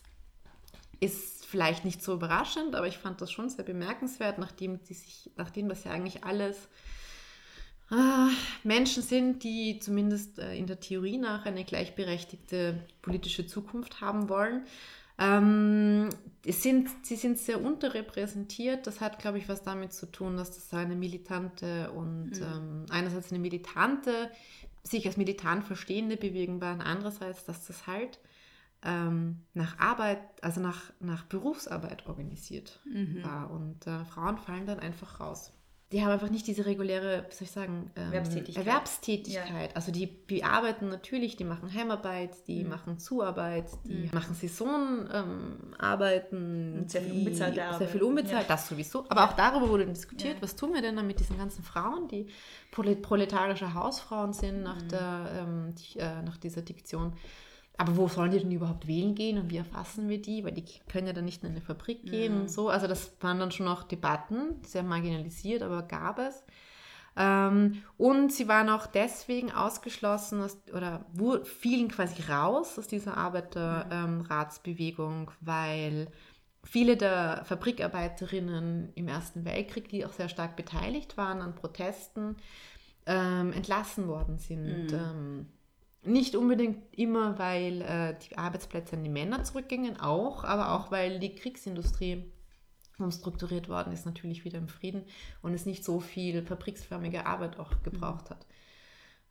ist 1.02 1.46
vielleicht 1.48 1.84
nicht 1.84 2.02
so 2.02 2.14
überraschend, 2.14 2.76
aber 2.76 2.88
ich 2.88 2.98
fand 2.98 3.20
das 3.20 3.30
schon 3.30 3.50
sehr 3.50 3.66
bemerkenswert, 3.66 4.38
nachdem 4.38 4.82
die 4.86 4.94
sich, 4.94 5.32
nachdem 5.36 5.68
das 5.68 5.84
ja 5.84 5.92
eigentlich 5.92 6.24
alles 6.24 6.70
Menschen 8.64 9.04
sind, 9.04 9.44
die 9.44 9.80
zumindest 9.80 10.40
äh, 10.40 10.56
in 10.56 10.68
der 10.68 10.80
Theorie 10.80 11.18
nach 11.18 11.46
eine 11.46 11.64
gleichberechtigte 11.64 12.80
politische 13.02 13.46
Zukunft 13.46 14.02
haben 14.02 14.30
wollen. 14.30 14.64
Ähm, 15.20 16.10
sind, 16.48 16.90
sie 17.04 17.16
sind 17.16 17.38
sehr 17.38 17.62
unterrepräsentiert. 17.62 18.88
Das 18.88 19.00
hat, 19.00 19.20
glaube 19.20 19.38
ich, 19.38 19.48
was 19.48 19.62
damit 19.62 19.94
zu 19.94 20.08
tun, 20.08 20.38
dass 20.38 20.52
das 20.52 20.74
eine 20.74 20.96
militante 20.96 21.92
und 21.92 22.32
mhm. 22.32 22.44
ähm, 22.44 22.86
einerseits 22.90 23.32
eine 23.32 23.40
militante, 23.40 24.32
sich 24.84 25.06
als 25.06 25.18
militant 25.18 25.64
verstehende 25.64 26.18
Bewegung 26.18 26.62
war 26.62 26.74
und 26.74 26.82
andererseits, 26.82 27.46
dass 27.46 27.68
das 27.68 27.86
halt 27.86 28.20
ähm, 28.84 29.42
nach 29.54 29.78
Arbeit, 29.80 30.20
also 30.42 30.60
nach, 30.60 30.92
nach 31.00 31.24
Berufsarbeit 31.26 32.08
organisiert 32.08 32.82
mhm. 32.86 33.24
war. 33.24 33.52
Und 33.52 33.86
äh, 33.86 34.04
Frauen 34.06 34.38
fallen 34.38 34.66
dann 34.66 34.80
einfach 34.80 35.20
raus 35.20 35.54
die 35.94 36.02
haben 36.02 36.12
einfach 36.12 36.32
nicht 36.32 36.48
diese 36.48 36.66
reguläre, 36.66 37.28
wie 37.30 37.36
soll 37.36 37.46
ich 37.46 37.52
sagen, 37.52 37.92
ähm, 37.96 38.08
Erwerbstätigkeit. 38.08 38.66
Erwerbstätigkeit. 38.66 39.70
Ja. 39.70 39.76
Also 39.76 39.92
die, 39.92 40.08
die 40.28 40.44
arbeiten 40.44 40.90
natürlich, 40.90 41.38
die 41.38 41.44
machen 41.44 41.72
Heimarbeit, 41.72 42.32
die 42.48 42.64
mhm. 42.64 42.72
machen 42.72 42.98
Zuarbeit, 42.98 43.70
die 43.86 44.08
mhm. 44.08 44.10
machen 44.12 44.34
Saisonarbeiten. 44.34 46.80
Ähm, 46.80 46.90
sehr 46.90 47.04
viel 47.04 47.14
unbezahlte 47.14 47.64
Arbeit. 47.64 47.78
Sehr 47.78 47.90
viel 47.90 48.02
unbezahlt, 48.02 48.50
ja. 48.50 48.56
das 48.56 48.68
sowieso. 48.68 49.06
Aber 49.10 49.26
auch 49.26 49.34
darüber 49.34 49.70
wurde 49.70 49.86
diskutiert, 49.86 50.38
ja. 50.38 50.42
was 50.42 50.56
tun 50.56 50.74
wir 50.74 50.82
denn 50.82 50.96
dann 50.96 51.06
mit 51.06 51.20
diesen 51.20 51.38
ganzen 51.38 51.64
Frauen, 51.64 52.08
die 52.08 52.26
proletarische 52.72 53.76
Hausfrauen 53.76 54.34
sind 54.34 54.64
nach, 54.64 54.82
mhm. 54.82 54.90
der, 54.90 55.30
ähm, 55.38 55.76
die, 55.76 56.00
äh, 56.00 56.24
nach 56.24 56.38
dieser 56.38 56.64
Diktion. 56.64 57.14
Aber 57.78 57.98
wo 57.98 58.08
sollen 58.08 58.32
die 58.32 58.40
denn 58.40 58.52
überhaupt 58.52 58.88
wählen 58.88 59.16
gehen 59.16 59.40
und 59.40 59.50
wie 59.50 59.58
erfassen 59.58 60.08
wir 60.08 60.22
die? 60.22 60.44
Weil 60.44 60.52
die 60.52 60.64
können 60.88 61.08
ja 61.08 61.14
dann 61.14 61.26
nicht 61.26 61.44
in 61.44 61.50
eine 61.50 61.62
Fabrik 61.62 62.06
gehen 62.06 62.36
mhm. 62.36 62.42
und 62.42 62.52
so. 62.52 62.70
Also 62.70 62.86
das 62.88 63.16
waren 63.20 63.40
dann 63.40 63.52
schon 63.52 63.66
noch 63.66 63.84
Debatten, 63.84 64.62
sehr 64.64 64.84
marginalisiert, 64.84 65.64
aber 65.64 65.82
gab 65.82 66.20
es. 66.20 66.44
Ähm, 67.16 67.84
und 67.98 68.32
sie 68.32 68.48
waren 68.48 68.70
auch 68.70 68.88
deswegen 68.88 69.52
ausgeschlossen 69.52 70.42
aus, 70.42 70.58
oder 70.74 71.06
fielen 71.44 71.90
quasi 71.90 72.24
raus 72.24 72.80
aus 72.80 72.88
dieser 72.88 73.18
Arbeiterratsbewegung, 73.18 75.30
ähm, 75.30 75.38
weil 75.42 76.08
viele 76.64 76.98
der 76.98 77.44
Fabrikarbeiterinnen 77.46 78.94
im 78.96 79.08
Ersten 79.08 79.46
Weltkrieg, 79.46 79.90
die 79.90 80.04
auch 80.06 80.14
sehr 80.14 80.30
stark 80.30 80.56
beteiligt 80.56 81.18
waren 81.18 81.42
an 81.42 81.54
Protesten, 81.56 82.38
ähm, 83.06 83.54
entlassen 83.54 84.08
worden 84.08 84.40
sind. 84.40 84.92
Mhm. 84.92 85.46
Nicht 86.06 86.36
unbedingt 86.36 86.94
immer, 86.98 87.40
weil 87.40 87.82
äh, 87.82 88.16
die 88.28 88.38
Arbeitsplätze 88.38 88.96
an 88.96 89.04
die 89.04 89.10
Männer 89.10 89.44
zurückgingen, 89.44 90.00
auch, 90.00 90.44
aber 90.44 90.74
auch, 90.74 90.92
weil 90.92 91.20
die 91.20 91.36
Kriegsindustrie 91.36 92.26
umstrukturiert 92.98 93.70
worden 93.70 93.94
ist, 93.94 94.06
natürlich 94.06 94.46
wieder 94.46 94.58
im 94.58 94.68
Frieden 94.68 95.04
und 95.42 95.54
es 95.54 95.66
nicht 95.66 95.84
so 95.84 96.00
viel 96.00 96.44
fabriksförmige 96.44 97.26
Arbeit 97.26 97.58
auch 97.58 97.72
gebraucht 97.84 98.30
hat. 98.30 98.46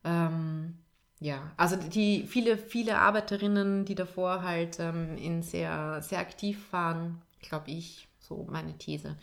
Ähm, 0.04 0.78
ja, 1.20 1.52
also 1.56 1.76
die 1.76 2.26
viele, 2.26 2.58
viele 2.58 2.98
Arbeiterinnen, 2.98 3.84
die 3.84 3.94
davor 3.94 4.42
halt 4.42 4.80
ähm, 4.80 5.16
in 5.16 5.42
sehr, 5.42 6.02
sehr 6.02 6.18
aktiv 6.18 6.72
waren, 6.72 7.22
glaube 7.40 7.70
ich, 7.70 8.08
so 8.18 8.46
meine 8.50 8.76
These, 8.76 9.16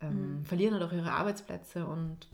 ähm, 0.00 0.38
mhm. 0.38 0.44
verlieren 0.46 0.74
halt 0.74 0.84
auch 0.84 0.92
ihre 0.92 1.12
Arbeitsplätze 1.12 1.86
und 1.86 2.28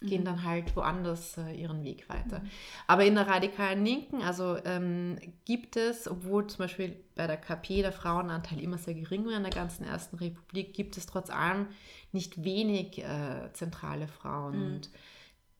gehen 0.00 0.22
mhm. 0.22 0.26
dann 0.26 0.44
halt 0.44 0.76
woanders 0.76 1.38
äh, 1.38 1.52
ihren 1.52 1.82
Weg 1.82 2.08
weiter. 2.08 2.40
Mhm. 2.40 2.50
Aber 2.86 3.04
in 3.04 3.14
der 3.14 3.26
radikalen 3.26 3.84
Linken, 3.84 4.22
also 4.22 4.58
ähm, 4.64 5.18
gibt 5.44 5.76
es, 5.76 6.08
obwohl 6.08 6.46
zum 6.46 6.58
Beispiel 6.58 6.96
bei 7.14 7.26
der 7.26 7.38
KP 7.38 7.82
der 7.82 7.92
Frauenanteil 7.92 8.60
immer 8.60 8.78
sehr 8.78 8.94
gering 8.94 9.24
war 9.26 9.36
in 9.36 9.42
der 9.42 9.52
ganzen 9.52 9.84
Ersten 9.84 10.16
Republik, 10.16 10.74
gibt 10.74 10.96
es 10.96 11.06
trotz 11.06 11.30
allem 11.30 11.68
nicht 12.12 12.44
wenig 12.44 12.98
äh, 12.98 13.50
zentrale 13.54 14.06
Frauen. 14.06 14.58
Mhm. 14.58 14.66
Und 14.66 14.90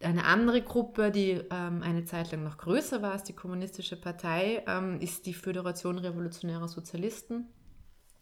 eine 0.03 0.25
andere 0.25 0.61
Gruppe, 0.61 1.11
die 1.11 1.41
ähm, 1.51 1.83
eine 1.83 2.05
Zeit 2.05 2.31
lang 2.31 2.45
noch 2.45 2.59
größer 2.59 3.01
war 3.01 3.13
als 3.13 3.25
die 3.25 3.33
Kommunistische 3.33 3.97
Partei, 3.97 4.63
ähm, 4.67 5.01
ist 5.01 5.25
die 5.25 5.33
Föderation 5.33 5.99
Revolutionärer 5.99 6.69
Sozialisten, 6.69 7.47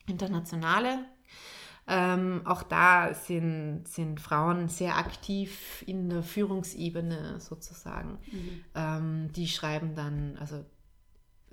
Internationale. 0.06 1.00
Ähm, 1.86 2.42
auch 2.44 2.62
da 2.62 3.12
sind, 3.12 3.86
sind 3.86 4.20
Frauen 4.20 4.68
sehr 4.68 4.96
aktiv 4.96 5.84
in 5.86 6.08
der 6.08 6.22
Führungsebene 6.22 7.40
sozusagen. 7.40 8.18
Mhm. 8.32 8.64
Ähm, 8.74 9.32
die 9.32 9.48
schreiben 9.48 9.94
dann, 9.94 10.36
also 10.38 10.64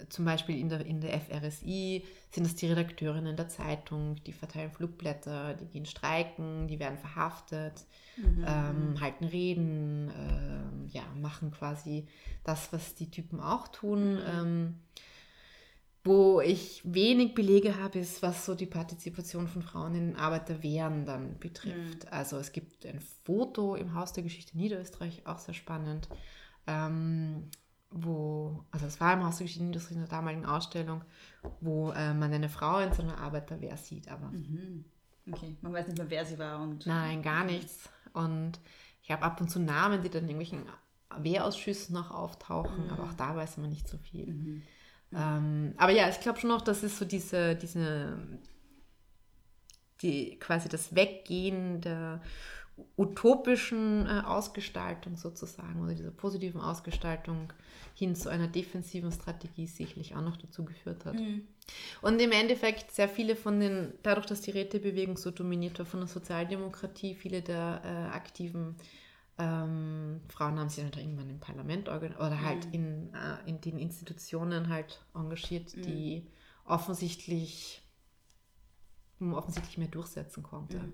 zum 0.10 0.26
Beispiel 0.26 0.58
in 0.58 0.70
der, 0.70 0.86
in 0.86 1.02
der 1.02 1.20
FRSI 1.20 2.04
sind 2.32 2.46
es 2.46 2.56
die 2.56 2.68
Redakteurinnen 2.68 3.36
der 3.36 3.50
Zeitung, 3.50 4.16
die 4.26 4.34
verteilen 4.34 4.72
Flugblätter, 4.72 5.54
die 5.54 5.66
gehen 5.66 5.86
streiken, 5.86 6.68
die 6.68 6.80
werden 6.80 6.98
verhaftet, 6.98 7.86
mhm. 8.18 8.46
ähm, 8.48 9.02
halten 9.02 9.26
Reden, 9.26 10.10
äh, 10.10 10.96
ja, 10.98 11.04
machen 11.22 11.52
quasi 11.52 12.08
das, 12.44 12.72
was 12.74 12.96
die 12.96 13.12
Typen 13.12 13.40
auch 13.40 13.68
tun. 13.68 14.14
Mhm. 14.14 14.22
Ähm, 14.28 14.76
wo 16.04 16.42
ich 16.42 16.82
wenig 16.84 17.36
Belege 17.36 17.78
habe, 17.78 18.00
ist, 18.00 18.24
was 18.24 18.46
so 18.46 18.56
die 18.56 18.66
Partizipation 18.66 19.48
von 19.48 19.62
Frauen 19.62 19.94
in 19.96 20.16
Arbeiterwehren 20.16 21.06
dann 21.06 21.38
betrifft. 21.38 22.06
Mhm. 22.06 22.10
Also 22.10 22.38
es 22.38 22.52
gibt 22.52 22.86
ein 22.86 23.02
Foto 23.24 23.76
im 23.76 23.94
Haus 23.94 24.12
der 24.14 24.24
Geschichte 24.24 24.58
Niederösterreich, 24.58 25.22
auch 25.26 25.38
sehr 25.38 25.54
spannend, 25.54 26.10
ähm, 26.66 27.50
wo, 27.92 28.64
also 28.72 28.88
es 28.88 29.00
war 29.00 29.14
im 29.14 29.24
Haus 29.24 29.38
der 29.38 29.46
Geschichte 29.46 29.64
Niederösterreich 29.64 29.98
in 29.98 30.02
der 30.02 30.10
damaligen 30.10 30.46
Ausstellung, 30.46 31.04
wo 31.60 31.92
äh, 31.92 32.14
man 32.14 32.34
eine 32.34 32.50
Frau 32.50 32.80
in 32.80 32.94
so 32.94 33.04
einer 33.04 33.20
Arbeiterwehr 33.20 33.78
sieht, 33.78 34.08
aber... 34.10 34.28
Mhm. 34.32 34.86
Okay, 35.32 35.56
man 35.62 35.72
weiß 35.72 35.86
nicht 35.86 36.00
mehr, 36.00 36.10
wer 36.10 36.26
sie 36.26 36.40
war 36.40 36.62
und... 36.62 36.88
Nein, 36.88 37.22
gar 37.22 37.44
nichts. 37.44 37.90
Und 38.14 38.60
ich 39.04 39.12
habe 39.12 39.22
ab 39.22 39.40
und 39.40 39.50
zu 39.50 39.60
Namen, 39.60 40.02
die 40.02 40.10
dann 40.10 40.24
in 40.24 40.30
irgendwelchen 40.30 40.66
Wehrausschüssen 41.16 41.94
noch 41.94 42.10
auftauchen, 42.10 42.86
mhm. 42.86 42.90
aber 42.90 43.04
auch 43.04 43.14
da 43.14 43.36
weiß 43.36 43.58
man 43.58 43.70
nicht 43.70 43.88
so 43.88 44.00
viel. 44.00 44.64
Ähm, 45.14 45.74
aber 45.78 45.92
ja, 45.92 46.10
ich 46.10 46.20
glaube 46.20 46.40
schon 46.40 46.50
noch, 46.50 46.62
dass 46.62 46.84
es 46.84 46.98
so 46.98 47.06
diese, 47.06 47.56
diese, 47.56 48.18
die 50.02 50.40
quasi 50.40 50.70
das 50.70 50.96
Weggehen 50.96 51.82
der 51.82 52.22
utopischen 52.98 54.08
äh, 54.08 54.22
Ausgestaltung 54.26 55.18
sozusagen 55.18 55.82
oder 55.82 55.94
dieser 55.94 56.12
positiven 56.12 56.62
Ausgestaltung 56.62 57.54
hin 57.94 58.16
zu 58.16 58.30
einer 58.30 58.48
defensiven 58.48 59.12
Strategie 59.12 59.68
sicherlich 59.68 60.16
auch 60.16 60.22
noch 60.22 60.38
dazu 60.38 60.66
geführt 60.66 61.06
hat. 61.06 61.16
Mhm. 61.16 61.48
Und 62.02 62.20
im 62.22 62.32
Endeffekt 62.32 62.92
sehr 62.92 63.10
viele 63.10 63.36
von 63.36 63.60
den, 63.60 63.94
dadurch, 64.04 64.26
dass 64.26 64.42
die 64.42 64.52
Rätebewegung 64.52 65.18
so 65.18 65.32
dominiert 65.32 65.78
war 65.80 65.86
von 65.86 66.00
der 66.00 66.08
Sozialdemokratie, 66.08 67.16
viele 67.16 67.42
der 67.42 67.82
äh, 67.84 68.16
aktiven 68.16 68.76
ähm, 69.38 70.22
Frauen 70.30 70.60
haben 70.60 70.70
sich 70.70 70.84
dann 70.84 71.00
irgendwann 71.00 71.30
im 71.30 71.40
Parlament 71.40 71.90
oder 71.90 72.42
halt 72.42 72.68
mhm. 72.68 72.74
in, 72.74 73.14
äh, 73.14 73.50
in 73.50 73.62
den 73.62 73.80
Institutionen 73.80 74.70
halt 74.70 75.04
engagiert, 75.14 75.76
mhm. 75.76 75.82
die 75.82 76.28
offensichtlich 76.66 77.82
offensichtlich 79.20 79.78
mehr 79.78 79.88
durchsetzen 79.88 80.42
konnte. 80.42 80.80
Mhm. 80.80 80.94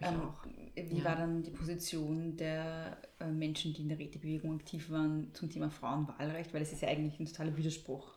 Ich 0.00 0.06
ähm, 0.06 0.20
auch. 0.20 0.44
Wie 0.74 0.98
ja. 0.98 1.04
war 1.04 1.16
dann 1.16 1.42
die 1.42 1.50
Position 1.50 2.36
der 2.36 2.98
äh, 3.20 3.26
Menschen, 3.26 3.72
die 3.72 3.82
in 3.82 3.88
der 3.88 3.98
Rätebewegung 3.98 4.56
aktiv 4.56 4.90
waren, 4.90 5.32
zum 5.32 5.48
Thema 5.48 5.70
Frauenwahlrecht? 5.70 6.52
Weil 6.52 6.62
es 6.62 6.72
ist 6.72 6.82
ja 6.82 6.88
eigentlich 6.88 7.18
ein 7.18 7.26
totaler 7.26 7.56
Widerspruch. 7.56 8.14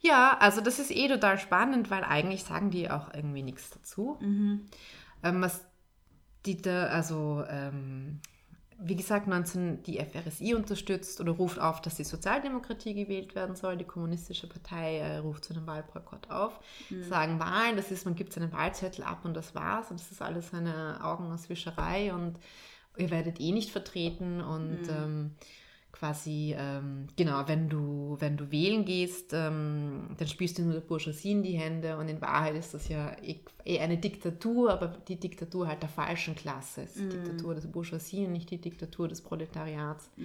Ja, 0.00 0.36
also 0.38 0.60
das 0.60 0.78
ist 0.78 0.90
eh 0.90 1.06
total 1.08 1.38
spannend, 1.38 1.90
weil 1.90 2.02
eigentlich 2.02 2.42
sagen 2.42 2.70
die 2.70 2.90
auch 2.90 3.14
irgendwie 3.14 3.42
nichts 3.42 3.70
dazu. 3.70 4.18
Mhm. 4.20 4.66
Ähm, 5.22 5.42
was 5.42 5.64
die 6.46 6.60
da, 6.60 6.86
also 6.86 7.44
ähm, 7.48 8.20
wie 8.82 8.96
gesagt, 8.96 9.26
19 9.26 9.82
die 9.82 9.98
FRSI 9.98 10.54
unterstützt 10.54 11.20
oder 11.20 11.32
ruft 11.32 11.58
auf, 11.58 11.82
dass 11.82 11.96
die 11.96 12.04
Sozialdemokratie 12.04 12.94
gewählt 12.94 13.34
werden 13.34 13.54
soll. 13.54 13.76
Die 13.76 13.84
Kommunistische 13.84 14.48
Partei 14.48 14.98
äh, 14.98 15.18
ruft 15.18 15.44
zu 15.44 15.54
einem 15.54 15.66
Wahlboykott 15.66 16.30
auf. 16.30 16.58
Mhm. 16.88 17.04
Sagen 17.04 17.38
Wahlen, 17.38 17.76
das 17.76 17.90
ist, 17.90 18.06
man 18.06 18.14
gibt 18.14 18.32
seinen 18.32 18.52
Wahlzettel 18.52 19.04
ab 19.04 19.24
und 19.24 19.34
das 19.34 19.54
war's. 19.54 19.90
Und 19.90 20.00
das 20.00 20.10
ist 20.10 20.22
alles 20.22 20.54
eine 20.54 21.04
Augenauswischerei 21.04 22.14
und 22.14 22.38
ihr 22.96 23.10
werdet 23.10 23.38
eh 23.40 23.52
nicht 23.52 23.70
vertreten. 23.70 24.40
Und 24.40 24.82
mhm. 24.82 24.88
ähm, 24.90 25.30
quasi, 25.92 26.54
ähm, 26.56 27.06
genau, 27.16 27.46
wenn 27.46 27.68
du, 27.68 28.16
wenn 28.20 28.36
du 28.36 28.50
wählen 28.50 28.84
gehst, 28.84 29.32
ähm, 29.32 30.08
dann 30.16 30.28
spielst 30.28 30.58
du 30.58 30.62
nur 30.62 30.74
der 30.74 30.80
Bourgeoisie 30.80 31.32
in 31.32 31.42
die 31.42 31.58
Hände 31.58 31.96
und 31.96 32.08
in 32.08 32.20
Wahrheit 32.20 32.54
ist 32.56 32.74
das 32.74 32.88
ja 32.88 33.16
eh, 33.22 33.40
eh 33.64 33.80
eine 33.80 33.98
Diktatur, 33.98 34.72
aber 34.72 34.88
die 35.08 35.16
Diktatur 35.18 35.66
halt 35.66 35.82
der 35.82 35.88
falschen 35.88 36.34
Klasse. 36.34 36.82
Es 36.82 36.96
ist 36.96 37.06
mm. 37.06 37.10
die 37.10 37.16
Diktatur 37.16 37.54
des 37.54 37.70
Bourgeoisie 37.70 38.26
und 38.26 38.32
nicht 38.32 38.50
die 38.50 38.60
Diktatur 38.60 39.08
des 39.08 39.20
Proletariats. 39.20 40.10
Mm. 40.16 40.24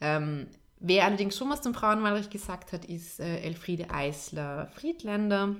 Ähm, 0.00 0.46
wer 0.80 1.04
allerdings 1.04 1.36
schon 1.36 1.50
was 1.50 1.62
zum 1.62 1.74
Frauenwahlrecht 1.74 2.30
gesagt 2.30 2.72
hat, 2.72 2.84
ist 2.84 3.20
äh, 3.20 3.40
Elfriede 3.40 3.90
Eisler-Friedländer. 3.90 5.56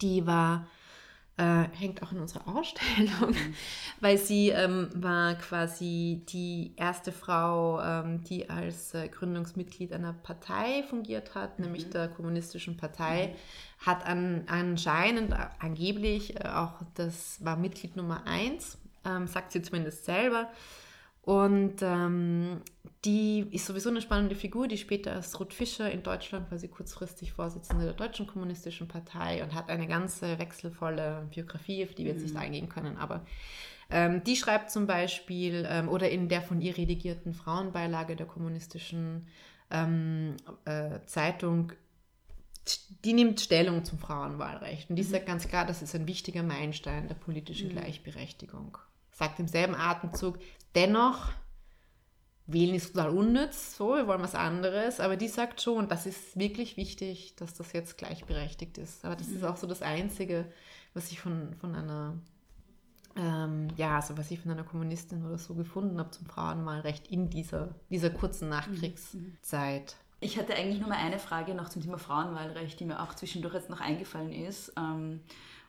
Die 0.00 0.26
war 0.26 0.66
äh, 1.40 1.68
hängt 1.74 2.02
auch 2.02 2.12
in 2.12 2.20
unserer 2.20 2.46
Ausstellung, 2.48 3.30
mhm. 3.30 3.54
weil 4.00 4.18
sie 4.18 4.50
ähm, 4.50 4.90
war 4.94 5.34
quasi 5.36 6.22
die 6.28 6.74
erste 6.76 7.12
Frau, 7.12 7.80
ähm, 7.80 8.22
die 8.24 8.50
als 8.50 8.92
äh, 8.92 9.08
Gründungsmitglied 9.08 9.92
einer 9.94 10.12
Partei 10.12 10.84
fungiert 10.88 11.34
hat, 11.34 11.58
mhm. 11.58 11.64
nämlich 11.64 11.88
der 11.88 12.08
Kommunistischen 12.08 12.76
Partei, 12.76 13.28
mhm. 13.28 13.86
hat 13.86 14.06
an, 14.06 14.44
anscheinend, 14.48 15.32
äh, 15.32 15.46
angeblich 15.58 16.36
äh, 16.36 16.48
auch, 16.48 16.74
das 16.94 17.42
war 17.42 17.56
Mitglied 17.56 17.96
Nummer 17.96 18.26
eins, 18.26 18.76
ähm, 19.06 19.26
sagt 19.26 19.52
sie 19.52 19.62
zumindest 19.62 20.04
selber, 20.04 20.50
Und 21.30 21.76
ähm, 21.82 22.60
die 23.04 23.46
ist 23.52 23.64
sowieso 23.64 23.88
eine 23.88 24.00
spannende 24.00 24.34
Figur, 24.34 24.66
die 24.66 24.76
später 24.76 25.12
als 25.12 25.38
Ruth 25.38 25.54
Fischer 25.54 25.88
in 25.88 26.02
Deutschland 26.02 26.50
war 26.50 26.58
sie 26.58 26.66
kurzfristig 26.66 27.34
Vorsitzende 27.34 27.84
der 27.84 27.94
Deutschen 27.94 28.26
Kommunistischen 28.26 28.88
Partei 28.88 29.44
und 29.44 29.54
hat 29.54 29.68
eine 29.68 29.86
ganze 29.86 30.40
wechselvolle 30.40 31.28
Biografie, 31.32 31.84
auf 31.84 31.94
die 31.94 32.04
wir 32.04 32.14
jetzt 32.14 32.24
nicht 32.24 32.34
eingehen 32.34 32.68
können. 32.68 32.96
Aber 32.96 33.24
ähm, 33.90 34.24
die 34.24 34.34
schreibt 34.34 34.72
zum 34.72 34.88
Beispiel, 34.88 35.68
ähm, 35.70 35.88
oder 35.88 36.10
in 36.10 36.28
der 36.28 36.42
von 36.42 36.60
ihr 36.60 36.76
redigierten 36.76 37.32
Frauenbeilage 37.32 38.16
der 38.16 38.26
Kommunistischen 38.26 39.28
ähm, 39.70 40.36
äh, 40.64 40.98
Zeitung, 41.06 41.72
die 43.04 43.12
nimmt 43.12 43.40
Stellung 43.40 43.84
zum 43.84 44.00
Frauenwahlrecht. 44.00 44.90
Und 44.90 44.96
die 44.96 45.04
sagt 45.04 45.26
ganz 45.26 45.46
klar, 45.46 45.64
das 45.64 45.80
ist 45.80 45.94
ein 45.94 46.08
wichtiger 46.08 46.42
Meilenstein 46.42 47.06
der 47.06 47.14
politischen 47.14 47.68
Gleichberechtigung. 47.68 48.78
Sagt 49.12 49.38
im 49.38 49.46
selben 49.46 49.76
Atemzug, 49.76 50.40
dennoch, 50.74 51.32
wählen 52.46 52.74
ist 52.74 52.94
total 52.94 53.10
unnütz, 53.10 53.76
so, 53.76 53.94
wir 53.94 54.06
wollen 54.06 54.22
was 54.22 54.34
anderes, 54.34 55.00
aber 55.00 55.16
die 55.16 55.28
sagt 55.28 55.60
schon, 55.60 55.88
das 55.88 56.06
ist 56.06 56.38
wirklich 56.38 56.76
wichtig, 56.76 57.34
dass 57.36 57.54
das 57.54 57.72
jetzt 57.72 57.98
gleichberechtigt 57.98 58.78
ist. 58.78 59.04
Aber 59.04 59.16
das 59.16 59.28
ist 59.28 59.44
auch 59.44 59.56
so 59.56 59.66
das 59.66 59.82
Einzige, 59.82 60.50
was 60.94 61.12
ich 61.12 61.20
von, 61.20 61.54
von 61.54 61.74
einer, 61.74 62.18
ähm, 63.16 63.68
ja, 63.76 63.96
also 63.96 64.18
was 64.18 64.30
ich 64.30 64.40
von 64.40 64.50
einer 64.50 64.64
Kommunistin 64.64 65.24
oder 65.24 65.38
so 65.38 65.54
gefunden 65.54 65.98
habe 65.98 66.10
zum 66.10 66.26
Frauenwahlrecht 66.26 67.08
in 67.08 67.30
dieser, 67.30 67.74
dieser 67.88 68.10
kurzen 68.10 68.48
Nachkriegszeit. 68.48 69.96
Ich 70.22 70.38
hatte 70.38 70.54
eigentlich 70.54 70.80
nur 70.80 70.88
mal 70.90 70.98
eine 70.98 71.18
Frage 71.18 71.54
noch 71.54 71.70
zum 71.70 71.82
Thema 71.82 71.98
Frauenwahlrecht, 71.98 72.78
die 72.78 72.84
mir 72.84 73.00
auch 73.00 73.14
zwischendurch 73.14 73.54
jetzt 73.54 73.70
noch 73.70 73.80
eingefallen 73.80 74.32
ist. 74.32 74.72
Ähm, 74.76 75.20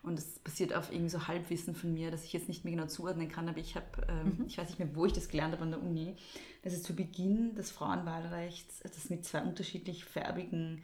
und 0.03 0.17
das 0.17 0.39
basiert 0.39 0.73
auf 0.73 0.91
irgendwie 0.91 1.09
so 1.09 1.27
Halbwissen 1.27 1.75
von 1.75 1.93
mir, 1.93 2.09
das 2.09 2.23
ich 2.23 2.33
jetzt 2.33 2.47
nicht 2.47 2.65
mehr 2.65 2.73
genau 2.73 2.87
zuordnen 2.87 3.29
kann, 3.29 3.47
aber 3.47 3.59
ich 3.59 3.75
habe, 3.75 3.85
ähm, 4.07 4.45
ich 4.47 4.57
weiß 4.57 4.69
nicht 4.69 4.79
mehr, 4.79 4.95
wo 4.95 5.05
ich 5.05 5.13
das 5.13 5.29
gelernt 5.29 5.53
habe 5.53 5.63
an 5.63 5.71
der 5.71 5.81
Uni, 5.81 6.15
dass 6.63 6.73
es 6.73 6.83
zu 6.83 6.95
Beginn 6.95 7.55
des 7.55 7.71
Frauenwahlrechts, 7.71 8.79
das 8.79 9.09
mit 9.09 9.25
zwei 9.25 9.41
unterschiedlich 9.41 10.03
färbigen 10.05 10.81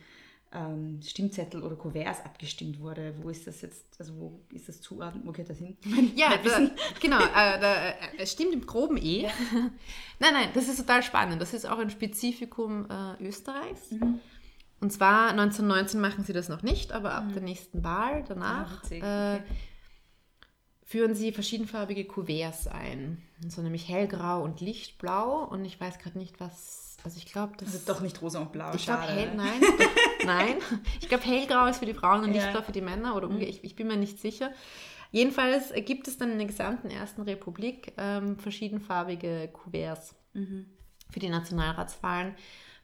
ähm, 0.53 0.99
Stimmzettel 1.03 1.61
oder 1.61 1.75
Kuverts 1.75 2.23
abgestimmt 2.23 2.79
wurde. 2.79 3.13
Wo 3.21 3.29
ist 3.29 3.47
das 3.47 3.61
jetzt, 3.61 3.85
also 3.99 4.15
wo 4.17 4.39
ist 4.53 4.69
das 4.69 4.81
zuordnen, 4.81 5.23
wo 5.25 5.31
geht 5.31 5.49
das 5.49 5.57
hin? 5.57 5.77
Ja, 6.15 6.37
da, 6.43 6.69
genau. 7.01 7.19
Äh, 7.37 7.59
da, 7.59 7.89
äh, 7.89 7.93
es 8.17 8.31
stimmt 8.31 8.53
im 8.53 8.65
Groben 8.65 8.97
eh. 8.97 9.23
nein, 10.19 10.33
nein, 10.33 10.49
das 10.53 10.69
ist 10.69 10.77
total 10.77 11.03
spannend. 11.03 11.41
Das 11.41 11.53
ist 11.53 11.65
auch 11.65 11.79
ein 11.79 11.89
Spezifikum 11.89 12.87
äh, 12.89 13.23
Österreichs. 13.23 13.91
Mhm. 13.91 14.19
Und 14.79 14.91
zwar 14.93 15.29
1919 15.29 15.99
machen 15.99 16.23
sie 16.23 16.33
das 16.33 16.49
noch 16.49 16.61
nicht, 16.61 16.91
aber 16.91 17.13
ab 17.15 17.33
der 17.33 17.41
nächsten 17.41 17.83
Wahl 17.83 18.23
danach 18.27 18.83
Ah, 18.83 18.87
äh, 18.93 18.97
okay. 19.37 19.43
führen 20.83 21.15
sie 21.15 21.31
verschiedenfarbige 21.31 22.05
Kuverts 22.05 22.67
ein. 22.67 23.21
Und 23.43 23.51
so 23.51 23.61
nämlich 23.61 23.87
hellgrau 23.89 24.43
und 24.43 24.61
lichtblau. 24.61 25.43
Und 25.43 25.65
ich 25.65 25.79
weiß 25.79 25.97
gerade 25.99 26.17
nicht, 26.17 26.39
was. 26.39 26.97
Also 27.03 27.17
ich 27.17 27.25
glaube, 27.31 27.53
das 27.57 27.73
Also 27.73 27.91
doch 27.93 28.01
nicht 28.01 28.21
rosa 28.21 28.39
und 28.39 28.51
blau, 28.51 28.73
ich 28.73 28.85
glaube, 28.85 29.03
hell, 29.03 29.33
nein, 29.35 29.61
doch, 29.61 29.89
nein. 30.25 30.55
Ich 30.99 31.07
glaube, 31.07 31.23
hellgrau 31.23 31.67
ist 31.67 31.77
für 31.79 31.85
die 31.85 31.93
Frauen 31.93 32.23
und 32.23 32.33
Ja. 32.33 32.41
lichtblau 32.41 32.61
für 32.63 32.71
die 32.71 32.81
Männer 32.81 33.15
oder 33.15 33.27
umge 33.29 33.45
ich, 33.45 33.63
ich 33.63 33.75
bin 33.75 33.87
mir 33.87 33.97
nicht 33.97 34.19
sicher. 34.19 34.51
Jedenfalls 35.11 35.71
gibt 35.85 36.07
es 36.07 36.17
dann 36.17 36.31
in 36.31 36.37
der 36.37 36.47
gesamten 36.47 36.89
Ersten 36.89 37.21
Republik 37.21 37.93
ähm, 37.97 38.37
verschiedenfarbige 38.39 39.47
Kuverts 39.53 40.15
für 41.09 41.19
die 41.19 41.29
Nationalratswahlen, 41.29 42.33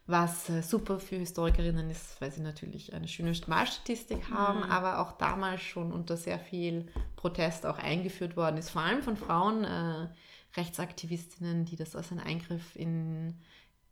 was 0.06 0.50
äh, 0.50 0.62
super 0.62 1.00
für 1.00 1.16
Historikerinnen 1.16 1.90
ist, 1.90 2.20
weil 2.20 2.32
sie 2.32 2.42
natürlich 2.42 2.94
eine 2.94 3.08
schöne 3.08 3.34
Wahlstatistik 3.48 4.30
haben, 4.30 4.64
aber 4.64 5.00
auch 5.00 5.14
damals 5.14 5.62
schon 5.62 5.94
unter 5.94 6.18
sehr 6.18 6.40
viel 6.40 6.88
Protest 7.16 7.66
auch 7.66 7.78
eingeführt 7.78 8.36
worden 8.36 8.58
ist, 8.58 8.70
vor 8.70 8.82
allem 8.82 9.02
von 9.02 9.16
Frauen, 9.16 9.64
äh, 9.64 10.08
Rechtsaktivistinnen, 10.56 11.66
die 11.66 11.76
das 11.76 11.96
als 11.96 12.12
einen 12.12 12.20
Eingriff 12.20 12.76
in, 12.76 13.40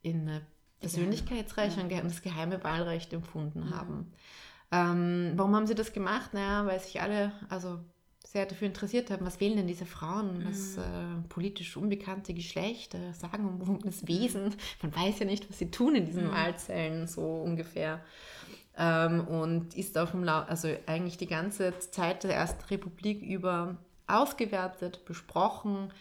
in 0.01 0.41
Persönlichkeitsrecht 0.79 1.77
und 1.77 1.89
ge- 1.89 2.01
und 2.01 2.11
das 2.11 2.21
geheime 2.21 2.63
Wahlrecht 2.63 3.13
empfunden 3.13 3.75
haben. 3.75 4.13
Ähm, 4.71 5.33
warum 5.35 5.55
haben 5.55 5.67
sie 5.67 5.75
das 5.75 5.93
gemacht? 5.93 6.33
Naja, 6.33 6.65
weil 6.65 6.79
sich 6.79 7.01
alle 7.01 7.31
also 7.49 7.79
sehr 8.31 8.45
dafür 8.45 8.67
interessiert 8.67 9.11
haben, 9.11 9.25
was 9.25 9.41
wählen 9.41 9.57
denn 9.57 9.67
diese 9.67 9.85
Frauen, 9.85 10.45
das 10.47 10.77
äh, 10.77 10.81
politisch 11.27 11.75
unbekannte 11.75 12.33
Geschlecht, 12.33 12.95
äh, 12.95 13.11
sagenumwobenes 13.11 14.07
Wesen. 14.07 14.55
Man 14.81 14.95
weiß 14.95 15.19
ja 15.19 15.25
nicht, 15.25 15.49
was 15.49 15.59
sie 15.59 15.69
tun 15.69 15.95
in 15.95 16.05
diesen 16.05 16.31
Wahlzellen, 16.31 17.07
so 17.07 17.21
ungefähr. 17.21 17.99
Ähm, 18.77 19.27
und 19.27 19.75
ist 19.75 19.97
auf 19.97 20.11
dem 20.11 20.23
Lau 20.23 20.39
also 20.39 20.69
eigentlich 20.85 21.17
die 21.17 21.27
ganze 21.27 21.77
Zeit 21.91 22.23
der 22.23 22.35
Ersten 22.35 22.63
Republik 22.69 23.21
über 23.21 23.75
ausgewertet, 24.07 25.03
besprochen 25.03 25.91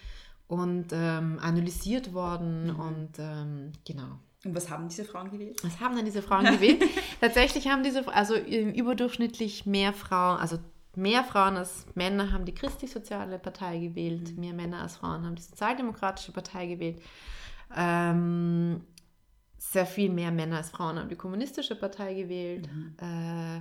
und 0.46 0.92
ähm, 0.92 1.40
analysiert 1.42 2.14
worden 2.14 2.70
und 2.70 3.18
ähm, 3.18 3.72
genau. 3.84 4.20
Und 4.44 4.54
was 4.54 4.70
haben 4.70 4.88
diese 4.88 5.04
Frauen 5.04 5.32
gewählt? 5.32 5.62
Was 5.64 5.80
haben 5.80 5.96
denn 5.96 6.04
diese 6.04 6.22
Frauen 6.22 6.44
gewählt? 6.44 6.82
Tatsächlich 7.20 7.66
haben 7.66 7.82
diese, 7.82 8.06
also 8.14 8.36
überdurchschnittlich 8.36 9.66
mehr 9.66 9.92
Frauen, 9.92 10.38
also 10.38 10.58
mehr 10.96 11.24
Frauen 11.24 11.56
als 11.56 11.86
Männer 11.94 12.32
haben 12.32 12.44
die 12.44 12.54
christlich-soziale 12.54 13.38
Partei 13.38 13.78
gewählt, 13.78 14.36
mehr 14.36 14.54
Männer 14.54 14.82
als 14.82 14.96
Frauen 14.96 15.24
haben 15.24 15.36
die 15.36 15.42
sozialdemokratische 15.42 16.32
Partei 16.32 16.66
gewählt. 16.66 17.00
Ähm, 17.76 18.82
sehr 19.58 19.86
viel 19.86 20.10
mehr 20.10 20.32
Männer 20.32 20.56
als 20.56 20.70
Frauen 20.70 20.98
haben 20.98 21.08
die 21.08 21.16
kommunistische 21.16 21.76
Partei 21.76 22.14
gewählt. 22.14 22.68
Äh, 23.00 23.60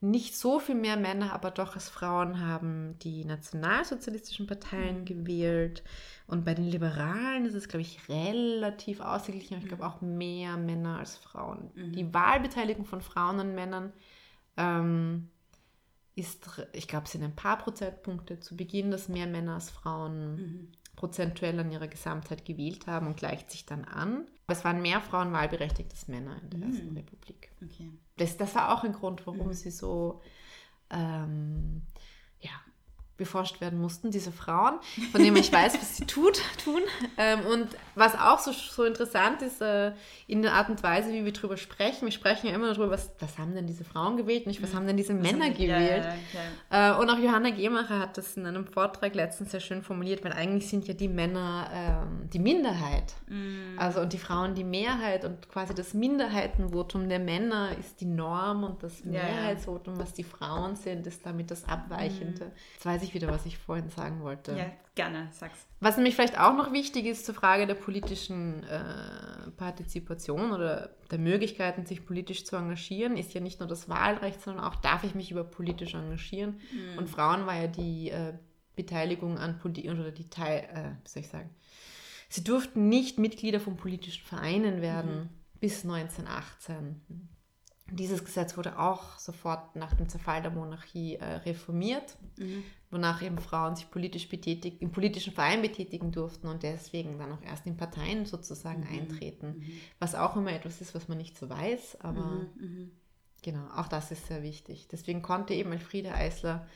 nicht 0.00 0.36
so 0.36 0.60
viel 0.60 0.76
mehr 0.76 0.96
Männer, 0.96 1.32
aber 1.32 1.50
doch 1.50 1.74
als 1.74 1.88
Frauen 1.88 2.40
haben 2.40 2.96
die 3.00 3.24
nationalsozialistischen 3.24 4.46
Parteien 4.46 5.04
gewählt. 5.04 5.82
Und 6.28 6.44
bei 6.44 6.54
den 6.54 6.66
Liberalen 6.66 7.46
ist 7.46 7.54
es, 7.54 7.66
glaube 7.66 7.82
ich, 7.82 8.08
relativ 8.08 9.00
ausgeglichen. 9.00 9.54
aber 9.54 9.62
Ich 9.62 9.68
glaube 9.68 9.86
auch 9.86 10.00
mehr 10.00 10.56
Männer 10.56 10.98
als 10.98 11.16
Frauen. 11.16 11.70
Die 11.74 12.14
Wahlbeteiligung 12.14 12.84
von 12.84 13.00
Frauen 13.00 13.40
und 13.40 13.54
Männern 13.56 13.92
ähm, 14.56 15.30
ist, 16.18 16.48
ich 16.72 16.88
glaube, 16.88 17.06
es 17.06 17.12
sind 17.12 17.22
ein 17.22 17.36
paar 17.36 17.58
Prozentpunkte 17.58 18.40
zu 18.40 18.56
Beginn, 18.56 18.90
dass 18.90 19.08
mehr 19.08 19.26
Männer 19.26 19.54
als 19.54 19.70
Frauen 19.70 20.72
prozentuell 20.96 21.58
an 21.60 21.70
ihrer 21.70 21.86
Gesamtheit 21.86 22.44
gewählt 22.44 22.86
haben 22.86 23.06
und 23.06 23.16
gleicht 23.16 23.50
sich 23.50 23.64
dann 23.64 23.84
an. 23.84 24.26
Aber 24.46 24.56
es 24.58 24.64
waren 24.64 24.82
mehr 24.82 25.00
Frauen 25.00 25.32
wahlberechtigt 25.32 25.92
als 25.92 26.08
Männer 26.08 26.40
in 26.42 26.50
der 26.50 26.68
Ersten 26.68 26.96
Republik. 26.96 27.50
Okay. 27.64 27.92
Das, 28.16 28.36
das 28.36 28.54
war 28.54 28.74
auch 28.74 28.82
ein 28.82 28.92
Grund, 28.92 29.26
warum 29.26 29.52
sie 29.52 29.70
so 29.70 30.20
ähm, 30.90 31.82
ja, 32.40 32.50
beforscht 33.18 33.60
werden 33.60 33.78
mussten, 33.78 34.10
diese 34.10 34.32
Frauen, 34.32 34.78
von 35.12 35.22
denen 35.22 35.36
ich 35.36 35.52
weiß, 35.52 35.74
was 35.74 35.96
sie 35.96 36.06
tut, 36.06 36.40
tun. 36.64 36.80
Ähm, 37.18 37.40
und 37.52 37.68
was 37.94 38.14
auch 38.14 38.38
so, 38.38 38.52
so 38.52 38.84
interessant 38.84 39.42
ist, 39.42 39.60
äh, 39.60 39.92
in 40.26 40.40
der 40.42 40.54
Art 40.54 40.70
und 40.70 40.82
Weise, 40.82 41.12
wie 41.12 41.24
wir 41.24 41.32
darüber 41.32 41.56
sprechen. 41.56 42.06
Wir 42.06 42.12
sprechen 42.12 42.46
ja 42.46 42.54
immer 42.54 42.68
darüber, 42.68 42.90
was, 42.90 43.10
was 43.18 43.36
haben 43.38 43.54
denn 43.54 43.66
diese 43.66 43.84
Frauen 43.84 44.16
gewählt, 44.16 44.46
nicht 44.46 44.62
was 44.62 44.74
haben 44.74 44.86
denn 44.86 44.96
diese 44.96 45.14
Männer 45.14 45.50
gewählt. 45.50 46.06
Ja, 46.06 46.14
ja, 46.70 46.94
Äh, 46.94 47.00
und 47.00 47.10
auch 47.10 47.18
Johanna 47.18 47.50
Gemacher 47.50 47.98
hat 47.98 48.16
das 48.16 48.36
in 48.36 48.46
einem 48.46 48.66
Vortrag 48.66 49.14
letztens 49.14 49.50
sehr 49.50 49.60
schön 49.60 49.82
formuliert, 49.82 50.24
weil 50.24 50.32
eigentlich 50.32 50.68
sind 50.68 50.86
ja 50.86 50.94
die 50.94 51.08
Männer 51.08 51.68
ähm, 51.72 52.30
die 52.30 52.38
Minderheit. 52.38 53.14
Also 53.76 54.00
und 54.00 54.12
die 54.12 54.18
Frauen 54.18 54.54
die 54.54 54.64
Mehrheit 54.64 55.24
und 55.24 55.48
quasi 55.48 55.74
das 55.74 55.92
Minderheitenvotum 55.92 57.08
der 57.08 57.18
Männer 57.18 57.70
ist 57.78 58.00
die 58.00 58.06
Norm 58.06 58.64
und 58.64 58.82
das. 58.82 59.02
Mehrheitsvotum, 59.04 59.98
was 59.98 60.12
die 60.12 60.24
Frauen 60.24 60.76
sind, 60.76 61.06
ist 61.06 61.24
damit 61.26 61.50
das 61.50 61.66
Abweichende. 61.68 62.52
Jetzt 62.74 62.86
weiß 62.86 63.02
ich 63.02 63.07
wieder, 63.14 63.28
was 63.28 63.46
ich 63.46 63.58
vorhin 63.58 63.90
sagen 63.90 64.22
wollte. 64.22 64.52
ja, 64.56 64.70
gerne, 64.94 65.28
sag's. 65.32 65.66
Was 65.80 65.96
nämlich 65.96 66.14
vielleicht 66.14 66.38
auch 66.38 66.56
noch 66.56 66.72
wichtig 66.72 67.06
ist 67.06 67.24
zur 67.24 67.34
Frage 67.34 67.66
der 67.66 67.74
politischen 67.74 68.64
äh, 68.64 69.50
Partizipation 69.56 70.52
oder 70.52 70.90
der 71.10 71.18
Möglichkeiten, 71.18 71.86
sich 71.86 72.04
politisch 72.04 72.44
zu 72.44 72.56
engagieren, 72.56 73.16
ist 73.16 73.34
ja 73.34 73.40
nicht 73.40 73.60
nur 73.60 73.68
das 73.68 73.88
Wahlrecht, 73.88 74.42
sondern 74.42 74.64
auch, 74.64 74.76
darf 74.76 75.04
ich 75.04 75.14
mich 75.14 75.30
über 75.30 75.44
politisch 75.44 75.94
engagieren? 75.94 76.60
Und 76.96 77.08
Frauen 77.08 77.46
war 77.46 77.56
ja 77.56 77.66
die 77.66 78.10
äh, 78.10 78.34
Beteiligung 78.76 79.38
an 79.38 79.58
Politik 79.58 79.90
oder 79.90 80.10
die 80.12 80.28
Teil, 80.30 80.68
äh, 80.72 81.04
wie 81.04 81.08
soll 81.08 81.22
ich 81.22 81.28
sagen, 81.28 81.50
sie 82.28 82.44
durften 82.44 82.88
nicht 82.88 83.18
Mitglieder 83.18 83.60
von 83.60 83.76
politischen 83.76 84.24
Vereinen 84.24 84.82
werden 84.82 85.30
bis 85.60 85.84
1918. 85.84 87.28
Dieses 87.90 88.24
Gesetz 88.24 88.56
wurde 88.56 88.78
auch 88.78 89.18
sofort 89.18 89.74
nach 89.76 89.94
dem 89.94 90.08
Zerfall 90.08 90.42
der 90.42 90.50
Monarchie 90.50 91.16
äh, 91.16 91.24
reformiert, 91.24 92.16
wonach 92.90 93.22
eben 93.22 93.38
Frauen 93.38 93.76
sich 93.76 93.90
politisch 93.90 94.28
betätigt, 94.28 94.82
im 94.82 94.90
politischen 94.90 95.32
Verein 95.32 95.62
betätigen 95.62 96.12
durften 96.12 96.48
und 96.48 96.62
deswegen 96.62 97.18
dann 97.18 97.32
auch 97.32 97.42
erst 97.42 97.66
in 97.66 97.76
Parteien 97.76 98.26
sozusagen 98.26 98.86
eintreten. 98.86 99.64
Was 99.98 100.14
auch 100.14 100.36
immer 100.36 100.52
etwas 100.52 100.80
ist, 100.80 100.94
was 100.94 101.08
man 101.08 101.18
nicht 101.18 101.38
so 101.38 101.48
weiß, 101.48 102.00
aber 102.00 102.46
genau, 103.42 103.66
auch 103.74 103.88
das 103.88 104.10
ist 104.10 104.26
sehr 104.26 104.42
wichtig. 104.42 104.88
Deswegen 104.88 105.22
konnte 105.22 105.54
eben 105.54 105.72
Elfriede 105.72 106.12
Eisler 106.12 106.66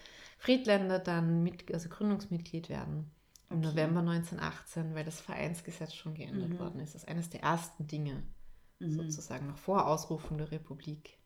Friedländer 0.43 0.99
dann 0.99 1.45
mit, 1.45 1.73
also 1.73 1.89
Gründungsmitglied 1.89 2.69
werden 2.69 3.13
im 3.49 3.61
November 3.61 4.01
1918, 4.01 4.93
weil 4.93 5.05
das 5.05 5.21
Vereinsgesetz 5.21 5.95
schon 5.95 6.15
geändert 6.15 6.59
worden 6.59 6.81
ist. 6.81 6.95
Das 6.95 7.03
ist 7.03 7.09
eines 7.09 7.31
der 7.31 7.43
ersten 7.43 7.87
Dinge, 7.87 8.25
sozusagen 8.91 9.47
noch 9.47 9.59
vor 9.59 9.87
Ausrufung 9.87 10.39
der 10.39 10.51
Republik, 10.51 11.19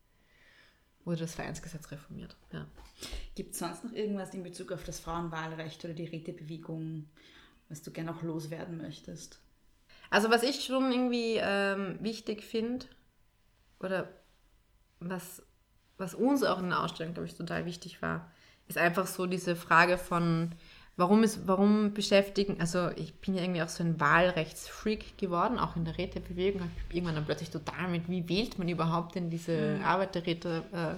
wurde 1.05 1.21
das 1.21 1.35
Vereinsgesetz 1.35 1.89
reformiert. 1.91 2.35
Ja. 2.51 2.67
Gibt 3.35 3.53
es 3.53 3.59
sonst 3.59 3.83
noch 3.83 3.93
irgendwas 3.93 4.33
in 4.33 4.43
Bezug 4.43 4.71
auf 4.71 4.83
das 4.83 4.99
Frauenwahlrecht 4.99 5.83
oder 5.85 5.93
die 5.93 6.05
Rätebewegung, 6.05 7.07
was 7.69 7.81
du 7.81 7.91
gerne 7.91 8.11
auch 8.11 8.21
loswerden 8.21 8.77
möchtest? 8.77 9.39
Also 10.09 10.29
was 10.29 10.43
ich 10.43 10.63
schon 10.63 10.91
irgendwie 10.91 11.37
ähm, 11.39 11.97
wichtig 12.01 12.43
finde, 12.43 12.85
oder 13.79 14.09
was, 14.99 15.43
was 15.97 16.13
uns 16.13 16.43
auch 16.43 16.59
in 16.59 16.69
der 16.69 16.83
Ausstellung, 16.83 17.13
glaube 17.13 17.27
ich, 17.27 17.35
total 17.35 17.65
wichtig 17.65 18.01
war, 18.01 18.31
ist 18.67 18.77
einfach 18.77 19.07
so 19.07 19.27
diese 19.27 19.55
Frage 19.55 19.97
von, 19.97 20.53
warum 20.97 21.23
ist, 21.23 21.47
warum 21.47 21.93
beschäftigen, 21.93 22.59
also 22.59 22.89
ich 22.95 23.15
bin 23.15 23.35
ja 23.35 23.43
irgendwie 23.43 23.61
auch 23.61 23.69
so 23.69 23.83
ein 23.83 23.99
Wahlrechtsfreak 23.99 25.17
geworden, 25.17 25.59
auch 25.59 25.75
in 25.75 25.85
der 25.85 25.97
Rätebewegung, 25.97 26.61
habe 26.61 26.71
ich 26.89 26.95
irgendwann 26.95 27.15
dann 27.15 27.25
plötzlich 27.25 27.51
total 27.51 27.87
mit, 27.87 28.09
wie 28.09 28.27
wählt 28.27 28.57
man 28.57 28.67
überhaupt 28.67 29.15
denn 29.15 29.29
diese 29.29 29.79
Arbeiterräte 29.83 30.63
äh, 30.73 30.95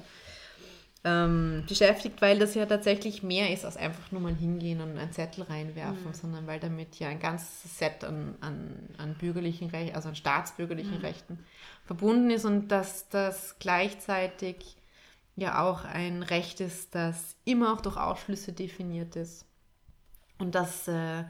ähm, 1.03 1.63
beschäftigt, 1.67 2.21
weil 2.21 2.39
das 2.39 2.55
ja 2.55 2.65
tatsächlich 2.65 3.23
mehr 3.23 3.53
ist 3.53 3.63
als 3.63 3.77
einfach 3.77 4.11
nur 4.11 4.21
mal 4.21 4.35
hingehen 4.35 4.81
und 4.81 4.97
einen 4.97 5.11
Zettel 5.11 5.43
reinwerfen, 5.43 6.13
sondern 6.13 6.47
weil 6.47 6.59
damit 6.59 6.99
ja 6.99 7.07
ein 7.07 7.19
ganzes 7.19 7.77
Set 7.77 8.03
an, 8.03 8.35
an, 8.41 8.75
an 8.97 9.15
bürgerlichen 9.15 9.69
Rechten, 9.69 9.95
also 9.95 10.09
an 10.09 10.15
staatsbürgerlichen 10.15 10.97
Rechten 10.97 11.39
verbunden 11.85 12.29
ist 12.31 12.45
und 12.45 12.69
dass 12.69 13.07
das 13.09 13.55
gleichzeitig 13.59 14.77
ja 15.37 15.63
auch 15.63 15.85
ein 15.85 16.21
Recht 16.23 16.59
ist, 16.59 16.93
das 16.95 17.35
immer 17.45 17.73
auch 17.73 17.81
durch 17.81 17.95
Ausschlüsse 17.95 18.51
definiert 18.51 19.15
ist. 19.15 19.45
Und 20.39 20.55
das, 20.55 20.87
äh, 20.87 21.23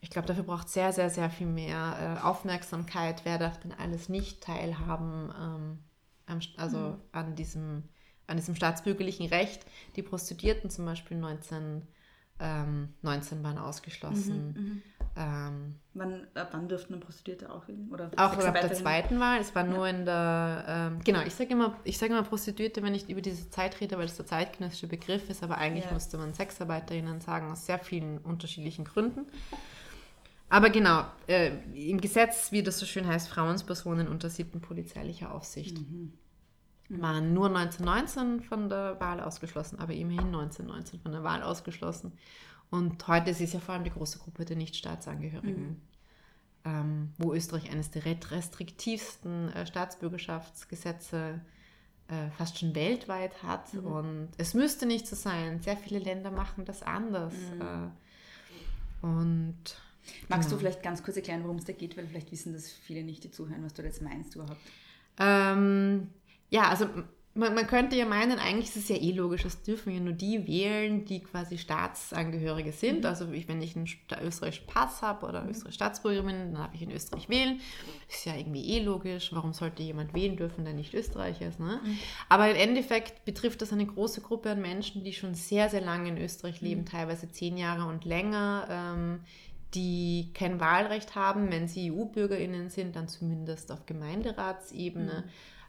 ich 0.00 0.10
glaube, 0.10 0.28
dafür 0.28 0.44
braucht 0.44 0.68
sehr, 0.68 0.92
sehr, 0.92 1.08
sehr 1.08 1.30
viel 1.30 1.46
mehr 1.46 2.18
äh, 2.20 2.24
Aufmerksamkeit. 2.24 3.24
Wer 3.24 3.38
darf 3.38 3.58
denn 3.60 3.72
alles 3.72 4.08
nicht 4.08 4.42
teilhaben, 4.42 5.32
ähm, 5.40 5.78
am, 6.26 6.40
also 6.56 6.98
an 7.12 7.34
diesem 7.34 7.84
an 8.28 8.36
diesem 8.36 8.54
staatsbürgerlichen 8.54 9.26
Recht. 9.26 9.66
Die 9.96 10.02
Prostituierten 10.02 10.70
zum 10.70 10.84
Beispiel 10.84 11.16
19, 11.16 11.82
ähm, 12.38 12.94
19 13.02 13.42
waren 13.42 13.58
ausgeschlossen. 13.58 14.82
Ähm, 15.18 15.74
Wann, 15.94 16.28
ab 16.34 16.50
wann 16.52 16.68
dürften 16.68 16.92
dann 16.92 17.00
Prostituierte 17.00 17.52
auch 17.52 17.66
wählen? 17.66 17.88
Oder 17.90 18.08
auch 18.16 18.38
ab 18.38 18.60
der 18.60 18.72
zweiten 18.72 19.18
Wahl. 19.18 19.40
Es 19.40 19.52
war 19.52 19.64
nur 19.64 19.88
in 19.88 20.04
der, 20.04 20.64
ähm, 20.68 21.00
genau, 21.04 21.22
ich 21.22 21.34
sage 21.34 21.50
immer, 21.50 21.76
ich 21.82 21.98
sage 21.98 22.12
immer 22.12 22.22
Prostituierte, 22.22 22.84
wenn 22.84 22.94
ich 22.94 23.10
über 23.10 23.20
diese 23.20 23.50
Zeit 23.50 23.80
rede, 23.80 23.98
weil 23.98 24.04
es 24.04 24.16
der 24.16 24.26
zeitgenössische 24.26 24.86
Begriff 24.86 25.28
ist, 25.28 25.42
aber 25.42 25.58
eigentlich 25.58 25.86
Ja. 25.86 25.92
musste 25.92 26.18
man 26.18 26.34
Sexarbeiterinnen 26.34 27.20
sagen, 27.20 27.50
aus 27.50 27.66
sehr 27.66 27.80
vielen 27.80 28.18
unterschiedlichen 28.18 28.84
Gründen. 28.84 29.26
Aber 30.50 30.70
genau, 30.70 31.04
äh, 31.26 31.50
im 31.74 32.00
Gesetz, 32.00 32.52
wie 32.52 32.62
das 32.62 32.78
so 32.78 32.86
schön 32.86 33.06
heißt, 33.06 33.28
Frauenspersonen 33.28 34.06
unter 34.06 34.30
siebten 34.30 34.60
polizeilicher 34.60 35.34
Aufsicht. 35.34 35.78
Waren 36.90 37.34
nur 37.34 37.48
1919 37.48 38.40
von 38.42 38.68
der 38.70 38.98
Wahl 39.00 39.20
ausgeschlossen, 39.20 39.78
aber 39.80 39.92
immerhin 39.92 40.26
1919 40.26 41.00
von 41.00 41.12
der 41.12 41.22
Wahl 41.24 41.42
ausgeschlossen. 41.42 42.12
Und 42.70 43.06
heute 43.08 43.30
ist 43.30 43.40
es 43.40 43.52
ja 43.52 43.60
vor 43.60 43.74
allem 43.74 43.84
die 43.84 43.90
große 43.90 44.18
Gruppe 44.18 44.44
der 44.44 44.56
Nichtstaatsangehörigen, 44.56 45.80
ähm, 46.64 47.12
wo 47.18 47.32
Österreich 47.32 47.70
eines 47.70 47.90
der 47.90 48.04
restriktivsten 48.04 49.52
äh, 49.52 49.66
Staatsbürgerschaftsgesetze 49.66 51.40
äh, 52.08 52.30
fast 52.36 52.58
schon 52.58 52.74
weltweit 52.74 53.42
hat. 53.42 53.72
Und 53.74 54.28
es 54.36 54.54
müsste 54.54 54.86
nicht 54.86 55.06
so 55.06 55.16
sein. 55.16 55.60
Sehr 55.62 55.76
viele 55.76 55.98
Länder 55.98 56.30
machen 56.30 56.64
das 56.64 56.82
anders. 56.82 57.34
Äh, 57.60 59.06
und 59.06 59.56
Magst 60.28 60.48
genau. 60.48 60.56
du 60.56 60.66
vielleicht 60.66 60.82
ganz 60.82 61.02
kurz 61.02 61.16
erklären, 61.16 61.42
worum 61.44 61.56
es 61.56 61.64
da 61.64 61.72
geht, 61.72 61.96
weil 61.96 62.06
vielleicht 62.06 62.32
wissen 62.32 62.52
das 62.52 62.70
viele 62.70 63.02
nicht, 63.02 63.24
die 63.24 63.30
zuhören, 63.30 63.64
was 63.64 63.74
du 63.74 63.82
jetzt 63.82 64.02
meinst 64.02 64.34
überhaupt. 64.34 64.60
Ähm, 65.18 66.08
ja, 66.50 66.68
also 66.68 66.88
man, 67.38 67.54
man 67.54 67.66
könnte 67.66 67.94
ja 67.94 68.04
meinen, 68.04 68.38
eigentlich 68.38 68.68
ist 68.68 68.76
es 68.76 68.88
ja 68.88 68.96
eh 68.96 69.12
logisch, 69.12 69.44
es 69.44 69.62
dürfen 69.62 69.94
ja 69.94 70.00
nur 70.00 70.12
die 70.12 70.46
wählen, 70.46 71.04
die 71.04 71.20
quasi 71.20 71.56
Staatsangehörige 71.56 72.72
sind. 72.72 73.06
Also 73.06 73.30
ich, 73.30 73.46
wenn 73.46 73.62
ich 73.62 73.76
einen 73.76 73.88
österreichischen 74.22 74.66
Pass 74.66 75.02
habe 75.02 75.24
oder 75.24 75.48
österreichische 75.48 75.72
Staatsbürgerin 75.72 76.26
bin, 76.26 76.38
dann 76.38 76.54
darf 76.54 76.74
ich 76.74 76.82
in 76.82 76.90
Österreich 76.90 77.28
wählen. 77.28 77.60
Ist 78.08 78.26
ja 78.26 78.34
irgendwie 78.34 78.64
eh 78.70 78.80
logisch. 78.80 79.32
Warum 79.32 79.52
sollte 79.52 79.84
jemand 79.84 80.14
wählen 80.14 80.36
dürfen, 80.36 80.64
der 80.64 80.74
nicht 80.74 80.94
Österreicher 80.94 81.48
ist? 81.48 81.60
Ne? 81.60 81.80
Aber 82.28 82.50
im 82.50 82.56
Endeffekt 82.56 83.24
betrifft 83.24 83.62
das 83.62 83.72
eine 83.72 83.86
große 83.86 84.20
Gruppe 84.20 84.50
an 84.50 84.60
Menschen, 84.60 85.04
die 85.04 85.12
schon 85.12 85.34
sehr, 85.34 85.68
sehr 85.68 85.80
lange 85.80 86.08
in 86.08 86.18
Österreich 86.18 86.60
leben, 86.60 86.86
teilweise 86.86 87.30
zehn 87.30 87.56
Jahre 87.56 87.84
und 87.88 88.04
länger. 88.04 88.66
Ähm, 88.68 89.20
die 89.74 90.30
kein 90.32 90.60
Wahlrecht 90.60 91.14
haben, 91.14 91.52
wenn 91.52 91.68
sie 91.68 91.92
EU-BürgerInnen 91.92 92.70
sind, 92.70 92.96
dann 92.96 93.06
zumindest 93.06 93.70
auf 93.70 93.84
Gemeinderatsebene, 93.84 95.24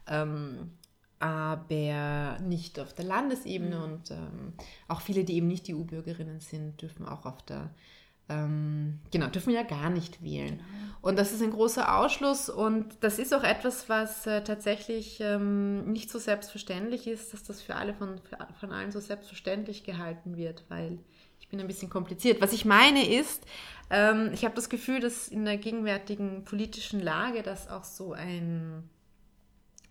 ähm, 0.07 0.71
aber 1.19 2.37
nicht 2.41 2.79
auf 2.79 2.93
der 2.93 3.05
Landesebene 3.05 3.83
und 3.83 4.11
ähm, 4.11 4.53
auch 4.87 5.01
viele, 5.01 5.23
die 5.25 5.35
eben 5.35 5.47
nicht 5.47 5.69
EU-Bürgerinnen 5.69 6.39
sind, 6.39 6.81
dürfen 6.81 7.05
auch 7.05 7.25
auf 7.25 7.41
der, 7.41 7.69
ähm, 8.29 8.99
genau, 9.11 9.27
dürfen 9.27 9.51
ja 9.51 9.63
gar 9.63 9.89
nicht 9.89 10.23
wählen. 10.23 10.61
Und 11.01 11.19
das 11.19 11.33
ist 11.33 11.41
ein 11.41 11.51
großer 11.51 11.97
Ausschluss 11.97 12.49
und 12.49 12.85
das 13.01 13.19
ist 13.19 13.33
auch 13.33 13.43
etwas, 13.43 13.89
was 13.89 14.27
äh, 14.27 14.43
tatsächlich 14.43 15.19
ähm, 15.19 15.91
nicht 15.91 16.09
so 16.09 16.19
selbstverständlich 16.19 17.07
ist, 17.07 17.33
dass 17.33 17.43
das 17.43 17.61
für 17.61 17.75
alle 17.75 17.93
von, 17.93 18.19
für, 18.19 18.37
von 18.59 18.71
allen 18.71 18.91
so 18.91 18.99
selbstverständlich 18.99 19.83
gehalten 19.83 20.37
wird, 20.37 20.63
weil 20.69 20.99
ich 21.39 21.49
bin 21.49 21.59
ein 21.59 21.67
bisschen 21.67 21.89
kompliziert. 21.89 22.41
Was 22.41 22.53
ich 22.53 22.63
meine 22.63 23.07
ist, 23.07 23.45
ähm, 23.89 24.31
ich 24.33 24.45
habe 24.45 24.55
das 24.55 24.69
Gefühl, 24.69 24.99
dass 24.99 25.27
in 25.27 25.45
der 25.45 25.57
gegenwärtigen 25.57 26.45
politischen 26.45 26.99
Lage 26.99 27.43
das 27.43 27.69
auch 27.69 27.83
so 27.83 28.13
ein, 28.13 28.89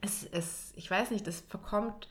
es, 0.01 0.27
es, 0.33 0.73
ich 0.77 0.91
weiß 0.91 1.11
nicht, 1.11 1.27
es 1.27 1.41
verkommt 1.49 2.09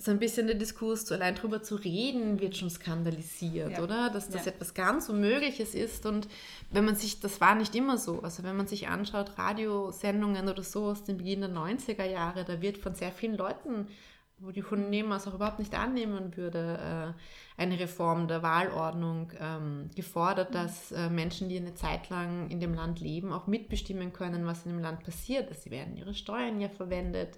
so 0.00 0.12
ein 0.12 0.20
bisschen 0.20 0.46
der 0.46 0.54
Diskurs, 0.54 1.06
so 1.08 1.14
allein 1.14 1.34
drüber 1.34 1.60
zu 1.60 1.74
reden, 1.74 2.38
wird 2.38 2.56
schon 2.56 2.70
skandalisiert, 2.70 3.72
Ja. 3.72 3.82
oder? 3.82 4.10
Dass 4.10 4.28
das 4.30 4.44
Ja. 4.44 4.52
etwas 4.52 4.72
ganz 4.74 5.08
Unmögliches 5.08 5.74
ist 5.74 6.06
und 6.06 6.28
wenn 6.70 6.84
man 6.84 6.94
sich, 6.94 7.18
das 7.18 7.40
war 7.40 7.56
nicht 7.56 7.74
immer 7.74 7.98
so, 7.98 8.22
also 8.22 8.44
wenn 8.44 8.56
man 8.56 8.68
sich 8.68 8.86
anschaut, 8.86 9.32
Radiosendungen 9.38 10.48
oder 10.48 10.62
so 10.62 10.84
aus 10.84 11.02
dem 11.02 11.16
Beginn 11.16 11.40
der 11.40 11.50
90er 11.50 12.04
Jahre, 12.04 12.44
da 12.44 12.60
wird 12.62 12.78
von 12.78 12.94
sehr 12.94 13.10
vielen 13.10 13.36
Leuten, 13.36 13.88
wo 14.40 14.50
die 14.52 14.62
man 15.02 15.18
es 15.18 15.26
auch 15.26 15.34
überhaupt 15.34 15.58
nicht 15.58 15.74
annehmen 15.74 16.36
würde, 16.36 17.14
äh, 17.58 17.60
eine 17.60 17.78
Reform 17.78 18.28
der 18.28 18.42
Wahlordnung 18.42 19.32
ähm, 19.40 19.90
gefordert, 19.96 20.54
dass 20.54 20.92
äh, 20.92 21.10
Menschen, 21.10 21.48
die 21.48 21.56
eine 21.56 21.74
Zeit 21.74 22.08
lang 22.08 22.48
in 22.50 22.60
dem 22.60 22.72
Land 22.72 23.00
leben, 23.00 23.32
auch 23.32 23.46
mitbestimmen 23.46 24.12
können, 24.12 24.46
was 24.46 24.64
in 24.64 24.72
dem 24.72 24.80
Land 24.80 25.02
passiert. 25.02 25.52
Sie 25.58 25.70
werden 25.70 25.96
ihre 25.96 26.14
Steuern 26.14 26.60
ja 26.60 26.68
verwendet, 26.68 27.36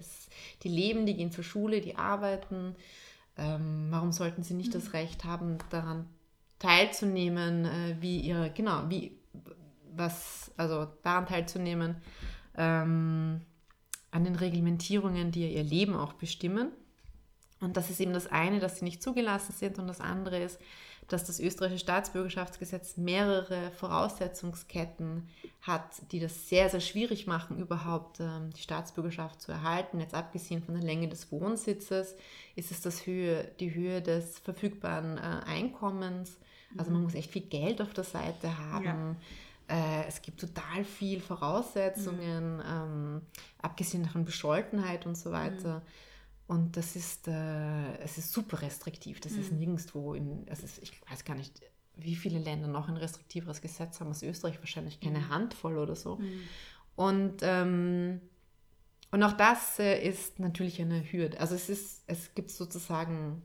die 0.63 0.69
leben, 0.69 1.05
die 1.05 1.15
gehen 1.15 1.31
zur 1.31 1.43
Schule, 1.43 1.81
die 1.81 1.95
arbeiten. 1.95 2.75
Ähm, 3.37 3.87
warum 3.89 4.11
sollten 4.11 4.43
sie 4.43 4.53
nicht 4.53 4.75
das 4.75 4.93
Recht 4.93 5.23
haben, 5.23 5.57
daran 5.69 6.07
teilzunehmen, 6.59 7.65
äh, 7.65 7.95
wie 7.99 8.19
ihre, 8.19 8.51
genau, 8.51 8.83
wie, 8.89 9.17
was, 9.95 10.51
also 10.57 10.87
daran 11.01 11.25
teilzunehmen, 11.25 11.95
ähm, 12.55 13.41
an 14.11 14.23
den 14.23 14.35
Reglementierungen, 14.35 15.31
die 15.31 15.51
ihr 15.51 15.63
Leben 15.63 15.95
auch 15.95 16.13
bestimmen. 16.13 16.71
Und 17.61 17.77
das 17.77 17.89
ist 17.89 17.99
eben 17.99 18.13
das 18.13 18.27
eine, 18.27 18.59
dass 18.59 18.79
sie 18.79 18.85
nicht 18.85 19.01
zugelassen 19.01 19.53
sind 19.53 19.79
und 19.79 19.87
das 19.87 20.01
andere 20.01 20.41
ist, 20.41 20.59
dass 21.07 21.25
das 21.25 21.39
österreichische 21.39 21.79
Staatsbürgerschaftsgesetz 21.79 22.97
mehrere 22.97 23.71
Voraussetzungsketten 23.71 25.27
hat, 25.61 26.11
die 26.11 26.19
das 26.19 26.49
sehr, 26.49 26.69
sehr 26.69 26.79
schwierig 26.79 27.27
machen, 27.27 27.59
überhaupt 27.59 28.19
ähm, 28.19 28.51
die 28.55 28.61
Staatsbürgerschaft 28.61 29.41
zu 29.41 29.51
erhalten. 29.51 29.99
Jetzt 29.99 30.15
abgesehen 30.15 30.63
von 30.63 30.73
der 30.73 30.83
Länge 30.83 31.07
des 31.07 31.31
Wohnsitzes 31.31 32.15
ist 32.55 32.71
es 32.71 32.81
das 32.81 33.05
Höhe, 33.05 33.51
die 33.59 33.73
Höhe 33.73 34.01
des 34.01 34.39
verfügbaren 34.39 35.17
äh, 35.17 35.21
Einkommens. 35.47 36.37
Also 36.77 36.91
man 36.91 37.03
muss 37.03 37.15
echt 37.15 37.31
viel 37.31 37.43
Geld 37.43 37.81
auf 37.81 37.93
der 37.93 38.05
Seite 38.05 38.57
haben. 38.57 39.17
Äh, 39.67 40.05
es 40.07 40.21
gibt 40.21 40.39
total 40.39 40.85
viel 40.85 41.19
Voraussetzungen, 41.19 42.61
ähm, 42.65 43.21
abgesehen 43.61 44.05
von 44.05 44.23
Bescholtenheit 44.23 45.05
und 45.05 45.15
so 45.17 45.31
weiter. 45.31 45.81
Und 46.51 46.75
das 46.75 46.97
ist, 46.97 47.29
äh, 47.29 47.97
es 47.99 48.17
ist 48.17 48.33
super 48.33 48.61
restriktiv. 48.61 49.21
Das 49.21 49.31
ist 49.31 49.53
nirgendwo 49.53 50.13
in, 50.15 50.45
es 50.47 50.61
ist, 50.61 50.83
ich 50.83 50.91
weiß 51.09 51.23
gar 51.23 51.37
nicht, 51.37 51.61
wie 51.95 52.13
viele 52.13 52.39
Länder 52.39 52.67
noch 52.67 52.89
ein 52.89 52.97
restriktiveres 52.97 53.61
Gesetz 53.61 54.01
haben 54.01 54.09
als 54.09 54.21
Österreich, 54.21 54.59
wahrscheinlich 54.59 54.99
keine 54.99 55.29
Handvoll 55.29 55.77
oder 55.77 55.95
so. 55.95 56.19
Und, 56.97 57.37
ähm, 57.41 58.19
und 59.11 59.23
auch 59.23 59.31
das 59.31 59.79
äh, 59.79 60.05
ist 60.05 60.39
natürlich 60.39 60.81
eine 60.81 61.09
Hürde. 61.09 61.39
Also 61.39 61.55
es 61.55 61.69
ist, 61.69 62.03
es 62.07 62.35
gibt 62.35 62.49
sozusagen, 62.49 63.43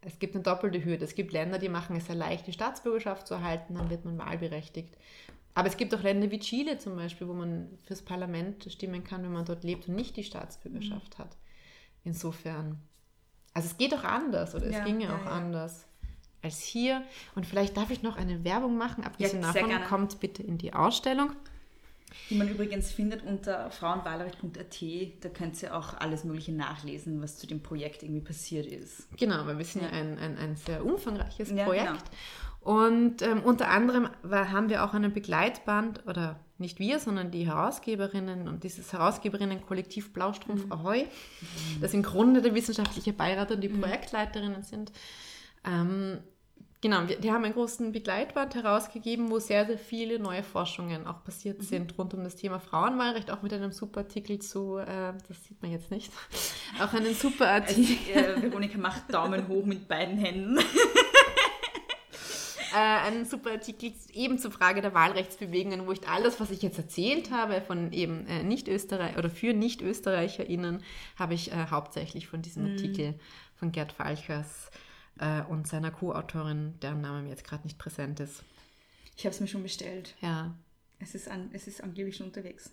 es 0.00 0.18
gibt 0.18 0.34
eine 0.34 0.42
doppelte 0.42 0.82
Hürde. 0.82 1.04
Es 1.04 1.14
gibt 1.14 1.34
Länder, 1.34 1.58
die 1.58 1.68
machen 1.68 1.96
es 1.96 2.06
sehr 2.06 2.16
leicht, 2.16 2.46
die 2.46 2.54
Staatsbürgerschaft 2.54 3.26
zu 3.26 3.34
erhalten, 3.34 3.74
dann 3.74 3.90
wird 3.90 4.06
man 4.06 4.16
wahlberechtigt. 4.16 4.96
Aber 5.52 5.68
es 5.68 5.76
gibt 5.76 5.94
auch 5.94 6.02
Länder 6.02 6.30
wie 6.30 6.38
Chile 6.38 6.78
zum 6.78 6.96
Beispiel, 6.96 7.28
wo 7.28 7.34
man 7.34 7.68
fürs 7.84 8.00
Parlament 8.00 8.72
stimmen 8.72 9.04
kann, 9.04 9.22
wenn 9.22 9.32
man 9.32 9.44
dort 9.44 9.64
lebt 9.64 9.86
und 9.86 9.96
nicht 9.96 10.16
die 10.16 10.24
Staatsbürgerschaft 10.24 11.18
hat. 11.18 11.36
Insofern, 12.04 12.78
also 13.54 13.68
es 13.68 13.76
geht 13.76 13.94
auch 13.94 14.04
anders 14.04 14.54
oder 14.54 14.66
es 14.66 14.72
Ja, 14.72 14.84
ginge 14.84 15.04
ja, 15.04 15.16
auch 15.16 15.24
ja. 15.24 15.30
anders 15.30 15.86
als 16.42 16.60
hier. 16.60 17.02
Und 17.34 17.46
vielleicht 17.46 17.76
darf 17.76 17.90
ich 17.90 18.02
noch 18.02 18.16
eine 18.16 18.44
Werbung 18.44 18.76
machen. 18.76 19.04
Abgesehen 19.04 19.42
davon, 19.42 19.68
gerne. 19.68 19.86
kommt 19.86 20.18
bitte 20.20 20.42
in 20.42 20.58
die 20.58 20.74
Ausstellung. 20.74 21.32
Die 22.28 22.34
man 22.34 22.48
übrigens 22.48 22.90
findet 22.92 23.22
unter 23.24 23.70
frauenwahlrecht.at. 23.70 24.82
Da 25.22 25.28
könnt 25.30 25.62
ihr 25.62 25.74
auch 25.76 25.94
alles 25.94 26.24
Mögliche 26.24 26.52
nachlesen, 26.52 27.22
was 27.22 27.38
zu 27.38 27.46
dem 27.46 27.62
Projekt 27.62 28.02
irgendwie 28.02 28.20
passiert 28.20 28.66
ist. 28.66 29.08
Genau, 29.16 29.46
weil 29.46 29.56
wir 29.56 29.64
sind 29.64 29.82
ja, 29.82 29.88
ein, 29.90 30.18
ein, 30.18 30.36
ein 30.36 30.56
sehr 30.56 30.84
umfangreiches 30.84 31.50
Ja, 31.50 31.64
Projekt. 31.64 31.86
genau. 31.86 32.00
Und 32.62 33.22
ähm, 33.22 33.42
unter 33.42 33.68
anderem 33.68 34.08
war, 34.22 34.52
haben 34.52 34.68
wir 34.68 34.84
auch 34.84 34.94
einen 34.94 35.12
Begleitband, 35.12 36.06
oder 36.06 36.38
nicht 36.58 36.78
wir, 36.78 37.00
sondern 37.00 37.32
die 37.32 37.46
Herausgeberinnen 37.46 38.46
und 38.46 38.62
dieses 38.62 38.92
Herausgeberinnen-Kollektiv 38.92 40.12
Blaustrumpf 40.12 40.66
Mhm. 40.66 40.72
Ahoi, 40.72 41.04
das 41.80 41.92
im 41.92 42.04
Grunde 42.04 42.40
der 42.40 42.54
wissenschaftliche 42.54 43.12
Beirat 43.12 43.50
und 43.50 43.60
die 43.62 43.68
Projektleiterinnen 43.68 44.62
sind. 44.62 44.92
Ähm, 45.66 46.18
genau, 46.80 47.08
wir, 47.08 47.18
die 47.18 47.32
haben 47.32 47.42
einen 47.42 47.54
großen 47.54 47.90
Begleitband 47.90 48.54
herausgegeben, 48.54 49.28
wo 49.28 49.40
sehr, 49.40 49.66
sehr 49.66 49.78
viele 49.78 50.20
neue 50.20 50.44
Forschungen 50.44 51.08
auch 51.08 51.24
passiert 51.24 51.58
Mhm. 51.58 51.64
sind 51.64 51.98
rund 51.98 52.14
um 52.14 52.22
das 52.22 52.36
Thema 52.36 52.60
Frauenwahlrecht, 52.60 53.32
auch 53.32 53.42
mit 53.42 53.52
einem 53.52 53.72
super 53.72 54.00
Artikel 54.00 54.38
zu, 54.38 54.78
äh, 54.78 55.14
das 55.26 55.44
sieht 55.48 55.60
man 55.62 55.72
jetzt 55.72 55.90
nicht, 55.90 56.12
auch 56.80 56.92
einen 56.92 57.14
super 57.14 57.48
Artikel. 57.48 58.14
äh, 58.14 58.40
Veronika 58.40 58.78
macht 58.78 59.12
Daumen 59.12 59.48
hoch 59.48 59.64
mit 59.64 59.88
beiden 59.88 60.16
Händen. 60.16 60.60
äh, 62.72 63.06
einen 63.06 63.24
super 63.24 63.52
Artikel 63.52 63.92
eben 64.12 64.38
zur 64.38 64.50
Frage 64.50 64.80
der 64.80 64.94
Wahlrechtsbewegungen, 64.94 65.86
wo 65.86 65.92
ich 65.92 66.08
alles, 66.08 66.40
was 66.40 66.50
ich 66.50 66.62
jetzt 66.62 66.78
erzählt 66.78 67.30
habe 67.30 67.60
von 67.60 67.92
eben 67.92 68.26
äh, 68.26 68.42
Nicht-Österreich 68.42 69.16
oder 69.16 69.30
für 69.30 69.52
Nicht-ÖsterreicherInnen, 69.52 70.82
habe 71.18 71.34
ich 71.34 71.52
äh, 71.52 71.66
hauptsächlich 71.70 72.28
von 72.28 72.42
diesem 72.42 72.66
Artikel 72.66 73.14
von 73.56 73.72
Gerd 73.72 73.92
Falchers 73.92 74.70
äh, 75.18 75.42
und 75.42 75.66
seiner 75.66 75.90
Co-Autorin, 75.90 76.74
deren 76.80 77.00
Name 77.00 77.22
mir 77.22 77.30
jetzt 77.30 77.44
gerade 77.44 77.64
nicht 77.64 77.78
präsent 77.78 78.20
ist. 78.20 78.42
Ich 79.16 79.24
habe 79.24 79.34
es 79.34 79.40
mir 79.40 79.46
schon 79.46 79.62
bestellt. 79.62 80.14
Ja. 80.20 80.54
Es 80.98 81.14
ist, 81.14 81.28
an, 81.28 81.50
es 81.52 81.66
ist 81.66 81.82
angeblich 81.82 82.16
schon 82.16 82.26
unterwegs. 82.26 82.70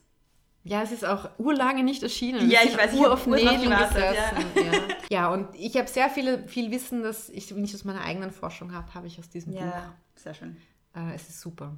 Ja, 0.63 0.81
es 0.83 0.91
ist 0.91 1.05
auch 1.05 1.29
urlange 1.37 1.83
nicht 1.83 2.03
erschienen. 2.03 2.49
Ja, 2.49 2.59
ich 2.63 2.77
weiß, 2.77 2.93
ich 2.93 2.99
auf 3.05 3.23
gewartet, 3.23 3.95
gesessen. 3.95 4.45
Ja. 4.55 4.71
ja, 5.09 5.33
und 5.33 5.47
ich 5.55 5.75
habe 5.77 5.87
sehr 5.87 6.09
viele, 6.09 6.47
viel 6.47 6.69
Wissen, 6.69 7.01
das 7.01 7.29
ich 7.29 7.51
nicht 7.51 7.73
aus 7.73 7.85
meiner 7.85 8.01
eigenen 8.01 8.31
Forschung 8.31 8.73
habe, 8.73 8.93
habe 8.93 9.07
ich 9.07 9.17
aus 9.19 9.29
diesem 9.29 9.53
Ja, 9.53 9.95
sehr 10.15 10.33
schön. 10.33 10.57
Buch. 10.93 11.01
Äh, 11.01 11.15
es 11.15 11.29
ist 11.29 11.41
super. 11.41 11.75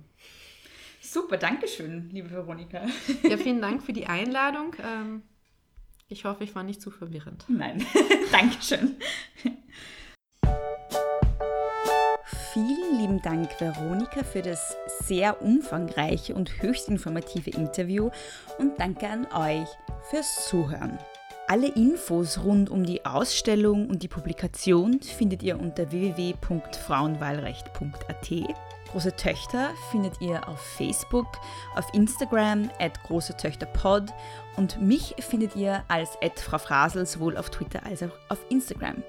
Super, 0.99 1.38
danke 1.38 1.68
schön, 1.68 2.10
liebe 2.12 2.30
Veronika. 2.30 2.86
Ja, 3.24 3.38
vielen 3.38 3.62
Dank 3.62 3.84
für 3.84 3.94
die 3.94 4.08
Einladung. 4.08 4.76
Ähm, 4.84 5.24
ich 6.08 6.26
hoffe, 6.26 6.44
ich 6.44 6.53
war 6.56 6.64
nicht 6.64 6.82
zu 6.82 6.91
verwirrend. 6.91 7.45
Nein, 7.48 7.86
Dankeschön. 8.32 8.98
Vielen 12.53 12.99
lieben 12.99 13.22
Dank, 13.22 13.49
Veronika, 13.60 14.24
für 14.24 14.41
das 14.41 14.76
sehr 15.02 15.41
umfangreiche 15.41 16.36
und 16.36 16.61
höchst 16.61 16.90
informative 16.90 17.52
Interview 17.52 18.10
und 18.57 18.78
danke 18.80 19.07
an 19.07 19.28
euch 19.34 19.69
fürs 20.10 20.48
Zuhören. 20.48 20.98
Alle 21.48 21.68
Infos 21.68 22.44
rund 22.44 22.69
um 22.69 22.86
die 22.86 23.06
Ausstellung 23.06 23.90
und 23.90 24.03
die 24.03 24.07
Publikation 24.07 25.02
findet 25.02 25.44
ihr 25.44 25.60
unter 25.60 25.91
www.frauenwahlrecht.at. 25.91 28.32
Große 28.91 29.15
Töchter 29.15 29.72
findet 29.90 30.22
ihr 30.22 30.48
auf 30.48 30.61
Facebook, 30.61 31.28
auf 31.76 31.86
Instagram 31.94 32.69
at 32.80 33.03
große 33.03 33.36
Töchter 33.38 33.65
Pod 33.65 34.03
und 34.56 34.82
mich 34.82 35.15
findet 35.19 35.56
ihr 35.56 35.84
als 35.90 36.11
at 36.22 36.40
Frau 36.40 36.57
Frasel 36.57 37.06
sowohl 37.06 37.36
auf 37.36 37.49
Twitter 37.49 37.86
als 37.86 38.02
auch 38.03 38.18
auf 38.30 38.40
Instagram. 38.49 39.03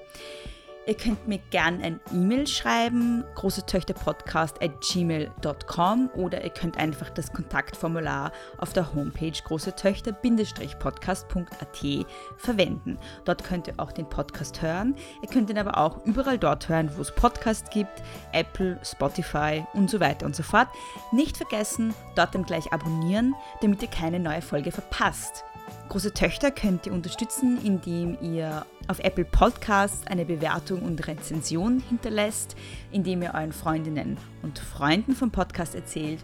Ihr 0.85 0.95
könnt 0.95 1.29
mir 1.29 1.39
gern 1.49 1.81
ein 1.81 2.01
E-Mail 2.11 2.45
schreiben, 2.45 3.23
großetöchterpodcast 3.35 4.61
at 4.61 4.81
gmail.com 4.81 6.09
oder 6.15 6.43
ihr 6.43 6.49
könnt 6.49 6.77
einfach 6.77 7.09
das 7.09 7.31
Kontaktformular 7.31 8.33
auf 8.57 8.73
der 8.73 8.93
Homepage 8.93 9.31
großetöchter-podcast.at 9.31 12.05
verwenden. 12.35 12.99
Dort 13.23 13.45
könnt 13.45 13.67
ihr 13.67 13.75
auch 13.77 13.93
den 13.93 14.09
Podcast 14.09 14.61
hören. 14.61 14.97
Ihr 15.21 15.29
könnt 15.29 15.49
ihn 15.49 15.57
aber 15.57 15.77
auch 15.77 16.05
überall 16.05 16.37
dort 16.37 16.67
hören, 16.67 16.91
wo 16.97 17.01
es 17.01 17.15
Podcasts 17.15 17.69
gibt, 17.69 18.03
Apple, 18.33 18.77
Spotify 18.83 19.65
und 19.73 19.89
so 19.89 20.01
weiter 20.01 20.25
und 20.25 20.35
so 20.35 20.43
fort. 20.43 20.67
Nicht 21.13 21.37
vergessen, 21.37 21.93
dort 22.15 22.35
dann 22.35 22.43
gleich 22.43 22.73
abonnieren, 22.73 23.35
damit 23.61 23.81
ihr 23.81 23.87
keine 23.87 24.19
neue 24.19 24.41
Folge 24.41 24.73
verpasst. 24.73 25.45
Große 25.89 26.13
Töchter 26.13 26.49
könnt 26.49 26.87
ihr 26.87 26.93
unterstützen, 26.93 27.59
indem 27.63 28.17
ihr 28.21 28.65
auf 28.87 28.99
Apple 28.99 29.25
Podcasts 29.25 30.07
eine 30.07 30.25
Bewertung 30.25 30.81
und 30.81 31.05
Rezension 31.07 31.83
hinterlässt, 31.87 32.55
indem 32.91 33.21
ihr 33.21 33.33
euren 33.33 33.51
Freundinnen 33.51 34.17
und 34.41 34.59
Freunden 34.59 35.15
vom 35.15 35.31
Podcast 35.31 35.75
erzählt 35.75 36.23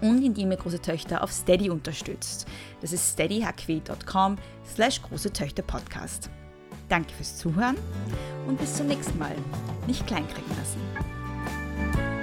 und 0.00 0.24
indem 0.24 0.50
ihr 0.50 0.56
Große 0.56 0.80
Töchter 0.80 1.22
auf 1.22 1.30
Steady 1.30 1.70
unterstützt. 1.70 2.46
Das 2.80 2.92
ist 2.92 3.12
steadyhq.com 3.12 4.38
slash 4.66 5.02
Große 5.02 5.32
Töchter 5.32 5.62
Podcast. 5.62 6.30
Danke 6.88 7.12
fürs 7.14 7.36
Zuhören 7.36 7.76
und 8.46 8.58
bis 8.58 8.76
zum 8.76 8.86
nächsten 8.86 9.18
Mal. 9.18 9.34
Nicht 9.86 10.06
kleinkriegen 10.06 10.50
lassen. 10.56 12.15